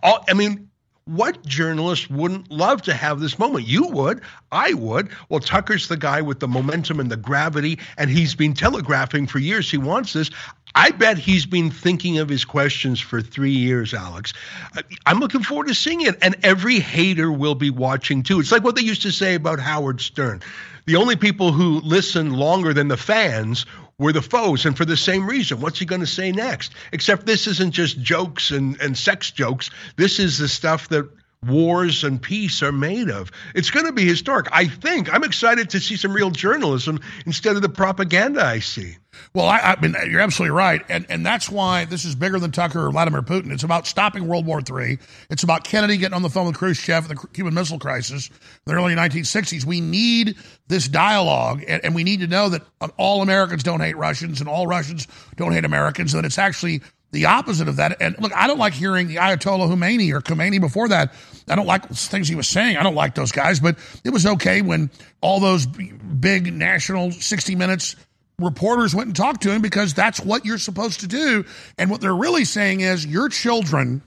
All, 0.01 0.25
I 0.27 0.33
mean. 0.33 0.70
What 1.05 1.43
journalist 1.45 2.11
wouldn't 2.11 2.51
love 2.51 2.83
to 2.83 2.93
have 2.93 3.19
this 3.19 3.39
moment? 3.39 3.67
You 3.67 3.87
would. 3.87 4.21
I 4.51 4.73
would. 4.73 5.09
Well, 5.29 5.39
Tucker's 5.39 5.87
the 5.87 5.97
guy 5.97 6.21
with 6.21 6.39
the 6.39 6.47
momentum 6.47 6.99
and 6.99 7.09
the 7.09 7.17
gravity, 7.17 7.79
and 7.97 8.09
he's 8.09 8.35
been 8.35 8.53
telegraphing 8.53 9.27
for 9.27 9.39
years 9.39 9.69
he 9.69 9.77
wants 9.77 10.13
this. 10.13 10.29
I 10.75 10.91
bet 10.91 11.17
he's 11.17 11.45
been 11.45 11.69
thinking 11.69 12.19
of 12.19 12.29
his 12.29 12.45
questions 12.45 13.01
for 13.01 13.21
three 13.21 13.51
years, 13.51 13.93
Alex. 13.93 14.31
I- 14.75 14.83
I'm 15.05 15.19
looking 15.19 15.43
forward 15.43 15.67
to 15.67 15.75
seeing 15.75 16.01
it, 16.01 16.17
and 16.21 16.35
every 16.43 16.79
hater 16.79 17.31
will 17.31 17.55
be 17.55 17.69
watching 17.71 18.23
too. 18.23 18.39
It's 18.39 18.51
like 18.51 18.63
what 18.63 18.75
they 18.75 18.81
used 18.83 19.01
to 19.01 19.11
say 19.11 19.35
about 19.35 19.59
Howard 19.59 20.01
Stern. 20.01 20.41
The 20.85 20.95
only 20.95 21.15
people 21.15 21.51
who 21.51 21.81
listen 21.81 22.33
longer 22.33 22.73
than 22.73 22.87
the 22.87 22.97
fans 22.97 23.65
were 24.01 24.11
the 24.11 24.21
foes, 24.21 24.65
and 24.65 24.75
for 24.75 24.83
the 24.83 24.97
same 24.97 25.27
reason. 25.27 25.61
What's 25.61 25.77
he 25.77 25.85
going 25.85 26.01
to 26.01 26.07
say 26.07 26.31
next? 26.31 26.73
Except 26.91 27.25
this 27.25 27.45
isn't 27.45 27.71
just 27.71 28.01
jokes 28.01 28.49
and, 28.49 28.81
and 28.81 28.97
sex 28.97 29.29
jokes. 29.29 29.69
This 29.95 30.19
is 30.19 30.39
the 30.39 30.47
stuff 30.47 30.89
that 30.89 31.07
wars 31.45 32.03
and 32.03 32.19
peace 32.19 32.63
are 32.63 32.71
made 32.71 33.11
of. 33.11 33.31
It's 33.53 33.69
going 33.69 33.85
to 33.85 33.91
be 33.91 34.03
historic. 34.03 34.47
I 34.51 34.67
think. 34.67 35.13
I'm 35.13 35.23
excited 35.23 35.69
to 35.69 35.79
see 35.79 35.97
some 35.97 36.13
real 36.13 36.31
journalism 36.31 36.99
instead 37.27 37.55
of 37.55 37.61
the 37.61 37.69
propaganda 37.69 38.43
I 38.43 38.59
see. 38.59 38.97
Well, 39.33 39.45
I, 39.45 39.59
I 39.59 39.81
mean, 39.81 39.95
you're 40.09 40.21
absolutely 40.21 40.55
right, 40.55 40.81
and 40.89 41.05
and 41.09 41.25
that's 41.25 41.49
why 41.49 41.85
this 41.85 42.05
is 42.05 42.15
bigger 42.15 42.39
than 42.39 42.51
Tucker 42.51 42.85
or 42.85 42.91
Vladimir 42.91 43.21
Putin. 43.21 43.51
It's 43.51 43.63
about 43.63 43.87
stopping 43.87 44.27
World 44.27 44.45
War 44.45 44.59
III. 44.59 44.97
It's 45.29 45.43
about 45.43 45.63
Kennedy 45.63 45.97
getting 45.97 46.15
on 46.15 46.21
the 46.21 46.29
phone 46.29 46.47
with 46.47 46.57
Khrushchev 46.57 47.09
and 47.09 47.17
the 47.17 47.27
Cuban 47.27 47.53
Missile 47.53 47.79
Crisis 47.79 48.29
in 48.29 48.35
the 48.65 48.73
early 48.73 48.95
1960s. 48.95 49.65
We 49.65 49.81
need 49.81 50.35
this 50.67 50.87
dialogue, 50.87 51.63
and, 51.67 51.83
and 51.83 51.95
we 51.95 52.03
need 52.03 52.21
to 52.21 52.27
know 52.27 52.49
that 52.49 52.63
all 52.97 53.21
Americans 53.21 53.63
don't 53.63 53.81
hate 53.81 53.97
Russians 53.97 54.39
and 54.39 54.49
all 54.49 54.67
Russians 54.67 55.07
don't 55.35 55.51
hate 55.53 55.65
Americans. 55.65 56.13
And 56.13 56.23
that 56.23 56.27
it's 56.27 56.37
actually 56.37 56.81
the 57.11 57.25
opposite 57.25 57.67
of 57.67 57.75
that. 57.77 58.01
And 58.01 58.15
look, 58.19 58.33
I 58.35 58.47
don't 58.47 58.57
like 58.57 58.73
hearing 58.73 59.07
the 59.07 59.17
Ayatollah 59.17 59.69
Khamenei 59.69 60.13
or 60.13 60.21
Khomeini 60.21 60.59
before 60.59 60.87
that. 60.89 61.13
I 61.49 61.55
don't 61.55 61.65
like 61.65 61.87
things 61.89 62.27
he 62.27 62.35
was 62.35 62.47
saying. 62.47 62.77
I 62.77 62.83
don't 62.83 62.95
like 62.95 63.15
those 63.15 63.31
guys, 63.31 63.59
but 63.59 63.77
it 64.03 64.11
was 64.11 64.25
okay 64.25 64.61
when 64.61 64.89
all 65.19 65.39
those 65.39 65.65
big 65.65 66.53
national 66.53 67.11
60 67.11 67.55
Minutes 67.55 67.95
reporters 68.43 68.93
went 68.95 69.07
and 69.07 69.15
talked 69.15 69.43
to 69.43 69.51
him 69.51 69.61
because 69.61 69.93
that's 69.93 70.19
what 70.19 70.45
you're 70.45 70.57
supposed 70.57 71.01
to 71.01 71.07
do. 71.07 71.45
And 71.77 71.89
what 71.89 72.01
they're 72.01 72.15
really 72.15 72.45
saying 72.45 72.81
is 72.81 73.05
your 73.05 73.29
children, 73.29 74.01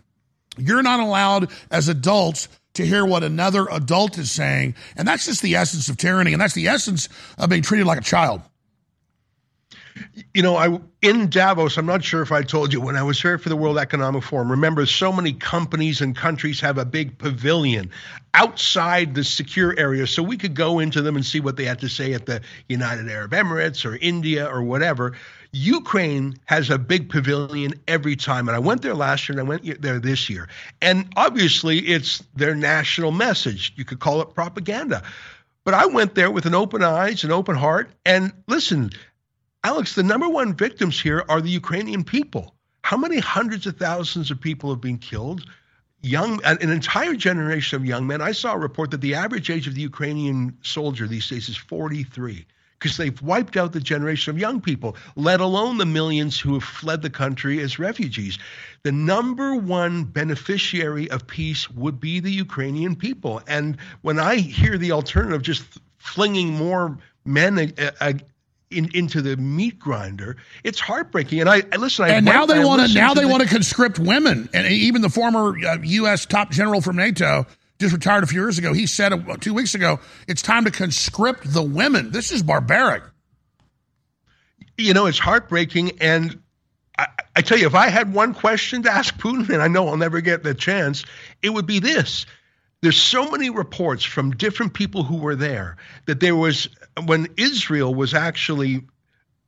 you're 0.59 0.83
not 0.83 1.01
allowed 1.01 1.51
as 1.71 1.89
adults 1.89 2.49
to 2.75 2.85
hear 2.85 3.05
what 3.05 3.23
another 3.23 3.67
adult 3.71 4.19
is 4.19 4.31
saying. 4.31 4.75
And 4.97 5.07
that's 5.07 5.27
just 5.27 5.43
the 5.43 5.57
essence 5.57 5.89
of 5.89 5.97
tyranny. 5.97 6.33
And 6.33 6.43
that's 6.43 6.55
the 6.55 6.69
essence 6.69 7.09
of 7.39 7.51
being 7.51 7.63
treated 7.63 7.87
like 7.87 7.99
a 7.99 8.05
child. 8.05 8.43
You 10.33 10.43
know, 10.43 10.57
I 10.57 10.81
in 11.03 11.29
Davos, 11.29 11.77
I'm 11.77 11.87
not 11.87 12.03
sure 12.03 12.23
if 12.23 12.33
I 12.33 12.43
told 12.43 12.73
you 12.73 12.81
when 12.81 12.97
I 12.97 13.03
was 13.03 13.21
here 13.21 13.39
for 13.39 13.49
the 13.49 13.57
World 13.57 13.79
Economic 13.79 14.25
Forum. 14.25 14.51
Remember, 14.51 14.85
so 14.87 15.13
many 15.13 15.33
companies 15.33 16.01
and 16.01 16.17
countries 16.17 16.61
have 16.61 16.79
a 16.79 16.85
big 16.85 17.17
pavilion 17.19 17.91
outside 18.33 19.15
the 19.15 19.23
secure 19.23 19.75
area, 19.79 20.07
so 20.07 20.23
we 20.23 20.37
could 20.37 20.55
go 20.55 20.81
into 20.81 21.01
them 21.03 21.15
and 21.15 21.25
see 21.25 21.41
what 21.41 21.57
they 21.57 21.65
had 21.65 21.79
to 21.81 21.89
say 21.89 22.13
at 22.13 22.27
the 22.27 22.41
United 22.69 23.09
Arab 23.09 23.33
Emirates 23.33 23.85
or 23.85 23.97
India 23.97 24.49
or 24.49 24.63
whatever. 24.63 25.13
Ukraine 25.53 26.35
has 26.47 26.71
a 26.71 26.79
big 26.79 27.09
pavilion 27.09 27.75
every 27.87 28.17
time, 28.17 28.49
and 28.49 28.57
I 28.57 28.59
went 28.59 28.83
there 28.83 28.95
last 28.95 29.29
year 29.29 29.39
and 29.39 29.47
I 29.47 29.49
went 29.49 29.81
there 29.81 30.01
this 30.01 30.29
year. 30.29 30.49
And 30.83 31.13
obviously, 31.17 31.79
it's 31.79 32.25
their 32.35 32.57
national 32.57 33.13
message. 33.13 33.73
You 33.77 33.85
could 33.85 34.01
call 34.01 34.21
it 34.21 34.35
propaganda. 34.35 35.05
But 35.63 35.75
I 35.75 35.87
went 35.87 36.15
there 36.15 36.31
with 36.31 36.45
an 36.47 36.55
open 36.55 36.83
eyes, 36.83 37.25
an 37.25 37.31
open 37.33 37.57
heart, 37.57 37.91
and 38.05 38.33
listen, 38.49 38.91
Alex, 39.65 39.95
the 39.95 40.03
number 40.03 40.29
one 40.29 40.53
victims 40.53 41.01
here 41.01 41.25
are 41.31 41.41
the 41.41 41.49
Ukrainian 41.49 42.05
people. 42.05 42.55
How 42.83 42.99
many 42.99 43.19
hundreds 43.19 43.67
of 43.67 43.79
thousands 43.79 44.31
of 44.31 44.39
people 44.39 44.69
have 44.69 44.83
been 44.83 44.99
killed? 44.99 45.49
Young, 46.03 46.39
an 46.45 46.59
an 46.61 46.69
entire 46.69 47.15
generation 47.15 47.77
of 47.81 47.87
young 47.87 48.07
men. 48.07 48.21
I 48.21 48.33
saw 48.33 48.53
a 48.53 48.59
report 48.59 48.91
that 48.91 49.01
the 49.01 49.15
average 49.15 49.49
age 49.49 49.67
of 49.67 49.75
the 49.75 49.81
Ukrainian 49.81 50.59
soldier 50.61 51.07
these 51.07 51.27
days 51.31 51.49
is 51.49 51.57
43 51.57 52.45
because 52.79 52.99
they've 52.99 53.23
wiped 53.23 53.57
out 53.57 53.73
the 53.73 53.81
generation 53.81 54.31
of 54.33 54.39
young 54.39 54.61
people, 54.61 54.97
let 55.17 55.41
alone 55.41 55.79
the 55.79 55.87
millions 55.87 56.39
who 56.39 56.53
have 56.53 56.65
fled 56.65 57.01
the 57.01 57.09
country 57.09 57.61
as 57.61 57.79
refugees. 57.79 58.39
The 58.83 58.93
number 58.93 59.57
one 59.57 60.05
beneficiary 60.05 61.11
of 61.11 61.27
peace 61.27 61.71
would 61.71 61.99
be 61.99 62.21
the 62.21 62.31
Ukrainian 62.31 62.97
people. 62.97 63.41
And 63.47 63.79
when 64.03 64.19
I 64.19 64.37
hear 64.37 64.77
the 64.77 64.93
alternative, 64.93 65.41
just 65.41 65.65
flinging 65.97 66.53
more 66.53 66.99
men 67.25 67.73
in, 68.75 68.91
into 68.95 69.23
the 69.23 69.37
meat 69.37 69.79
grinder, 69.79 70.37
it's 70.63 70.81
heartbreaking. 70.81 71.41
And 71.41 71.49
I, 71.49 71.63
I 71.73 71.77
listen. 71.77 72.05
I 72.05 72.09
and 72.11 72.25
now 72.27 72.47
they 72.47 72.65
want 72.65 72.87
to 72.87 72.95
now 72.95 73.15
they 73.15 73.23
the- 73.23 73.29
want 73.29 73.43
to 73.43 73.49
conscript 73.49 73.99
women, 73.99 74.49
and 74.53 74.67
even 74.67 75.01
the 75.03 75.09
former 75.11 75.57
uh, 75.67 75.79
U.S. 75.83 76.27
top 76.27 76.51
general 76.51 76.81
from 76.81 76.97
NATO 76.97 77.47
just 77.81 77.93
retired 77.93 78.23
a 78.25 78.27
few 78.27 78.41
years 78.41 78.59
ago. 78.59 78.73
He 78.73 78.87
said 78.87 79.13
uh, 79.13 79.37
two 79.41 79.55
weeks 79.55 79.75
ago, 79.75 80.01
"It's 80.29 80.43
time 80.43 80.65
to 80.65 80.71
conscript 80.71 81.53
the 81.53 81.63
women." 81.63 82.11
This 82.11 82.33
is 82.33 82.43
barbaric. 82.43 83.03
you 84.77 84.95
know, 84.95 85.07
it's 85.07 85.19
heartbreaking. 85.19 86.01
And 86.01 86.41
I, 86.99 87.07
I 87.37 87.43
tell 87.43 87.59
you, 87.59 87.67
if 87.67 87.75
I 87.75 87.89
had 87.89 88.13
one 88.13 88.35
question 88.35 88.83
to 88.85 88.91
ask 88.93 89.17
Putin, 89.17 89.49
and 89.51 89.63
I 89.63 89.69
know 89.69 89.89
I'll 89.89 89.97
never 89.97 90.21
get 90.21 90.43
the 90.43 90.55
chance, 90.55 91.05
it 91.43 91.51
would 91.51 91.67
be 91.67 91.79
this. 91.79 92.27
There's 92.83 93.01
so 93.01 93.31
many 93.31 93.49
reports 93.51 94.05
from 94.05 94.33
different 94.33 94.75
people 94.75 95.05
who 95.05 95.17
were 95.17 95.35
there 95.37 95.79
that 96.07 96.21
there 96.21 96.37
was, 96.37 96.69
when 97.05 97.29
Israel 97.37 97.95
was 97.95 98.15
actually 98.15 98.83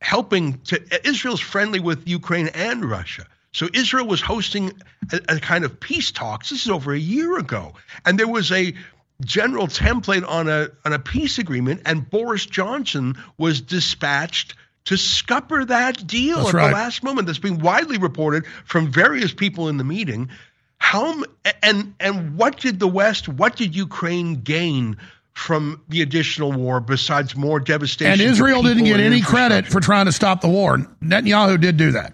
helping 0.01 0.59
to, 0.61 1.07
Israel's 1.07 1.39
friendly 1.39 1.79
with 1.79 2.07
Ukraine 2.07 2.47
and 2.49 2.85
Russia. 2.85 3.25
So 3.51 3.67
Israel 3.73 4.05
was 4.05 4.21
hosting 4.21 4.73
a, 5.11 5.19
a 5.29 5.39
kind 5.39 5.63
of 5.63 5.79
peace 5.79 6.11
talks. 6.11 6.49
This 6.49 6.65
is 6.65 6.71
over 6.71 6.93
a 6.93 6.99
year 6.99 7.37
ago. 7.37 7.73
And 8.05 8.19
there 8.19 8.27
was 8.27 8.51
a 8.51 8.73
general 9.21 9.67
template 9.67 10.27
on 10.27 10.47
a 10.47 10.69
on 10.85 10.93
a 10.93 10.99
peace 10.99 11.39
agreement, 11.39 11.81
and 11.85 12.07
Boris 12.07 12.45
Johnson 12.45 13.15
was 13.37 13.61
dispatched 13.61 14.55
to 14.85 14.97
scupper 14.97 15.65
that 15.65 16.05
deal 16.07 16.37
That's 16.37 16.49
at 16.49 16.53
right. 16.53 16.67
the 16.67 16.73
last 16.73 17.03
moment. 17.03 17.27
That's 17.27 17.39
been 17.39 17.59
widely 17.59 17.97
reported 17.97 18.45
from 18.65 18.91
various 18.91 19.33
people 19.33 19.69
in 19.69 19.77
the 19.77 19.83
meeting. 19.83 20.29
How 20.77 21.23
and 21.63 21.95
and 21.99 22.37
what 22.37 22.57
did 22.57 22.79
the 22.79 22.87
West, 22.87 23.27
what 23.27 23.55
did 23.55 23.75
Ukraine 23.75 24.41
gain 24.41 24.97
from 25.37 25.83
the 25.87 26.01
additional 26.01 26.51
war 26.51 26.79
besides 26.79 27.35
more 27.35 27.59
devastation? 27.59 28.11
And 28.11 28.21
Israel 28.21 28.63
didn't 28.63 28.85
get 28.85 28.99
any 28.99 29.21
credit 29.21 29.67
for 29.67 29.79
trying 29.79 30.07
to 30.07 30.11
stop 30.11 30.41
the 30.41 30.49
war. 30.49 30.77
Netanyahu 31.01 31.61
did 31.61 31.77
do 31.77 31.91
that. 31.91 32.13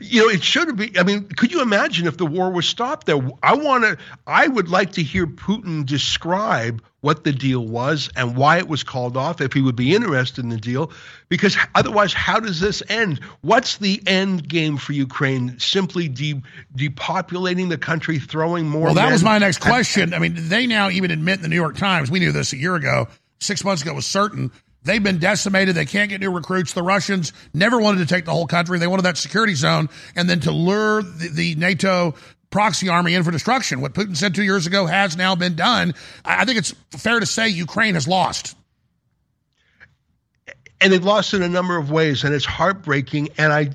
You 0.00 0.22
know, 0.22 0.28
it 0.28 0.42
should 0.42 0.76
be. 0.76 0.98
I 0.98 1.02
mean, 1.02 1.28
could 1.28 1.52
you 1.52 1.62
imagine 1.62 2.06
if 2.06 2.16
the 2.16 2.26
war 2.26 2.50
was 2.50 2.68
stopped 2.68 3.06
there? 3.06 3.16
I 3.42 3.54
want 3.54 3.84
to, 3.84 3.98
I 4.26 4.46
would 4.46 4.68
like 4.68 4.92
to 4.92 5.02
hear 5.02 5.26
Putin 5.26 5.86
describe 5.86 6.82
what 7.04 7.22
the 7.22 7.32
deal 7.32 7.60
was 7.60 8.08
and 8.16 8.34
why 8.34 8.56
it 8.56 8.66
was 8.66 8.82
called 8.82 9.14
off, 9.14 9.42
if 9.42 9.52
he 9.52 9.60
would 9.60 9.76
be 9.76 9.94
interested 9.94 10.42
in 10.42 10.48
the 10.48 10.56
deal, 10.56 10.90
because 11.28 11.54
otherwise, 11.74 12.14
how 12.14 12.40
does 12.40 12.60
this 12.60 12.82
end? 12.88 13.20
What's 13.42 13.76
the 13.76 14.02
end 14.06 14.48
game 14.48 14.78
for 14.78 14.94
Ukraine? 14.94 15.58
Simply 15.58 16.08
de- 16.08 16.40
depopulating 16.74 17.68
the 17.68 17.76
country, 17.76 18.18
throwing 18.18 18.70
more. 18.70 18.86
Well, 18.86 18.94
that 18.94 19.12
was 19.12 19.22
my 19.22 19.36
next 19.36 19.58
at- 19.58 19.68
question. 19.68 20.14
I 20.14 20.18
mean, 20.18 20.32
they 20.48 20.66
now 20.66 20.88
even 20.88 21.10
admit 21.10 21.36
in 21.36 21.42
the 21.42 21.48
New 21.48 21.56
York 21.56 21.76
Times, 21.76 22.10
we 22.10 22.20
knew 22.20 22.32
this 22.32 22.54
a 22.54 22.56
year 22.56 22.74
ago, 22.74 23.08
six 23.38 23.62
months 23.64 23.82
ago 23.82 23.92
was 23.92 24.06
certain. 24.06 24.50
They've 24.84 25.02
been 25.02 25.18
decimated. 25.18 25.74
They 25.74 25.84
can't 25.84 26.08
get 26.08 26.22
new 26.22 26.30
recruits. 26.30 26.72
The 26.72 26.82
Russians 26.82 27.34
never 27.52 27.78
wanted 27.78 27.98
to 27.98 28.06
take 28.06 28.24
the 28.24 28.32
whole 28.32 28.46
country. 28.46 28.78
They 28.78 28.86
wanted 28.86 29.02
that 29.02 29.18
security 29.18 29.54
zone 29.54 29.90
and 30.16 30.28
then 30.28 30.40
to 30.40 30.52
lure 30.52 31.02
the, 31.02 31.28
the 31.28 31.54
NATO 31.56 32.14
proxy 32.54 32.88
army 32.88 33.14
in 33.14 33.24
for 33.24 33.32
destruction. 33.32 33.80
What 33.80 33.94
Putin 33.94 34.16
said 34.16 34.32
two 34.32 34.44
years 34.44 34.68
ago 34.68 34.86
has 34.86 35.16
now 35.16 35.34
been 35.34 35.56
done. 35.56 35.92
I, 36.24 36.44
think 36.44 36.56
it's 36.56 36.72
fair 36.90 37.18
to 37.18 37.26
say 37.26 37.48
Ukraine 37.48 37.94
has 37.94 38.06
lost. 38.06 38.54
and 40.80 40.92
they've 40.92 41.02
lost 41.02 41.34
in 41.34 41.42
a 41.42 41.48
number 41.48 41.76
of 41.76 41.90
ways, 41.90 42.22
and 42.22 42.32
it's 42.32 42.44
heartbreaking. 42.44 43.30
And 43.38 43.52
I 43.52 43.70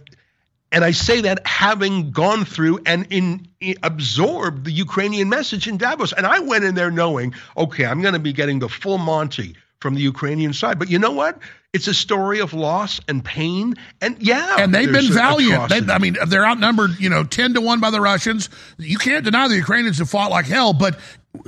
and 0.72 0.86
I 0.86 0.92
say 0.92 1.20
that 1.20 1.46
having 1.46 2.12
gone 2.12 2.46
through 2.46 2.80
and 2.86 3.06
in, 3.10 3.50
in 3.60 3.76
absorbed 3.84 4.64
the 4.64 4.72
Ukrainian 4.72 5.28
message 5.28 5.68
in 5.68 5.76
Davos, 5.76 6.14
and 6.14 6.26
I 6.26 6.40
went 6.40 6.64
in 6.64 6.76
there 6.76 6.90
knowing, 6.90 7.34
okay, 7.58 7.86
I'm 7.86 8.02
going 8.02 8.14
to 8.14 8.20
be 8.20 8.32
getting 8.32 8.60
the 8.60 8.70
full 8.70 8.98
Monty 8.98 9.58
from 9.82 9.96
the 9.96 10.02
Ukrainian 10.02 10.54
side. 10.54 10.80
But 10.80 10.90
you 10.90 11.00
know 11.00 11.12
what? 11.12 11.38
It's 11.72 11.88
a 11.88 11.94
story 11.94 12.40
of 12.40 12.54
loss 12.54 13.00
and 13.08 13.24
pain, 13.24 13.76
and 14.02 14.18
yeah, 14.20 14.56
and 14.60 14.74
they've 14.74 14.92
been 14.92 15.14
valiant. 15.14 15.70
They. 15.70 15.94
I 15.94 16.00
mean, 16.00 16.18
they're 16.28 16.46
outnumbered, 16.46 17.00
you 17.00 17.10
know, 17.10 17.24
ten 17.24 17.54
to 17.54 17.62
one 17.62 17.80
by 17.80 17.92
the 17.92 18.02
Russians. 18.02 18.50
You 18.80 18.98
can't 18.98 19.24
deny 19.24 19.48
the 19.48 19.56
Ukrainians 19.56 20.00
have 20.00 20.10
fought 20.10 20.32
like 20.32 20.46
hell, 20.48 20.74
but 20.74 21.00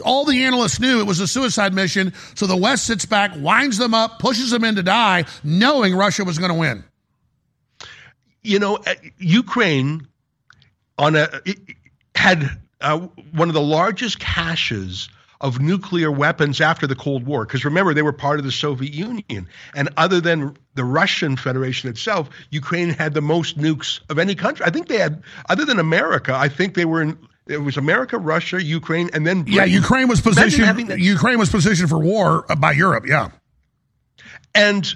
all 0.06 0.26
the 0.26 0.44
analysts 0.44 0.80
knew 0.80 1.00
it 1.00 1.08
was 1.08 1.20
a 1.22 1.28
suicide 1.28 1.74
mission. 1.74 2.14
So 2.36 2.46
the 2.46 2.56
West 2.56 2.86
sits 2.86 3.04
back, 3.06 3.32
winds 3.36 3.80
them 3.80 3.96
up, 3.96 4.20
pushes 4.20 4.52
them 4.52 4.64
in 4.64 4.76
to 4.76 4.84
die, 4.84 5.26
knowing 5.44 5.96
Russia 5.96 6.24
was 6.24 6.38
going 6.38 6.52
to 6.52 6.58
win. 6.60 6.84
you 8.44 8.60
know, 8.60 8.76
uh, 8.78 8.94
Ukraine 9.18 10.08
on 10.98 11.16
a 11.16 11.30
had 12.16 12.50
uh, 12.80 13.00
one 13.32 13.48
of 13.48 13.54
the 13.54 13.62
largest 13.62 14.20
caches 14.20 15.10
of 15.42 15.60
nuclear 15.60 16.12
weapons 16.12 16.62
after 16.62 16.88
the 16.88 16.96
Cold 16.96 17.26
War. 17.26 17.46
Because 17.46 17.66
remember, 17.66 17.94
they 17.94 18.02
were 18.02 18.14
part 18.14 18.40
of 18.40 18.46
the 18.46 18.52
Soviet 18.52 18.94
Union, 18.94 19.48
and 19.76 19.90
other 19.98 20.22
than 20.22 20.56
the 20.76 20.84
Russian 20.84 21.36
Federation 21.36 21.90
itself, 21.90 22.30
Ukraine 22.52 22.90
had 22.90 23.14
the 23.14 23.22
most 23.22 23.58
nukes 23.58 24.00
of 24.10 24.18
any 24.18 24.36
country. 24.36 24.66
I 24.66 24.70
think 24.70 24.88
they 24.88 24.98
had, 25.00 25.22
other 25.50 25.66
than 25.66 25.80
America, 25.80 26.34
I 26.34 26.48
think 26.48 26.76
they 26.76 26.86
were 26.86 27.02
in. 27.02 27.18
It 27.48 27.64
was 27.64 27.76
America, 27.76 28.18
Russia, 28.18 28.64
Ukraine, 28.64 29.10
and 29.14 29.28
then 29.28 29.44
Yeah, 29.48 29.66
Ukraine 29.66 30.08
was 30.08 30.22
positioned. 30.22 30.90
that- 30.90 31.00
Ukraine 31.00 31.40
was 31.40 31.50
positioned 31.50 31.90
for 31.90 31.98
war 32.00 32.46
by 32.60 32.72
Europe. 32.72 33.06
Yeah. 33.08 33.30
And 34.56 34.96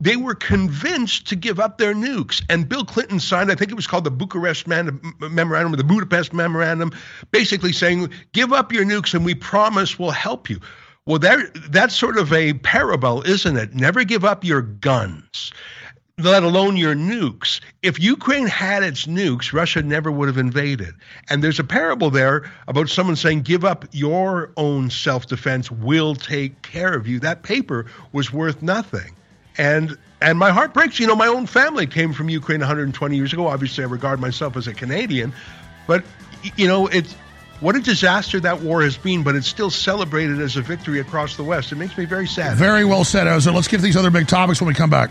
they 0.00 0.16
were 0.16 0.34
convinced 0.34 1.26
to 1.28 1.36
give 1.36 1.60
up 1.60 1.78
their 1.78 1.94
nukes. 1.94 2.42
And 2.48 2.68
Bill 2.68 2.84
Clinton 2.84 3.20
signed, 3.20 3.50
I 3.50 3.54
think 3.54 3.70
it 3.70 3.74
was 3.74 3.86
called 3.86 4.04
the 4.04 4.10
Bucharest 4.10 4.66
Memorandum 4.66 5.72
or 5.72 5.76
the 5.76 5.84
Budapest 5.84 6.32
Memorandum, 6.32 6.92
basically 7.30 7.72
saying, 7.72 8.10
give 8.32 8.52
up 8.52 8.72
your 8.72 8.84
nukes 8.84 9.14
and 9.14 9.24
we 9.24 9.34
promise 9.34 9.98
we'll 9.98 10.10
help 10.10 10.50
you. 10.50 10.60
Well, 11.06 11.18
there, 11.18 11.48
that's 11.68 11.94
sort 11.94 12.18
of 12.18 12.32
a 12.32 12.54
parable, 12.54 13.22
isn't 13.22 13.56
it? 13.56 13.74
Never 13.74 14.04
give 14.04 14.24
up 14.24 14.42
your 14.42 14.62
guns, 14.62 15.52
let 16.18 16.42
alone 16.42 16.78
your 16.78 16.94
nukes. 16.94 17.60
If 17.82 18.00
Ukraine 18.00 18.46
had 18.46 18.82
its 18.82 19.04
nukes, 19.04 19.52
Russia 19.52 19.82
never 19.82 20.10
would 20.10 20.28
have 20.28 20.38
invaded. 20.38 20.94
And 21.28 21.44
there's 21.44 21.60
a 21.60 21.64
parable 21.64 22.10
there 22.10 22.50
about 22.68 22.88
someone 22.88 23.16
saying, 23.16 23.42
give 23.42 23.66
up 23.66 23.84
your 23.92 24.52
own 24.56 24.88
self 24.88 25.26
defense, 25.26 25.70
we'll 25.70 26.14
take 26.14 26.62
care 26.62 26.94
of 26.94 27.06
you. 27.06 27.20
That 27.20 27.42
paper 27.42 27.84
was 28.12 28.32
worth 28.32 28.62
nothing. 28.62 29.14
And 29.56 29.96
and 30.20 30.38
my 30.38 30.50
heart 30.50 30.74
breaks. 30.74 30.98
You 30.98 31.06
know, 31.06 31.16
my 31.16 31.26
own 31.26 31.46
family 31.46 31.86
came 31.86 32.12
from 32.12 32.28
Ukraine 32.28 32.60
120 32.60 33.16
years 33.16 33.32
ago. 33.32 33.46
Obviously, 33.46 33.84
I 33.84 33.86
regard 33.86 34.20
myself 34.20 34.56
as 34.56 34.66
a 34.66 34.74
Canadian, 34.74 35.32
but 35.86 36.04
you 36.56 36.66
know, 36.66 36.86
it's 36.86 37.14
what 37.60 37.76
a 37.76 37.80
disaster 37.80 38.40
that 38.40 38.60
war 38.60 38.82
has 38.82 38.96
been. 38.96 39.22
But 39.22 39.36
it's 39.36 39.46
still 39.46 39.70
celebrated 39.70 40.40
as 40.40 40.56
a 40.56 40.62
victory 40.62 41.00
across 41.00 41.36
the 41.36 41.44
West. 41.44 41.72
It 41.72 41.76
makes 41.76 41.96
me 41.96 42.04
very 42.04 42.26
sad. 42.26 42.56
Very 42.56 42.84
well 42.84 43.04
said, 43.04 43.26
Ezra. 43.26 43.52
Let's 43.52 43.68
get 43.68 43.76
to 43.78 43.82
these 43.82 43.96
other 43.96 44.10
big 44.10 44.28
topics 44.28 44.60
when 44.60 44.68
we 44.68 44.74
come 44.74 44.90
back. 44.90 45.10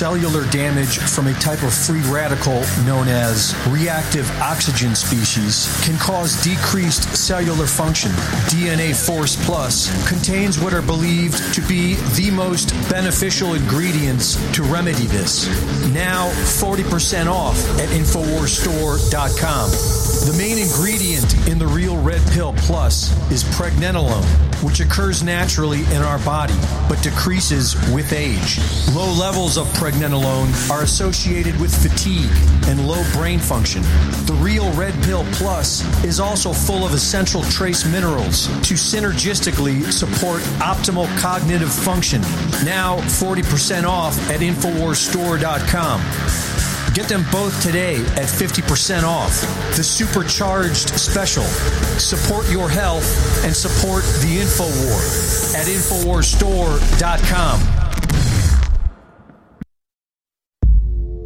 Cellular 0.00 0.48
damage 0.50 0.96
from 0.96 1.26
a 1.26 1.34
type 1.34 1.62
of 1.62 1.74
free 1.74 2.00
radical 2.10 2.62
known 2.86 3.06
as 3.06 3.54
reactive 3.68 4.30
oxygen 4.40 4.94
species 4.94 5.68
can 5.84 5.98
cause 5.98 6.42
decreased 6.42 7.14
cellular 7.14 7.66
function. 7.66 8.10
DNA 8.48 8.96
Force 8.96 9.36
Plus 9.44 9.90
contains 10.08 10.58
what 10.58 10.72
are 10.72 10.80
believed 10.80 11.52
to 11.52 11.60
be 11.68 11.96
the 12.16 12.30
most 12.30 12.72
beneficial 12.88 13.52
ingredients 13.52 14.36
to 14.54 14.62
remedy 14.62 15.04
this. 15.04 15.46
Now 15.92 16.30
40% 16.30 17.26
off 17.26 17.58
at 17.78 17.90
InfoWarsStore.com. 17.90 20.09
The 20.26 20.36
main 20.36 20.58
ingredient 20.58 21.48
in 21.48 21.58
the 21.58 21.66
Real 21.66 21.96
Red 21.96 22.20
Pill 22.32 22.52
Plus 22.58 23.10
is 23.32 23.42
pregnenolone, 23.42 24.22
which 24.62 24.80
occurs 24.80 25.22
naturally 25.22 25.80
in 25.94 26.02
our 26.02 26.18
body 26.18 26.52
but 26.90 27.02
decreases 27.02 27.74
with 27.90 28.12
age. 28.12 28.58
Low 28.94 29.10
levels 29.10 29.56
of 29.56 29.66
pregnenolone 29.68 30.70
are 30.70 30.82
associated 30.82 31.58
with 31.58 31.74
fatigue 31.74 32.30
and 32.68 32.86
low 32.86 33.02
brain 33.14 33.38
function. 33.38 33.80
The 34.26 34.36
Real 34.42 34.70
Red 34.74 34.92
Pill 35.04 35.24
Plus 35.32 35.82
is 36.04 36.20
also 36.20 36.52
full 36.52 36.84
of 36.84 36.92
essential 36.92 37.42
trace 37.44 37.86
minerals 37.86 38.48
to 38.68 38.74
synergistically 38.74 39.90
support 39.90 40.42
optimal 40.60 41.08
cognitive 41.18 41.72
function. 41.72 42.20
Now 42.62 42.98
40% 42.98 43.84
off 43.84 44.18
at 44.28 44.40
InfoWarsStore.com. 44.40 46.79
Get 46.94 47.06
them 47.08 47.24
both 47.30 47.62
today 47.62 47.96
at 48.16 48.26
50% 48.26 49.04
off. 49.04 49.40
The 49.76 49.84
supercharged 49.84 50.88
special. 50.98 51.44
Support 51.44 52.50
your 52.50 52.68
health 52.68 53.44
and 53.44 53.54
support 53.54 54.02
the 54.22 54.40
InfoWar 54.40 55.54
at 55.54 55.66
InfoWarsStore.com. 55.68 57.60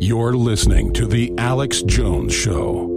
You're 0.01 0.35
listening 0.35 0.93
to 0.95 1.07
The 1.07 1.33
Alex 1.39 1.81
Jones 1.83 2.35
Show. 2.35 2.94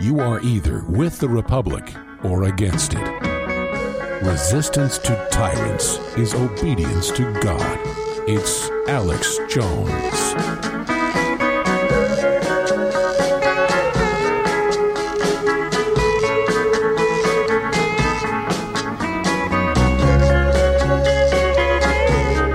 You 0.00 0.18
are 0.20 0.40
either 0.40 0.82
with 0.88 1.18
the 1.18 1.28
Republic 1.28 1.92
or 2.24 2.44
against 2.44 2.94
it. 2.94 3.06
Resistance 4.22 4.96
to 4.96 5.28
tyrants 5.30 5.98
is 6.16 6.32
obedience 6.32 7.10
to 7.10 7.30
God. 7.40 7.78
It's 8.26 8.70
Alex 8.88 9.38
Jones. 9.46 9.90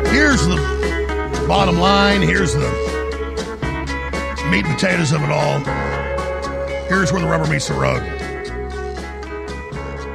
Here's 0.10 0.48
the 0.48 1.46
bottom 1.48 1.78
line. 1.78 2.24
Here's 2.24 2.56
the 2.56 2.72
meat 4.50 4.66
and 4.66 4.74
potatoes 4.74 5.12
of 5.12 5.22
it 5.22 5.30
all. 5.30 5.85
Here's 6.88 7.12
where 7.12 7.22
the 7.22 7.28
rubber 7.28 7.50
meets 7.50 7.68
the 7.68 7.74
road. 7.74 8.02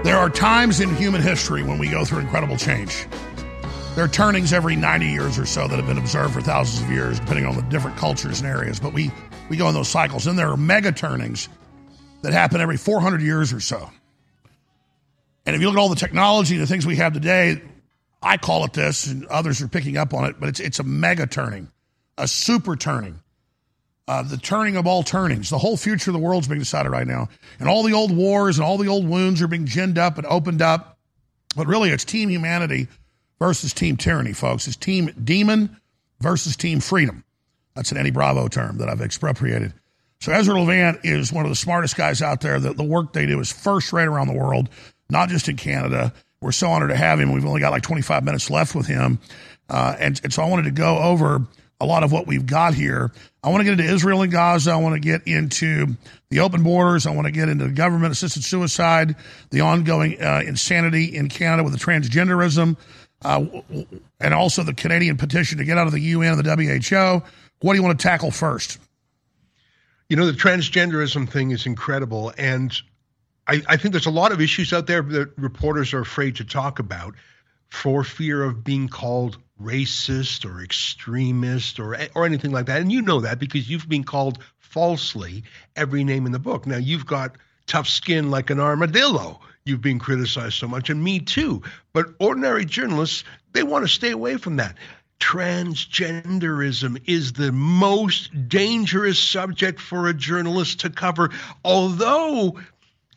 There 0.04 0.16
are 0.16 0.30
times 0.30 0.80
in 0.80 0.94
human 0.94 1.20
history 1.20 1.62
when 1.64 1.78
we 1.78 1.88
go 1.88 2.04
through 2.04 2.20
incredible 2.20 2.56
change. 2.56 3.06
There 3.96 4.04
are 4.04 4.08
turnings 4.08 4.52
every 4.52 4.76
90 4.76 5.06
years 5.06 5.36
or 5.36 5.46
so 5.46 5.66
that 5.66 5.76
have 5.76 5.86
been 5.86 5.98
observed 5.98 6.32
for 6.32 6.40
thousands 6.40 6.82
of 6.84 6.90
years, 6.90 7.18
depending 7.18 7.44
on 7.44 7.56
the 7.56 7.62
different 7.62 7.96
cultures 7.96 8.40
and 8.40 8.48
areas. 8.48 8.78
But 8.78 8.92
we, 8.92 9.10
we 9.48 9.56
go 9.56 9.68
in 9.68 9.74
those 9.74 9.88
cycles. 9.88 10.24
Then 10.24 10.36
there 10.36 10.48
are 10.48 10.56
mega 10.56 10.92
turnings 10.92 11.48
that 12.22 12.32
happen 12.32 12.60
every 12.60 12.76
400 12.76 13.20
years 13.20 13.52
or 13.52 13.58
so. 13.58 13.90
And 15.44 15.56
if 15.56 15.60
you 15.60 15.66
look 15.66 15.76
at 15.76 15.80
all 15.80 15.88
the 15.88 15.96
technology, 15.96 16.56
the 16.56 16.68
things 16.68 16.86
we 16.86 16.96
have 16.96 17.12
today, 17.12 17.60
I 18.22 18.36
call 18.36 18.64
it 18.64 18.74
this, 18.74 19.08
and 19.08 19.26
others 19.26 19.60
are 19.60 19.68
picking 19.68 19.96
up 19.96 20.14
on 20.14 20.24
it, 20.26 20.36
but 20.38 20.48
it's, 20.48 20.60
it's 20.60 20.78
a 20.78 20.84
mega 20.84 21.26
turning, 21.26 21.68
a 22.16 22.28
super 22.28 22.76
turning, 22.76 23.18
uh, 24.10 24.22
the 24.22 24.36
turning 24.36 24.76
of 24.76 24.88
all 24.88 25.04
turnings. 25.04 25.50
The 25.50 25.58
whole 25.58 25.76
future 25.76 26.10
of 26.10 26.14
the 26.14 26.18
world's 26.18 26.48
being 26.48 26.58
decided 26.58 26.90
right 26.90 27.06
now. 27.06 27.28
And 27.60 27.68
all 27.68 27.84
the 27.84 27.92
old 27.92 28.10
wars 28.10 28.58
and 28.58 28.64
all 28.64 28.76
the 28.76 28.88
old 28.88 29.06
wounds 29.06 29.40
are 29.40 29.46
being 29.46 29.66
ginned 29.66 29.98
up 29.98 30.18
and 30.18 30.26
opened 30.26 30.62
up. 30.62 30.98
But 31.54 31.68
really, 31.68 31.90
it's 31.90 32.04
team 32.04 32.28
humanity 32.28 32.88
versus 33.38 33.72
team 33.72 33.96
tyranny, 33.96 34.32
folks. 34.32 34.66
It's 34.66 34.76
team 34.76 35.12
demon 35.22 35.76
versus 36.18 36.56
team 36.56 36.80
freedom. 36.80 37.22
That's 37.76 37.92
an 37.92 37.98
Eddie 37.98 38.10
Bravo 38.10 38.48
term 38.48 38.78
that 38.78 38.88
I've 38.88 39.00
expropriated. 39.00 39.74
So 40.20 40.32
Ezra 40.32 40.60
Levant 40.60 40.98
is 41.04 41.32
one 41.32 41.44
of 41.44 41.50
the 41.50 41.56
smartest 41.56 41.96
guys 41.96 42.20
out 42.20 42.40
there. 42.40 42.58
The, 42.58 42.72
the 42.74 42.82
work 42.82 43.12
they 43.12 43.26
do 43.26 43.38
is 43.38 43.52
first 43.52 43.92
rate 43.92 44.08
around 44.08 44.26
the 44.26 44.36
world, 44.36 44.70
not 45.08 45.28
just 45.28 45.48
in 45.48 45.56
Canada. 45.56 46.12
We're 46.40 46.50
so 46.50 46.68
honored 46.68 46.90
to 46.90 46.96
have 46.96 47.20
him. 47.20 47.30
We've 47.30 47.46
only 47.46 47.60
got 47.60 47.70
like 47.70 47.84
25 47.84 48.24
minutes 48.24 48.50
left 48.50 48.74
with 48.74 48.88
him. 48.88 49.20
Uh, 49.68 49.94
and, 50.00 50.20
and 50.24 50.32
so 50.32 50.42
I 50.42 50.48
wanted 50.48 50.64
to 50.64 50.72
go 50.72 50.98
over 50.98 51.46
a 51.80 51.86
lot 51.86 52.04
of 52.04 52.12
what 52.12 52.26
we've 52.26 52.46
got 52.46 52.74
here. 52.74 53.10
I 53.42 53.48
want 53.48 53.60
to 53.60 53.64
get 53.64 53.80
into 53.80 53.92
Israel 53.92 54.22
and 54.22 54.30
Gaza. 54.30 54.72
I 54.72 54.76
want 54.76 54.94
to 54.94 55.00
get 55.00 55.26
into 55.26 55.96
the 56.28 56.40
open 56.40 56.62
borders. 56.62 57.06
I 57.06 57.14
want 57.14 57.26
to 57.26 57.32
get 57.32 57.48
into 57.48 57.68
government 57.68 58.12
assisted 58.12 58.44
suicide, 58.44 59.16
the 59.50 59.62
ongoing 59.62 60.22
uh, 60.22 60.42
insanity 60.46 61.16
in 61.16 61.28
Canada 61.28 61.64
with 61.64 61.72
the 61.72 61.78
transgenderism, 61.78 62.76
uh, 63.22 63.44
and 64.20 64.34
also 64.34 64.62
the 64.62 64.74
Canadian 64.74 65.16
petition 65.16 65.58
to 65.58 65.64
get 65.64 65.78
out 65.78 65.86
of 65.86 65.92
the 65.92 66.00
UN 66.00 66.38
and 66.38 66.44
the 66.44 66.80
WHO. 66.80 67.24
What 67.60 67.72
do 67.72 67.78
you 67.78 67.82
want 67.82 67.98
to 67.98 68.02
tackle 68.02 68.30
first? 68.30 68.78
You 70.08 70.16
know, 70.16 70.26
the 70.26 70.32
transgenderism 70.32 71.28
thing 71.28 71.50
is 71.50 71.66
incredible. 71.66 72.32
And 72.36 72.76
I, 73.46 73.62
I 73.68 73.76
think 73.76 73.92
there's 73.92 74.06
a 74.06 74.10
lot 74.10 74.32
of 74.32 74.40
issues 74.40 74.72
out 74.72 74.86
there 74.86 75.02
that 75.02 75.32
reporters 75.38 75.94
are 75.94 76.00
afraid 76.00 76.36
to 76.36 76.44
talk 76.44 76.78
about 76.78 77.14
for 77.68 78.04
fear 78.04 78.42
of 78.42 78.64
being 78.64 78.88
called 78.88 79.38
racist 79.62 80.44
or 80.44 80.62
extremist 80.62 81.78
or 81.78 81.96
or 82.14 82.24
anything 82.24 82.52
like 82.52 82.66
that. 82.66 82.80
And 82.80 82.90
you 82.90 83.02
know 83.02 83.20
that 83.20 83.38
because 83.38 83.68
you've 83.68 83.88
been 83.88 84.04
called 84.04 84.38
falsely 84.58 85.44
every 85.76 86.04
name 86.04 86.26
in 86.26 86.32
the 86.32 86.38
book. 86.38 86.66
Now 86.66 86.76
you've 86.76 87.06
got 87.06 87.36
tough 87.66 87.88
skin 87.88 88.30
like 88.30 88.50
an 88.50 88.60
armadillo. 88.60 89.40
You've 89.64 89.82
been 89.82 89.98
criticized 89.98 90.54
so 90.54 90.66
much, 90.66 90.90
and 90.90 91.02
me 91.02 91.20
too. 91.20 91.62
But 91.92 92.06
ordinary 92.18 92.64
journalists, 92.64 93.24
they 93.52 93.62
want 93.62 93.84
to 93.84 93.88
stay 93.88 94.10
away 94.10 94.36
from 94.36 94.56
that. 94.56 94.76
Transgenderism 95.20 97.02
is 97.06 97.34
the 97.34 97.52
most 97.52 98.48
dangerous 98.48 99.18
subject 99.18 99.78
for 99.78 100.08
a 100.08 100.14
journalist 100.14 100.80
to 100.80 100.90
cover, 100.90 101.30
although 101.62 102.58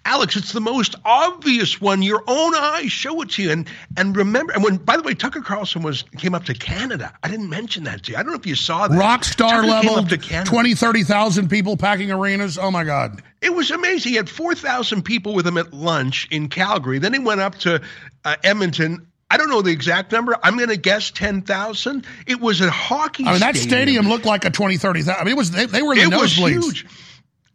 Alex, 0.06 0.36
it's 0.36 0.52
the 0.52 0.60
most 0.62 0.96
obvious 1.06 1.80
one. 1.80 2.02
Your 2.02 2.24
own 2.28 2.54
eyes 2.56 2.92
show 2.92 3.22
it 3.22 3.30
to 3.32 3.44
you. 3.44 3.52
And 3.52 3.70
and 3.96 4.16
remember, 4.16 4.52
and 4.52 4.64
when 4.64 4.78
by 4.78 4.98
the 4.98 5.04
way, 5.04 5.14
Tucker 5.14 5.42
Carlson 5.42 5.82
was 5.82 6.04
came 6.18 6.36
up 6.36 6.44
to 6.46 6.54
Canada. 6.54 7.14
I 7.24 7.30
didn't 7.30 7.50
mention 7.50 7.86
that 7.86 8.04
to 8.04 8.12
you. 8.12 8.18
I 8.18 8.24
don't 8.24 8.34
know 8.34 8.38
if 8.38 8.46
you 8.46 8.56
saw 8.56 8.88
that. 8.88 8.98
Rock 8.98 9.24
star 9.24 9.62
Tucker 9.62 9.68
level, 9.68 10.44
20, 10.46 10.74
30,000 10.76 11.50
people 11.50 11.78
packing 11.78 12.12
arenas. 12.12 12.58
Oh 12.58 12.70
my 12.70 12.84
God. 12.84 13.22
It 13.42 13.54
was 13.54 13.72
amazing. 13.72 14.12
He 14.12 14.16
had 14.16 14.30
4,000 14.30 15.04
people 15.04 15.34
with 15.34 15.46
him 15.48 15.58
at 15.58 15.74
lunch 15.74 16.28
in 16.32 16.48
Calgary. 16.50 17.00
Then 17.00 17.14
he 17.14 17.20
went 17.20 17.42
up 17.42 17.56
to 17.60 17.82
uh, 18.26 18.36
Edmonton. 18.44 19.08
I 19.30 19.38
don't 19.38 19.50
know 19.50 19.62
the 19.62 19.72
exact 19.72 20.12
number. 20.12 20.38
I'm 20.44 20.58
going 20.58 20.70
to 20.70 20.78
guess 20.78 21.12
10,000. 21.12 22.06
It 22.28 22.40
was 22.40 22.62
a 22.62 22.70
hockey 22.70 23.26
I 23.26 23.32
mean, 23.32 23.38
stadium. 23.38 23.54
that 23.54 23.60
stadium 23.60 24.10
looked 24.10 24.26
like 24.26 24.46
a 24.46 24.50
20, 24.50 24.78
30,000. 24.78 25.20
I 25.20 25.24
mean, 25.24 25.34
it 25.34 25.38
was, 25.38 25.52
they, 25.52 25.66
they 25.66 25.82
were 25.82 25.94
in 25.94 26.10
the 26.10 26.16
it 26.16 26.20
nosebleeds. 26.20 26.56
was 26.56 26.66
huge. 26.66 26.86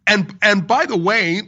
And, 0.05 0.35
and 0.41 0.67
by 0.67 0.85
the 0.85 0.97
way, 0.97 1.41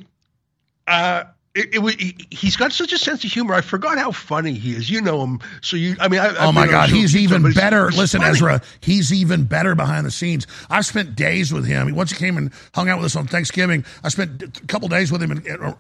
uh, 0.87 1.23
it, 1.53 1.75
it, 1.75 1.99
he, 1.99 2.15
he's 2.29 2.55
got 2.55 2.71
such 2.71 2.93
a 2.93 2.97
sense 2.97 3.23
of 3.25 3.31
humor. 3.31 3.53
I 3.53 3.61
forgot 3.61 3.97
how 3.97 4.11
funny 4.11 4.53
he 4.53 4.73
is. 4.73 4.89
You 4.89 5.01
know 5.01 5.21
him, 5.21 5.39
so 5.61 5.75
you. 5.75 5.97
I 5.99 6.07
mean, 6.07 6.21
I, 6.21 6.33
oh 6.39 6.51
my 6.51 6.65
God, 6.65 6.89
he's 6.89 7.15
even 7.15 7.43
he's, 7.43 7.55
better. 7.55 7.89
he's 7.89 7.99
Listen, 7.99 8.21
funny. 8.21 8.31
Ezra, 8.31 8.61
he's 8.79 9.11
even 9.11 9.43
better 9.43 9.75
behind 9.75 10.05
the 10.05 10.11
scenes. 10.11 10.47
I 10.69 10.81
spent 10.81 11.15
days 11.15 11.51
with 11.53 11.65
him. 11.65 11.93
Once 11.93 12.11
he 12.11 12.17
came 12.17 12.37
and 12.37 12.53
hung 12.73 12.87
out 12.87 12.99
with 12.99 13.07
us 13.07 13.15
on 13.17 13.27
Thanksgiving, 13.27 13.83
I 14.03 14.09
spent 14.09 14.41
a 14.43 14.67
couple 14.67 14.87
days 14.87 15.11
with 15.11 15.21
him, 15.21 15.31
in, 15.31 15.45
uh, 15.59 15.73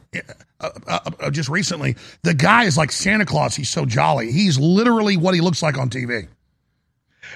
uh, 0.59 0.99
uh, 1.19 1.29
just 1.31 1.47
recently. 1.47 1.95
The 2.23 2.33
guy 2.33 2.65
is 2.65 2.77
like 2.77 2.91
Santa 2.91 3.25
Claus. 3.25 3.55
He's 3.55 3.69
so 3.69 3.85
jolly. 3.85 4.31
He's 4.31 4.59
literally 4.59 5.15
what 5.15 5.35
he 5.35 5.41
looks 5.41 5.63
like 5.63 5.77
on 5.77 5.89
TV. 5.89 6.27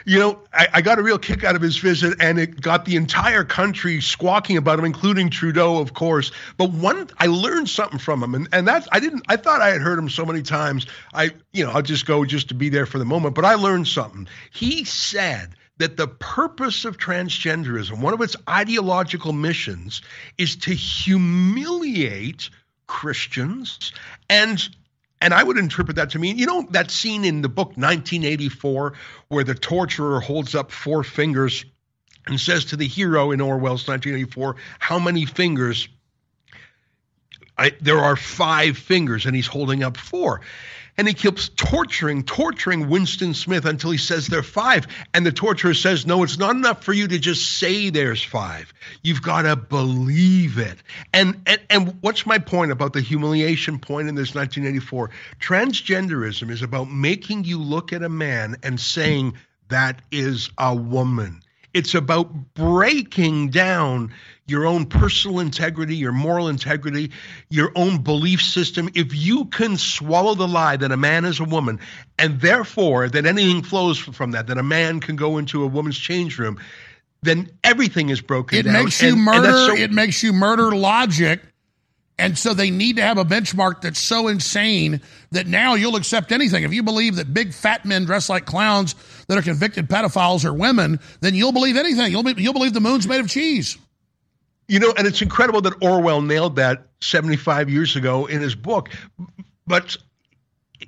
You 0.03 0.19
know, 0.19 0.39
I, 0.53 0.67
I, 0.73 0.81
got 0.81 0.99
a 0.99 1.01
real 1.01 1.17
kick 1.17 1.43
out 1.43 1.55
of 1.55 1.61
his 1.61 1.77
visit, 1.77 2.15
and 2.19 2.39
it 2.39 2.59
got 2.59 2.85
the 2.85 2.95
entire 2.95 3.43
country 3.43 4.01
squawking 4.01 4.57
about 4.57 4.77
him, 4.77 4.85
including 4.85 5.29
Trudeau, 5.29 5.79
of 5.79 5.93
course. 5.93 6.31
But 6.57 6.71
one, 6.71 7.09
I 7.17 7.27
learned 7.27 7.69
something 7.69 7.99
from 7.99 8.21
him, 8.21 8.35
and 8.35 8.47
and 8.51 8.67
that's 8.67 8.87
I 8.91 8.99
didn't. 8.99 9.23
I 9.29 9.37
thought 9.37 9.61
I 9.61 9.69
had 9.69 9.81
heard 9.81 9.97
him 9.97 10.09
so 10.09 10.25
many 10.25 10.41
times. 10.41 10.85
I, 11.13 11.31
you 11.53 11.65
know, 11.65 11.71
I'll 11.71 11.81
just 11.81 12.05
go 12.05 12.25
just 12.25 12.49
to 12.49 12.53
be 12.53 12.69
there 12.69 12.85
for 12.85 12.99
the 12.99 13.05
moment. 13.05 13.35
But 13.35 13.45
I 13.45 13.55
learned 13.55 13.87
something. 13.87 14.27
He 14.51 14.83
said 14.83 15.55
that 15.77 15.97
the 15.97 16.07
purpose 16.07 16.85
of 16.85 16.97
transgenderism, 16.97 17.99
one 17.99 18.13
of 18.13 18.21
its 18.21 18.35
ideological 18.49 19.33
missions, 19.33 20.01
is 20.37 20.55
to 20.57 20.73
humiliate 20.73 22.49
Christians 22.87 23.91
and 24.29 24.69
and 25.25 25.33
I 25.33 25.41
would 25.41 25.57
interpret 25.57 25.95
that 25.95 26.11
to 26.11 26.19
mean, 26.19 26.37
you 26.37 26.45
know, 26.45 26.67
that 26.69 26.91
scene 26.91 27.25
in 27.25 27.41
the 27.41 27.49
book 27.49 27.69
1984 27.69 28.93
where 29.29 29.43
the 29.43 29.55
torturer 29.55 30.19
holds 30.19 30.53
up 30.53 30.69
four 30.69 31.03
fingers 31.03 31.65
and 32.27 32.39
says 32.39 32.65
to 32.65 32.75
the 32.75 32.87
hero 32.87 33.31
in 33.31 33.41
Orwell's 33.41 33.87
1984, 33.87 34.55
How 34.77 34.99
many 34.99 35.25
fingers? 35.25 35.89
I, 37.57 37.71
there 37.81 37.97
are 37.97 38.15
five 38.15 38.77
fingers, 38.77 39.25
and 39.25 39.35
he's 39.35 39.47
holding 39.47 39.81
up 39.81 39.97
four. 39.97 40.41
And 40.97 41.07
he 41.07 41.13
keeps 41.13 41.49
torturing, 41.49 42.23
torturing 42.23 42.87
Winston 42.87 43.33
Smith 43.33 43.65
until 43.65 43.91
he 43.91 43.97
says 43.97 44.27
there 44.27 44.39
are 44.39 44.43
five. 44.43 44.87
And 45.13 45.25
the 45.25 45.31
torturer 45.31 45.73
says, 45.73 46.05
No, 46.05 46.23
it's 46.23 46.37
not 46.37 46.55
enough 46.55 46.83
for 46.83 46.93
you 46.93 47.07
to 47.07 47.19
just 47.19 47.57
say 47.57 47.89
there's 47.89 48.23
five. 48.23 48.73
You've 49.03 49.21
got 49.21 49.41
to 49.41 49.55
believe 49.55 50.57
it. 50.57 50.77
And, 51.13 51.41
and 51.45 51.59
and 51.69 51.97
what's 52.01 52.25
my 52.25 52.39
point 52.39 52.71
about 52.71 52.93
the 52.93 53.01
humiliation 53.01 53.77
point 53.77 54.07
in 54.07 54.15
this 54.15 54.33
1984? 54.33 55.09
Transgenderism 55.41 56.49
is 56.49 56.61
about 56.61 56.89
making 56.89 57.43
you 57.43 57.59
look 57.59 57.91
at 57.91 58.01
a 58.01 58.09
man 58.09 58.55
and 58.63 58.79
saying 58.79 59.33
that 59.67 60.01
is 60.11 60.49
a 60.57 60.73
woman. 60.73 61.41
It's 61.73 61.93
about 61.93 62.53
breaking 62.53 63.49
down 63.49 64.13
your 64.47 64.65
own 64.65 64.85
personal 64.85 65.39
integrity, 65.39 65.95
your 65.95 66.11
moral 66.11 66.47
integrity, 66.49 67.11
your 67.49 67.71
own 67.75 68.01
belief 68.03 68.41
system. 68.41 68.89
If 68.93 69.15
you 69.15 69.45
can 69.45 69.75
swallow 69.77 70.35
the 70.35 70.47
lie 70.47 70.77
that 70.77 70.91
a 70.91 70.97
man 70.97 71.25
is 71.25 71.39
a 71.39 71.43
woman, 71.45 71.79
and 72.19 72.39
therefore 72.39 73.09
that 73.09 73.25
anything 73.25 73.63
flows 73.63 73.97
from 73.97 74.31
that, 74.31 74.47
that 74.47 74.57
a 74.57 74.63
man 74.63 74.99
can 74.99 75.15
go 75.15 75.37
into 75.39 75.63
a 75.63 75.67
woman's 75.67 75.97
change 75.97 76.37
room, 76.37 76.59
then 77.23 77.49
everything 77.63 78.09
is 78.09 78.21
broken 78.21 78.59
It 78.59 78.63
down. 78.63 78.73
makes 78.73 79.01
you 79.01 79.09
And- 79.09 79.17
and 79.17 79.25
murder. 79.25 79.41
that's 79.41 79.57
so- 79.65 79.75
it 79.75 79.91
makes 79.91 80.21
you 80.21 80.31
murder 80.31 80.75
logic. 80.75 81.41
And 82.17 82.37
so 82.37 82.53
they 82.53 82.69
need 82.69 82.95
to 82.95 83.01
have 83.01 83.17
a 83.17 83.25
benchmark 83.25 83.81
that's 83.81 83.99
so 83.99 84.29
insane 84.29 85.01
that 85.31 85.47
now 85.47 85.73
you'll 85.73 85.97
accept 85.97 86.31
anything. 86.31 86.63
If 86.63 86.71
you 86.71 86.81
believe 86.81 87.17
that 87.17 87.33
big 87.33 87.53
fat 87.53 87.83
men 87.83 88.05
dressed 88.05 88.29
like 88.29 88.45
clowns 88.45 88.95
that 89.27 89.37
are 89.37 89.41
convicted 89.41 89.89
pedophiles 89.89 90.45
are 90.45 90.53
women, 90.53 91.01
then 91.19 91.33
you'll 91.35 91.51
believe 91.51 91.75
anything. 91.75 92.11
You'll, 92.11 92.23
be, 92.23 92.35
you'll 92.41 92.53
believe 92.53 92.73
the 92.73 92.79
moon's 92.79 93.05
made 93.05 93.19
of 93.19 93.27
cheese. 93.27 93.77
You 94.67 94.79
know, 94.79 94.93
and 94.97 95.05
it's 95.05 95.21
incredible 95.21 95.61
that 95.61 95.73
Orwell 95.81 96.21
nailed 96.21 96.55
that 96.55 96.87
75 97.01 97.69
years 97.69 97.95
ago 97.95 98.25
in 98.25 98.41
his 98.41 98.55
book. 98.55 98.89
But 99.67 99.95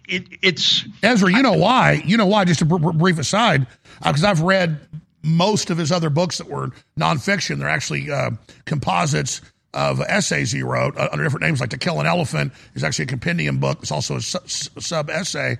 it, 0.07 0.27
it's 0.41 0.85
Ezra, 1.03 1.31
you 1.31 1.43
know 1.43 1.53
why? 1.53 2.01
You 2.05 2.17
know 2.17 2.25
why? 2.25 2.45
Just 2.45 2.61
a 2.61 2.65
br- 2.65 2.77
br- 2.77 2.91
brief 2.91 3.19
aside, 3.19 3.67
because 4.03 4.23
I've 4.23 4.41
read 4.41 4.79
most 5.23 5.69
of 5.69 5.77
his 5.77 5.91
other 5.91 6.09
books 6.09 6.37
that 6.37 6.49
were 6.49 6.71
nonfiction. 6.99 7.59
They're 7.59 7.69
actually 7.69 8.09
uh, 8.09 8.31
composites 8.65 9.41
of 9.73 10.01
essays 10.01 10.51
he 10.51 10.63
wrote 10.63 10.97
uh, 10.97 11.09
under 11.11 11.23
different 11.23 11.45
names, 11.45 11.59
like 11.59 11.69
To 11.71 11.77
Kill 11.77 11.99
an 11.99 12.07
Elephant 12.07 12.53
is 12.73 12.83
actually 12.83 13.03
a 13.03 13.07
compendium 13.07 13.59
book. 13.59 13.79
It's 13.81 13.91
also 13.91 14.15
a 14.15 14.21
su- 14.21 14.39
sub 14.79 15.09
essay. 15.09 15.57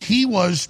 He 0.00 0.26
was 0.26 0.68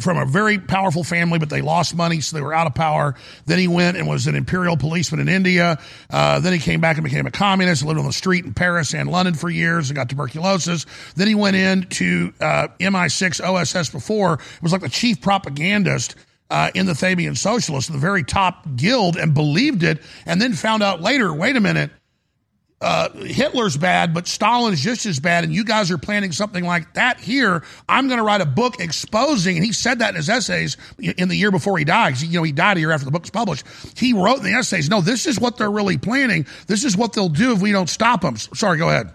from 0.00 0.16
a 0.16 0.24
very 0.24 0.58
powerful 0.58 1.02
family, 1.02 1.38
but 1.38 1.50
they 1.50 1.60
lost 1.60 1.94
money, 1.94 2.20
so 2.20 2.36
they 2.36 2.42
were 2.42 2.54
out 2.54 2.66
of 2.66 2.74
power. 2.74 3.14
Then 3.46 3.58
he 3.58 3.68
went 3.68 3.96
and 3.96 4.06
was 4.06 4.26
an 4.26 4.34
imperial 4.34 4.76
policeman 4.76 5.20
in 5.20 5.28
India. 5.28 5.80
Uh, 6.08 6.40
then 6.40 6.52
he 6.52 6.58
came 6.58 6.80
back 6.80 6.96
and 6.96 7.04
became 7.04 7.26
a 7.26 7.30
communist, 7.30 7.84
lived 7.84 7.98
on 7.98 8.06
the 8.06 8.12
street 8.12 8.44
in 8.44 8.54
Paris 8.54 8.94
and 8.94 9.10
London 9.10 9.34
for 9.34 9.50
years 9.50 9.90
and 9.90 9.96
got 9.96 10.08
tuberculosis. 10.08 10.86
Then 11.16 11.26
he 11.26 11.34
went 11.34 11.56
into 11.56 12.32
uh, 12.40 12.68
MI6 12.78 13.42
OSS 13.42 13.90
before, 13.90 14.34
it 14.34 14.62
was 14.62 14.72
like 14.72 14.82
the 14.82 14.88
chief 14.88 15.20
propagandist. 15.20 16.14
Uh, 16.50 16.70
in 16.74 16.84
the 16.84 16.94
Fabian 16.94 17.34
Socialists, 17.34 17.88
the 17.88 17.96
very 17.96 18.22
top 18.22 18.66
guild, 18.76 19.16
and 19.16 19.32
believed 19.32 19.82
it, 19.82 20.02
and 20.26 20.38
then 20.38 20.52
found 20.52 20.82
out 20.82 21.00
later, 21.00 21.32
wait 21.32 21.56
a 21.56 21.60
minute, 21.62 21.90
uh, 22.82 23.10
Hitler's 23.10 23.76
bad, 23.76 24.12
but 24.12 24.26
Stalin's 24.26 24.80
just 24.80 25.06
as 25.06 25.20
bad, 25.20 25.44
and 25.44 25.54
you 25.54 25.64
guys 25.64 25.90
are 25.90 25.98
planning 25.98 26.32
something 26.32 26.64
like 26.64 26.94
that 26.94 27.20
here. 27.20 27.62
I'm 27.88 28.08
going 28.08 28.18
to 28.18 28.24
write 28.24 28.40
a 28.40 28.46
book 28.46 28.80
exposing, 28.80 29.56
and 29.56 29.64
he 29.64 29.72
said 29.72 30.00
that 30.00 30.10
in 30.10 30.16
his 30.16 30.28
essays 30.28 30.76
in 30.98 31.28
the 31.28 31.36
year 31.36 31.52
before 31.52 31.78
he 31.78 31.84
died. 31.84 32.20
You 32.20 32.40
know, 32.40 32.42
he 32.42 32.52
died 32.52 32.76
a 32.76 32.80
year 32.80 32.90
after 32.90 33.04
the 33.04 33.12
book 33.12 33.22
was 33.22 33.30
published. 33.30 33.64
He 33.96 34.12
wrote 34.12 34.38
in 34.38 34.44
the 34.44 34.54
essays, 34.54 34.90
no, 34.90 35.00
this 35.00 35.26
is 35.26 35.38
what 35.38 35.56
they're 35.56 35.70
really 35.70 35.96
planning. 35.96 36.44
This 36.66 36.84
is 36.84 36.96
what 36.96 37.12
they'll 37.12 37.28
do 37.28 37.52
if 37.52 37.62
we 37.62 37.70
don't 37.70 37.88
stop 37.88 38.22
them. 38.22 38.36
Sorry, 38.36 38.78
go 38.78 38.88
ahead. 38.88 39.12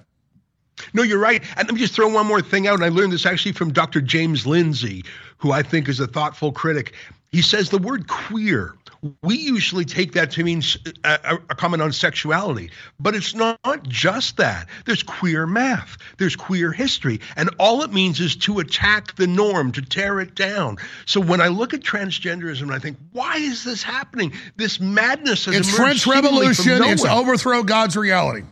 No, 0.93 1.03
you're 1.03 1.19
right. 1.19 1.43
And 1.57 1.67
let 1.67 1.73
me 1.73 1.81
just 1.81 1.93
throw 1.93 2.07
one 2.07 2.27
more 2.27 2.41
thing 2.41 2.67
out. 2.67 2.75
And 2.75 2.85
I 2.85 2.89
learned 2.89 3.11
this 3.11 3.25
actually 3.25 3.51
from 3.51 3.73
Dr. 3.73 3.99
James 3.99 4.47
Lindsay, 4.47 5.03
who 5.37 5.51
I 5.51 5.61
think 5.61 5.89
is 5.89 5.99
a 5.99 6.07
thoughtful 6.07 6.51
critic. 6.51 6.93
He 7.31 7.41
says 7.41 7.69
the 7.69 7.79
word 7.79 8.07
queer 8.07 8.75
we 9.21 9.35
usually 9.35 9.85
take 9.85 10.13
that 10.13 10.31
to 10.31 10.43
mean 10.43 10.61
a, 11.03 11.39
a, 11.49 11.55
comment 11.55 11.81
on 11.81 11.91
sexuality, 11.91 12.71
but 12.99 13.15
it's 13.15 13.33
not 13.33 13.59
just 13.83 14.37
that. 14.37 14.67
There's 14.85 15.03
queer 15.03 15.45
math, 15.45 15.97
there's 16.17 16.35
queer 16.35 16.71
history, 16.71 17.19
and 17.35 17.49
all 17.59 17.83
it 17.83 17.91
means 17.91 18.19
is 18.19 18.35
to 18.37 18.59
attack 18.59 19.15
the 19.15 19.27
norm, 19.27 19.71
to 19.73 19.81
tear 19.81 20.19
it 20.19 20.35
down. 20.35 20.77
So 21.05 21.21
when 21.21 21.41
I 21.41 21.47
look 21.47 21.73
at 21.73 21.81
transgenderism, 21.81 22.71
I 22.71 22.79
think, 22.79 22.97
why 23.11 23.37
is 23.37 23.63
this 23.63 23.83
happening? 23.83 24.33
This 24.55 24.79
madness 24.79 25.45
has 25.45 25.55
it's 25.55 25.69
French 25.69 26.07
Revolution. 26.07 26.83
It's 26.83 27.05
overthrow 27.05 27.63
God's 27.63 27.95
reality. 27.95 28.43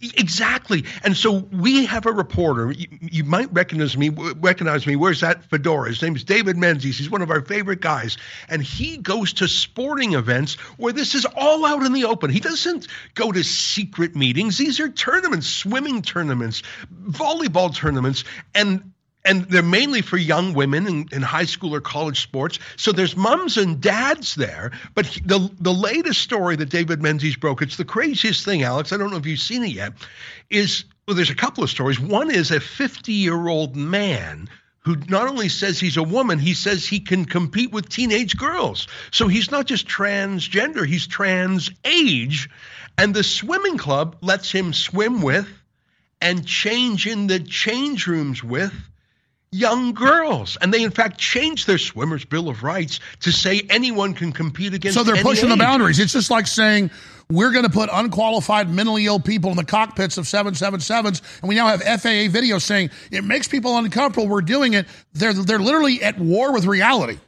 Exactly. 0.00 0.84
And 1.02 1.16
so 1.16 1.32
we 1.32 1.86
have 1.86 2.06
a 2.06 2.12
reporter. 2.12 2.72
You, 2.72 2.86
you, 3.00 3.24
might 3.24 3.52
recognize 3.52 3.96
me. 3.96 4.08
Recognize 4.08 4.86
me. 4.86 4.96
Where's 4.96 5.20
that 5.20 5.44
fedora? 5.44 5.88
His 5.88 6.02
name 6.02 6.16
is 6.16 6.24
David 6.24 6.56
Menzies. 6.56 6.98
He's 6.98 7.10
one 7.10 7.22
of 7.22 7.30
our 7.30 7.42
favorite 7.42 7.80
guys, 7.80 8.16
and 8.48 8.62
he 8.62 8.96
goes 8.96 9.34
to 9.34 9.48
sporting 9.48 10.14
events 10.14 10.54
where 10.78 10.92
this 10.92 11.14
is 11.14 11.26
all 11.36 11.64
out 11.66 11.82
in 11.82 11.92
the 11.92 12.04
open. 12.04 12.30
He 12.30 12.40
doesn't 12.40 12.88
go 13.14 13.32
to 13.32 13.42
secret 13.42 14.16
meetings. 14.16 14.58
These 14.58 14.80
are 14.80 14.88
tournaments, 14.88 15.46
swimming 15.46 16.02
tournaments, 16.02 16.62
volleyball 17.08 17.74
tournaments, 17.74 18.24
and 18.54 18.93
and 19.24 19.44
they're 19.46 19.62
mainly 19.62 20.02
for 20.02 20.16
young 20.16 20.52
women 20.52 20.86
in, 20.86 21.08
in, 21.12 21.22
high 21.22 21.46
school 21.46 21.74
or 21.74 21.80
college 21.80 22.22
sports. 22.22 22.58
So 22.76 22.92
there's 22.92 23.16
mums 23.16 23.56
and 23.56 23.80
dads 23.80 24.34
there. 24.34 24.72
But 24.94 25.06
he, 25.06 25.20
the 25.20 25.50
the 25.60 25.72
latest 25.72 26.20
story 26.20 26.56
that 26.56 26.68
David 26.68 27.02
Menzies 27.02 27.36
broke, 27.36 27.62
it's 27.62 27.76
the 27.76 27.84
craziest 27.84 28.44
thing, 28.44 28.62
Alex. 28.62 28.92
I 28.92 28.96
don't 28.96 29.10
know 29.10 29.16
if 29.16 29.26
you've 29.26 29.40
seen 29.40 29.64
it 29.64 29.70
yet. 29.70 29.94
Is 30.50 30.84
well, 31.06 31.16
there's 31.16 31.30
a 31.30 31.34
couple 31.34 31.64
of 31.64 31.70
stories. 31.70 31.98
One 31.98 32.30
is 32.30 32.50
a 32.50 32.60
50 32.60 33.12
year 33.12 33.48
old 33.48 33.76
man 33.76 34.48
who 34.80 34.96
not 35.08 35.28
only 35.28 35.48
says 35.48 35.80
he's 35.80 35.96
a 35.96 36.02
woman, 36.02 36.38
he 36.38 36.52
says 36.52 36.86
he 36.86 37.00
can 37.00 37.24
compete 37.24 37.72
with 37.72 37.88
teenage 37.88 38.36
girls. 38.36 38.86
So 39.10 39.28
he's 39.28 39.50
not 39.50 39.66
just 39.66 39.88
transgender, 39.88 40.86
he's 40.86 41.06
trans 41.06 41.70
age. 41.84 42.50
And 42.98 43.14
the 43.14 43.24
swimming 43.24 43.78
club 43.78 44.16
lets 44.20 44.52
him 44.52 44.72
swim 44.74 45.22
with 45.22 45.48
and 46.20 46.46
change 46.46 47.06
in 47.06 47.26
the 47.26 47.40
change 47.40 48.06
rooms 48.06 48.44
with 48.44 48.72
young 49.54 49.94
girls. 49.94 50.58
And 50.60 50.74
they, 50.74 50.82
in 50.82 50.90
fact, 50.90 51.18
changed 51.18 51.66
their 51.66 51.78
Swimmers' 51.78 52.24
Bill 52.24 52.48
of 52.48 52.62
Rights 52.64 52.98
to 53.20 53.30
say 53.30 53.62
anyone 53.70 54.14
can 54.14 54.32
compete 54.32 54.74
against 54.74 54.98
So 54.98 55.04
they're 55.04 55.22
pushing 55.22 55.48
age. 55.48 55.56
the 55.56 55.62
boundaries. 55.62 56.00
It's 56.00 56.12
just 56.12 56.30
like 56.30 56.48
saying, 56.48 56.90
we're 57.30 57.52
going 57.52 57.64
to 57.64 57.70
put 57.70 57.88
unqualified 57.92 58.68
mentally 58.68 59.06
ill 59.06 59.20
people 59.20 59.50
in 59.50 59.56
the 59.56 59.64
cockpits 59.64 60.18
of 60.18 60.24
777s. 60.24 61.22
And 61.40 61.48
we 61.48 61.54
now 61.54 61.68
have 61.68 61.82
FAA 61.82 62.28
video 62.30 62.58
saying 62.58 62.90
it 63.12 63.22
makes 63.22 63.46
people 63.46 63.78
uncomfortable. 63.78 64.28
We're 64.28 64.40
doing 64.40 64.74
it. 64.74 64.86
They're, 65.12 65.32
they're 65.32 65.60
literally 65.60 66.02
at 66.02 66.18
war 66.18 66.52
with 66.52 66.66
reality. 66.66 67.18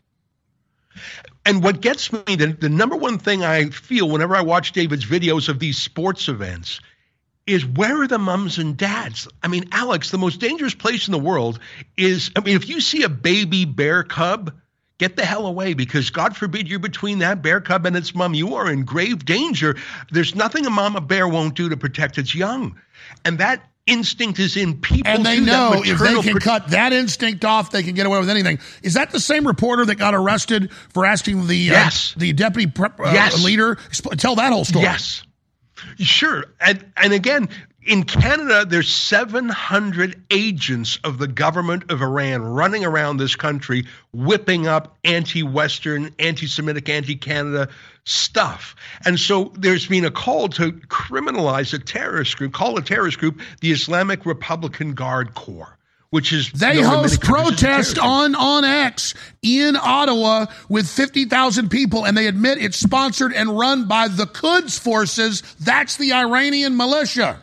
And 1.44 1.62
what 1.62 1.81
gets 1.81 2.12
me, 2.12 2.23
the, 2.27 2.57
the 2.59 2.69
number 2.69 2.97
one 2.97 3.19
thing 3.19 3.44
I 3.44 3.66
feel 3.66 4.11
whenever 4.11 4.35
I 4.35 4.40
watch 4.40 4.73
David's 4.73 5.07
videos 5.07 5.48
of 5.48 5.61
these 5.61 5.78
sports 5.78 6.28
events 6.28 6.81
is 7.47 7.64
where 7.64 8.02
are 8.02 8.09
the 8.09 8.18
mums 8.18 8.59
and 8.59 8.77
dads? 8.77 9.28
I 9.43 9.48
mean, 9.48 9.68
Alex, 9.73 10.10
the 10.10 10.18
most 10.18 10.40
dangerous 10.40 10.74
place 10.74 11.06
in 11.06 11.12
the 11.12 11.18
world 11.18 11.60
is, 11.97 12.31
I 12.36 12.40
mean, 12.40 12.56
if 12.56 12.68
you 12.68 12.81
see 12.81 13.05
a 13.05 13.09
baby 13.09 13.64
bear 13.64 14.02
cub, 14.02 14.52
get 14.98 15.16
the 15.16 15.24
hell 15.24 15.47
away 15.47 15.74
because 15.74 16.10
God 16.10 16.36
forbid 16.36 16.68
you're 16.68 16.78
between 16.78 17.20
that 17.20 17.43
bear 17.43 17.60
cub 17.60 17.86
and 17.86 17.97
its 17.97 18.14
mom. 18.14 18.35
You 18.35 18.55
are 18.56 18.70
in 18.70 18.85
grave 18.85 19.24
danger. 19.24 19.77
There's 20.10 20.35
nothing 20.35 20.66
a 20.66 20.70
mama 20.70 21.01
bear 21.01 21.28
won't 21.28 21.55
do 21.55 21.68
to 21.68 21.77
protect 21.77 22.18
its 22.18 22.35
young. 22.35 22.81
And 23.24 23.39
that 23.39 23.62
instinct 23.86 24.40
is 24.40 24.56
in 24.56 24.81
people. 24.81 25.12
And 25.12 25.24
they 25.24 25.39
know 25.39 25.82
if 25.85 25.98
they 25.98 26.20
can 26.23 26.39
cut 26.39 26.68
that 26.68 26.93
instinct 26.93 27.44
off, 27.44 27.70
they 27.70 27.82
can 27.82 27.94
get 27.94 28.06
away 28.06 28.18
with 28.18 28.28
anything. 28.28 28.59
Is 28.82 28.94
that 28.94 29.10
the 29.10 29.20
same 29.20 29.47
reporter 29.47 29.85
that 29.86 29.94
got 29.94 30.14
arrested 30.14 30.73
for 30.73 31.06
asking 31.06 31.47
the 31.47 31.70
uh, 31.70 31.73
yes. 31.73 32.14
Uh, 32.16 32.20
the 32.20 32.32
deputy 32.32 32.73
uh, 32.77 32.89
yes. 33.12 33.44
leader? 33.44 33.77
Tell 34.16 34.35
that 34.36 34.52
whole 34.52 34.64
story. 34.64 34.85
Yes. 34.85 35.23
Sure. 35.98 36.44
And, 36.61 36.85
and 36.97 37.12
again, 37.12 37.48
in 37.86 38.03
Canada, 38.03 38.65
there's 38.69 38.89
700 38.89 40.20
agents 40.31 40.98
of 41.05 41.19
the 41.19 41.28
government 41.28 41.90
of 41.90 42.03
Iran 42.03 42.43
running 42.43 42.85
around 42.85 43.19
this 43.19 43.36
country, 43.36 43.86
whipping 44.12 44.66
up 44.66 44.97
anti-Western, 45.05 46.15
anti-Semitic, 46.19 46.89
anti-Canada 46.89 47.69
stuff. 48.05 48.74
And 49.05 49.20
so 49.20 49.53
there's 49.55 49.86
been 49.86 50.05
a 50.05 50.11
call 50.11 50.48
to 50.51 50.73
criminalize 50.73 51.73
a 51.74 51.78
terrorist 51.78 52.36
group, 52.36 52.53
call 52.53 52.77
a 52.77 52.82
terrorist 52.82 53.19
group 53.19 53.40
the 53.61 53.70
Islamic 53.70 54.27
Republican 54.27 54.94
Guard 54.94 55.35
Corps 55.35 55.77
which 56.11 56.33
is 56.33 56.51
they 56.53 56.81
host 56.81 57.20
protest 57.20 57.99
on 57.99 58.35
on 58.35 58.65
X 58.65 59.15
in 59.43 59.77
Ottawa 59.77 60.47
with 60.69 60.89
50,000 60.89 61.69
people 61.70 62.07
and 62.07 62.16
they 62.16 62.27
admit 62.27 62.59
it's 62.59 62.78
sponsored 62.78 63.33
and 63.33 63.59
run 63.59 63.87
by 63.89 64.09
the 64.09 64.27
Quds 64.27 64.78
forces 64.78 65.43
that's 65.61 65.97
the 65.97 66.12
Iranian 66.12 66.77
militia 66.77 67.43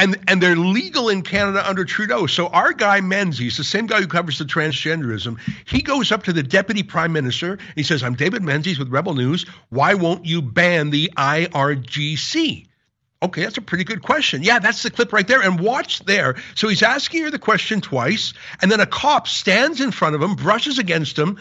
and 0.00 0.18
and 0.26 0.42
they're 0.42 0.56
legal 0.56 1.08
in 1.10 1.22
Canada 1.22 1.62
under 1.68 1.84
Trudeau. 1.84 2.26
So 2.26 2.48
our 2.48 2.72
guy 2.72 3.00
Menzies, 3.00 3.56
the 3.56 3.64
same 3.64 3.86
guy 3.86 4.00
who 4.00 4.06
covers 4.06 4.38
the 4.38 4.44
transgenderism, 4.44 5.38
he 5.66 5.82
goes 5.82 6.10
up 6.10 6.22
to 6.24 6.32
the 6.32 6.42
deputy 6.42 6.82
prime 6.82 7.12
minister 7.12 7.52
and 7.52 7.76
he 7.76 7.82
says, 7.82 8.02
"I'm 8.02 8.14
David 8.14 8.42
Menzies 8.42 8.78
with 8.78 8.88
Rebel 8.88 9.14
News. 9.14 9.44
Why 9.68 9.94
won't 9.94 10.24
you 10.24 10.40
ban 10.40 10.90
the 10.90 11.12
IRGC?" 11.16 12.69
Okay, 13.22 13.42
that's 13.42 13.58
a 13.58 13.62
pretty 13.62 13.84
good 13.84 14.02
question. 14.02 14.42
Yeah, 14.42 14.58
that's 14.58 14.82
the 14.82 14.90
clip 14.90 15.12
right 15.12 15.28
there. 15.28 15.42
And 15.42 15.60
watch 15.60 16.00
there. 16.00 16.36
So 16.54 16.68
he's 16.68 16.82
asking 16.82 17.22
her 17.24 17.30
the 17.30 17.38
question 17.38 17.80
twice, 17.80 18.32
and 18.62 18.70
then 18.70 18.80
a 18.80 18.86
cop 18.86 19.28
stands 19.28 19.80
in 19.80 19.90
front 19.90 20.14
of 20.14 20.22
him, 20.22 20.34
brushes 20.34 20.78
against 20.78 21.18
him, 21.18 21.38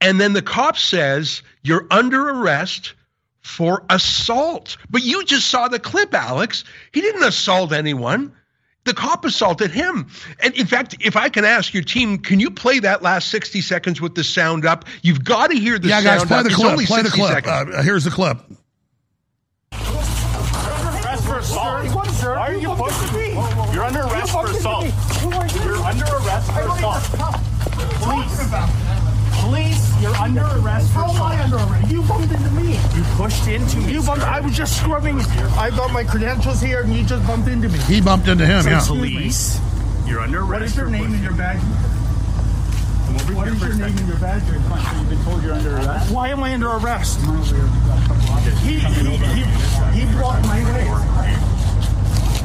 and 0.00 0.20
then 0.20 0.32
the 0.32 0.42
cop 0.42 0.76
says, 0.76 1.42
You're 1.62 1.86
under 1.90 2.28
arrest 2.28 2.94
for 3.40 3.84
assault. 3.90 4.76
But 4.90 5.02
you 5.02 5.24
just 5.24 5.48
saw 5.48 5.68
the 5.68 5.78
clip, 5.78 6.14
Alex. 6.14 6.64
He 6.92 7.00
didn't 7.00 7.24
assault 7.24 7.72
anyone. 7.72 8.32
The 8.84 8.94
cop 8.94 9.24
assaulted 9.24 9.70
him. 9.70 10.08
And 10.40 10.54
in 10.54 10.66
fact, 10.66 10.96
if 11.00 11.16
I 11.16 11.28
can 11.28 11.44
ask 11.44 11.72
your 11.72 11.84
team, 11.84 12.18
can 12.18 12.40
you 12.40 12.50
play 12.50 12.80
that 12.80 13.00
last 13.00 13.28
60 13.28 13.60
seconds 13.60 14.00
with 14.00 14.16
the 14.16 14.24
sound 14.24 14.66
up? 14.66 14.86
You've 15.02 15.22
got 15.24 15.50
to 15.50 15.56
hear 15.56 15.78
the 15.78 15.88
yeah, 15.88 16.00
sound 16.00 16.28
guys, 16.28 16.28
play 16.28 16.36
up. 16.38 16.44
the 16.44 16.50
clip. 16.50 16.86
Play 16.86 17.02
the 17.02 17.10
clip. 17.10 17.46
Uh, 17.46 17.82
here's 17.82 18.04
the 18.04 18.10
clip. 18.10 18.38
Why 21.62 22.48
are 22.48 22.54
you 22.54 22.74
pushing 22.74 23.12
me? 23.16 23.28
You're 23.72 23.84
under 23.84 24.00
arrest 24.00 24.32
for 24.32 24.46
assault. 24.46 24.84
You're 25.22 25.76
under 25.76 26.04
arrest 26.04 26.50
for 26.52 26.60
assault. 26.60 27.02
Police. 28.02 28.50
Police, 29.42 30.02
you're 30.02 30.16
under 30.16 30.42
arrest 30.42 30.92
for 30.92 31.04
assault. 31.04 31.16
How 31.16 31.32
am 31.32 31.40
I 31.40 31.44
under 31.44 31.56
arrest? 31.56 31.90
You 31.90 32.02
bumped 32.02 32.32
into 32.32 32.50
me. 32.50 32.74
You 32.94 33.04
pushed 33.16 33.46
into 33.46 33.76
me. 33.78 33.92
You 33.92 34.02
bumped. 34.02 34.24
I 34.24 34.40
was 34.40 34.56
just 34.56 34.82
scrumming. 34.82 35.20
I 35.56 35.70
got 35.70 35.92
my 35.92 36.04
credentials 36.04 36.60
here, 36.60 36.82
and 36.82 36.92
you 36.94 37.04
just 37.04 37.24
bumped 37.26 37.48
into 37.48 37.68
me. 37.68 37.78
He 37.80 38.00
bumped 38.00 38.28
into 38.28 38.44
him. 38.46 38.66
Yeah. 38.66 38.80
Police, 38.84 39.60
you're 40.06 40.20
under 40.20 40.40
arrest. 40.40 40.50
What 40.50 40.62
is 40.62 40.76
your 40.76 40.90
name 40.90 41.12
and 41.14 41.22
your 41.22 41.34
badge? 41.34 41.60
What 43.34 43.48
is 43.48 43.60
your 43.60 43.74
name 43.74 43.96
and 43.98 44.08
your 44.08 44.18
badge? 44.18 44.42
You've 44.44 45.08
been 45.08 45.22
told 45.24 45.42
you're 45.42 45.54
under 45.54 45.76
arrest. 45.76 46.10
Why 46.12 46.28
am 46.28 46.42
I 46.42 46.54
under 46.54 46.70
arrest? 46.70 47.20
He, 48.62 48.78
he, 48.78 49.16
he, 49.16 49.44
he 49.98 50.06
blocked 50.16 50.44
my 50.46 50.62
way. 50.72 51.51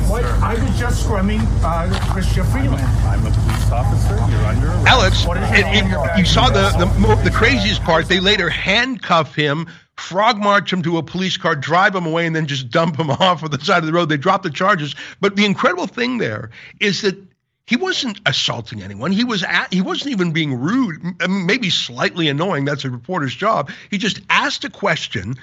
What? 0.07 0.23
I 0.23 0.53
was 0.53 0.79
just 0.79 1.05
scrumming 1.05 1.41
uh, 1.63 1.89
Chrystia 2.13 2.49
Freeland. 2.49 2.81
I'm 3.05 3.25
a 3.25 3.29
police 3.29 3.71
officer. 3.71 4.15
You're 4.31 4.45
under 4.45 4.67
arrest. 4.67 4.87
Alex, 4.87 5.25
it, 5.27 5.83
it, 5.83 6.17
you 6.17 6.23
saw 6.23 6.49
the, 6.49 6.69
the 6.77 7.23
the 7.25 7.31
craziest 7.31 7.83
part. 7.83 8.07
They 8.07 8.21
later 8.21 8.49
handcuff 8.49 9.35
him, 9.35 9.67
frog 9.97 10.37
march 10.37 10.71
him 10.71 10.81
to 10.83 10.97
a 10.97 11.03
police 11.03 11.35
car, 11.35 11.57
drive 11.57 11.93
him 11.93 12.05
away, 12.05 12.25
and 12.25 12.33
then 12.33 12.45
just 12.45 12.69
dump 12.69 12.97
him 12.97 13.11
off 13.19 13.43
on 13.43 13.51
the 13.51 13.59
side 13.59 13.79
of 13.79 13.85
the 13.85 13.91
road. 13.91 14.07
They 14.07 14.15
drop 14.15 14.43
the 14.43 14.49
charges. 14.49 14.95
But 15.19 15.35
the 15.35 15.43
incredible 15.43 15.87
thing 15.87 16.19
there 16.19 16.51
is 16.79 17.01
that 17.01 17.17
he 17.65 17.75
wasn't 17.75 18.21
assaulting 18.25 18.81
anyone. 18.81 19.11
He 19.11 19.25
was 19.25 19.43
at, 19.43 19.73
he 19.73 19.81
wasn't 19.81 20.11
even 20.11 20.31
being 20.31 20.57
rude, 20.57 21.01
maybe 21.27 21.69
slightly 21.69 22.29
annoying. 22.29 22.63
That's 22.63 22.85
a 22.85 22.89
reporter's 22.89 23.35
job. 23.35 23.69
He 23.91 23.97
just 23.97 24.21
asked 24.29 24.63
a 24.63 24.69
question 24.69 25.35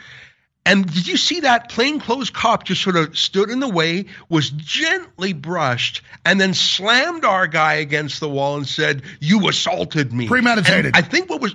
and 0.67 0.93
did 0.93 1.07
you 1.07 1.17
see 1.17 1.41
that 1.41 1.69
plainclothes 1.69 2.31
cop 2.31 2.65
just 2.65 2.83
sort 2.83 2.97
of 2.97 3.19
stood 3.19 3.51
in 3.51 3.61
the 3.61 3.69
way, 3.69 4.07
was 4.31 4.49
gently 4.51 5.35
brushed, 5.35 6.01
and 6.25 6.41
then 6.41 6.55
slammed 6.55 7.25
our 7.25 7.47
guy 7.47 7.75
against 7.75 8.21
the 8.21 8.29
wall 8.29 8.57
and 8.57 8.67
said, 8.67 9.03
You 9.21 9.47
assaulted 9.49 10.13
me. 10.13 10.27
Premeditated. 10.27 10.87
And 10.87 10.97
I 10.97 11.03
think 11.03 11.29
what 11.29 11.43
was 11.43 11.55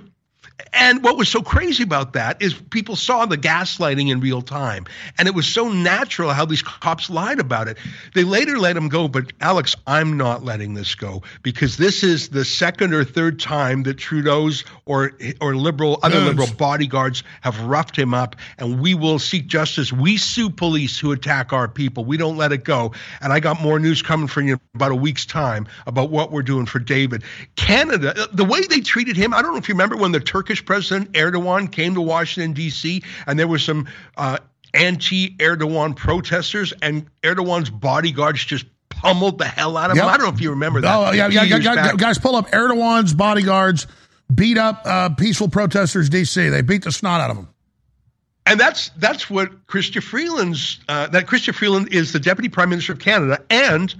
and 0.72 1.02
what 1.02 1.16
was 1.16 1.28
so 1.28 1.42
crazy 1.42 1.82
about 1.82 2.14
that 2.14 2.42
is 2.42 2.54
people 2.54 2.96
saw 2.96 3.26
the 3.26 3.38
gaslighting 3.38 4.10
in 4.10 4.20
real 4.20 4.42
time. 4.42 4.86
And 5.18 5.28
it 5.28 5.34
was 5.34 5.46
so 5.46 5.68
natural 5.68 6.30
how 6.30 6.44
these 6.44 6.62
cops 6.62 7.10
lied 7.10 7.38
about 7.38 7.68
it. 7.68 7.78
They 8.14 8.24
later 8.24 8.58
let 8.58 8.76
him 8.76 8.88
go, 8.88 9.08
but 9.08 9.32
Alex, 9.40 9.76
I'm 9.86 10.16
not 10.16 10.44
letting 10.44 10.74
this 10.74 10.94
go 10.94 11.22
because 11.42 11.76
this 11.76 12.02
is 12.02 12.28
the 12.28 12.44
second 12.44 12.94
or 12.94 13.04
third 13.04 13.40
time 13.40 13.82
that 13.84 13.94
Trudeau's 13.94 14.64
or 14.84 15.12
or 15.40 15.54
liberal 15.56 15.98
other 16.02 16.20
liberal 16.20 16.48
bodyguards 16.56 17.22
have 17.42 17.58
roughed 17.60 17.96
him 17.96 18.14
up 18.14 18.36
and 18.58 18.80
we 18.80 18.94
will 18.94 19.18
seek 19.18 19.46
justice. 19.46 19.92
We 19.92 20.16
sue 20.16 20.50
police 20.50 20.98
who 20.98 21.12
attack 21.12 21.52
our 21.52 21.68
people. 21.68 22.04
We 22.04 22.16
don't 22.16 22.36
let 22.36 22.52
it 22.52 22.64
go. 22.64 22.92
And 23.20 23.32
I 23.32 23.40
got 23.40 23.60
more 23.60 23.78
news 23.78 24.02
coming 24.02 24.26
for 24.26 24.40
you 24.40 24.54
in 24.54 24.60
about 24.74 24.92
a 24.92 24.96
week's 24.96 25.26
time 25.26 25.66
about 25.86 26.10
what 26.10 26.32
we're 26.32 26.42
doing 26.42 26.66
for 26.66 26.78
David. 26.78 27.22
Canada, 27.56 28.28
the 28.32 28.44
way 28.44 28.62
they 28.62 28.80
treated 28.80 29.16
him, 29.16 29.32
I 29.32 29.42
don't 29.42 29.52
know 29.52 29.58
if 29.58 29.68
you 29.68 29.74
remember 29.74 29.96
when 29.96 30.12
the 30.12 30.20
Turkish 30.20 30.49
Turkish 30.50 30.64
President 30.64 31.12
Erdogan 31.12 31.70
came 31.70 31.94
to 31.94 32.00
Washington, 32.00 32.52
D.C., 32.54 33.04
and 33.28 33.38
there 33.38 33.46
were 33.46 33.60
some 33.60 33.86
uh, 34.16 34.38
anti 34.74 35.36
Erdogan 35.36 35.94
protesters, 35.94 36.72
and 36.82 37.06
Erdogan's 37.22 37.70
bodyguards 37.70 38.44
just 38.44 38.66
pummeled 38.88 39.38
the 39.38 39.44
hell 39.44 39.76
out 39.76 39.92
of 39.92 39.96
Yep. 39.96 40.04
him. 40.04 40.10
I 40.10 40.16
don't 40.16 40.26
know 40.26 40.32
if 40.34 40.40
you 40.40 40.50
remember 40.50 40.80
that. 40.80 40.92
Oh, 40.92 41.12
yeah, 41.12 41.28
yeah, 41.28 41.44
yeah, 41.44 41.92
guys, 41.96 42.18
pull 42.18 42.34
up 42.34 42.50
Erdogan's 42.50 43.14
bodyguards 43.14 43.86
beat 44.34 44.58
up 44.58 44.82
uh, 44.84 45.10
peaceful 45.10 45.48
protesters, 45.48 46.08
D.C. 46.08 46.48
They 46.48 46.62
beat 46.62 46.82
the 46.82 46.90
snot 46.90 47.20
out 47.20 47.30
of 47.30 47.36
them. 47.36 47.48
And 48.44 48.58
that's 48.58 48.88
that's 48.96 49.30
what 49.30 49.68
Chrystia 49.68 50.02
Freeland's 50.02 50.80
uh, 50.88 51.06
that 51.08 51.26
Chrystia 51.26 51.54
Freeland 51.54 51.92
is 51.92 52.12
the 52.12 52.18
deputy 52.18 52.48
prime 52.48 52.70
minister 52.70 52.92
of 52.92 52.98
Canada, 52.98 53.40
and 53.50 53.94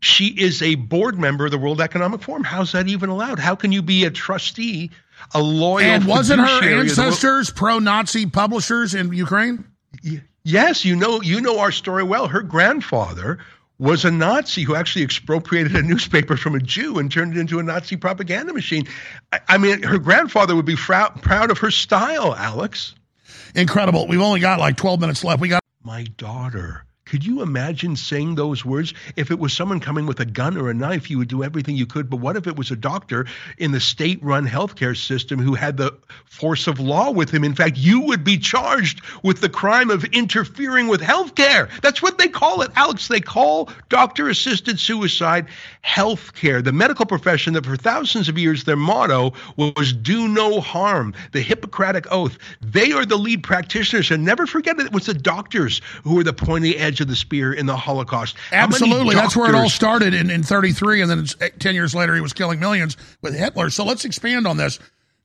she 0.00 0.26
is 0.26 0.60
a 0.60 0.74
board 0.74 1.18
member 1.18 1.46
of 1.46 1.52
the 1.52 1.58
World 1.58 1.80
Economic 1.80 2.20
Forum. 2.22 2.44
How's 2.44 2.72
that 2.72 2.88
even 2.88 3.08
allowed? 3.08 3.38
How 3.38 3.54
can 3.54 3.72
you 3.72 3.80
be 3.80 4.04
a 4.04 4.10
trustee, 4.10 4.90
a 5.34 5.40
loyal? 5.40 5.80
And 5.86 6.06
wasn't 6.06 6.40
her 6.40 6.64
ancestors 6.64 7.50
pro-Nazi 7.50 8.26
publishers 8.26 8.94
in 8.94 9.12
Ukraine? 9.12 9.64
Yes, 10.44 10.84
you 10.84 10.96
know 10.96 11.20
you 11.22 11.40
know 11.40 11.58
our 11.60 11.70
story 11.72 12.02
well. 12.02 12.26
Her 12.28 12.42
grandfather 12.42 13.38
was 13.78 14.04
a 14.04 14.10
Nazi 14.10 14.62
who 14.62 14.74
actually 14.74 15.04
expropriated 15.04 15.74
a 15.74 15.82
newspaper 15.82 16.36
from 16.36 16.54
a 16.54 16.60
Jew 16.60 16.98
and 16.98 17.10
turned 17.10 17.36
it 17.36 17.40
into 17.40 17.58
a 17.58 17.62
Nazi 17.62 17.96
propaganda 17.96 18.52
machine. 18.52 18.86
I, 19.32 19.40
I 19.48 19.58
mean, 19.58 19.82
her 19.82 19.98
grandfather 19.98 20.54
would 20.54 20.64
be 20.66 20.76
frou- 20.76 21.10
proud 21.20 21.50
of 21.50 21.58
her 21.58 21.70
style, 21.70 22.34
Alex. 22.34 22.94
Incredible. 23.54 24.06
We've 24.08 24.20
only 24.20 24.40
got 24.40 24.60
like 24.60 24.76
12 24.76 25.00
minutes 25.00 25.24
left. 25.24 25.40
We 25.40 25.48
got 25.48 25.62
My 25.82 26.04
daughter. 26.16 26.84
Could 27.12 27.26
you 27.26 27.42
imagine 27.42 27.94
saying 27.94 28.36
those 28.36 28.64
words? 28.64 28.94
If 29.16 29.30
it 29.30 29.38
was 29.38 29.52
someone 29.52 29.80
coming 29.80 30.06
with 30.06 30.20
a 30.20 30.24
gun 30.24 30.56
or 30.56 30.70
a 30.70 30.74
knife, 30.74 31.10
you 31.10 31.18
would 31.18 31.28
do 31.28 31.44
everything 31.44 31.76
you 31.76 31.84
could. 31.84 32.08
But 32.08 32.20
what 32.20 32.38
if 32.38 32.46
it 32.46 32.56
was 32.56 32.70
a 32.70 32.74
doctor 32.74 33.26
in 33.58 33.72
the 33.72 33.80
state 33.80 34.24
run 34.24 34.48
healthcare 34.48 34.96
system 34.96 35.38
who 35.38 35.52
had 35.52 35.76
the 35.76 35.94
force 36.24 36.66
of 36.66 36.80
law 36.80 37.10
with 37.10 37.28
him? 37.30 37.44
In 37.44 37.54
fact, 37.54 37.76
you 37.76 38.00
would 38.00 38.24
be 38.24 38.38
charged 38.38 39.02
with 39.22 39.42
the 39.42 39.50
crime 39.50 39.90
of 39.90 40.04
interfering 40.04 40.88
with 40.88 41.02
healthcare. 41.02 41.68
That's 41.82 42.00
what 42.00 42.16
they 42.16 42.28
call 42.28 42.62
it, 42.62 42.70
Alex. 42.76 43.08
They 43.08 43.20
call 43.20 43.68
doctor 43.90 44.30
assisted 44.30 44.80
suicide 44.80 45.48
healthcare. 45.84 46.64
The 46.64 46.72
medical 46.72 47.04
profession 47.04 47.52
that 47.52 47.66
for 47.66 47.76
thousands 47.76 48.30
of 48.30 48.38
years 48.38 48.64
their 48.64 48.76
motto 48.76 49.34
was 49.56 49.92
do 49.92 50.28
no 50.28 50.62
harm, 50.62 51.12
the 51.32 51.42
Hippocratic 51.42 52.10
Oath. 52.10 52.38
They 52.62 52.92
are 52.92 53.04
the 53.04 53.18
lead 53.18 53.42
practitioners. 53.42 54.10
And 54.10 54.24
never 54.24 54.46
forget 54.46 54.80
it 54.80 54.92
was 54.94 55.04
the 55.04 55.12
doctors 55.12 55.82
who 56.04 56.14
were 56.14 56.24
the 56.24 56.32
pointy 56.32 56.78
edge 56.78 57.01
of 57.02 57.08
the 57.08 57.16
spear 57.16 57.52
in 57.52 57.66
the 57.66 57.76
Holocaust. 57.76 58.36
Absolutely. 58.50 59.14
That's 59.14 59.36
where 59.36 59.48
it 59.48 59.54
all 59.54 59.68
started 59.68 60.14
in, 60.14 60.30
in 60.30 60.42
33, 60.42 61.02
and 61.02 61.10
then 61.10 61.18
it's, 61.20 61.36
eh, 61.40 61.50
10 61.58 61.74
years 61.74 61.94
later, 61.94 62.14
he 62.14 62.20
was 62.20 62.32
killing 62.32 62.60
millions 62.60 62.96
with 63.20 63.34
Hitler. 63.34 63.70
So 63.70 63.84
let's 63.84 64.04
expand 64.04 64.46
on 64.46 64.56
this. 64.56 64.78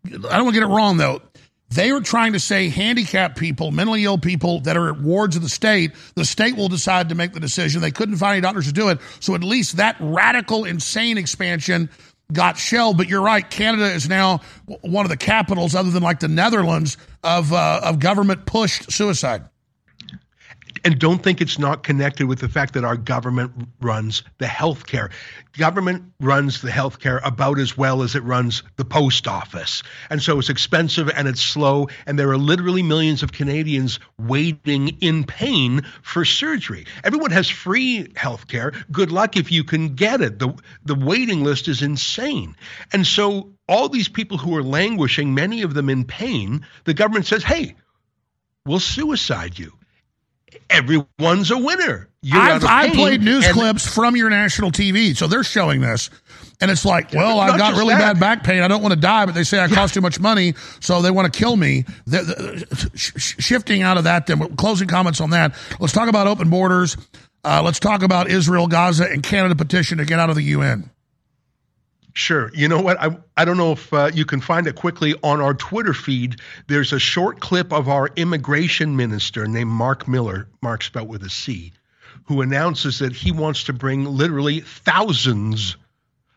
I 0.05 0.09
don't 0.09 0.43
want 0.43 0.55
to 0.55 0.61
get 0.61 0.63
it 0.63 0.73
wrong, 0.73 0.97
though. 0.97 1.21
They 1.69 1.91
were 1.91 2.01
trying 2.01 2.33
to 2.33 2.39
say 2.39 2.69
handicapped 2.69 3.37
people, 3.37 3.71
mentally 3.71 4.05
ill 4.05 4.17
people 4.17 4.61
that 4.61 4.77
are 4.77 4.89
at 4.89 5.01
wards 5.01 5.35
of 5.35 5.41
the 5.41 5.49
state, 5.49 5.91
the 6.15 6.23
state 6.23 6.55
will 6.55 6.69
decide 6.69 7.09
to 7.09 7.15
make 7.15 7.33
the 7.33 7.41
decision. 7.41 7.81
They 7.81 7.91
couldn't 7.91 8.15
find 8.17 8.33
any 8.33 8.41
doctors 8.41 8.67
to 8.67 8.71
do 8.73 8.87
it. 8.89 8.99
So 9.19 9.35
at 9.35 9.43
least 9.43 9.77
that 9.77 9.97
radical, 9.99 10.63
insane 10.63 11.17
expansion 11.17 11.89
got 12.31 12.57
shelved. 12.57 12.97
But 12.97 13.09
you're 13.09 13.21
right, 13.21 13.47
Canada 13.49 13.91
is 13.91 14.07
now 14.07 14.39
one 14.81 15.05
of 15.05 15.09
the 15.09 15.17
capitals, 15.17 15.75
other 15.75 15.91
than 15.91 16.03
like 16.03 16.21
the 16.21 16.29
Netherlands, 16.29 16.97
of, 17.21 17.51
uh, 17.51 17.81
of 17.83 17.99
government 17.99 18.45
pushed 18.45 18.89
suicide. 18.91 19.43
And 20.83 20.99
don't 20.99 21.21
think 21.21 21.41
it's 21.41 21.59
not 21.59 21.83
connected 21.83 22.27
with 22.27 22.39
the 22.39 22.49
fact 22.49 22.73
that 22.73 22.83
our 22.83 22.97
government 22.97 23.51
runs 23.81 24.23
the 24.37 24.45
healthcare. 24.45 25.11
Government 25.57 26.11
runs 26.19 26.61
the 26.61 26.69
healthcare 26.69 27.19
about 27.23 27.59
as 27.59 27.77
well 27.77 28.03
as 28.03 28.15
it 28.15 28.23
runs 28.23 28.63
the 28.75 28.85
post 28.85 29.27
office. 29.27 29.83
And 30.09 30.21
so 30.21 30.39
it's 30.39 30.49
expensive 30.49 31.09
and 31.09 31.27
it's 31.27 31.41
slow. 31.41 31.87
And 32.05 32.17
there 32.17 32.29
are 32.29 32.37
literally 32.37 32.83
millions 32.83 33.23
of 33.23 33.31
Canadians 33.31 33.99
waiting 34.19 34.89
in 35.01 35.23
pain 35.23 35.83
for 36.01 36.25
surgery. 36.25 36.85
Everyone 37.03 37.31
has 37.31 37.49
free 37.49 38.05
healthcare. 38.15 38.75
Good 38.91 39.11
luck 39.11 39.37
if 39.37 39.51
you 39.51 39.63
can 39.63 39.95
get 39.95 40.21
it. 40.21 40.39
The, 40.39 40.53
the 40.85 40.95
waiting 40.95 41.43
list 41.43 41.67
is 41.67 41.81
insane. 41.81 42.55
And 42.93 43.05
so 43.05 43.53
all 43.67 43.89
these 43.89 44.09
people 44.09 44.37
who 44.37 44.55
are 44.55 44.63
languishing, 44.63 45.33
many 45.33 45.61
of 45.61 45.73
them 45.73 45.89
in 45.89 46.05
pain, 46.05 46.65
the 46.85 46.93
government 46.93 47.25
says, 47.25 47.43
hey, 47.43 47.75
we'll 48.65 48.79
suicide 48.79 49.57
you 49.57 49.76
everyone's 50.69 51.51
a 51.51 51.57
winner. 51.57 52.09
I've, 52.31 52.63
I 52.65 52.89
played 52.89 53.21
news 53.21 53.45
and- 53.45 53.53
clips 53.53 53.87
from 53.87 54.15
your 54.15 54.29
national 54.29 54.71
TV, 54.71 55.15
so 55.15 55.27
they're 55.27 55.43
showing 55.43 55.81
this. 55.81 56.09
And 56.59 56.71
it's 56.71 56.83
like, 56.85 57.13
well, 57.13 57.39
I've 57.39 57.57
got 57.57 57.75
really 57.75 57.93
that. 57.93 58.13
bad 58.13 58.19
back 58.19 58.43
pain. 58.43 58.63
I 58.63 58.67
don't 58.67 58.81
want 58.81 58.93
to 58.93 58.99
die, 58.99 59.27
but 59.27 59.35
they 59.35 59.43
say 59.43 59.59
I 59.59 59.67
cost 59.67 59.93
too 59.93 60.01
much 60.01 60.19
money, 60.19 60.55
so 60.79 61.03
they 61.03 61.11
want 61.11 61.31
to 61.31 61.37
kill 61.37 61.55
me. 61.55 61.85
The, 62.07 62.65
the, 62.71 62.87
sh- 62.97 63.11
sh- 63.15 63.35
shifting 63.37 63.83
out 63.83 63.97
of 63.97 64.05
that, 64.05 64.25
then 64.25 64.55
closing 64.55 64.87
comments 64.87 65.21
on 65.21 65.29
that. 65.29 65.53
Let's 65.79 65.93
talk 65.93 66.09
about 66.09 66.25
open 66.25 66.49
borders. 66.49 66.97
Uh, 67.43 67.61
let's 67.63 67.79
talk 67.79 68.01
about 68.01 68.29
Israel, 68.31 68.65
Gaza, 68.65 69.05
and 69.05 69.21
Canada 69.21 69.55
petition 69.55 69.99
to 69.99 70.05
get 70.05 70.19
out 70.19 70.31
of 70.31 70.35
the 70.35 70.41
UN. 70.43 70.89
Sure. 72.17 72.49
You 72.55 72.67
know 72.67 72.81
what? 72.81 72.99
I, 72.99 73.15
I 73.37 73.45
don't 73.45 73.57
know 73.57 73.73
if 73.73 73.93
uh, 73.93 74.09
you 74.11 74.25
can 74.25 74.41
find 74.41 74.65
it 74.65 74.73
quickly 74.73 75.13
on 75.21 75.39
our 75.39 75.53
Twitter 75.53 75.93
feed. 75.93 76.37
There's 76.65 76.91
a 76.91 76.97
short 76.97 77.39
clip 77.39 77.71
of 77.71 77.89
our 77.89 78.09
immigration 78.15 78.95
minister 78.95 79.47
named 79.47 79.69
Marc 79.69 80.07
Miller, 80.07 80.49
Mark 80.63 80.81
spelled 80.81 81.09
with 81.09 81.21
a 81.21 81.29
C, 81.29 81.73
who 82.25 82.41
announces 82.41 82.97
that 82.99 83.13
he 83.13 83.31
wants 83.31 83.65
to 83.65 83.73
bring 83.73 84.03
literally 84.03 84.61
thousands 84.61 85.77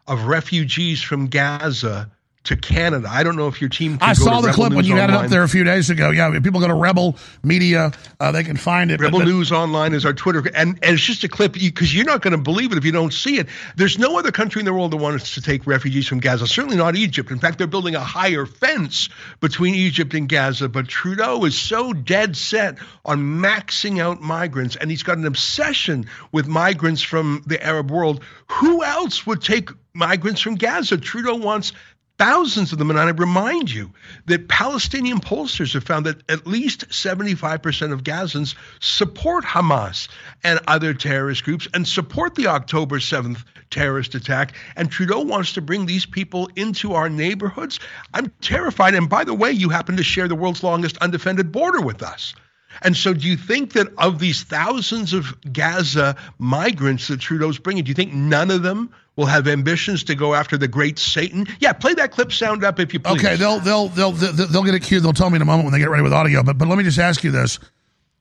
of 0.07 0.27
refugees 0.27 1.01
from 1.01 1.29
Gaza 1.29 2.11
to 2.45 2.57
Canada. 2.57 3.07
I 3.11 3.23
don't 3.23 3.37
know 3.37 3.49
if 3.49 3.61
your 3.61 3.69
team 3.69 3.99
can 3.99 4.09
I 4.09 4.13
saw 4.15 4.41
the 4.41 4.49
Rebel 4.49 4.55
clip 4.55 4.71
when 4.71 4.79
News 4.79 4.89
you 4.89 4.97
had 4.97 5.11
it 5.11 5.17
up 5.17 5.29
there 5.29 5.43
a 5.43 5.49
few 5.49 5.63
days 5.63 5.91
ago. 5.91 6.11
Yeah, 6.11 6.31
people 6.41 6.61
go 6.61 6.69
to 6.69 6.75
Rebel 6.75 7.17
Media, 7.43 7.93
uh, 8.19 8.33
they 8.33 8.43
can 8.43 8.57
find 8.57 8.91
it. 8.91 8.99
Rebel 8.99 9.21
News 9.21 9.53
Online 9.53 9.93
is 9.93 10.07
our 10.07 10.15
Twitter, 10.15 10.43
and, 10.55 10.79
and 10.83 10.95
it's 10.95 11.03
just 11.03 11.23
a 11.23 11.29
clip 11.29 11.53
because 11.53 11.95
you're 11.95 12.07
not 12.07 12.23
going 12.23 12.33
to 12.33 12.39
believe 12.39 12.73
it 12.73 12.79
if 12.79 12.85
you 12.85 12.93
don't 12.93 13.13
see 13.13 13.39
it. 13.39 13.47
There's 13.77 13.99
no 13.99 14.19
other 14.19 14.33
country 14.33 14.61
in 14.61 14.65
the 14.65 14.73
world 14.73 14.93
that 14.93 14.97
wants 14.97 15.35
to 15.35 15.43
take 15.43 15.67
refugees 15.67 16.09
from 16.09 16.21
Gaza. 16.21 16.47
Certainly 16.47 16.77
not 16.77 16.97
Egypt. 16.97 17.31
In 17.31 17.39
fact, 17.39 17.59
they're 17.59 17.67
building 17.67 17.95
a 17.95 18.01
higher 18.01 18.47
fence 18.47 19.11
between 19.41 19.75
Egypt 19.75 20.15
and 20.15 20.27
Gaza. 20.27 20.69
But 20.71 20.89
Trudeau 20.89 21.45
is 21.45 21.59
so 21.59 21.93
dead 21.93 22.39
set 22.39 22.79
on 23.05 23.21
maxing 23.21 24.01
out 24.01 24.23
migrants, 24.23 24.77
and 24.77 24.91
he's 24.91 25.03
got 25.03 25.19
an 25.19 25.27
obsession 25.27 26.07
with 26.33 26.47
migrants 26.47 27.03
from 27.03 27.43
the 27.47 27.63
Arab 27.63 27.91
world. 27.91 28.25
Who 28.49 28.83
else 28.83 29.27
would 29.27 29.43
take 29.43 29.71
migrants 29.93 30.41
from 30.41 30.55
Gaza? 30.55 30.97
Trudeau 30.97 31.35
wants 31.37 31.73
thousands 32.21 32.71
of 32.71 32.79
them. 32.79 32.91
And 32.91 33.01
I 33.01 33.09
remind 33.09 33.73
you 33.73 33.91
that 34.27 34.47
Palestinian 34.47 35.21
pollsters 35.21 35.73
have 35.73 35.85
found 35.85 36.05
that 36.05 36.23
at 36.31 36.47
least 36.47 36.87
75% 36.91 37.93
of 37.93 38.05
Gazans 38.05 38.55
support 38.81 39.43
Hamas 39.43 40.07
and 40.45 40.61
other 40.69 40.93
terrorist 40.93 41.45
groups 41.45 41.67
and 41.73 41.89
support 41.89 42.35
the 42.35 42.47
October 42.49 42.99
7th 42.99 43.43
terrorist 43.71 44.15
attack. 44.15 44.53
And 44.77 44.91
Trudeau 44.91 45.21
wants 45.21 45.55
to 45.55 45.63
bring 45.63 45.87
these 45.87 46.05
people 46.05 46.51
into 46.57 46.93
our 46.93 47.09
neighborhoods. 47.09 47.81
I'm 48.13 48.31
terrified. 48.43 48.95
And 48.95 49.09
by 49.09 49.25
the 49.25 49.33
way, 49.33 49.53
you 49.53 49.71
happen 49.71 49.97
to 49.97 50.05
share 50.05 50.29
the 50.29 50.35
world's 50.35 50.63
longest 50.63 50.99
undefended 50.99 51.51
border 51.51 51.81
with 51.81 52.03
us. 52.03 52.35
And 52.83 52.97
so, 52.97 53.15
do 53.15 53.27
you 53.27 53.37
think 53.37 53.73
that 53.73 53.89
of 53.97 54.19
these 54.19 54.43
thousands 54.43 55.13
of 55.15 55.35
Gaza 55.53 56.17
migrants 56.39 57.09
that 57.09 57.21
Trudeau's 57.21 57.59
bringing, 57.59 57.83
do 57.83 57.89
you 57.89 57.95
think 57.95 58.13
none 58.13 58.51
of 58.51 58.63
them 58.63 58.91
will 59.21 59.27
have 59.27 59.47
ambitions 59.47 60.03
to 60.05 60.15
go 60.15 60.35
after 60.35 60.57
the 60.57 60.67
great 60.67 60.99
Satan? 60.99 61.47
Yeah, 61.61 61.75
play 61.75 61.93
that 61.95 62.11
clip 62.11 62.33
sound 62.33 62.65
up 62.65 62.81
if 62.81 62.95
you 62.95 63.01
please. 63.01 63.23
Okay, 63.23 63.37
they'll 63.37 63.61
they'll 63.61 63.89
they'll 63.89 64.13
they'll, 64.13 64.47
they'll 64.47 64.65
get 64.65 64.75
it 64.75 64.83
cued. 64.83 65.03
They'll 65.03 65.13
tell 65.13 65.29
me 65.29 65.37
in 65.37 65.43
a 65.43 65.45
moment 65.45 65.67
when 65.67 65.73
they 65.73 65.79
get 65.79 65.91
ready 65.91 66.03
with 66.03 66.13
audio. 66.13 66.43
But 66.43 66.57
but 66.57 66.67
let 66.67 66.79
me 66.79 66.85
just 66.85 66.99
ask 66.99 67.23
you 67.23 67.31
this: 67.31 67.59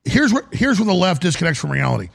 here's 0.04 0.34
where 0.34 0.44
here's 0.52 0.78
where 0.78 0.86
the 0.86 0.94
left 0.94 1.22
disconnects 1.22 1.60
from 1.60 1.72
reality. 1.72 2.10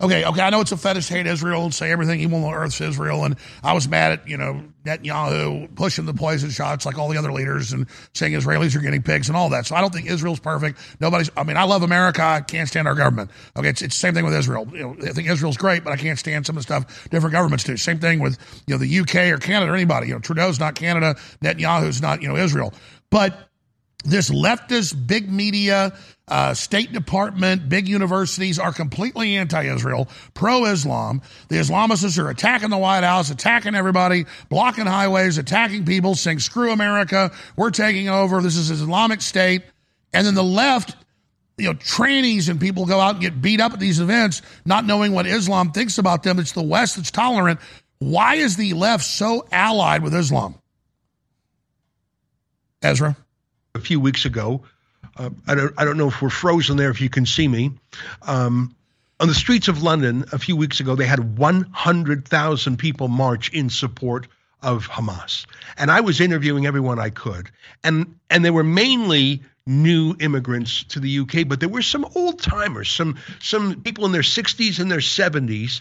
Okay, 0.00 0.24
okay, 0.24 0.42
I 0.42 0.50
know 0.50 0.60
it's 0.60 0.70
a 0.70 0.76
fetish 0.76 1.08
hate 1.08 1.26
Israel 1.26 1.64
and 1.64 1.74
say 1.74 1.90
everything 1.90 2.20
evil 2.20 2.44
on 2.44 2.54
earth's 2.54 2.80
Israel, 2.80 3.24
and 3.24 3.34
I 3.64 3.72
was 3.72 3.88
mad 3.88 4.12
at 4.12 4.28
you 4.28 4.36
know 4.36 4.62
Netanyahu 4.84 5.74
pushing 5.74 6.06
the 6.06 6.14
poison 6.14 6.50
shots 6.50 6.86
like 6.86 6.96
all 6.96 7.08
the 7.08 7.18
other 7.18 7.32
leaders 7.32 7.72
and 7.72 7.84
saying 8.14 8.32
Israelis 8.32 8.76
are 8.76 8.78
guinea 8.78 9.00
pigs 9.00 9.26
and 9.26 9.36
all 9.36 9.50
that. 9.50 9.66
So 9.66 9.74
I 9.74 9.80
don't 9.80 9.92
think 9.92 10.08
Israel's 10.08 10.38
perfect. 10.38 10.78
Nobody's. 11.00 11.30
I 11.36 11.42
mean, 11.42 11.56
I 11.56 11.64
love 11.64 11.82
America. 11.82 12.22
I 12.22 12.42
can't 12.42 12.68
stand 12.68 12.86
our 12.86 12.94
government. 12.94 13.32
Okay, 13.56 13.70
it's, 13.70 13.82
it's 13.82 13.96
the 13.96 13.98
same 13.98 14.14
thing 14.14 14.24
with 14.24 14.34
Israel. 14.34 14.68
You 14.72 14.78
know, 14.78 14.96
I 15.02 15.12
think 15.12 15.28
Israel's 15.28 15.56
great, 15.56 15.82
but 15.82 15.92
I 15.92 15.96
can't 15.96 16.18
stand 16.18 16.46
some 16.46 16.56
of 16.56 16.64
the 16.64 16.72
stuff 16.72 17.08
different 17.10 17.32
governments 17.32 17.64
do. 17.64 17.76
Same 17.76 17.98
thing 17.98 18.20
with 18.20 18.38
you 18.68 18.74
know 18.74 18.78
the 18.78 19.00
UK 19.00 19.32
or 19.36 19.38
Canada 19.38 19.72
or 19.72 19.74
anybody. 19.74 20.06
You 20.06 20.14
know, 20.14 20.20
Trudeau's 20.20 20.60
not 20.60 20.76
Canada. 20.76 21.16
Netanyahu's 21.42 22.00
not 22.00 22.22
you 22.22 22.28
know 22.28 22.36
Israel. 22.36 22.72
But 23.10 23.36
this 24.04 24.30
leftist, 24.30 25.08
big 25.08 25.28
media, 25.28 25.92
uh, 26.28 26.54
State 26.54 26.92
Department, 26.92 27.68
big 27.68 27.88
universities 27.88 28.58
are 28.58 28.72
completely 28.72 29.36
anti-Israel, 29.36 30.08
pro-Islam. 30.34 31.22
The 31.48 31.56
Islamists 31.56 32.18
are 32.18 32.28
attacking 32.30 32.70
the 32.70 32.78
White 32.78 33.04
House, 33.04 33.30
attacking 33.30 33.74
everybody, 33.74 34.26
blocking 34.48 34.86
highways, 34.86 35.38
attacking 35.38 35.84
people, 35.84 36.14
saying 36.14 36.40
"Screw 36.40 36.72
America, 36.72 37.32
we're 37.56 37.70
taking 37.70 38.08
over. 38.08 38.40
This 38.40 38.56
is 38.56 38.70
Islamic 38.70 39.20
State." 39.20 39.62
And 40.12 40.26
then 40.26 40.34
the 40.34 40.44
left, 40.44 40.96
you 41.56 41.66
know, 41.66 41.74
trannies 41.74 42.48
and 42.48 42.60
people 42.60 42.86
go 42.86 43.00
out 43.00 43.16
and 43.16 43.20
get 43.20 43.42
beat 43.42 43.60
up 43.60 43.72
at 43.72 43.80
these 43.80 44.00
events, 44.00 44.42
not 44.64 44.84
knowing 44.84 45.12
what 45.12 45.26
Islam 45.26 45.72
thinks 45.72 45.98
about 45.98 46.22
them. 46.22 46.38
It's 46.38 46.52
the 46.52 46.62
West 46.62 46.96
that's 46.96 47.10
tolerant. 47.10 47.60
Why 47.98 48.36
is 48.36 48.56
the 48.56 48.74
left 48.74 49.04
so 49.04 49.46
allied 49.50 50.02
with 50.02 50.14
Islam? 50.14 50.54
Ezra? 52.80 53.16
A 53.74 53.80
few 53.80 54.00
weeks 54.00 54.24
ago. 54.24 54.62
Uh, 55.18 55.30
I, 55.46 55.54
don't, 55.54 55.74
I 55.76 55.84
don't 55.84 55.98
know 55.98 56.08
if 56.08 56.22
we're 56.22 56.30
frozen 56.30 56.76
there, 56.76 56.90
if 56.90 57.00
you 57.00 57.10
can 57.10 57.26
see 57.26 57.48
me. 57.48 57.72
Um, 58.22 58.74
on 59.20 59.26
the 59.26 59.34
streets 59.34 59.68
of 59.68 59.82
London 59.82 60.24
a 60.32 60.38
few 60.38 60.56
weeks 60.56 60.80
ago, 60.80 60.94
they 60.94 61.06
had 61.06 61.38
100,000 61.38 62.76
people 62.76 63.08
march 63.08 63.52
in 63.52 63.68
support 63.68 64.28
of 64.62 64.86
Hamas. 64.88 65.46
And 65.76 65.90
I 65.90 66.00
was 66.00 66.20
interviewing 66.20 66.66
everyone 66.66 66.98
I 66.98 67.10
could. 67.10 67.50
And 67.84 68.18
and 68.30 68.44
they 68.44 68.50
were 68.50 68.64
mainly 68.64 69.42
new 69.66 70.16
immigrants 70.18 70.84
to 70.84 71.00
the 71.00 71.20
UK, 71.20 71.46
but 71.46 71.60
there 71.60 71.68
were 71.68 71.82
some 71.82 72.06
old 72.14 72.40
timers, 72.40 72.90
some 72.90 73.18
some 73.40 73.82
people 73.82 74.06
in 74.06 74.12
their 74.12 74.22
60s 74.22 74.80
and 74.80 74.90
their 74.90 74.98
70s. 74.98 75.80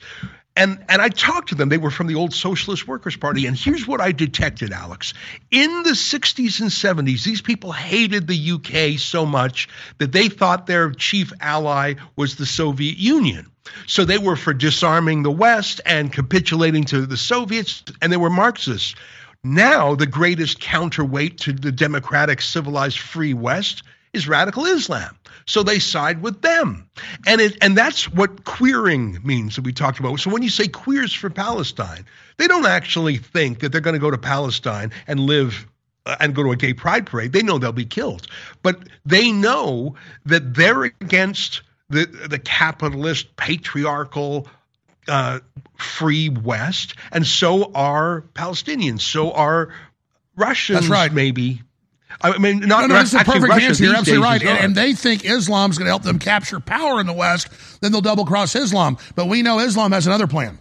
And 0.57 0.83
and 0.89 1.01
I 1.03 1.09
talked 1.09 1.49
to 1.49 1.55
them. 1.55 1.69
They 1.69 1.77
were 1.77 1.91
from 1.91 2.07
the 2.07 2.15
old 2.15 2.33
Socialist 2.33 2.87
Workers 2.87 3.15
Party. 3.15 3.45
And 3.45 3.55
here's 3.55 3.87
what 3.87 4.01
I 4.01 4.11
detected, 4.11 4.71
Alex. 4.71 5.13
In 5.51 5.83
the 5.83 5.91
60s 5.91 6.61
and 6.61 6.71
70s, 6.71 7.23
these 7.23 7.41
people 7.41 7.71
hated 7.71 8.25
the 8.25 8.51
UK 8.53 8.99
so 8.99 9.27
much 9.27 9.69
that 9.99 10.11
they 10.11 10.29
thought 10.29 10.65
their 10.65 10.89
chief 10.89 11.31
ally 11.39 11.93
was 12.15 12.35
the 12.35 12.47
Soviet 12.47 12.97
Union. 12.97 13.51
So 13.85 14.03
they 14.03 14.17
were 14.17 14.35
for 14.35 14.53
disarming 14.53 15.21
the 15.21 15.31
West 15.31 15.79
and 15.85 16.11
capitulating 16.11 16.85
to 16.85 17.05
the 17.05 17.17
Soviets, 17.17 17.83
and 18.01 18.11
they 18.11 18.17
were 18.17 18.31
Marxists. 18.31 18.95
Now, 19.43 19.93
the 19.93 20.07
greatest 20.07 20.59
counterweight 20.59 21.37
to 21.41 21.53
the 21.53 21.71
democratic, 21.71 22.41
civilized, 22.41 22.97
free 22.97 23.35
West 23.35 23.83
is 24.11 24.27
radical 24.27 24.65
Islam. 24.65 25.15
So 25.47 25.63
they 25.63 25.79
side 25.79 26.21
with 26.21 26.41
them. 26.41 26.89
And 27.25 27.41
it 27.41 27.57
and 27.61 27.75
that's 27.75 28.11
what 28.11 28.43
queering 28.43 29.19
means 29.23 29.55
that 29.55 29.63
we 29.63 29.73
talked 29.73 29.99
about. 29.99 30.19
So 30.19 30.29
when 30.29 30.43
you 30.43 30.49
say 30.49 30.67
queers 30.67 31.13
for 31.13 31.29
Palestine, 31.29 32.05
they 32.37 32.47
don't 32.47 32.65
actually 32.65 33.17
think 33.17 33.59
that 33.59 33.71
they're 33.71 33.81
going 33.81 33.95
to 33.95 33.99
go 33.99 34.11
to 34.11 34.17
Palestine 34.17 34.91
and 35.07 35.21
live 35.21 35.65
uh, 36.05 36.17
and 36.19 36.35
go 36.35 36.43
to 36.43 36.51
a 36.51 36.55
gay 36.55 36.73
pride 36.73 37.05
parade. 37.05 37.31
They 37.31 37.43
know 37.43 37.57
they'll 37.57 37.71
be 37.71 37.85
killed. 37.85 38.27
But 38.61 38.87
they 39.05 39.31
know 39.31 39.95
that 40.25 40.53
they're 40.53 40.83
against 40.83 41.61
the 41.89 42.05
the 42.05 42.39
capitalist, 42.39 43.35
patriarchal, 43.37 44.47
uh, 45.07 45.39
free 45.77 46.29
West, 46.29 46.95
and 47.11 47.25
so 47.25 47.71
are 47.73 48.25
Palestinians. 48.33 49.01
So 49.01 49.31
are 49.31 49.73
Russians. 50.35 50.81
That's 50.81 50.91
right. 50.91 51.13
Maybe. 51.13 51.61
I 52.21 52.37
mean, 52.37 52.59
not 52.59 52.81
no, 52.81 52.87
no, 52.87 52.93
that's 52.95 53.11
the 53.11 53.19
perfect 53.19 53.47
Russia 53.47 53.67
answer. 53.67 53.83
You're 53.83 53.95
absolutely 53.95 54.23
right. 54.23 54.43
And, 54.43 54.59
and 54.59 54.75
they 54.75 54.93
think 54.93 55.25
Islam's 55.25 55.77
going 55.77 55.85
to 55.85 55.91
help 55.91 56.03
them 56.03 56.19
capture 56.19 56.59
power 56.59 56.99
in 56.99 57.05
the 57.05 57.13
West. 57.13 57.47
Then 57.81 57.91
they'll 57.91 58.01
double 58.01 58.25
cross 58.25 58.55
Islam. 58.55 58.97
But 59.15 59.27
we 59.27 59.41
know 59.41 59.59
Islam 59.59 59.91
has 59.91 60.07
another 60.07 60.27
plan. 60.27 60.59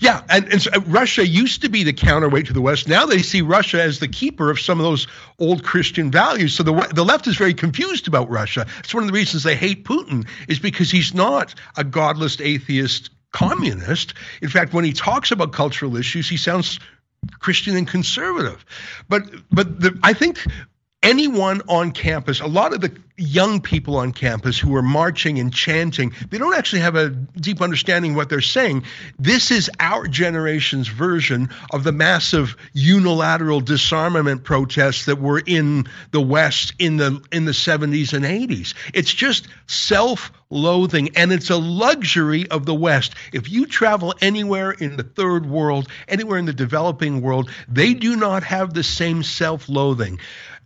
Yeah, 0.00 0.22
and, 0.30 0.50
and 0.50 0.62
so 0.62 0.70
uh, 0.74 0.80
Russia 0.86 1.26
used 1.26 1.62
to 1.62 1.68
be 1.68 1.84
the 1.84 1.92
counterweight 1.92 2.46
to 2.46 2.52
the 2.52 2.60
West. 2.60 2.88
Now 2.88 3.04
they 3.04 3.20
see 3.20 3.42
Russia 3.42 3.82
as 3.82 3.98
the 3.98 4.08
keeper 4.08 4.50
of 4.50 4.58
some 4.58 4.80
of 4.80 4.84
those 4.84 5.06
old 5.38 5.64
Christian 5.64 6.10
values. 6.10 6.54
So 6.54 6.62
the 6.62 6.72
the 6.94 7.04
left 7.04 7.26
is 7.26 7.36
very 7.36 7.54
confused 7.54 8.08
about 8.08 8.30
Russia. 8.30 8.66
It's 8.78 8.94
one 8.94 9.02
of 9.02 9.08
the 9.08 9.14
reasons 9.14 9.42
they 9.42 9.56
hate 9.56 9.84
Putin 9.84 10.26
is 10.48 10.58
because 10.58 10.90
he's 10.90 11.14
not 11.14 11.54
a 11.76 11.84
godless 11.84 12.40
atheist 12.40 13.10
communist. 13.32 14.14
In 14.40 14.48
fact, 14.48 14.72
when 14.72 14.84
he 14.84 14.92
talks 14.92 15.30
about 15.30 15.52
cultural 15.52 15.96
issues, 15.96 16.28
he 16.28 16.36
sounds 16.36 16.78
Christian 17.38 17.76
and 17.76 17.86
conservative. 17.86 18.64
But 19.08 19.24
but 19.50 19.80
the, 19.80 19.98
I 20.02 20.12
think 20.12 20.44
anyone 21.02 21.62
on 21.68 21.92
campus, 21.92 22.40
a 22.40 22.46
lot 22.46 22.72
of 22.72 22.80
the 22.80 22.96
young 23.16 23.60
people 23.60 23.96
on 23.96 24.12
campus 24.12 24.58
who 24.58 24.74
are 24.74 24.82
marching 24.82 25.38
and 25.38 25.52
chanting, 25.52 26.12
they 26.30 26.38
don't 26.38 26.54
actually 26.54 26.80
have 26.80 26.96
a 26.96 27.10
deep 27.10 27.60
understanding 27.60 28.12
of 28.12 28.16
what 28.16 28.28
they're 28.28 28.40
saying. 28.40 28.84
This 29.18 29.50
is 29.50 29.70
our 29.80 30.06
generation's 30.08 30.88
version 30.88 31.50
of 31.72 31.84
the 31.84 31.92
massive 31.92 32.56
unilateral 32.72 33.60
disarmament 33.60 34.44
protests 34.44 35.04
that 35.06 35.20
were 35.20 35.42
in 35.44 35.88
the 36.10 36.20
West 36.20 36.72
in 36.78 36.96
the 36.96 37.22
in 37.30 37.44
the 37.44 37.52
70s 37.52 38.12
and 38.12 38.24
80s. 38.24 38.74
It's 38.94 39.12
just 39.12 39.46
self-loathing 39.66 41.16
and 41.16 41.32
it's 41.32 41.50
a 41.50 41.56
luxury 41.56 42.48
of 42.48 42.66
the 42.66 42.74
West. 42.74 43.14
If 43.32 43.50
you 43.50 43.66
travel 43.66 44.14
anywhere 44.20 44.72
in 44.72 44.96
the 44.96 45.02
third 45.02 45.46
world, 45.46 45.88
anywhere 46.08 46.38
in 46.38 46.46
the 46.46 46.52
developing 46.52 47.20
world, 47.20 47.50
they 47.68 47.94
do 47.94 48.16
not 48.16 48.42
have 48.42 48.72
the 48.72 48.82
same 48.82 49.22
self-loathing. 49.22 50.18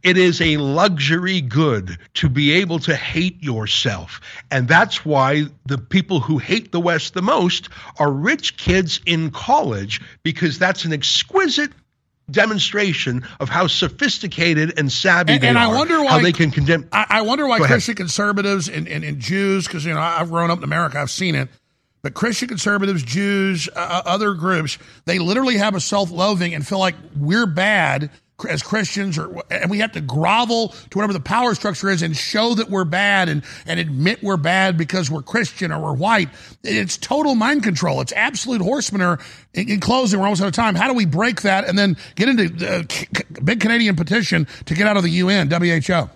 It 0.06 0.16
is 0.16 0.40
a 0.40 0.56
luxury 0.58 1.40
good 1.40 1.98
to 2.14 2.28
be 2.28 2.52
able 2.52 2.78
to 2.78 2.94
hate 2.94 3.42
yourself. 3.42 4.20
And 4.52 4.68
that's 4.68 5.04
why 5.04 5.46
the 5.66 5.78
people 5.78 6.20
who 6.20 6.38
hate 6.38 6.70
the 6.70 6.78
West 6.78 7.14
the 7.14 7.22
most 7.22 7.70
are 7.98 8.12
rich 8.12 8.56
kids 8.56 9.00
in 9.04 9.32
college, 9.32 10.00
because 10.22 10.60
that's 10.60 10.84
an 10.84 10.92
exquisite 10.92 11.72
demonstration 12.30 13.26
of 13.40 13.48
how 13.48 13.66
sophisticated 13.66 14.78
and 14.78 14.92
savvy 14.92 15.32
And, 15.32 15.42
they 15.42 15.48
and 15.48 15.58
are. 15.58 15.74
I 15.74 15.76
wonder 15.76 16.00
why 16.00 16.10
how 16.10 16.18
they 16.20 16.32
can 16.32 16.52
condemn. 16.52 16.88
I, 16.92 17.06
I 17.08 17.20
wonder 17.22 17.48
why. 17.48 17.58
Christian 17.58 17.96
conservatives 17.96 18.68
and, 18.68 18.86
and, 18.86 19.02
and 19.02 19.18
Jews, 19.18 19.66
because 19.66 19.84
you 19.84 19.92
know 19.92 20.00
I've 20.00 20.30
grown 20.30 20.52
up 20.52 20.58
in 20.58 20.64
America, 20.64 21.00
I've 21.00 21.10
seen 21.10 21.34
it. 21.34 21.48
But 22.02 22.14
Christian 22.14 22.46
conservatives, 22.46 23.02
Jews, 23.02 23.68
uh, 23.74 24.02
other 24.04 24.34
groups, 24.34 24.78
they 25.04 25.18
literally 25.18 25.56
have 25.56 25.74
a 25.74 25.80
self-loathing 25.80 26.54
and 26.54 26.64
feel 26.64 26.78
like 26.78 26.94
we're 27.16 27.46
bad 27.46 28.10
as 28.48 28.62
Christians, 28.62 29.16
or 29.16 29.42
and 29.50 29.70
we 29.70 29.78
have 29.78 29.92
to 29.92 30.00
grovel 30.00 30.68
to 30.90 30.98
whatever 30.98 31.14
the 31.14 31.20
power 31.20 31.54
structure 31.54 31.88
is 31.88 32.02
and 32.02 32.14
show 32.14 32.54
that 32.54 32.68
we're 32.68 32.84
bad 32.84 33.28
and 33.28 33.42
and 33.64 33.80
admit 33.80 34.22
we're 34.22 34.36
bad 34.36 34.76
because 34.76 35.10
we're 35.10 35.22
Christian 35.22 35.72
or 35.72 35.80
we're 35.80 35.94
white. 35.94 36.28
It's 36.62 36.98
total 36.98 37.34
mind 37.34 37.62
control. 37.62 38.00
It's 38.02 38.12
absolute 38.12 38.60
horse 38.60 38.92
manure. 38.92 39.18
In, 39.54 39.70
in 39.70 39.80
closing, 39.80 40.20
we're 40.20 40.26
almost 40.26 40.42
out 40.42 40.48
of 40.48 40.54
time. 40.54 40.74
How 40.74 40.88
do 40.88 40.94
we 40.94 41.06
break 41.06 41.42
that 41.42 41.66
and 41.66 41.78
then 41.78 41.96
get 42.14 42.28
into 42.28 42.48
the 42.48 42.80
uh, 42.80 42.82
c- 42.90 43.06
big 43.42 43.60
Canadian 43.60 43.96
petition 43.96 44.46
to 44.66 44.74
get 44.74 44.86
out 44.86 44.96
of 44.98 45.02
the 45.02 45.10
UN, 45.10 45.50
WHO? 45.50 46.10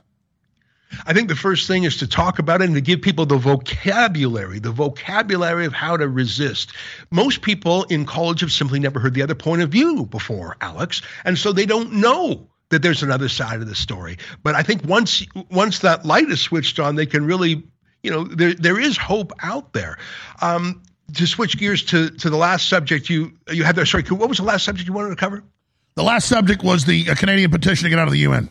I 1.07 1.13
think 1.13 1.29
the 1.29 1.37
first 1.37 1.67
thing 1.67 1.85
is 1.85 1.97
to 1.99 2.07
talk 2.07 2.39
about 2.39 2.63
it 2.63 2.67
and 2.67 2.75
to 2.75 2.81
give 2.81 3.03
people 3.03 3.27
the 3.27 3.37
vocabulary, 3.37 4.59
the 4.59 4.73
vocabulary 4.73 5.67
of 5.67 5.73
how 5.73 5.97
to 5.97 6.09
resist. 6.09 6.73
Most 7.11 7.43
people 7.43 7.85
in 7.85 8.05
college 8.05 8.41
have 8.41 8.53
simply 8.53 8.81
never 8.81 9.01
heard 9.01 9.15
the 9.15 9.23
other 9.23 9.35
point 9.35 9.63
of 9.63 9.71
view 9.71 10.07
before, 10.07 10.57
Alex, 10.61 11.03
and 11.25 11.39
so 11.39 11.53
they 11.53 11.67
don't 11.67 11.93
know 11.93 12.49
that 12.71 12.83
there's 12.83 13.03
another 13.03 13.29
side 13.29 13.61
of 13.61 13.69
the 13.69 13.75
story. 13.75 14.19
But 14.43 14.55
I 14.55 14.63
think 14.63 14.85
once 14.85 15.25
once 15.51 15.81
that 15.81 16.05
light 16.05 16.29
is 16.29 16.41
switched 16.41 16.79
on, 16.79 16.97
they 16.97 17.07
can 17.07 17.25
really, 17.25 17.63
you 18.03 18.11
know, 18.11 18.25
there 18.25 18.55
there 18.55 18.81
is 18.81 18.97
hope 18.97 19.33
out 19.43 19.73
there. 19.73 19.99
Um, 20.41 20.83
to 21.15 21.27
switch 21.27 21.59
gears 21.59 21.85
to 21.85 22.11
to 22.11 22.31
the 22.31 22.37
last 22.37 22.69
subject 22.69 23.11
you 23.11 23.33
you 23.51 23.65
had 23.65 23.77
there. 23.77 23.87
Sorry, 23.87 24.05
what 24.05 24.29
was 24.29 24.39
the 24.39 24.45
last 24.45 24.65
subject 24.65 24.89
you 24.89 24.95
wanted 24.95 25.11
to 25.11 25.17
cover? 25.17 25.43
The 25.97 26.05
last 26.05 26.29
subject 26.29 26.63
was 26.63 26.85
the 26.85 27.11
uh, 27.11 27.15
Canadian 27.15 27.51
petition 27.51 27.85
to 27.85 27.91
get 27.91 27.99
out 27.99 28.07
of 28.07 28.13
the 28.13 28.21
UN. 28.21 28.49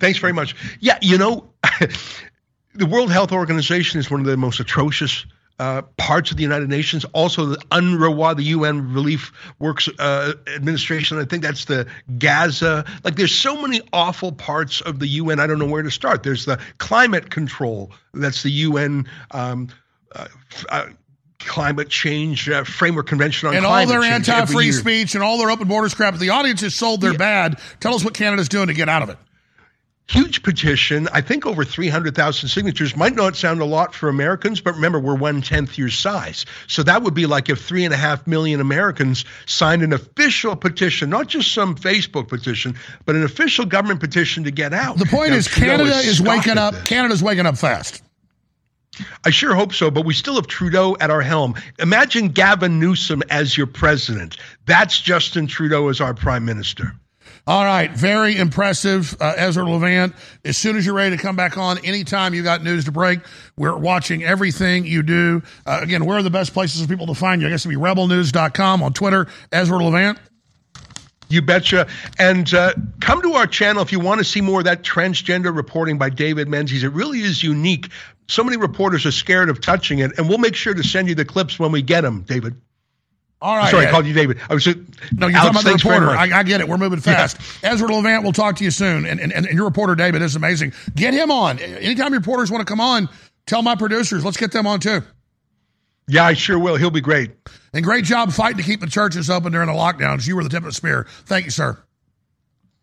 Thanks 0.00 0.18
very 0.18 0.32
much. 0.32 0.56
Yeah, 0.80 0.98
you 1.00 1.18
know, 1.18 1.50
the 2.74 2.86
World 2.86 3.10
Health 3.12 3.32
Organization 3.32 4.00
is 4.00 4.10
one 4.10 4.20
of 4.20 4.26
the 4.26 4.36
most 4.36 4.60
atrocious 4.60 5.26
uh, 5.60 5.82
parts 5.98 6.30
of 6.30 6.38
the 6.38 6.42
United 6.42 6.70
Nations. 6.70 7.04
Also, 7.12 7.44
the 7.44 7.56
UNRWA, 7.70 8.34
the 8.34 8.44
UN 8.44 8.94
Relief 8.94 9.30
Works 9.58 9.90
uh, 9.98 10.32
Administration. 10.56 11.18
I 11.18 11.26
think 11.26 11.42
that's 11.42 11.66
the 11.66 11.86
Gaza. 12.18 12.86
Like, 13.04 13.16
there's 13.16 13.34
so 13.34 13.60
many 13.60 13.82
awful 13.92 14.32
parts 14.32 14.80
of 14.80 14.98
the 15.00 15.06
UN. 15.06 15.38
I 15.38 15.46
don't 15.46 15.58
know 15.58 15.66
where 15.66 15.82
to 15.82 15.90
start. 15.90 16.22
There's 16.22 16.46
the 16.46 16.58
climate 16.78 17.30
control. 17.30 17.92
That's 18.14 18.42
the 18.42 18.50
UN. 18.50 19.06
Um, 19.32 19.68
uh, 20.14 20.28
uh, 20.70 20.86
Climate 21.40 21.88
change 21.88 22.50
uh, 22.50 22.64
framework 22.64 23.06
convention 23.06 23.48
on 23.48 23.56
and 23.56 23.64
all 23.64 23.86
their 23.86 24.02
anti-free 24.02 24.72
speech 24.72 25.14
and 25.14 25.24
all 25.24 25.38
their 25.38 25.50
open 25.50 25.68
borders 25.68 25.94
crap. 25.94 26.14
The 26.16 26.28
audience 26.28 26.62
is 26.62 26.74
sold 26.74 27.00
they're 27.00 27.14
bad. 27.16 27.58
Tell 27.80 27.94
us 27.94 28.04
what 28.04 28.12
Canada's 28.12 28.50
doing 28.50 28.66
to 28.66 28.74
get 28.74 28.90
out 28.90 29.00
of 29.00 29.08
it. 29.08 29.16
Huge 30.10 30.42
petition. 30.42 31.08
I 31.12 31.20
think 31.20 31.46
over 31.46 31.64
300,000 31.64 32.48
signatures 32.48 32.96
might 32.96 33.14
not 33.14 33.36
sound 33.36 33.60
a 33.60 33.64
lot 33.64 33.94
for 33.94 34.08
Americans, 34.08 34.60
but 34.60 34.74
remember, 34.74 34.98
we're 34.98 35.14
one 35.14 35.40
tenth 35.40 35.78
your 35.78 35.88
size. 35.88 36.44
So 36.66 36.82
that 36.82 37.02
would 37.02 37.14
be 37.14 37.26
like 37.26 37.48
if 37.48 37.64
three 37.64 37.84
and 37.84 37.94
a 37.94 37.96
half 37.96 38.26
million 38.26 38.60
Americans 38.60 39.24
signed 39.46 39.82
an 39.82 39.92
official 39.92 40.56
petition, 40.56 41.10
not 41.10 41.28
just 41.28 41.54
some 41.54 41.76
Facebook 41.76 42.26
petition, 42.28 42.76
but 43.04 43.14
an 43.14 43.22
official 43.22 43.64
government 43.64 44.00
petition 44.00 44.42
to 44.44 44.50
get 44.50 44.72
out. 44.74 44.98
The 44.98 45.06
point 45.06 45.30
Now, 45.30 45.36
is, 45.36 45.46
Trudeau 45.46 45.66
Canada 45.76 45.94
has 45.94 46.06
is 46.06 46.20
waking 46.20 46.58
up. 46.58 46.74
this. 46.74 46.82
Canada's 46.84 47.22
waking 47.22 47.46
up 47.46 47.56
fast. 47.56 48.02
I 49.24 49.30
sure 49.30 49.54
hope 49.54 49.72
so, 49.72 49.90
but 49.92 50.04
we 50.04 50.12
still 50.12 50.34
have 50.34 50.48
Trudeau 50.48 50.96
at 51.00 51.10
our 51.10 51.22
helm. 51.22 51.54
Imagine 51.78 52.28
Gavin 52.28 52.80
Newsom 52.80 53.22
as 53.30 53.56
your 53.56 53.68
president. 53.68 54.36
That's 54.66 55.00
Justin 55.00 55.46
Trudeau 55.46 55.88
as 55.88 56.00
our 56.00 56.14
prime 56.14 56.44
minister. 56.44 56.92
All 57.46 57.64
right, 57.64 57.90
very 57.90 58.36
impressive, 58.36 59.16
uh, 59.20 59.34
Ezra 59.36 59.64
Levant. 59.64 60.14
As 60.44 60.56
soon 60.56 60.76
as 60.76 60.86
you're 60.86 60.94
ready 60.94 61.16
to 61.16 61.22
come 61.22 61.36
back 61.36 61.56
on, 61.58 61.78
anytime 61.84 62.34
you 62.34 62.42
got 62.42 62.62
news 62.62 62.84
to 62.84 62.92
break, 62.92 63.20
we're 63.56 63.76
watching 63.76 64.22
everything 64.22 64.86
you 64.86 65.02
do. 65.02 65.42
Uh, 65.66 65.80
again, 65.82 66.04
where 66.04 66.18
are 66.18 66.22
the 66.22 66.30
best 66.30 66.52
places 66.52 66.82
for 66.82 66.88
people 66.88 67.06
to 67.06 67.14
find 67.14 67.40
you? 67.40 67.48
I 67.48 67.50
guess 67.50 67.66
it'd 67.66 67.70
be 67.70 67.82
rebelnews.com 67.82 68.82
on 68.82 68.92
Twitter, 68.92 69.26
Ezra 69.52 69.82
Levant. 69.82 70.18
You 71.28 71.42
betcha. 71.42 71.86
And 72.18 72.52
uh, 72.52 72.74
come 73.00 73.22
to 73.22 73.34
our 73.34 73.46
channel 73.46 73.82
if 73.82 73.92
you 73.92 74.00
want 74.00 74.18
to 74.18 74.24
see 74.24 74.40
more 74.40 74.60
of 74.60 74.64
that 74.64 74.82
transgender 74.82 75.54
reporting 75.54 75.96
by 75.96 76.10
David 76.10 76.48
Menzies. 76.48 76.82
It 76.82 76.92
really 76.92 77.20
is 77.20 77.42
unique. 77.42 77.88
So 78.28 78.42
many 78.44 78.56
reporters 78.56 79.06
are 79.06 79.12
scared 79.12 79.48
of 79.48 79.60
touching 79.60 80.00
it, 80.00 80.18
and 80.18 80.28
we'll 80.28 80.38
make 80.38 80.56
sure 80.56 80.74
to 80.74 80.82
send 80.82 81.08
you 81.08 81.14
the 81.14 81.24
clips 81.24 81.58
when 81.58 81.72
we 81.72 81.82
get 81.82 82.02
them, 82.02 82.22
David. 82.22 82.60
All 83.42 83.56
right. 83.56 83.70
Sorry, 83.70 83.86
Ed. 83.86 83.88
I 83.88 83.90
called 83.92 84.06
you 84.06 84.12
David. 84.12 84.38
I 84.48 84.54
was 84.54 84.64
just, 84.64 84.78
No, 85.12 85.26
you're 85.26 85.38
Alex, 85.38 85.56
talking 85.56 85.70
about 85.70 85.80
the 85.82 85.88
reporter. 85.88 86.10
I, 86.10 86.40
I 86.40 86.42
get 86.42 86.60
it. 86.60 86.68
We're 86.68 86.76
moving 86.78 87.00
fast. 87.00 87.38
Ezra 87.62 87.88
Levant, 87.88 88.22
we'll 88.22 88.32
talk 88.32 88.56
to 88.56 88.64
you 88.64 88.70
soon. 88.70 89.06
And, 89.06 89.18
and, 89.20 89.32
and 89.32 89.46
your 89.46 89.64
reporter, 89.64 89.94
David, 89.94 90.20
is 90.22 90.36
amazing. 90.36 90.72
Get 90.94 91.14
him 91.14 91.30
on. 91.30 91.58
Anytime 91.58 92.12
your 92.12 92.20
reporters 92.20 92.50
want 92.50 92.60
to 92.66 92.70
come 92.70 92.80
on, 92.80 93.08
tell 93.46 93.62
my 93.62 93.76
producers. 93.76 94.24
Let's 94.24 94.36
get 94.36 94.52
them 94.52 94.66
on 94.66 94.80
too. 94.80 95.02
Yeah, 96.06 96.24
I 96.24 96.34
sure 96.34 96.58
will. 96.58 96.76
He'll 96.76 96.90
be 96.90 97.00
great. 97.00 97.30
And 97.72 97.84
great 97.84 98.04
job 98.04 98.32
fighting 98.32 98.58
to 98.58 98.64
keep 98.64 98.80
the 98.80 98.88
churches 98.88 99.30
open 99.30 99.52
during 99.52 99.68
the 99.68 99.74
lockdowns. 99.74 100.26
You 100.26 100.36
were 100.36 100.42
the 100.42 100.48
tip 100.50 100.58
of 100.58 100.64
the 100.64 100.72
spear. 100.72 101.06
Thank 101.24 101.44
you, 101.44 101.50
sir. 101.50 101.78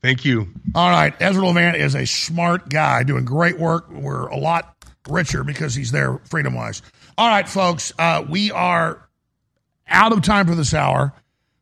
Thank 0.01 0.25
you. 0.25 0.47
All 0.73 0.89
right. 0.89 1.13
Ezra 1.19 1.45
Levant 1.45 1.75
is 1.75 1.93
a 1.93 2.05
smart 2.05 2.69
guy 2.69 3.03
doing 3.03 3.25
great 3.25 3.59
work. 3.59 3.91
We're 3.91 4.27
a 4.27 4.37
lot 4.37 4.75
richer 5.09 5.43
because 5.43 5.75
he's 5.75 5.91
there 5.91 6.19
freedom 6.25 6.53
wise. 6.53 6.81
All 7.17 7.27
right, 7.27 7.47
folks. 7.47 7.91
Uh, 7.99 8.23
we 8.29 8.51
are 8.51 9.06
out 9.89 10.11
of 10.11 10.21
time 10.21 10.47
for 10.47 10.55
this 10.55 10.73
hour. 10.73 11.13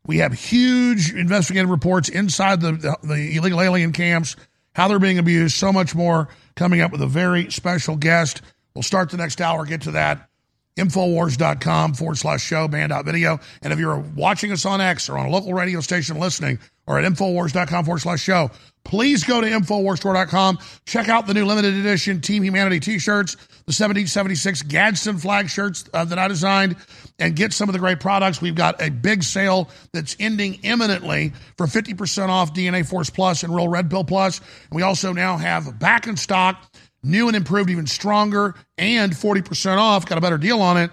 We 0.05 0.17
have 0.19 0.33
huge 0.33 1.13
investigative 1.13 1.69
reports 1.69 2.09
inside 2.09 2.61
the, 2.61 2.73
the, 2.73 2.95
the 3.03 3.35
illegal 3.37 3.61
alien 3.61 3.91
camps, 3.91 4.35
how 4.73 4.87
they're 4.87 4.99
being 4.99 5.17
abused, 5.17 5.55
so 5.55 5.73
much 5.73 5.95
more 5.95 6.27
coming 6.55 6.81
up 6.81 6.91
with 6.91 7.01
a 7.01 7.07
very 7.07 7.51
special 7.51 7.95
guest. 7.95 8.41
We'll 8.75 8.83
start 8.83 9.09
the 9.09 9.17
next 9.17 9.41
hour, 9.41 9.65
get 9.65 9.81
to 9.83 9.91
that. 9.91 10.29
Infowars.com 10.77 11.93
forward 11.93 12.17
slash 12.17 12.43
show, 12.43 12.67
band.video. 12.67 13.39
And 13.61 13.71
if 13.71 13.79
you're 13.79 13.97
watching 13.97 14.51
us 14.51 14.65
on 14.65 14.81
X 14.81 15.07
or 15.07 15.17
on 15.17 15.27
a 15.27 15.29
local 15.29 15.53
radio 15.53 15.79
station 15.79 16.19
listening 16.19 16.59
or 16.85 16.99
at 16.99 17.09
Infowars.com 17.09 17.85
forward 17.85 18.01
slash 18.01 18.21
show, 18.21 18.51
please 18.83 19.23
go 19.23 19.39
to 19.39 19.47
InfoWarsStore.com. 19.47 20.59
Check 20.85 21.07
out 21.07 21.27
the 21.27 21.33
new 21.33 21.45
limited 21.45 21.75
edition 21.75 22.19
Team 22.19 22.43
Humanity 22.43 22.81
t 22.81 22.99
shirts, 22.99 23.37
the 23.67 23.71
1776 23.71 24.61
Gadsden 24.63 25.17
flag 25.17 25.49
shirts 25.49 25.85
uh, 25.91 26.05
that 26.05 26.19
I 26.19 26.27
designed, 26.27 26.75
and 27.17 27.35
get 27.35 27.51
some 27.51 27.67
of 27.67 27.73
the 27.73 27.79
great 27.79 27.99
products. 27.99 28.39
We've 28.39 28.53
got 28.53 28.79
a 28.79 28.91
big 28.91 29.23
sale 29.23 29.69
that's 29.91 30.15
ending 30.19 30.59
imminently 30.61 31.33
for 31.57 31.65
50% 31.65 32.29
off 32.29 32.53
DNA 32.53 32.87
Force 32.87 33.09
Plus 33.09 33.41
and 33.41 33.55
Real 33.55 33.67
Red 33.67 33.89
Pill 33.89 34.03
Plus. 34.03 34.39
And 34.39 34.75
we 34.75 34.83
also 34.83 35.13
now 35.13 35.37
have 35.37 35.79
back 35.79 36.05
in 36.05 36.15
stock 36.15 36.63
new 37.01 37.27
and 37.27 37.35
improved, 37.35 37.69
even 37.71 37.87
stronger, 37.87 38.55
and 38.77 39.13
40% 39.13 39.77
off. 39.77 40.05
Got 40.05 40.17
a 40.19 40.21
better 40.21 40.37
deal 40.37 40.61
on 40.61 40.77
it. 40.77 40.91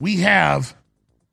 We 0.00 0.16
have 0.18 0.74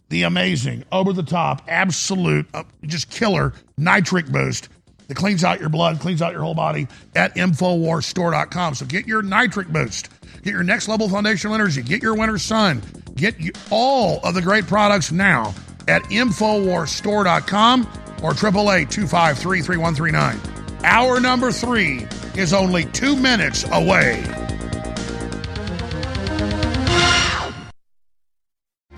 the 0.10 0.24
amazing, 0.24 0.84
over 0.92 1.14
the 1.14 1.24
top, 1.24 1.64
absolute, 1.68 2.46
uh, 2.54 2.64
just 2.84 3.10
killer 3.10 3.54
nitric 3.78 4.28
boost 4.28 4.70
that 5.08 5.16
cleans 5.16 5.44
out 5.44 5.60
your 5.60 5.70
blood, 5.70 6.00
cleans 6.00 6.22
out 6.22 6.34
your 6.34 6.42
whole 6.42 6.56
body 6.56 6.88
at 7.16 7.36
InfoWarsStore.com. 7.36 8.76
So 8.76 8.86
get 8.86 9.08
your 9.08 9.22
nitric 9.22 9.68
boost, 9.68 10.10
get 10.44 10.54
your 10.54 10.64
next 10.64 10.88
level 10.88 11.10
foundational 11.10 11.56
energy, 11.56 11.82
get 11.82 12.02
your 12.02 12.16
winter 12.16 12.38
sun, 12.38 12.82
get 13.16 13.36
all 13.72 14.20
of 14.24 14.34
the 14.34 14.42
great 14.42 14.68
products 14.68 15.12
now 15.12 15.54
at 15.88 16.04
InfoWarsStore.com 16.04 17.82
or 18.24 18.32
888 18.32 18.90
253 18.90 19.62
3139. 19.62 20.40
Hour 20.86 21.20
number 21.20 21.52
three 21.52 22.06
is 22.36 22.54
only 22.54 22.86
two 22.86 23.16
minutes 23.16 23.66
away. 23.72 24.24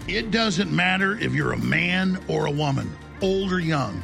It 0.07 0.30
doesn't 0.30 0.72
matter 0.72 1.18
if 1.18 1.34
you're 1.34 1.53
a 1.53 1.57
man 1.57 2.19
or 2.27 2.45
a 2.45 2.52
woman, 2.52 2.95
old 3.22 3.52
or 3.52 3.60
young. 3.60 4.03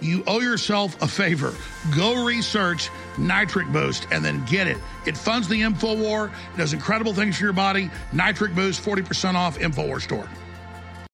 You 0.00 0.24
owe 0.26 0.40
yourself 0.40 1.00
a 1.02 1.08
favor. 1.08 1.54
Go 1.94 2.24
research 2.24 2.90
Nitric 3.18 3.70
Boost 3.72 4.06
and 4.10 4.24
then 4.24 4.44
get 4.46 4.66
it. 4.66 4.78
It 5.06 5.16
funds 5.16 5.48
the 5.48 5.60
InfoWar, 5.60 6.28
it 6.28 6.56
does 6.56 6.72
incredible 6.72 7.14
things 7.14 7.36
for 7.36 7.44
your 7.44 7.52
body. 7.52 7.90
Nitric 8.12 8.54
Boost, 8.54 8.82
40% 8.82 9.34
off, 9.34 9.58
InfoWar 9.58 10.00
Store. 10.00 10.28